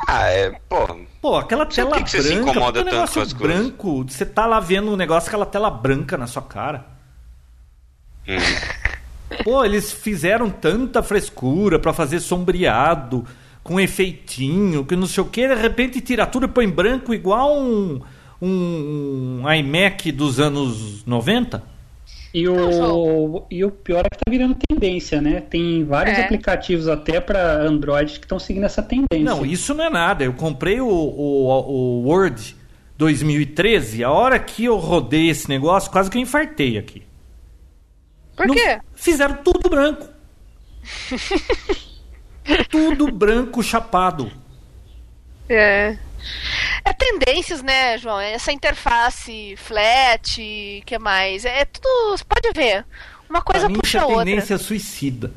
Ah, 0.08 0.28
é, 0.30 0.52
pô. 0.68 1.00
Pô, 1.22 1.38
aquela 1.38 1.66
tela 1.66 1.98
que 1.98 2.04
que 2.06 2.10
você 2.12 2.22
se 2.24 2.34
branca, 2.36 2.50
incomoda 2.52 2.80
tanto 2.84 2.94
negócio 2.94 3.16
com 3.16 3.22
as 3.22 3.34
coisas? 3.34 3.58
branco, 3.60 4.04
você 4.08 4.26
tá 4.26 4.46
lá 4.46 4.60
vendo 4.60 4.92
um 4.92 4.96
negócio, 4.96 5.28
aquela 5.30 5.46
tela 5.46 5.70
branca 5.70 6.18
na 6.18 6.28
sua 6.28 6.42
cara. 6.42 6.86
Hum. 8.28 8.38
Pô, 9.44 9.64
eles 9.64 9.92
fizeram 9.92 10.50
tanta 10.50 11.02
frescura 11.04 11.80
pra 11.80 11.94
fazer 11.94 12.20
sombreado, 12.20 13.26
com 13.64 13.80
efeitinho, 13.80 14.84
que 14.86 14.96
não 14.96 15.06
sei 15.08 15.24
o 15.24 15.28
que, 15.28 15.48
de 15.48 15.56
repente 15.56 16.02
tira 16.02 16.26
tudo 16.26 16.46
e 16.46 16.50
põe 16.50 16.68
branco 16.68 17.14
igual 17.14 17.56
um, 17.60 18.02
um, 18.42 19.44
iMac 19.54 20.12
dos 20.12 20.40
anos 20.40 21.06
90. 21.06 21.64
E 22.34 22.48
o, 22.48 23.46
e 23.52 23.64
o 23.66 23.70
pior 23.72 24.06
é 24.06 24.10
que 24.10 24.18
tá 24.24 24.32
virando 24.32 24.56
tendência, 24.70 25.20
né? 25.22 25.42
Tem 25.42 25.84
vários 25.84 26.18
É. 26.18 26.24
aplicativos 26.24 26.88
até 26.88 27.20
para 27.20 27.62
Android 27.62 28.14
que 28.20 28.26
estão 28.26 28.40
seguindo 28.40 28.64
essa 28.64 28.82
tendência. 28.82 29.20
Não, 29.22 29.46
isso 29.46 29.74
não 29.74 29.84
é 29.84 29.90
nada. 29.90 30.24
Eu 30.24 30.32
comprei 30.34 30.80
o, 30.80 30.88
o, 30.88 31.48
o 31.50 32.08
Word 32.08 32.56
2013, 32.98 34.04
a 34.04 34.12
hora 34.12 34.40
que 34.40 34.64
eu 34.64 34.78
rodei 34.78 35.30
esse 35.30 35.50
negócio, 35.50 35.92
quase 35.92 36.10
que 36.10 36.18
eu 36.18 36.22
infartei 36.22 36.78
aqui. 36.78 37.04
Por 38.36 38.48
Não- 38.48 38.56
quê? 38.56 38.80
Fizeram 38.96 39.36
tudo 39.44 39.70
branco. 39.70 40.08
tudo 42.70 43.12
branco 43.12 43.62
chapado. 43.64 44.32
É. 45.50 45.98
É 46.86 46.94
tendências, 46.94 47.62
né, 47.64 47.98
João? 47.98 48.20
Essa 48.20 48.52
interface 48.52 49.56
flat, 49.58 50.82
que 50.86 51.00
mais? 51.00 51.46
É 51.46 51.66
tudo. 51.66 52.18
Você 52.18 52.24
pode 52.24 52.52
ver. 52.56 52.86
Uma 53.30 53.42
Pra 53.50 53.54
coisa 53.54 53.68
isso 53.68 53.82
puxa 53.82 53.98
é 53.98 54.02
a 54.02 54.06
outra. 54.06 54.26
tendência 54.26 54.58
suicida. 54.58 55.32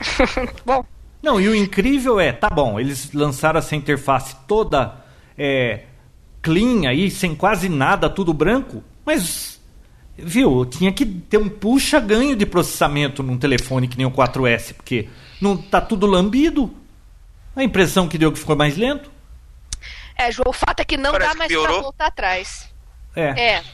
Bom, 0.64 0.84
Não, 1.22 1.40
e 1.40 1.48
o 1.48 1.54
incrível 1.54 2.20
é, 2.20 2.32
tá 2.32 2.48
bom, 2.48 2.78
eles 2.78 3.12
lançaram 3.12 3.58
essa 3.58 3.74
interface 3.74 4.36
toda 4.46 4.94
é, 5.36 5.84
clean 6.40 6.88
aí, 6.88 7.10
sem 7.10 7.34
quase 7.34 7.68
nada, 7.68 8.08
tudo 8.08 8.32
branco, 8.32 8.84
mas, 9.04 9.57
viu, 10.18 10.64
tinha 10.66 10.92
que 10.92 11.06
ter 11.06 11.38
um 11.38 11.48
puxa-ganho 11.48 12.34
de 12.36 12.44
processamento 12.44 13.22
num 13.22 13.38
telefone 13.38 13.86
que 13.88 13.96
nem 13.96 14.06
o 14.06 14.10
4S, 14.10 14.74
porque 14.74 15.08
não 15.40 15.56
tá 15.56 15.80
tudo 15.80 16.06
lambido. 16.06 16.74
A 17.56 17.62
impressão 17.62 18.08
que 18.08 18.18
deu 18.18 18.30
que 18.32 18.38
ficou 18.38 18.54
mais 18.56 18.76
lento. 18.76 19.10
é, 20.16 20.30
João, 20.30 20.50
o 20.50 20.52
fato 20.52 20.80
é 20.80 20.84
que 20.84 20.96
não 20.96 21.12
Parece 21.12 21.30
dá 21.32 21.38
mais 21.38 21.52
pra 21.52 21.60
piorou. 21.60 21.82
voltar 21.82 22.06
atrás. 22.06 22.68
É. 23.16 23.54
É. 23.56 23.64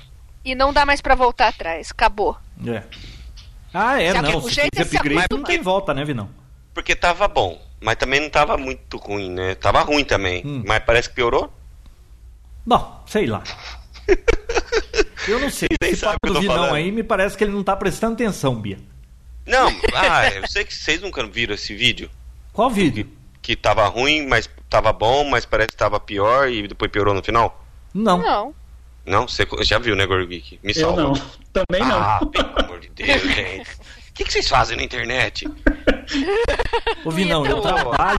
E 0.45 0.55
não 0.55 0.73
dá 0.73 0.85
mais 0.87 1.01
pra 1.01 1.15
voltar 1.15 1.49
atrás. 1.49 1.91
Acabou. 1.91 2.37
é. 2.67 2.83
Ah, 3.77 4.01
é, 4.01 4.13
Já 4.13 4.23
não. 4.23 4.41
Se 4.43 4.51
jeito 4.55 4.75
é 4.75 4.85
fez 4.85 4.89
se 4.91 4.97
upgrade, 4.97 5.27
não 5.33 5.43
tem 5.43 5.61
volta, 5.61 5.93
né, 5.93 6.05
Vinão? 6.05 6.29
Porque 6.73 6.95
tava 6.95 7.27
bom, 7.27 7.61
mas 7.81 7.97
também 7.97 8.21
não 8.21 8.31
tava 8.31 8.57
muito 8.57 8.97
ruim, 8.99 9.31
né? 9.31 9.55
Tava 9.57 9.81
ruim 9.83 10.05
também, 10.05 10.43
Hum. 10.47 10.63
mas 10.65 10.83
parece 10.85 11.09
que 11.09 11.17
piorou. 11.17 11.53
Bom, 12.65 13.03
sei 13.07 13.27
lá. 13.27 13.43
Eu 15.27 15.39
não 15.41 15.51
sei. 15.51 15.69
Nem 15.81 15.93
Esse 15.93 16.01
sabe 16.01 16.17
o 16.17 16.21
papo 16.21 16.27
que 16.27 16.29
eu 16.31 16.35
do 16.35 16.41
Vinão 16.41 16.55
falando. 16.57 16.75
aí 16.75 16.93
me 16.93 17.03
parece 17.03 17.37
que 17.37 17.43
ele 17.45 17.53
não 17.53 17.63
tá 17.65 17.75
prestando 17.75 18.13
atenção, 18.15 18.55
Bia. 18.61 18.79
Não, 19.47 19.69
ah, 19.95 20.29
eu 20.29 20.47
sei 20.49 20.65
que 20.65 20.75
vocês 20.75 21.01
nunca 21.01 21.27
viram 21.27 21.55
esse 21.55 21.75
vídeo. 21.75 22.11
Qual 22.53 22.69
vídeo? 22.71 23.09
Que 23.41 23.57
tava 23.57 23.87
ruim, 23.87 24.27
mas 24.27 24.49
tava 24.69 24.93
bom, 24.93 25.25
mas 25.25 25.45
parece 25.47 25.69
que 25.71 25.77
tava 25.77 25.99
pior 25.99 26.49
e 26.49 26.69
depois 26.69 26.91
piorou 26.91 27.15
no 27.15 27.23
final. 27.23 27.65
Não. 27.95 28.19
Não. 28.19 28.55
Não, 29.07 29.29
você 29.29 29.47
já 29.63 29.79
viu, 29.79 29.95
né, 29.97 30.07
Gorgeek? 30.07 30.59
Me 30.63 30.73
Eu 30.73 30.81
salva. 30.81 31.03
não. 31.03 31.13
Também 31.53 31.81
não. 31.87 31.99
Ah, 31.99 32.21
pelo 32.31 32.53
amor 32.59 32.81
de 32.81 32.89
Deus, 32.91 33.23
gente. 33.35 33.71
O 33.71 34.13
que, 34.15 34.25
que 34.25 34.33
vocês 34.33 34.49
fazem 34.49 34.77
na 34.77 34.83
internet? 34.83 35.47
Ô, 37.05 37.11
Vinão, 37.11 37.45
eu 37.47 37.59
Então, 37.59 37.75
trabalho. 37.75 38.19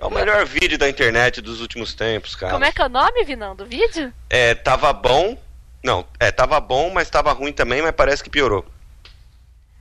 É 0.00 0.06
o 0.06 0.10
melhor 0.10 0.44
vídeo 0.46 0.78
da 0.78 0.88
internet 0.88 1.40
dos 1.40 1.60
últimos 1.60 1.92
tempos, 1.94 2.36
cara. 2.36 2.52
Como 2.52 2.64
é 2.64 2.70
que 2.70 2.80
é 2.80 2.86
o 2.86 2.88
nome, 2.88 3.24
Vinão, 3.24 3.56
do 3.56 3.66
vídeo? 3.66 4.12
É, 4.30 4.54
tava 4.54 4.92
bom. 4.92 5.36
Não, 5.82 6.04
é, 6.20 6.30
tava 6.30 6.60
bom, 6.60 6.90
mas 6.92 7.10
tava 7.10 7.32
ruim 7.32 7.52
também, 7.52 7.82
mas 7.82 7.92
parece 7.92 8.22
que 8.22 8.30
piorou. 8.30 8.64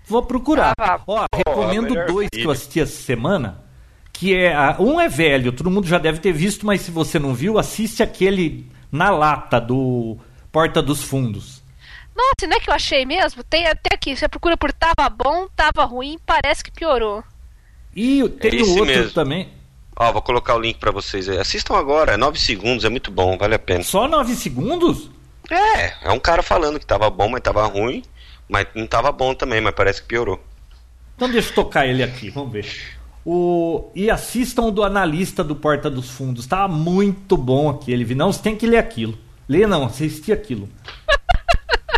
Vou 0.05 0.23
procurar. 0.23 0.73
Ah, 0.79 0.99
Ó, 1.05 1.25
recomendo 1.35 1.93
dois 2.07 2.29
que 2.29 2.37
eu 2.37 2.39
vídeo. 2.39 2.51
assisti 2.51 2.79
essa 2.79 2.95
semana. 3.01 3.61
Que 4.13 4.35
é. 4.35 4.55
Um 4.79 4.99
é 4.99 5.07
velho, 5.07 5.51
todo 5.51 5.69
mundo 5.69 5.85
já 5.87 5.99
deve 5.99 6.19
ter 6.19 6.31
visto, 6.31 6.65
mas 6.65 6.81
se 6.81 6.89
você 6.89 7.19
não 7.19 7.33
viu, 7.35 7.59
assiste 7.59 8.01
aquele 8.01 8.65
na 8.91 9.11
lata 9.11 9.59
do 9.61 10.17
Porta 10.51 10.81
dos 10.81 11.03
Fundos. 11.03 11.61
Nossa, 12.15 12.47
não 12.49 12.57
é 12.57 12.59
que 12.59 12.69
eu 12.69 12.73
achei 12.73 13.05
mesmo? 13.05 13.43
Tem 13.43 13.67
até 13.67 13.93
aqui. 13.93 14.15
Você 14.15 14.27
procura 14.27 14.57
por 14.57 14.73
tava 14.73 15.07
bom, 15.09 15.47
tava 15.55 15.85
ruim, 15.85 16.17
parece 16.25 16.63
que 16.63 16.71
piorou. 16.71 17.23
E 17.95 18.27
tem 18.29 18.51
o 18.53 18.61
Esse 18.63 18.69
outro 18.71 18.85
mesmo. 18.85 19.11
também. 19.11 19.49
Ó, 19.99 20.11
vou 20.11 20.21
colocar 20.21 20.55
o 20.55 20.59
link 20.59 20.77
pra 20.77 20.91
vocês 20.91 21.27
aí. 21.27 21.39
Assistam 21.39 21.75
agora, 21.75 22.13
é 22.13 22.17
9 22.17 22.39
segundos, 22.39 22.85
é 22.85 22.89
muito 22.89 23.09
bom, 23.09 23.35
vale 23.37 23.55
a 23.55 23.59
pena. 23.59 23.83
Só 23.83 24.07
nove 24.07 24.35
segundos? 24.35 25.09
É, 25.49 26.07
é 26.07 26.11
um 26.11 26.19
cara 26.19 26.43
falando 26.43 26.79
que 26.79 26.85
tava 26.85 27.09
bom, 27.09 27.27
mas 27.27 27.41
tava 27.41 27.65
ruim. 27.65 28.03
Mas 28.47 28.67
não 28.75 28.85
tava 28.85 29.11
bom 29.11 29.33
também, 29.33 29.59
mas 29.59 29.73
parece 29.73 30.01
que 30.01 30.07
piorou. 30.07 30.39
Então 31.15 31.29
deixa 31.29 31.49
eu 31.49 31.55
tocar 31.55 31.87
ele 31.87 32.03
aqui, 32.03 32.29
vamos 32.29 32.51
ver. 32.51 32.67
O... 33.25 33.91
E 33.95 34.09
assistam 34.09 34.63
o 34.63 34.71
do 34.71 34.83
analista 34.83 35.43
do 35.43 35.55
Porta 35.55 35.89
dos 35.89 36.09
Fundos. 36.11 36.45
Tá 36.45 36.67
muito 36.67 37.35
bom 37.35 37.69
aquele. 37.69 38.03
Vinão, 38.03 38.31
você 38.31 38.41
tem 38.41 38.55
que 38.55 38.67
ler 38.67 38.77
aquilo. 38.77 39.17
Lê 39.49 39.65
não, 39.65 39.85
assistir 39.85 40.31
aquilo. 40.31 40.69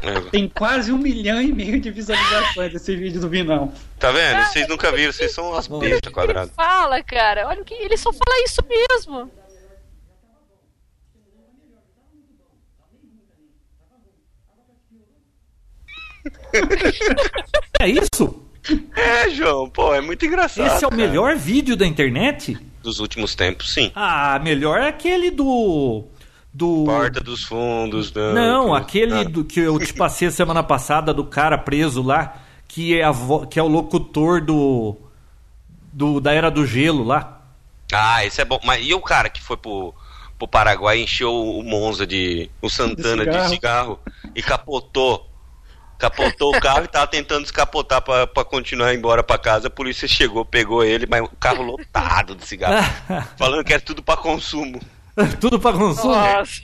É, 0.01 0.21
Tem 0.31 0.47
quase 0.47 0.91
um 0.91 0.97
milhão 0.97 1.41
e 1.41 1.51
meio 1.51 1.79
de 1.79 1.91
visualizações 1.91 2.71
desse 2.71 2.95
vídeo 2.95 3.19
do 3.19 3.27
Vinão. 3.29 3.73
Tá 3.99 4.11
vendo? 4.11 4.45
Vocês 4.45 4.67
nunca 4.67 4.91
viram, 4.91 5.11
vocês 5.11 5.31
são 5.33 5.49
umas 5.49 5.67
ver. 5.67 5.79
bestas 5.79 5.99
Ele 6.03 6.11
quadradas. 6.13 6.51
fala, 6.55 7.03
cara. 7.03 7.47
Olha 7.47 7.61
o 7.61 7.65
que 7.65 7.73
ele 7.73 7.97
só 7.97 8.11
fala 8.13 8.43
isso 8.45 8.61
mesmo. 8.67 9.29
É 17.79 17.87
isso? 17.87 18.45
É, 18.95 19.29
João, 19.29 19.69
pô, 19.69 19.93
é 19.93 20.01
muito 20.01 20.25
engraçado. 20.25 20.67
Esse 20.67 20.83
é 20.83 20.87
o 20.87 20.91
cara. 20.91 21.01
melhor 21.01 21.35
vídeo 21.35 21.75
da 21.75 21.85
internet? 21.85 22.57
dos 22.81 22.99
últimos 23.01 23.35
tempos, 23.35 23.73
sim. 23.73 23.91
Ah, 23.93 24.39
melhor 24.41 24.79
é 24.79 24.87
aquele 24.87 25.29
do. 25.31 26.05
Do. 26.53 26.83
Porta 26.85 27.19
dos 27.21 27.43
fundos. 27.43 28.11
Não, 28.13 28.33
Não, 28.33 28.73
aquele 28.73 29.13
Ah, 29.19 29.23
do 29.23 29.43
que 29.45 29.59
eu 29.59 29.77
te 29.79 29.93
passei 29.93 30.27
a 30.27 30.31
semana 30.31 30.63
passada 30.63 31.13
do 31.13 31.23
cara 31.23 31.57
preso 31.57 32.01
lá, 32.01 32.37
que 32.67 32.99
é, 32.99 33.03
a 33.03 33.11
vo- 33.11 33.45
que 33.45 33.59
é 33.59 33.63
o 33.63 33.67
locutor 33.67 34.41
do. 34.43 34.95
do 35.93 36.19
da 36.19 36.33
Era 36.33 36.49
do 36.49 36.65
Gelo 36.65 37.03
lá. 37.03 37.41
Ah, 37.93 38.25
esse 38.25 38.41
é 38.41 38.45
bom. 38.45 38.59
Mas 38.63 38.85
e 38.85 38.93
o 38.93 39.01
cara 39.01 39.29
que 39.29 39.41
foi 39.41 39.57
pro, 39.57 39.93
pro 40.37 40.47
Paraguai 40.47 40.99
e 40.99 41.03
encheu 41.03 41.33
o 41.33 41.63
Monza 41.63 42.05
de. 42.05 42.49
o 42.61 42.69
Santana 42.69 43.25
de 43.25 43.31
cigarro. 43.31 43.49
cigarro, 43.49 43.99
e 44.35 44.41
capotou. 44.41 45.27
Capotou 45.99 46.55
o 46.55 46.61
carro 46.61 46.85
e 46.85 46.87
tava 46.87 47.07
tentando 47.07 47.41
descapotar 47.43 48.01
pra, 48.01 48.25
pra 48.25 48.45
continuar 48.45 48.93
embora 48.95 49.21
pra 49.21 49.37
casa. 49.37 49.67
A 49.67 49.71
polícia 49.71 50.07
chegou, 50.07 50.45
pegou 50.45 50.81
ele, 50.83 51.05
mas 51.05 51.21
o 51.21 51.27
carro 51.37 51.61
lotado 51.61 52.35
de 52.35 52.45
cigarro. 52.47 52.89
falando 53.37 53.65
que 53.65 53.73
era 53.73 53.81
tudo 53.81 54.01
pra 54.01 54.15
consumo. 54.15 54.79
Tudo 55.39 55.59
pra 55.59 55.73
consumo. 55.73 56.13
Nossa. 56.13 56.61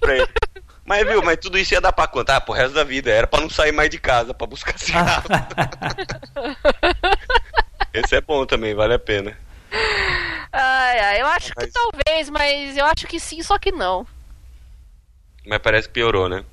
Mas 0.86 1.08
viu, 1.08 1.22
mas 1.24 1.38
tudo 1.38 1.58
isso 1.58 1.74
ia 1.74 1.82
dar 1.82 1.92
pra 1.92 2.08
quanto? 2.08 2.30
Ah, 2.30 2.40
pro 2.40 2.54
resto 2.54 2.76
da 2.76 2.84
vida. 2.84 3.10
Era 3.10 3.26
pra 3.26 3.42
não 3.42 3.50
sair 3.50 3.72
mais 3.72 3.90
de 3.90 3.98
casa, 3.98 4.34
pra 4.34 4.46
buscar 4.46 4.78
cigarro. 4.78 5.24
Esse 7.94 8.16
é 8.16 8.22
bom 8.22 8.46
também, 8.46 8.74
vale 8.76 8.94
a 8.94 9.00
pena. 9.00 9.38
Ai, 10.52 11.00
ai, 11.00 11.22
eu 11.22 11.26
acho 11.28 11.54
que 11.54 11.62
Mas- 11.64 11.72
talvez, 11.74 12.30
mas 12.30 12.78
eu 12.78 12.86
acho 12.86 13.08
que 13.08 13.20
sim, 13.20 13.42
só 13.42 13.58
que 13.58 13.72
não. 13.72 14.06
Mas 15.46 15.60
parece 15.60 15.88
que 15.88 15.94
piorou, 15.96 16.30
né? 16.30 16.44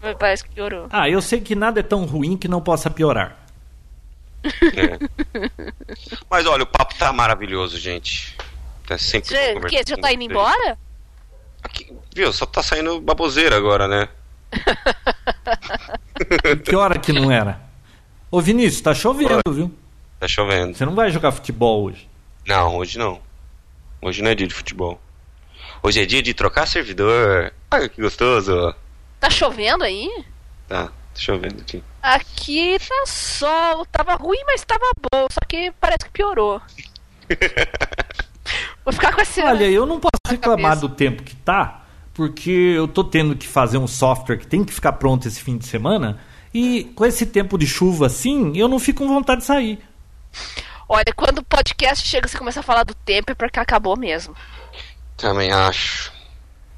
Mas 0.00 0.16
Parece 0.16 0.44
que 0.44 0.50
piorou. 0.50 0.88
Ah, 0.90 1.08
eu 1.08 1.22
sei 1.22 1.40
que 1.40 1.54
nada 1.54 1.80
é 1.80 1.82
tão 1.82 2.04
ruim 2.04 2.36
que 2.36 2.48
não 2.48 2.60
possa 2.60 2.90
piorar. 2.90 3.36
É. 4.44 4.98
Mas 6.28 6.44
olha, 6.46 6.64
o 6.64 6.66
papo 6.66 6.94
tá 6.96 7.12
maravilhoso, 7.12 7.78
gente. 7.78 8.36
Tá 8.86 8.98
sempre 8.98 9.28
Você, 9.28 9.54
conversar 9.54 9.68
que, 9.84 9.90
já 9.90 9.94
com 9.96 10.02
tá 10.02 10.12
indo 10.12 10.22
embora? 10.24 10.76
Aqui, 11.62 11.92
viu, 12.14 12.32
só 12.32 12.46
tá 12.46 12.62
saindo 12.62 13.00
baboseira 13.00 13.56
agora, 13.56 13.86
né? 13.86 14.08
Que 16.64 16.76
hora 16.76 16.98
que 16.98 17.12
não 17.12 17.30
era? 17.30 17.60
Ô 18.30 18.40
Vinícius, 18.40 18.80
tá 18.80 18.94
chovendo, 18.94 19.52
viu? 19.52 19.74
Tá 20.18 20.28
chovendo. 20.28 20.74
Você 20.74 20.84
não 20.84 20.94
vai 20.94 21.10
jogar 21.10 21.32
futebol 21.32 21.84
hoje. 21.84 22.08
Não, 22.46 22.76
hoje 22.76 22.98
não. 22.98 23.20
Hoje 24.00 24.22
não 24.22 24.30
é 24.30 24.34
dia 24.34 24.46
de 24.46 24.54
futebol. 24.54 25.00
Hoje 25.82 26.00
é 26.00 26.06
dia 26.06 26.22
de 26.22 26.32
trocar 26.32 26.66
servidor. 26.66 27.52
Olha 27.72 27.88
que 27.88 28.00
gostoso. 28.00 28.74
Tá 29.18 29.28
chovendo 29.28 29.84
aí? 29.84 30.08
Tá, 30.68 30.86
tá 30.86 31.20
chovendo 31.20 31.60
aqui. 31.60 31.82
Aqui 32.02 32.78
tá 32.78 33.04
sol. 33.06 33.84
Tava 33.86 34.14
ruim, 34.14 34.40
mas 34.46 34.64
tava 34.64 34.90
bom. 35.12 35.26
Só 35.30 35.40
que 35.48 35.72
parece 35.80 36.04
que 36.04 36.10
piorou. 36.10 36.60
Vou 38.84 38.92
ficar 38.92 39.14
com 39.14 39.20
esse. 39.20 39.40
Olha, 39.42 39.70
eu 39.70 39.86
não 39.86 40.00
posso 40.00 40.11
reclamar 40.28 40.72
cabeça. 40.72 40.88
do 40.88 40.94
tempo 40.94 41.22
que 41.22 41.34
tá, 41.36 41.82
porque 42.14 42.50
eu 42.50 42.86
tô 42.86 43.04
tendo 43.04 43.36
que 43.36 43.46
fazer 43.46 43.78
um 43.78 43.86
software 43.86 44.36
que 44.36 44.46
tem 44.46 44.64
que 44.64 44.72
ficar 44.72 44.92
pronto 44.92 45.26
esse 45.26 45.40
fim 45.40 45.58
de 45.58 45.66
semana, 45.66 46.20
e 46.54 46.84
com 46.94 47.04
esse 47.04 47.26
tempo 47.26 47.58
de 47.58 47.66
chuva 47.66 48.06
assim, 48.06 48.56
eu 48.56 48.68
não 48.68 48.78
fico 48.78 49.04
com 49.04 49.12
vontade 49.12 49.40
de 49.40 49.46
sair. 49.46 49.78
Olha, 50.88 51.12
quando 51.16 51.38
o 51.38 51.44
podcast 51.44 52.06
chega, 52.06 52.28
você 52.28 52.36
começa 52.36 52.60
a 52.60 52.62
falar 52.62 52.84
do 52.84 52.94
tempo, 52.94 53.32
é 53.32 53.34
porque 53.34 53.58
acabou 53.58 53.96
mesmo. 53.96 54.36
Também 55.16 55.50
acho. 55.50 56.12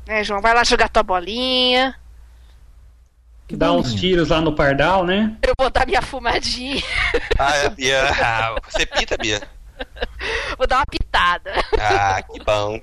É, 0.07 0.23
João, 0.23 0.41
vai 0.41 0.55
lá 0.55 0.63
jogar 0.63 0.89
tua 0.89 1.03
bolinha. 1.03 1.95
Que 3.49 3.57
dá 3.57 3.73
uns 3.73 3.93
tiros 3.95 4.29
lá 4.29 4.41
no 4.41 4.55
Pardal, 4.55 5.05
né? 5.05 5.37
Eu 5.43 5.53
vou 5.59 5.69
dar 5.69 5.87
minha 5.87 6.01
fumadinha. 6.01 6.83
Ah, 7.39 7.57
é, 7.57 7.69
Bia. 7.69 8.11
Ah, 8.23 8.55
você 8.71 8.87
pita, 8.87 9.17
Bia? 9.19 9.43
Vou 10.57 10.67
dar 10.67 10.79
uma 10.79 10.87
pitada. 10.87 11.53
Ah, 11.79 12.23
que 12.23 12.43
bom. 12.45 12.79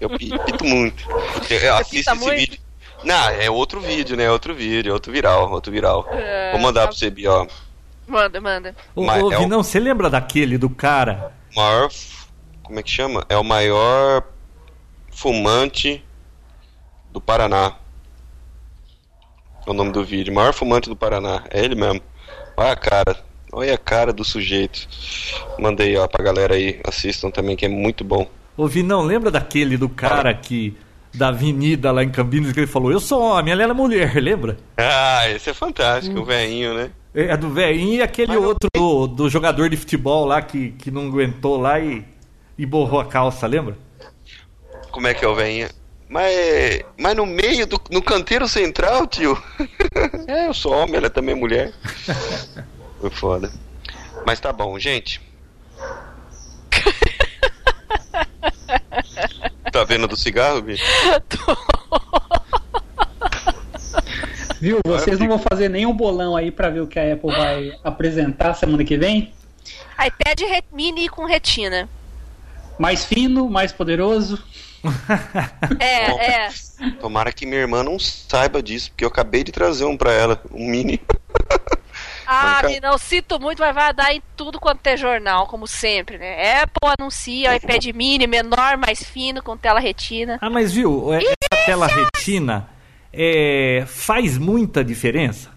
Eu 0.00 0.10
pi- 0.10 0.30
pito 0.46 0.64
muito. 0.64 1.04
Eu, 1.50 1.58
eu 1.58 1.74
assisto 1.76 2.10
esse 2.12 2.20
muito? 2.20 2.36
vídeo. 2.38 2.60
Não, 3.02 3.28
é 3.30 3.48
outro 3.50 3.80
vídeo, 3.80 4.16
né? 4.16 4.30
Outro 4.30 4.54
vídeo, 4.54 4.92
outro 4.92 5.10
viral, 5.10 5.50
outro 5.50 5.72
viral. 5.72 6.06
É, 6.10 6.52
Vou 6.52 6.60
mandar 6.60 6.82
tá- 6.82 6.88
pra 6.88 6.96
você, 6.96 7.08
Bia, 7.10 7.32
ó. 7.32 7.46
Manda, 8.06 8.40
manda. 8.40 8.76
Ô, 8.94 9.04
Mas 9.04 9.22
ô 9.22 9.32
é 9.32 9.36
o- 9.36 9.40
Vinão, 9.40 9.62
você 9.62 9.80
lembra 9.80 10.10
daquele 10.10 10.58
do 10.58 10.68
cara? 10.68 11.32
maior. 11.56 11.88
Como 12.62 12.78
é 12.78 12.82
que 12.82 12.90
chama? 12.90 13.24
É 13.28 13.36
o 13.36 13.42
maior 13.44 14.22
fumante 15.10 16.04
do 17.10 17.20
Paraná. 17.20 17.74
É 19.66 19.70
o 19.70 19.74
nome 19.74 19.92
do 19.92 20.04
vídeo. 20.04 20.32
Maior 20.34 20.52
fumante 20.52 20.88
do 20.88 20.96
Paraná. 20.96 21.42
É 21.50 21.60
ele 21.64 21.74
mesmo. 21.74 22.00
Olha 22.56 22.72
a 22.72 22.76
cara. 22.76 23.16
Olha 23.52 23.74
a 23.74 23.78
cara 23.78 24.12
do 24.12 24.24
sujeito. 24.24 24.86
Mandei 25.58 25.96
ó 25.96 26.06
pra 26.06 26.22
galera 26.24 26.54
aí. 26.54 26.80
Assistam 26.84 27.30
também, 27.30 27.56
que 27.56 27.64
é 27.66 27.68
muito 27.68 28.04
bom. 28.04 28.28
Ô 28.56 28.66
Vinão, 28.66 29.02
lembra 29.02 29.30
daquele 29.30 29.76
do 29.76 29.88
cara 29.88 30.34
que. 30.34 30.76
Da 31.12 31.28
avenida 31.28 31.90
lá 31.90 32.04
em 32.04 32.10
Campinas 32.10 32.52
que 32.52 32.60
ele 32.60 32.66
falou: 32.68 32.92
Eu 32.92 33.00
sou 33.00 33.20
homem, 33.20 33.52
ela 33.52 33.64
é 33.64 33.72
mulher, 33.72 34.14
lembra? 34.22 34.56
Ah, 34.76 35.28
esse 35.28 35.50
é 35.50 35.54
fantástico, 35.54 36.20
o 36.20 36.24
velhinho, 36.24 36.72
né? 36.72 36.90
É 37.12 37.36
do 37.36 37.50
velhinho 37.50 37.94
e 37.94 38.02
aquele 38.02 38.28
Mas 38.28 38.40
não 38.40 38.46
outro 38.46 38.68
do, 38.72 39.06
do 39.08 39.28
jogador 39.28 39.68
de 39.68 39.76
futebol 39.76 40.24
lá 40.24 40.40
que, 40.40 40.70
que 40.72 40.88
não 40.88 41.08
aguentou 41.08 41.60
lá 41.60 41.80
e, 41.80 42.04
e 42.56 42.64
borrou 42.64 43.00
a 43.00 43.04
calça, 43.04 43.48
lembra? 43.48 43.76
Como 44.92 45.08
é 45.08 45.14
que 45.14 45.24
é 45.24 45.28
o 45.28 45.34
velhinho? 45.34 45.68
Mas, 46.08 46.84
mas 46.98 47.16
no 47.16 47.24
meio, 47.24 47.66
do, 47.68 47.80
no 47.90 48.02
canteiro 48.02 48.48
central, 48.48 49.06
tio. 49.06 49.40
é, 50.26 50.48
eu 50.48 50.54
sou 50.54 50.72
homem, 50.72 50.96
ela 50.96 51.06
é 51.06 51.10
também 51.10 51.34
mulher. 51.34 51.72
Foi 53.00 53.10
foda. 53.10 53.50
Mas 54.26 54.40
tá 54.40 54.52
bom, 54.52 54.78
gente. 54.78 55.20
Tá 59.72 59.84
vendo 59.84 60.08
do 60.08 60.16
cigarro, 60.16 60.62
bicho? 60.62 60.84
Viu? 64.60 64.78
Vocês 64.84 65.18
não 65.18 65.26
vão 65.26 65.38
fazer 65.38 65.70
nenhum 65.70 65.96
bolão 65.96 66.36
aí 66.36 66.50
pra 66.50 66.68
ver 66.68 66.80
o 66.80 66.86
que 66.86 66.98
a 66.98 67.14
Apple 67.14 67.30
vai 67.34 67.72
apresentar 67.82 68.52
semana 68.54 68.84
que 68.84 68.98
vem? 68.98 69.32
iPad 69.98 70.40
mini 70.72 71.08
com 71.08 71.24
retina. 71.24 71.88
Mais 72.78 73.04
fino, 73.04 73.48
mais 73.48 73.72
poderoso. 73.72 74.42
É, 75.78 76.46
é. 76.46 76.48
Tomara 77.00 77.32
que 77.32 77.44
minha 77.44 77.60
irmã 77.60 77.82
não 77.82 77.98
saiba 77.98 78.62
disso, 78.62 78.90
porque 78.90 79.04
eu 79.04 79.08
acabei 79.08 79.44
de 79.44 79.52
trazer 79.52 79.84
um 79.84 79.96
pra 79.96 80.12
ela, 80.12 80.40
um 80.50 80.66
mini. 80.66 81.00
Ah, 82.32 82.62
não 82.80 82.96
sinto 82.96 83.40
muito, 83.40 83.58
mas 83.60 83.74
vai 83.74 83.92
dar 83.92 84.14
em 84.14 84.22
tudo 84.36 84.60
quanto 84.60 84.86
é 84.86 84.96
jornal, 84.96 85.48
como 85.48 85.66
sempre, 85.66 86.16
né? 86.16 86.62
Apple 86.62 86.94
anuncia 86.98 87.50
o 87.50 87.54
iPad 87.56 87.86
mini 87.86 88.26
menor, 88.28 88.76
mais 88.76 89.02
fino, 89.02 89.42
com 89.42 89.56
tela 89.56 89.80
retina. 89.80 90.38
Ah, 90.40 90.48
mas 90.48 90.72
viu, 90.72 91.12
é- 91.12 91.18
essa 91.24 91.64
tela 91.66 91.88
retina 91.88 92.68
é, 93.12 93.84
faz 93.86 94.38
muita 94.38 94.84
diferença? 94.84 95.50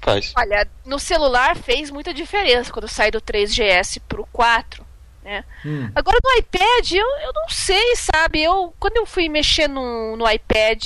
Faz. 0.00 0.32
Olha, 0.34 0.66
no 0.86 0.98
celular 0.98 1.54
fez 1.54 1.90
muita 1.90 2.14
diferença 2.14 2.72
quando 2.72 2.88
sai 2.88 3.10
do 3.10 3.20
3GS 3.20 4.00
pro 4.08 4.26
4. 4.32 4.87
Né? 5.28 5.44
Hum. 5.62 5.90
Agora 5.94 6.16
no 6.24 6.38
iPad, 6.38 6.92
eu, 6.92 7.06
eu 7.20 7.32
não 7.34 7.46
sei, 7.50 7.96
sabe? 7.96 8.42
Eu, 8.42 8.72
quando 8.80 8.96
eu 8.96 9.04
fui 9.04 9.28
mexer 9.28 9.68
no, 9.68 10.16
no 10.16 10.26
iPad 10.26 10.82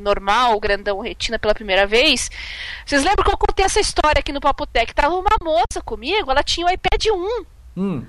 normal, 0.00 0.58
grandão 0.58 1.00
retina 1.00 1.38
pela 1.38 1.54
primeira 1.54 1.86
vez, 1.86 2.30
vocês 2.86 3.04
lembram 3.04 3.22
que 3.22 3.30
eu 3.30 3.36
contei 3.36 3.62
essa 3.62 3.80
história 3.80 4.20
aqui 4.20 4.32
no 4.32 4.40
Papotec? 4.40 4.94
Tava 4.94 5.14
uma 5.14 5.36
moça 5.42 5.82
comigo, 5.82 6.30
ela 6.30 6.42
tinha 6.42 6.66
o 6.66 6.70
iPad 6.70 7.04
1. 7.06 7.44
Hum. 7.76 8.06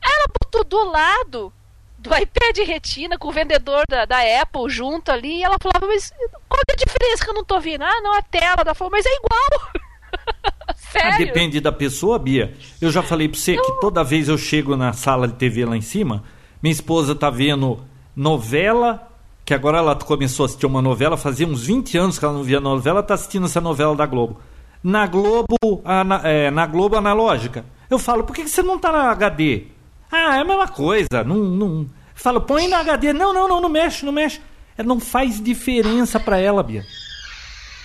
Ela 0.00 0.26
botou 0.40 0.62
do 0.62 0.90
lado 0.92 1.52
do 1.98 2.16
iPad 2.16 2.58
retina 2.58 3.18
com 3.18 3.26
o 3.26 3.32
vendedor 3.32 3.82
da, 3.88 4.04
da 4.04 4.20
Apple 4.40 4.70
junto 4.70 5.10
ali, 5.10 5.38
e 5.38 5.42
ela 5.42 5.56
falava, 5.60 5.88
mas 5.88 6.12
qual 6.48 6.60
é 6.68 6.72
a 6.72 6.76
diferença 6.76 7.24
que 7.24 7.30
eu 7.30 7.34
não 7.34 7.44
tô 7.44 7.58
vendo? 7.58 7.82
Ah, 7.82 8.00
não, 8.00 8.12
a 8.12 8.22
tela. 8.22 8.62
Ela 8.64 8.74
falou, 8.76 8.92
mas 8.92 9.04
é 9.04 9.10
igual. 9.12 9.72
Ah, 10.68 10.74
Sério? 11.12 11.26
depende 11.26 11.60
da 11.60 11.70
pessoa, 11.70 12.18
Bia. 12.18 12.54
Eu 12.80 12.90
já 12.90 13.02
falei 13.02 13.28
pra 13.28 13.38
você 13.38 13.54
que 13.56 13.80
toda 13.80 14.02
vez 14.02 14.28
eu 14.28 14.38
chego 14.38 14.76
na 14.76 14.92
sala 14.94 15.28
de 15.28 15.34
TV 15.34 15.64
lá 15.66 15.76
em 15.76 15.80
cima, 15.82 16.22
minha 16.62 16.72
esposa 16.72 17.14
tá 17.14 17.28
vendo 17.28 17.80
novela, 18.14 19.06
que 19.44 19.52
agora 19.52 19.78
ela 19.78 19.94
começou 19.94 20.44
a 20.44 20.46
assistir 20.46 20.64
uma 20.66 20.80
novela, 20.80 21.16
fazia 21.16 21.46
uns 21.46 21.66
20 21.66 21.98
anos 21.98 22.18
que 22.18 22.24
ela 22.24 22.32
não 22.34 22.42
via 22.42 22.60
novela, 22.60 23.02
tá 23.02 23.12
assistindo 23.14 23.44
essa 23.44 23.60
novela 23.60 23.94
da 23.94 24.06
Globo. 24.06 24.40
Na 24.82 25.06
Globo, 25.06 25.56
ana- 25.84 26.22
é, 26.24 26.50
na 26.50 26.66
Globo 26.66 26.96
analógica. 26.96 27.64
Eu 27.90 27.98
falo, 27.98 28.24
por 28.24 28.34
que 28.34 28.48
você 28.48 28.62
não 28.62 28.78
tá 28.78 28.90
na 28.90 29.10
HD? 29.10 29.64
Ah, 30.10 30.36
é 30.36 30.40
a 30.40 30.44
mesma 30.44 30.66
coisa. 30.68 31.22
Não, 31.24 31.36
não... 31.36 31.86
Falo, 32.14 32.40
põe 32.40 32.68
na 32.68 32.78
HD. 32.80 33.12
Não, 33.12 33.34
não, 33.34 33.46
não, 33.46 33.60
não 33.60 33.68
mexe, 33.68 34.04
não 34.06 34.12
mexe. 34.12 34.40
É, 34.78 34.82
não 34.82 34.98
faz 34.98 35.42
diferença 35.42 36.18
pra 36.18 36.38
ela, 36.38 36.62
Bia. 36.62 36.84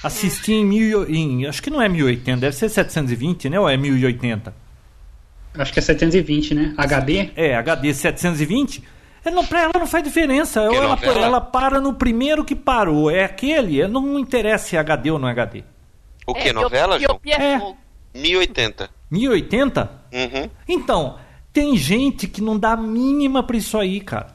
Assistir 0.04 0.54
em, 0.54 0.66
mil, 0.66 1.10
em. 1.10 1.46
Acho 1.46 1.62
que 1.62 1.70
não 1.70 1.82
é 1.82 1.88
1080, 1.88 2.40
deve 2.42 2.56
ser 2.56 2.70
720, 2.70 3.50
né? 3.50 3.60
Ou 3.60 3.70
é 3.70 3.78
1080? 3.78 4.54
Acho 5.58 5.74
que 5.74 5.80
é 5.80 5.82
720, 5.82 6.54
né? 6.56 6.74
HD. 6.78 7.30
É, 7.36 7.56
HD 7.56 7.94
720. 7.94 8.84
É, 9.24 9.30
não, 9.30 9.46
pra 9.46 9.62
ela 9.64 9.74
não 9.78 9.86
faz 9.86 10.04
diferença. 10.04 10.62
Ou 10.64 10.74
ela, 10.74 10.98
ela 11.04 11.42
para 11.42 11.80
no 11.80 11.94
primeiro 11.94 12.44
que 12.44 12.56
parou. 12.56 13.12
É 13.12 13.24
aquele. 13.26 13.88
Não 13.88 14.18
interessa 14.18 14.70
se 14.70 14.76
é 14.76 14.80
HD 14.80 15.12
ou 15.12 15.20
não 15.20 15.28
é 15.28 15.32
HD. 15.32 15.64
O 16.26 16.34
que, 16.34 16.50
É, 16.50 16.54
novela, 16.54 16.98
João? 17.00 17.20
É 17.26 17.32
É. 17.54 17.60
fogo. 17.60 17.78
1080. 18.16 18.90
1080? 19.12 19.92
Uhum. 20.12 20.50
Então, 20.68 21.20
tem 21.54 21.78
gente 21.78 22.28
que 22.28 22.42
não 22.42 22.58
dá 22.58 22.72
a 22.72 22.78
mínima 22.78 23.44
pra 23.44 23.58
isso 23.58 23.78
aí, 23.78 24.00
cara. 24.02 24.34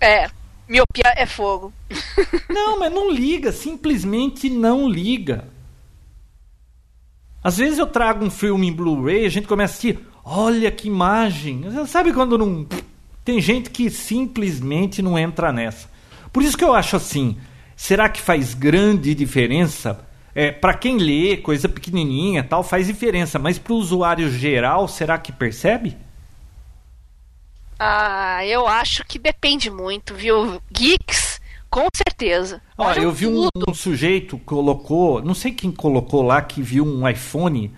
É, 0.00 0.28
miopia 0.68 1.14
é 1.16 1.26
fogo. 1.26 1.72
Não, 2.48 2.78
mas 2.78 2.92
não 2.92 3.10
liga, 3.10 3.52
simplesmente 3.52 4.48
não 4.48 4.88
liga. 4.88 5.48
Às 7.42 7.58
vezes 7.58 7.78
eu 7.78 7.86
trago 7.86 8.24
um 8.24 8.30
filme 8.30 8.66
em 8.66 8.72
Blu-ray, 8.72 9.24
a 9.24 9.28
gente 9.28 9.46
começa 9.46 9.72
a 9.72 9.74
assistir, 9.74 10.00
olha 10.24 10.70
que 10.70 10.88
imagem. 10.88 11.64
Sabe 11.86 12.12
quando 12.12 12.36
não. 12.36 12.66
Tem 13.24 13.40
gente 13.40 13.70
que 13.70 13.90
simplesmente 13.90 15.00
não 15.02 15.18
entra 15.18 15.52
nessa. 15.52 15.88
Por 16.32 16.42
isso 16.42 16.56
que 16.56 16.64
eu 16.64 16.74
acho 16.74 16.96
assim, 16.96 17.36
será 17.76 18.08
que 18.08 18.20
faz 18.20 18.54
grande 18.54 19.14
diferença? 19.14 20.04
É, 20.34 20.50
para 20.50 20.74
quem 20.74 20.98
lê, 20.98 21.36
coisa 21.36 21.68
pequenininha 21.68 22.42
tal, 22.42 22.62
faz 22.62 22.86
diferença, 22.88 23.38
mas 23.38 23.58
para 23.58 23.72
o 23.72 23.76
usuário 23.76 24.30
geral, 24.30 24.88
será 24.88 25.16
que 25.16 25.32
percebe? 25.32 25.96
Ah, 27.78 28.44
eu 28.46 28.66
acho 28.66 29.04
que 29.04 29.18
depende 29.18 29.70
muito, 29.70 30.14
viu? 30.14 30.60
Geeks, 30.72 31.40
com 31.68 31.86
certeza. 31.94 32.60
Ó, 32.76 32.86
Olham 32.86 33.02
eu 33.02 33.12
vi 33.12 33.26
um, 33.26 33.48
um 33.68 33.74
sujeito 33.74 34.38
colocou, 34.38 35.22
não 35.22 35.34
sei 35.34 35.52
quem 35.52 35.70
colocou 35.70 36.22
lá, 36.22 36.40
que 36.40 36.62
viu 36.62 36.86
um 36.86 37.08
iPhone 37.08 37.74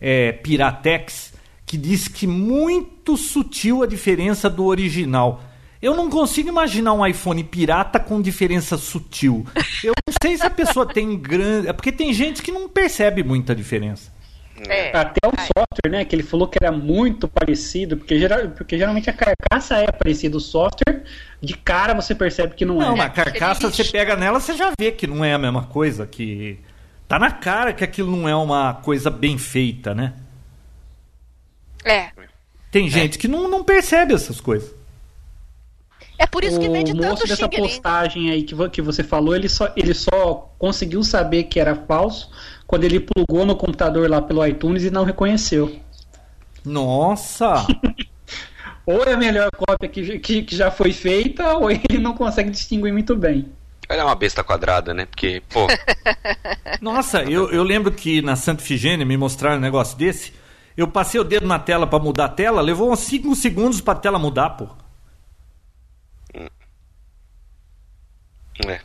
é, 0.00 0.32
Piratex, 0.32 1.34
que 1.66 1.76
disse 1.76 2.10
que 2.10 2.26
muito 2.26 3.16
sutil 3.16 3.82
a 3.82 3.86
diferença 3.86 4.48
do 4.48 4.64
original. 4.64 5.42
Eu 5.80 5.96
não 5.96 6.08
consigo 6.08 6.48
imaginar 6.48 6.92
um 6.92 7.04
iPhone 7.04 7.42
pirata 7.42 7.98
com 7.98 8.22
diferença 8.22 8.78
sutil. 8.78 9.44
Eu 9.82 9.92
não 10.06 10.14
sei 10.22 10.36
se 10.36 10.44
a 10.44 10.50
pessoa 10.50 10.86
tem 10.86 11.18
grande. 11.18 11.66
É 11.66 11.72
porque 11.72 11.90
tem 11.90 12.12
gente 12.12 12.40
que 12.40 12.52
não 12.52 12.68
percebe 12.68 13.24
muita 13.24 13.52
diferença. 13.52 14.11
É. 14.68 14.96
Até 14.96 15.20
o 15.26 15.30
software, 15.30 15.90
né? 15.90 16.04
Que 16.04 16.14
ele 16.14 16.22
falou 16.22 16.46
que 16.46 16.58
era 16.60 16.70
muito 16.70 17.26
parecido, 17.26 17.96
porque, 17.96 18.18
geral, 18.18 18.48
porque 18.50 18.78
geralmente 18.78 19.10
a 19.10 19.12
carcaça 19.12 19.76
é 19.76 19.90
parecida. 19.90 20.36
O 20.36 20.40
software, 20.40 21.02
de 21.40 21.56
cara 21.56 21.94
você 21.94 22.14
percebe 22.14 22.54
que 22.54 22.64
não, 22.64 22.76
Não, 22.76 22.92
é. 22.92 22.96
mas 22.96 23.06
a 23.06 23.10
carcaça 23.10 23.70
você 23.70 23.84
pega 23.84 24.16
nela, 24.16 24.40
você 24.40 24.54
já 24.54 24.72
vê 24.78 24.92
que 24.92 25.06
não 25.06 25.24
é 25.24 25.32
a 25.32 25.38
mesma 25.38 25.64
coisa. 25.64 26.06
Que 26.06 26.58
tá 27.08 27.18
na 27.18 27.30
cara 27.30 27.72
que 27.72 27.82
aquilo 27.82 28.14
não 28.14 28.28
é 28.28 28.34
uma 28.34 28.74
coisa 28.74 29.10
bem 29.10 29.38
feita, 29.38 29.94
né? 29.94 30.14
É. 31.84 32.10
Tem 32.70 32.88
gente 32.88 33.18
que 33.18 33.28
não, 33.28 33.48
não 33.48 33.64
percebe 33.64 34.14
essas 34.14 34.40
coisas. 34.40 34.72
É 36.18 36.26
por 36.26 36.44
isso 36.44 36.58
que 36.60 36.68
o 36.68 36.72
vende 36.72 36.94
moço 36.94 37.08
tanto 37.08 37.28
dessa 37.28 37.48
postagem 37.48 38.30
aí 38.30 38.44
que, 38.44 38.54
que 38.70 38.80
você 38.80 39.02
falou, 39.02 39.34
ele 39.34 39.48
só, 39.48 39.72
ele 39.76 39.92
só 39.92 40.54
conseguiu 40.56 41.02
saber 41.02 41.44
que 41.44 41.58
era 41.58 41.74
falso 41.74 42.30
quando 42.66 42.84
ele 42.84 43.00
plugou 43.00 43.44
no 43.44 43.56
computador 43.56 44.08
lá 44.08 44.20
pelo 44.20 44.44
iTunes 44.46 44.84
e 44.84 44.90
não 44.90 45.04
reconheceu. 45.04 45.80
Nossa! 46.64 47.66
ou 48.86 49.04
é 49.04 49.12
a 49.12 49.16
melhor 49.16 49.50
cópia 49.56 49.88
que, 49.88 50.18
que, 50.18 50.42
que 50.42 50.56
já 50.56 50.70
foi 50.70 50.92
feita, 50.92 51.56
ou 51.56 51.70
ele 51.70 51.98
não 51.98 52.14
consegue 52.14 52.50
distinguir 52.50 52.92
muito 52.92 53.16
bem. 53.16 53.50
Ela 53.88 54.02
é 54.02 54.04
uma 54.04 54.14
besta 54.14 54.42
quadrada, 54.42 54.94
né? 54.94 55.06
Porque, 55.06 55.42
pô. 55.48 55.66
Nossa, 56.80 57.22
eu, 57.24 57.50
eu 57.50 57.62
lembro 57.62 57.92
que 57.92 58.22
na 58.22 58.36
Santa 58.36 58.62
Figênia 58.62 59.04
me 59.04 59.16
mostraram 59.16 59.58
um 59.58 59.60
negócio 59.60 59.98
desse. 59.98 60.32
Eu 60.76 60.88
passei 60.88 61.20
o 61.20 61.24
dedo 61.24 61.46
na 61.46 61.58
tela 61.58 61.86
para 61.86 62.02
mudar 62.02 62.26
a 62.26 62.28
tela, 62.28 62.62
levou 62.62 62.90
uns 62.90 63.00
5 63.00 63.34
segundos 63.36 63.80
pra 63.80 63.94
tela 63.94 64.18
mudar, 64.18 64.50
pô. 64.50 64.68
É. 68.66 68.80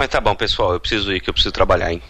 Mas 0.00 0.08
tá 0.08 0.18
bom, 0.18 0.34
pessoal, 0.34 0.72
eu 0.72 0.80
preciso 0.80 1.12
ir, 1.12 1.20
que 1.20 1.28
eu 1.28 1.34
preciso 1.34 1.52
trabalhar, 1.52 1.92
hein? 1.92 2.00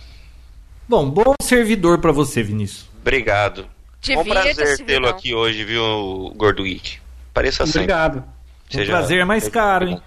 Bom, 0.88 1.10
bom 1.10 1.34
servidor 1.42 1.98
pra 1.98 2.12
você, 2.12 2.40
Vinícius. 2.40 2.88
Obrigado. 3.00 3.66
Um 4.10 4.22
prazer 4.24 4.54
Divirta-se, 4.54 4.84
tê-lo 4.84 5.08
aqui 5.08 5.34
hoje, 5.34 5.64
viu, 5.64 6.32
Gordo 6.36 6.62
Geek? 6.62 7.00
Pareça 7.34 7.66
sempre. 7.66 7.80
Obrigado. 7.80 8.24
O 8.72 8.86
prazer 8.86 9.18
é 9.18 9.24
mais 9.24 9.48
caro, 9.48 9.88
hein? 9.88 10.02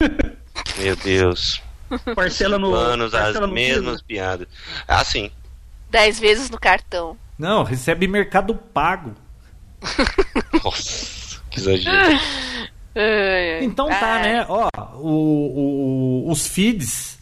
Meu 0.76 0.94
Deus. 0.96 1.62
Parcela 2.14 2.58
no. 2.58 2.74
Anos, 2.74 3.14
as 3.14 3.40
no 3.40 3.48
mesmas 3.48 4.02
piadas. 4.02 4.46
Ah, 4.86 5.02
sim. 5.02 5.30
Dez 5.88 6.20
vezes 6.20 6.50
no 6.50 6.60
cartão. 6.60 7.16
Não, 7.38 7.62
recebe 7.64 8.06
mercado 8.06 8.54
pago. 8.54 9.14
Nossa, 10.62 11.40
que 11.50 11.58
exagero. 11.58 12.20
Então 13.62 13.88
tá, 13.88 14.18
né? 14.20 14.46
Ó, 14.48 14.68
o- 14.98 16.26
o- 16.26 16.30
os 16.30 16.46
feeds. 16.46 17.13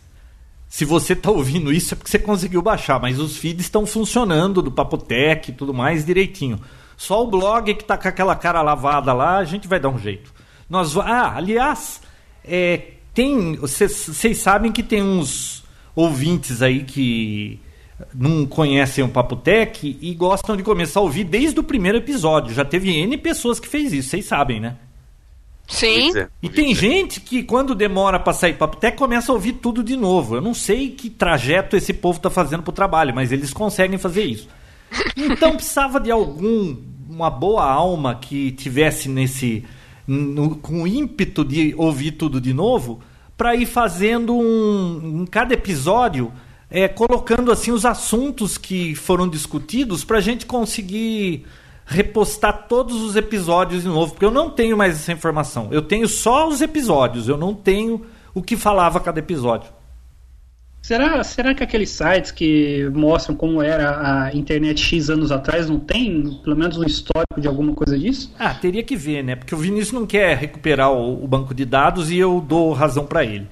Se 0.73 0.86
você 0.86 1.15
tá 1.15 1.31
ouvindo 1.31 1.70
isso 1.70 1.93
é 1.93 1.97
porque 1.99 2.11
você 2.11 2.19
conseguiu 2.19 2.62
baixar, 2.62 2.99
mas 2.99 3.19
os 3.19 3.36
feeds 3.36 3.66
estão 3.66 3.85
funcionando 3.85 4.62
do 4.62 4.73
Papotec 4.73 5.51
e 5.51 5.55
tudo 5.55 5.74
mais 5.74 6.03
direitinho. 6.03 6.59
Só 6.97 7.23
o 7.23 7.27
blog 7.27 7.74
que 7.74 7.85
tá 7.85 7.99
com 7.99 8.09
aquela 8.09 8.35
cara 8.35 8.62
lavada 8.62 9.12
lá, 9.12 9.36
a 9.36 9.44
gente 9.44 9.69
vai 9.69 9.78
dar 9.78 9.90
um 9.90 9.99
jeito. 9.99 10.32
Nós, 10.70 10.97
ah, 10.97 11.35
aliás, 11.36 12.01
é, 12.43 12.93
tem, 13.12 13.55
vocês 13.57 14.39
sabem 14.39 14.73
que 14.73 14.82
tem 14.82 15.03
uns 15.03 15.62
ouvintes 15.94 16.62
aí 16.62 16.85
que 16.85 17.61
não 18.15 18.47
conhecem 18.47 19.05
o 19.05 19.11
Papotec 19.11 19.99
e 20.01 20.15
gostam 20.15 20.57
de 20.57 20.62
começar 20.62 21.01
a 21.01 21.03
ouvir 21.03 21.24
desde 21.24 21.61
o 21.61 21.62
primeiro 21.62 21.99
episódio. 21.99 22.55
Já 22.55 22.65
teve 22.65 22.97
N 22.97 23.19
pessoas 23.19 23.61
que 23.61 23.69
fez 23.69 23.93
isso, 23.93 24.09
vocês 24.09 24.24
sabem, 24.24 24.59
né? 24.59 24.78
Sim. 25.73 26.16
É, 26.16 26.28
E 26.43 26.49
tem 26.49 26.73
dizer. 26.74 26.81
gente 26.81 27.20
que 27.20 27.43
quando 27.43 27.74
demora 27.74 28.20
pra 28.20 28.32
sair 28.32 28.55
papo 28.55 28.77
até 28.77 28.90
começa 28.90 29.32
a 29.32 29.35
ouvir 29.35 29.55
tudo 29.55 29.82
de 29.82 29.97
novo. 29.97 30.36
Eu 30.36 30.40
não 30.40 30.55
sei 30.55 30.90
que 30.90 31.09
trajeto 31.11 31.77
esse 31.77 31.93
povo 31.93 32.20
tá 32.20 32.28
fazendo 32.31 32.62
pro 32.62 32.73
trabalho, 32.73 33.15
mas 33.15 33.32
eles 33.32 33.53
conseguem 33.53 33.99
fazer 33.99 34.24
isso. 34.24 34.49
Então 35.16 35.55
precisava 35.57 35.99
de 35.99 36.11
algum 36.11 36.77
uma 37.09 37.31
boa 37.31 37.65
alma 37.65 38.15
que 38.15 38.53
tivesse 38.53 39.09
nesse 39.09 39.65
no- 40.07 40.57
com 40.57 40.86
ímpeto 40.86 41.44
de 41.44 41.74
ouvir 41.77 42.12
tudo 42.12 42.40
de 42.40 42.53
novo 42.55 43.01
para 43.36 43.55
ir 43.57 43.66
fazendo 43.66 44.35
um 44.36 45.23
em 45.23 45.27
cada 45.27 45.55
episódio 45.55 46.32
é, 46.70 46.89
colocando 46.89 47.51
assim 47.53 47.70
os 47.70 47.85
assuntos 47.85 48.57
que 48.59 48.94
foram 48.94 49.28
discutidos 49.28 50.05
para 50.05 50.19
a 50.19 50.20
gente 50.23 50.47
conseguir 50.47 51.44
repostar 51.84 52.66
todos 52.68 53.00
os 53.02 53.16
episódios 53.16 53.82
de 53.82 53.88
novo, 53.88 54.12
porque 54.12 54.24
eu 54.24 54.30
não 54.30 54.50
tenho 54.50 54.76
mais 54.76 54.94
essa 54.94 55.12
informação. 55.12 55.68
Eu 55.70 55.82
tenho 55.82 56.09
só 56.09 56.48
os 56.48 56.60
episódios, 56.60 57.28
eu 57.28 57.36
não 57.36 57.54
tenho 57.54 58.04
o 58.34 58.42
que 58.42 58.56
falava 58.56 59.00
cada 59.00 59.18
episódio. 59.18 59.70
Será, 60.82 61.22
será 61.22 61.54
que 61.54 61.62
aqueles 61.62 61.90
sites 61.90 62.32
que 62.32 62.90
mostram 62.92 63.36
como 63.36 63.62
era 63.62 64.24
a 64.24 64.34
internet 64.34 64.80
X 64.80 65.10
anos 65.10 65.30
atrás 65.30 65.70
não 65.70 65.78
tem 65.78 66.40
pelo 66.42 66.56
menos 66.56 66.76
um 66.76 66.82
histórico 66.82 67.40
de 67.40 67.46
alguma 67.46 67.72
coisa 67.72 67.96
disso? 67.96 68.34
Ah, 68.36 68.52
teria 68.52 68.82
que 68.82 68.96
ver, 68.96 69.22
né? 69.22 69.36
Porque 69.36 69.54
o 69.54 69.59
Vinícius 69.59 69.92
não 69.92 70.04
quer 70.04 70.36
recuperar 70.36 70.90
o, 70.90 71.22
o 71.22 71.28
banco 71.28 71.54
de 71.54 71.64
dados 71.64 72.10
e 72.10 72.18
eu 72.18 72.40
dou 72.40 72.72
razão 72.72 73.06
para 73.06 73.24
ele. 73.24 73.46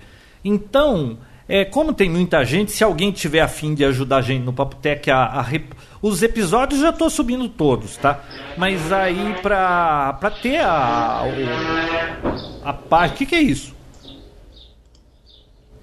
Então, 0.45 1.19
é, 1.51 1.65
como 1.65 1.93
tem 1.93 2.09
muita 2.09 2.45
gente, 2.45 2.71
se 2.73 2.85
alguém 2.85 3.11
tiver 3.13 3.41
afim 3.41 3.75
de 3.75 3.85
ajudar 3.85 4.19
a 4.19 4.23
gente 4.23 4.43
no 4.45 4.53
Papotec 4.53 5.11
a, 5.11 5.17
a 5.25 5.43
rep- 5.43 5.73
os 6.01 6.23
episódios 6.23 6.81
já 6.81 6.93
tô 6.93 7.11
subindo 7.11 7.49
todos, 7.49 7.97
tá? 7.97 8.21
Mas 8.57 8.93
aí 8.93 9.35
pra, 9.43 10.13
pra 10.21 10.31
ter 10.31 10.61
a 10.61 11.23
o- 11.25 12.67
a 12.69 12.73
página, 12.73 13.15
o 13.15 13.19
que, 13.19 13.27
que 13.27 13.35
é 13.35 13.43
isso? 13.43 13.75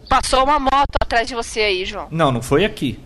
Passou 0.09 0.43
uma 0.43 0.59
moto 0.59 0.95
atrás 1.01 1.27
de 1.27 1.35
você 1.35 1.59
aí, 1.59 1.85
João. 1.85 2.07
Não, 2.09 2.31
não 2.31 2.41
foi 2.41 2.63
aqui. 2.63 2.97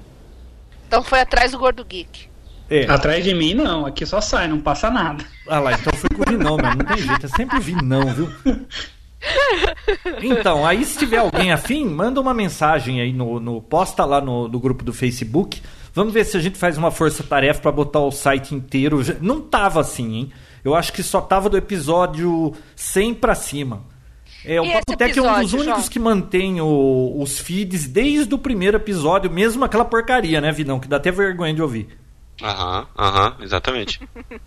Então 0.87 1.01
foi 1.03 1.19
atrás 1.21 1.51
do 1.51 1.57
Gordo 1.57 1.83
Geek. 1.83 2.29
É. 2.69 2.85
Atrás 2.89 3.23
de 3.23 3.33
mim, 3.33 3.53
não. 3.53 3.85
Aqui 3.85 4.05
só 4.05 4.21
sai, 4.21 4.47
não 4.47 4.59
passa 4.61 4.89
nada. 4.89 5.25
Ah 5.47 5.59
lá, 5.59 5.73
então 5.73 5.91
foi 5.93 6.09
com 6.09 6.21
o 6.21 6.25
Vinão 6.25 6.57
mesmo, 6.57 6.75
não 6.77 6.85
tem 6.85 6.97
jeito, 7.05 7.25
é 7.25 7.29
sempre 7.29 7.57
o 7.57 7.61
Vinão, 7.61 8.05
viu? 8.13 8.29
Então, 10.21 10.65
aí 10.65 10.83
se 10.85 10.97
tiver 10.97 11.17
alguém 11.17 11.51
afim, 11.51 11.85
manda 11.85 12.19
uma 12.19 12.33
mensagem 12.33 13.01
aí 13.01 13.13
no, 13.13 13.39
no 13.39 13.61
posta 13.61 14.05
lá 14.05 14.19
no, 14.21 14.47
no 14.47 14.59
grupo 14.59 14.83
do 14.83 14.93
Facebook. 14.93 15.61
Vamos 15.93 16.13
ver 16.13 16.25
se 16.25 16.37
a 16.37 16.39
gente 16.39 16.57
faz 16.57 16.77
uma 16.77 16.91
força-tarefa 16.91 17.61
pra 17.61 17.71
botar 17.71 17.99
o 17.99 18.11
site 18.11 18.55
inteiro. 18.55 19.01
Não 19.21 19.41
tava 19.41 19.81
assim, 19.81 20.15
hein? 20.15 20.31
Eu 20.63 20.75
acho 20.75 20.93
que 20.93 21.03
só 21.03 21.19
tava 21.21 21.49
do 21.49 21.57
episódio 21.57 22.53
100 22.75 23.13
pra 23.15 23.35
cima. 23.35 23.83
É, 24.45 24.59
o 24.59 24.71
Papotec 24.71 25.19
é 25.19 25.21
um 25.21 25.25
dos 25.25 25.31
episódio, 25.33 25.59
únicos 25.59 25.65
João? 25.83 25.89
que 25.89 25.99
mantém 25.99 26.61
o- 26.61 27.15
os 27.21 27.37
feeds 27.39 27.87
desde 27.87 28.33
o 28.33 28.37
primeiro 28.39 28.77
episódio, 28.77 29.29
mesmo 29.29 29.63
aquela 29.63 29.85
porcaria, 29.85 30.41
né, 30.41 30.51
Vinão? 30.51 30.79
Que 30.79 30.87
dá 30.87 30.97
até 30.97 31.11
vergonha 31.11 31.53
de 31.53 31.61
ouvir. 31.61 31.89
Aham, 32.41 32.87
aham, 32.97 33.35
exatamente. 33.41 33.99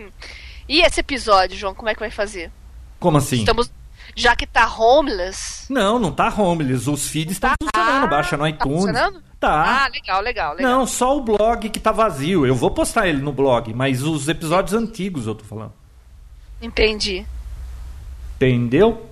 E 0.67 0.81
esse 0.81 0.99
episódio, 1.01 1.59
João, 1.59 1.75
como 1.75 1.91
é 1.91 1.95
que 1.95 2.01
vai 2.01 2.11
fazer? 2.11 2.51
Como 2.99 3.19
assim? 3.19 3.37
Estamos. 3.41 3.71
Já 4.17 4.37
que 4.37 4.47
tá 4.47 4.67
homeless. 4.73 5.67
Não, 5.73 5.99
não 5.99 6.13
tá 6.13 6.29
homeless. 6.29 6.89
Os 6.89 7.09
feeds 7.09 7.33
estão 7.33 7.51
Tá. 7.51 7.57
funcionando. 7.85 8.09
Baixa 8.11 8.37
no 8.37 8.43
Tá 8.45 8.49
iTunes. 8.51 8.77
funcionando? 8.77 9.23
Tá. 9.41 9.85
Ah, 9.85 9.89
legal, 9.89 10.21
legal, 10.23 10.55
legal. 10.55 10.71
Não, 10.73 10.87
só 10.87 11.17
o 11.17 11.21
blog 11.21 11.69
que 11.69 11.79
tá 11.81 11.93
vazio. 11.93 12.47
Eu 12.47 12.55
vou 12.55 12.71
postar 12.71 13.09
ele 13.09 13.21
no 13.21 13.33
blog, 13.33 13.73
mas 13.75 14.03
os 14.03 14.29
episódios 14.29 14.73
antigos 14.73 15.27
eu 15.27 15.35
tô 15.35 15.45
falando. 15.45 15.73
Entendi. 16.63 17.27
Entendeu? 18.37 19.11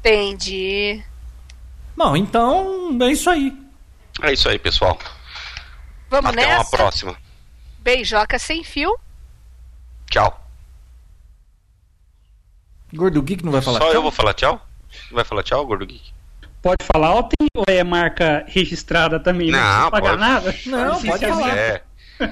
Entendi. 0.00 1.02
Bom, 1.96 2.16
então 2.16 2.96
é 3.02 3.12
isso 3.12 3.30
aí. 3.30 3.56
É 4.20 4.32
isso 4.32 4.48
aí, 4.48 4.58
pessoal. 4.58 4.98
Vamos 6.10 6.30
Até 6.32 6.46
nessa? 6.46 6.56
uma 6.58 6.70
próxima. 6.70 7.16
Beijoca 7.78 8.38
sem 8.38 8.64
fio. 8.64 8.98
Tchau. 10.10 10.41
Gordo 12.92 13.22
Geek 13.22 13.44
não 13.44 13.52
vai 13.52 13.62
falar 13.62 13.78
Só 13.78 13.86
tchau? 13.86 13.94
eu 13.94 14.02
vou 14.02 14.10
falar 14.10 14.34
tchau? 14.34 14.66
Não 15.10 15.16
vai 15.16 15.24
falar 15.24 15.42
tchau, 15.42 15.66
Gordo 15.66 15.86
Geek? 15.86 16.12
Pode 16.60 16.84
falar 16.84 17.14
ou, 17.14 17.22
tem, 17.24 17.48
ou 17.56 17.64
é 17.66 17.82
marca 17.82 18.44
registrada 18.46 19.18
também? 19.18 19.50
Não, 19.50 19.58
precisa 19.58 19.90
pagar 19.90 20.10
pode. 20.10 20.20
nada? 20.20 20.54
Não, 20.66 21.02
pode 21.02 21.26
falar. 21.26 21.56
É. 21.58 21.82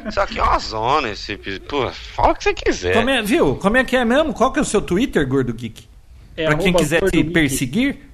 Isso 0.09 0.20
aqui 0.20 0.39
é 0.39 0.43
uma 0.43 0.59
zona, 0.59 1.09
esse. 1.11 1.37
Pô, 1.69 1.91
fala 1.91 2.32
o 2.32 2.35
que 2.37 2.45
você 2.45 2.55
quiser. 2.55 2.95
Como 2.95 3.11
é, 3.11 3.23
viu? 3.23 3.57
Como 3.57 3.77
é 3.77 3.82
que 3.82 3.97
é 3.97 4.05
mesmo? 4.05 4.32
Qual 4.32 4.53
que 4.53 4.61
é 4.61 4.62
o 4.62 4.65
seu 4.65 4.81
Twitter, 4.81 5.27
Gordo 5.27 5.53
Geek? 5.53 5.89
É 6.37 6.47
pra 6.47 6.57
quem 6.57 6.73
quiser 6.73 7.03
te 7.11 7.16
Geek. 7.23 7.31
perseguir, 7.31 8.09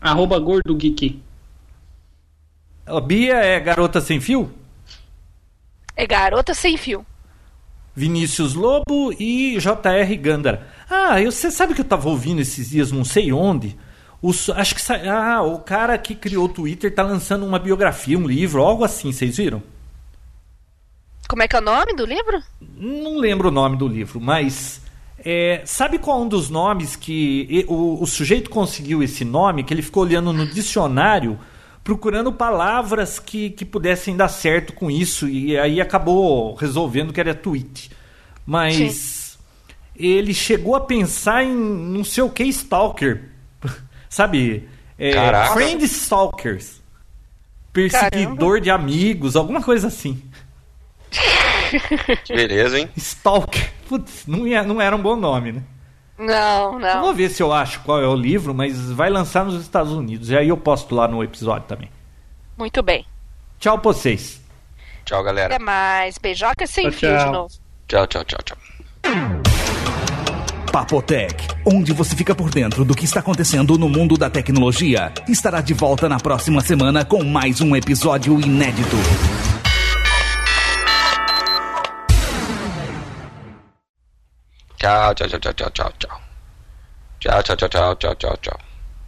Arroba 0.00 0.38
Gordo 0.38 0.74
Geek. 0.76 1.20
a 2.86 3.00
Bia 3.00 3.34
é 3.36 3.58
garota 3.58 4.00
sem 4.00 4.20
fio, 4.20 4.52
É 5.96 6.06
garota 6.06 6.54
sem 6.54 6.76
fio. 6.76 7.04
Vinícius 7.96 8.54
Lobo 8.54 9.12
e 9.18 9.56
JR 9.58 10.16
Gandara. 10.20 10.68
Ah, 10.88 11.22
você 11.24 11.50
sabe 11.50 11.74
que 11.74 11.80
eu 11.80 11.84
tava 11.84 12.08
ouvindo 12.08 12.40
esses 12.40 12.70
dias, 12.70 12.92
não 12.92 13.04
sei 13.04 13.32
onde. 13.32 13.76
Os- 14.22 14.48
acho 14.50 14.74
que 14.74 14.82
ah, 15.08 15.42
o 15.42 15.58
cara 15.58 15.96
que 15.98 16.14
criou 16.14 16.44
o 16.46 16.48
Twitter 16.48 16.94
tá 16.94 17.02
lançando 17.02 17.44
uma 17.44 17.58
biografia, 17.58 18.18
um 18.18 18.26
livro, 18.26 18.62
algo 18.62 18.84
assim, 18.84 19.12
vocês 19.12 19.36
viram? 19.36 19.62
Como 21.28 21.42
é 21.42 21.48
que 21.48 21.56
é 21.56 21.58
o 21.58 21.62
nome 21.62 21.94
do 21.94 22.04
livro? 22.04 22.42
Não 22.76 23.16
lembro 23.18 23.48
o 23.48 23.52
nome 23.52 23.76
do 23.76 23.88
livro, 23.88 24.20
mas 24.20 24.80
é, 25.18 25.62
sabe 25.64 25.98
qual 25.98 26.22
um 26.22 26.28
dos 26.28 26.50
nomes 26.50 26.96
que 26.96 27.64
o, 27.68 28.02
o 28.02 28.06
sujeito 28.06 28.50
conseguiu 28.50 29.02
esse 29.02 29.24
nome? 29.24 29.64
Que 29.64 29.72
ele 29.72 29.82
ficou 29.82 30.02
olhando 30.02 30.32
no 30.32 30.46
dicionário, 30.46 31.38
procurando 31.82 32.30
palavras 32.32 33.18
que, 33.18 33.50
que 33.50 33.64
pudessem 33.64 34.16
dar 34.16 34.28
certo 34.28 34.74
com 34.74 34.90
isso, 34.90 35.26
e 35.28 35.56
aí 35.58 35.80
acabou 35.80 36.54
resolvendo 36.54 37.12
que 37.12 37.20
era 37.20 37.34
tweet. 37.34 37.90
Mas 38.46 39.23
ele 39.96 40.32
chegou 40.34 40.74
a 40.76 40.80
pensar 40.80 41.44
em 41.44 41.54
não 41.54 42.04
sei 42.04 42.22
o 42.22 42.30
que 42.30 42.44
stalker. 42.44 43.30
Sabe? 44.08 44.68
É, 44.98 45.12
Caraca. 45.12 45.52
friend 45.54 45.84
stalkers. 45.84 46.82
Perseguidor 47.72 48.60
de 48.60 48.70
amigos, 48.70 49.34
alguma 49.36 49.62
coisa 49.62 49.88
assim. 49.88 50.22
Que 52.24 52.34
beleza, 52.36 52.78
hein? 52.78 52.88
Stalker. 52.96 53.72
Putz, 53.88 54.24
não, 54.28 54.46
ia- 54.46 54.62
não 54.62 54.80
era 54.80 54.94
um 54.94 55.02
bom 55.02 55.16
nome, 55.16 55.50
né? 55.52 55.62
Não, 56.16 56.74
Eu 56.74 56.78
não. 56.78 57.00
vou 57.02 57.14
ver 57.14 57.28
se 57.30 57.42
eu 57.42 57.52
acho 57.52 57.80
qual 57.80 58.00
é 58.00 58.06
o 58.06 58.14
livro, 58.14 58.54
mas 58.54 58.92
vai 58.92 59.10
lançar 59.10 59.44
nos 59.44 59.60
Estados 59.60 59.90
Unidos. 59.92 60.30
E 60.30 60.36
aí 60.36 60.48
eu 60.48 60.56
posto 60.56 60.94
lá 60.94 61.08
no 61.08 61.22
episódio 61.24 61.66
também. 61.66 61.90
Muito 62.56 62.80
bem. 62.82 63.04
Tchau 63.58 63.76
pra 63.80 63.92
vocês. 63.92 64.40
Tchau, 65.04 65.22
galera. 65.24 65.56
Até 65.56 65.64
mais. 65.64 66.16
Beijoca 66.16 66.64
sem 66.66 66.84
Tchau, 66.90 66.92
fio 66.92 67.10
de 67.16 67.24
tchau. 67.24 67.32
novo. 67.32 67.54
Tchau, 67.88 68.06
tchau, 68.06 68.24
tchau, 68.24 68.38
tchau. 68.44 68.58
Papotec, 70.74 71.36
onde 71.64 71.92
você 71.92 72.16
fica 72.16 72.34
por 72.34 72.50
dentro 72.50 72.84
do 72.84 72.96
que 72.96 73.04
está 73.04 73.20
acontecendo 73.20 73.78
no 73.78 73.88
mundo 73.88 74.16
da 74.16 74.28
tecnologia, 74.28 75.12
estará 75.28 75.60
de 75.60 75.72
volta 75.72 76.08
na 76.08 76.18
próxima 76.18 76.60
semana 76.60 77.04
com 77.04 77.22
mais 77.22 77.60
um 77.60 77.76
episódio 77.76 78.40
inédito. 78.40 78.96
Tchau, 84.76 85.14
tchau, 85.14 85.28
tchau, 85.28 85.38
tchau, 85.38 85.52
tchau, 85.54 85.70
tchau, 85.70 85.92
tchau. 85.96 86.20
Tchau, 87.20 87.42
tchau, 87.44 87.56
tchau, 87.56 87.68
tchau, 87.68 87.94
tchau, 87.94 88.14
tchau, 88.16 88.36
tchau. 88.38 88.58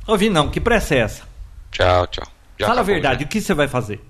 Ô, 0.07 0.17
Vinão, 0.17 0.49
que 0.49 0.61
pressa 0.61 0.95
é 0.95 0.99
essa? 0.99 1.25
Tchau, 1.73 2.07
tchau. 2.07 2.27
Já 2.61 2.69
Fala 2.69 2.83
a 2.83 2.85
verdade, 2.85 3.25
né? 3.25 3.27
o 3.27 3.29
que 3.29 3.41
você 3.41 3.55
vai 3.55 3.67
fazer? 3.67 4.01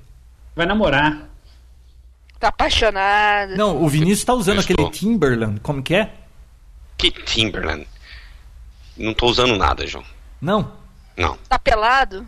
Vai 0.55 0.67
namorar. 0.67 1.27
Tá 2.39 2.49
apaixonado. 2.49 3.57
Não, 3.57 3.83
o 3.83 3.89
Vinícius 3.89 4.25
tá 4.25 4.35
usando 4.35 4.61
aquele. 4.61 4.91
Timberland, 4.91 5.59
como 5.61 5.83
que 5.83 5.95
é? 5.95 6.26
Que 6.97 7.11
Timberland? 7.11 7.87
Não 8.97 9.13
tô 9.13 9.27
usando 9.27 9.57
nada, 9.57 9.87
João. 9.87 10.05
Não? 10.41 10.73
Não. 11.17 11.37
Tá 11.49 11.59
pelado? 11.59 12.27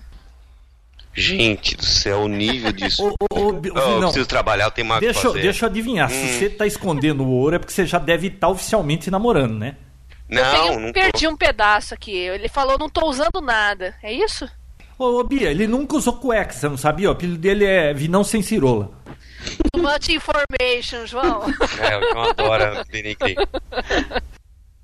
Gente 1.14 1.76
do 1.76 1.84
céu, 1.84 2.20
o 2.22 2.28
nível 2.28 2.70
disso. 2.72 3.02
Ô, 3.02 3.14
ô, 3.30 3.48
ô, 3.50 3.60
Oh, 3.74 3.78
eu 3.78 4.00
preciso 4.02 4.26
trabalhar, 4.26 4.66
eu 4.66 4.70
tenho 4.70 4.86
mais 4.86 5.00
deixa, 5.00 5.18
eu- 5.26 5.32
fazer. 5.32 5.42
deixa 5.42 5.64
eu 5.64 5.68
adivinhar, 5.70 6.08
se 6.10 6.16
Hum. 6.16 6.38
você 6.38 6.50
tá 6.50 6.66
escondendo 6.66 7.24
o 7.24 7.28
ouro 7.30 7.56
é 7.56 7.58
porque 7.58 7.72
você 7.72 7.84
já 7.86 7.98
deve 7.98 8.28
estar 8.28 8.48
oficialmente 8.48 9.10
namorando, 9.10 9.54
né? 9.58 9.76
eu 10.30 10.36
Não, 10.44 10.52
tenho- 10.52 10.80
não 10.80 10.92
perdi 10.92 11.24
tô. 11.26 11.30
um 11.32 11.36
pedaço 11.36 11.94
aqui. 11.94 12.12
Ele 12.14 12.48
falou, 12.48 12.78
não 12.78 12.88
tô 12.88 13.06
usando 13.08 13.40
nada. 13.40 13.94
É 14.02 14.12
isso? 14.12 14.48
Ô, 14.98 15.18
ô, 15.20 15.24
Bia, 15.24 15.50
ele 15.50 15.66
nunca 15.66 15.96
usou 15.96 16.12
cueca, 16.14 16.52
você 16.52 16.68
não 16.68 16.76
sabia? 16.76 17.08
O 17.08 17.12
apelido 17.12 17.38
dele 17.38 17.64
é 17.64 17.92
Vinão 17.94 18.22
Sem 18.22 18.42
Cirola. 18.42 18.90
Too 19.72 19.82
much 19.82 20.08
information, 20.10 21.06
João. 21.06 21.42
É, 21.80 21.96
o 21.98 22.10
João 22.12 22.24
adora 22.30 22.84
denigrir. 22.90 23.36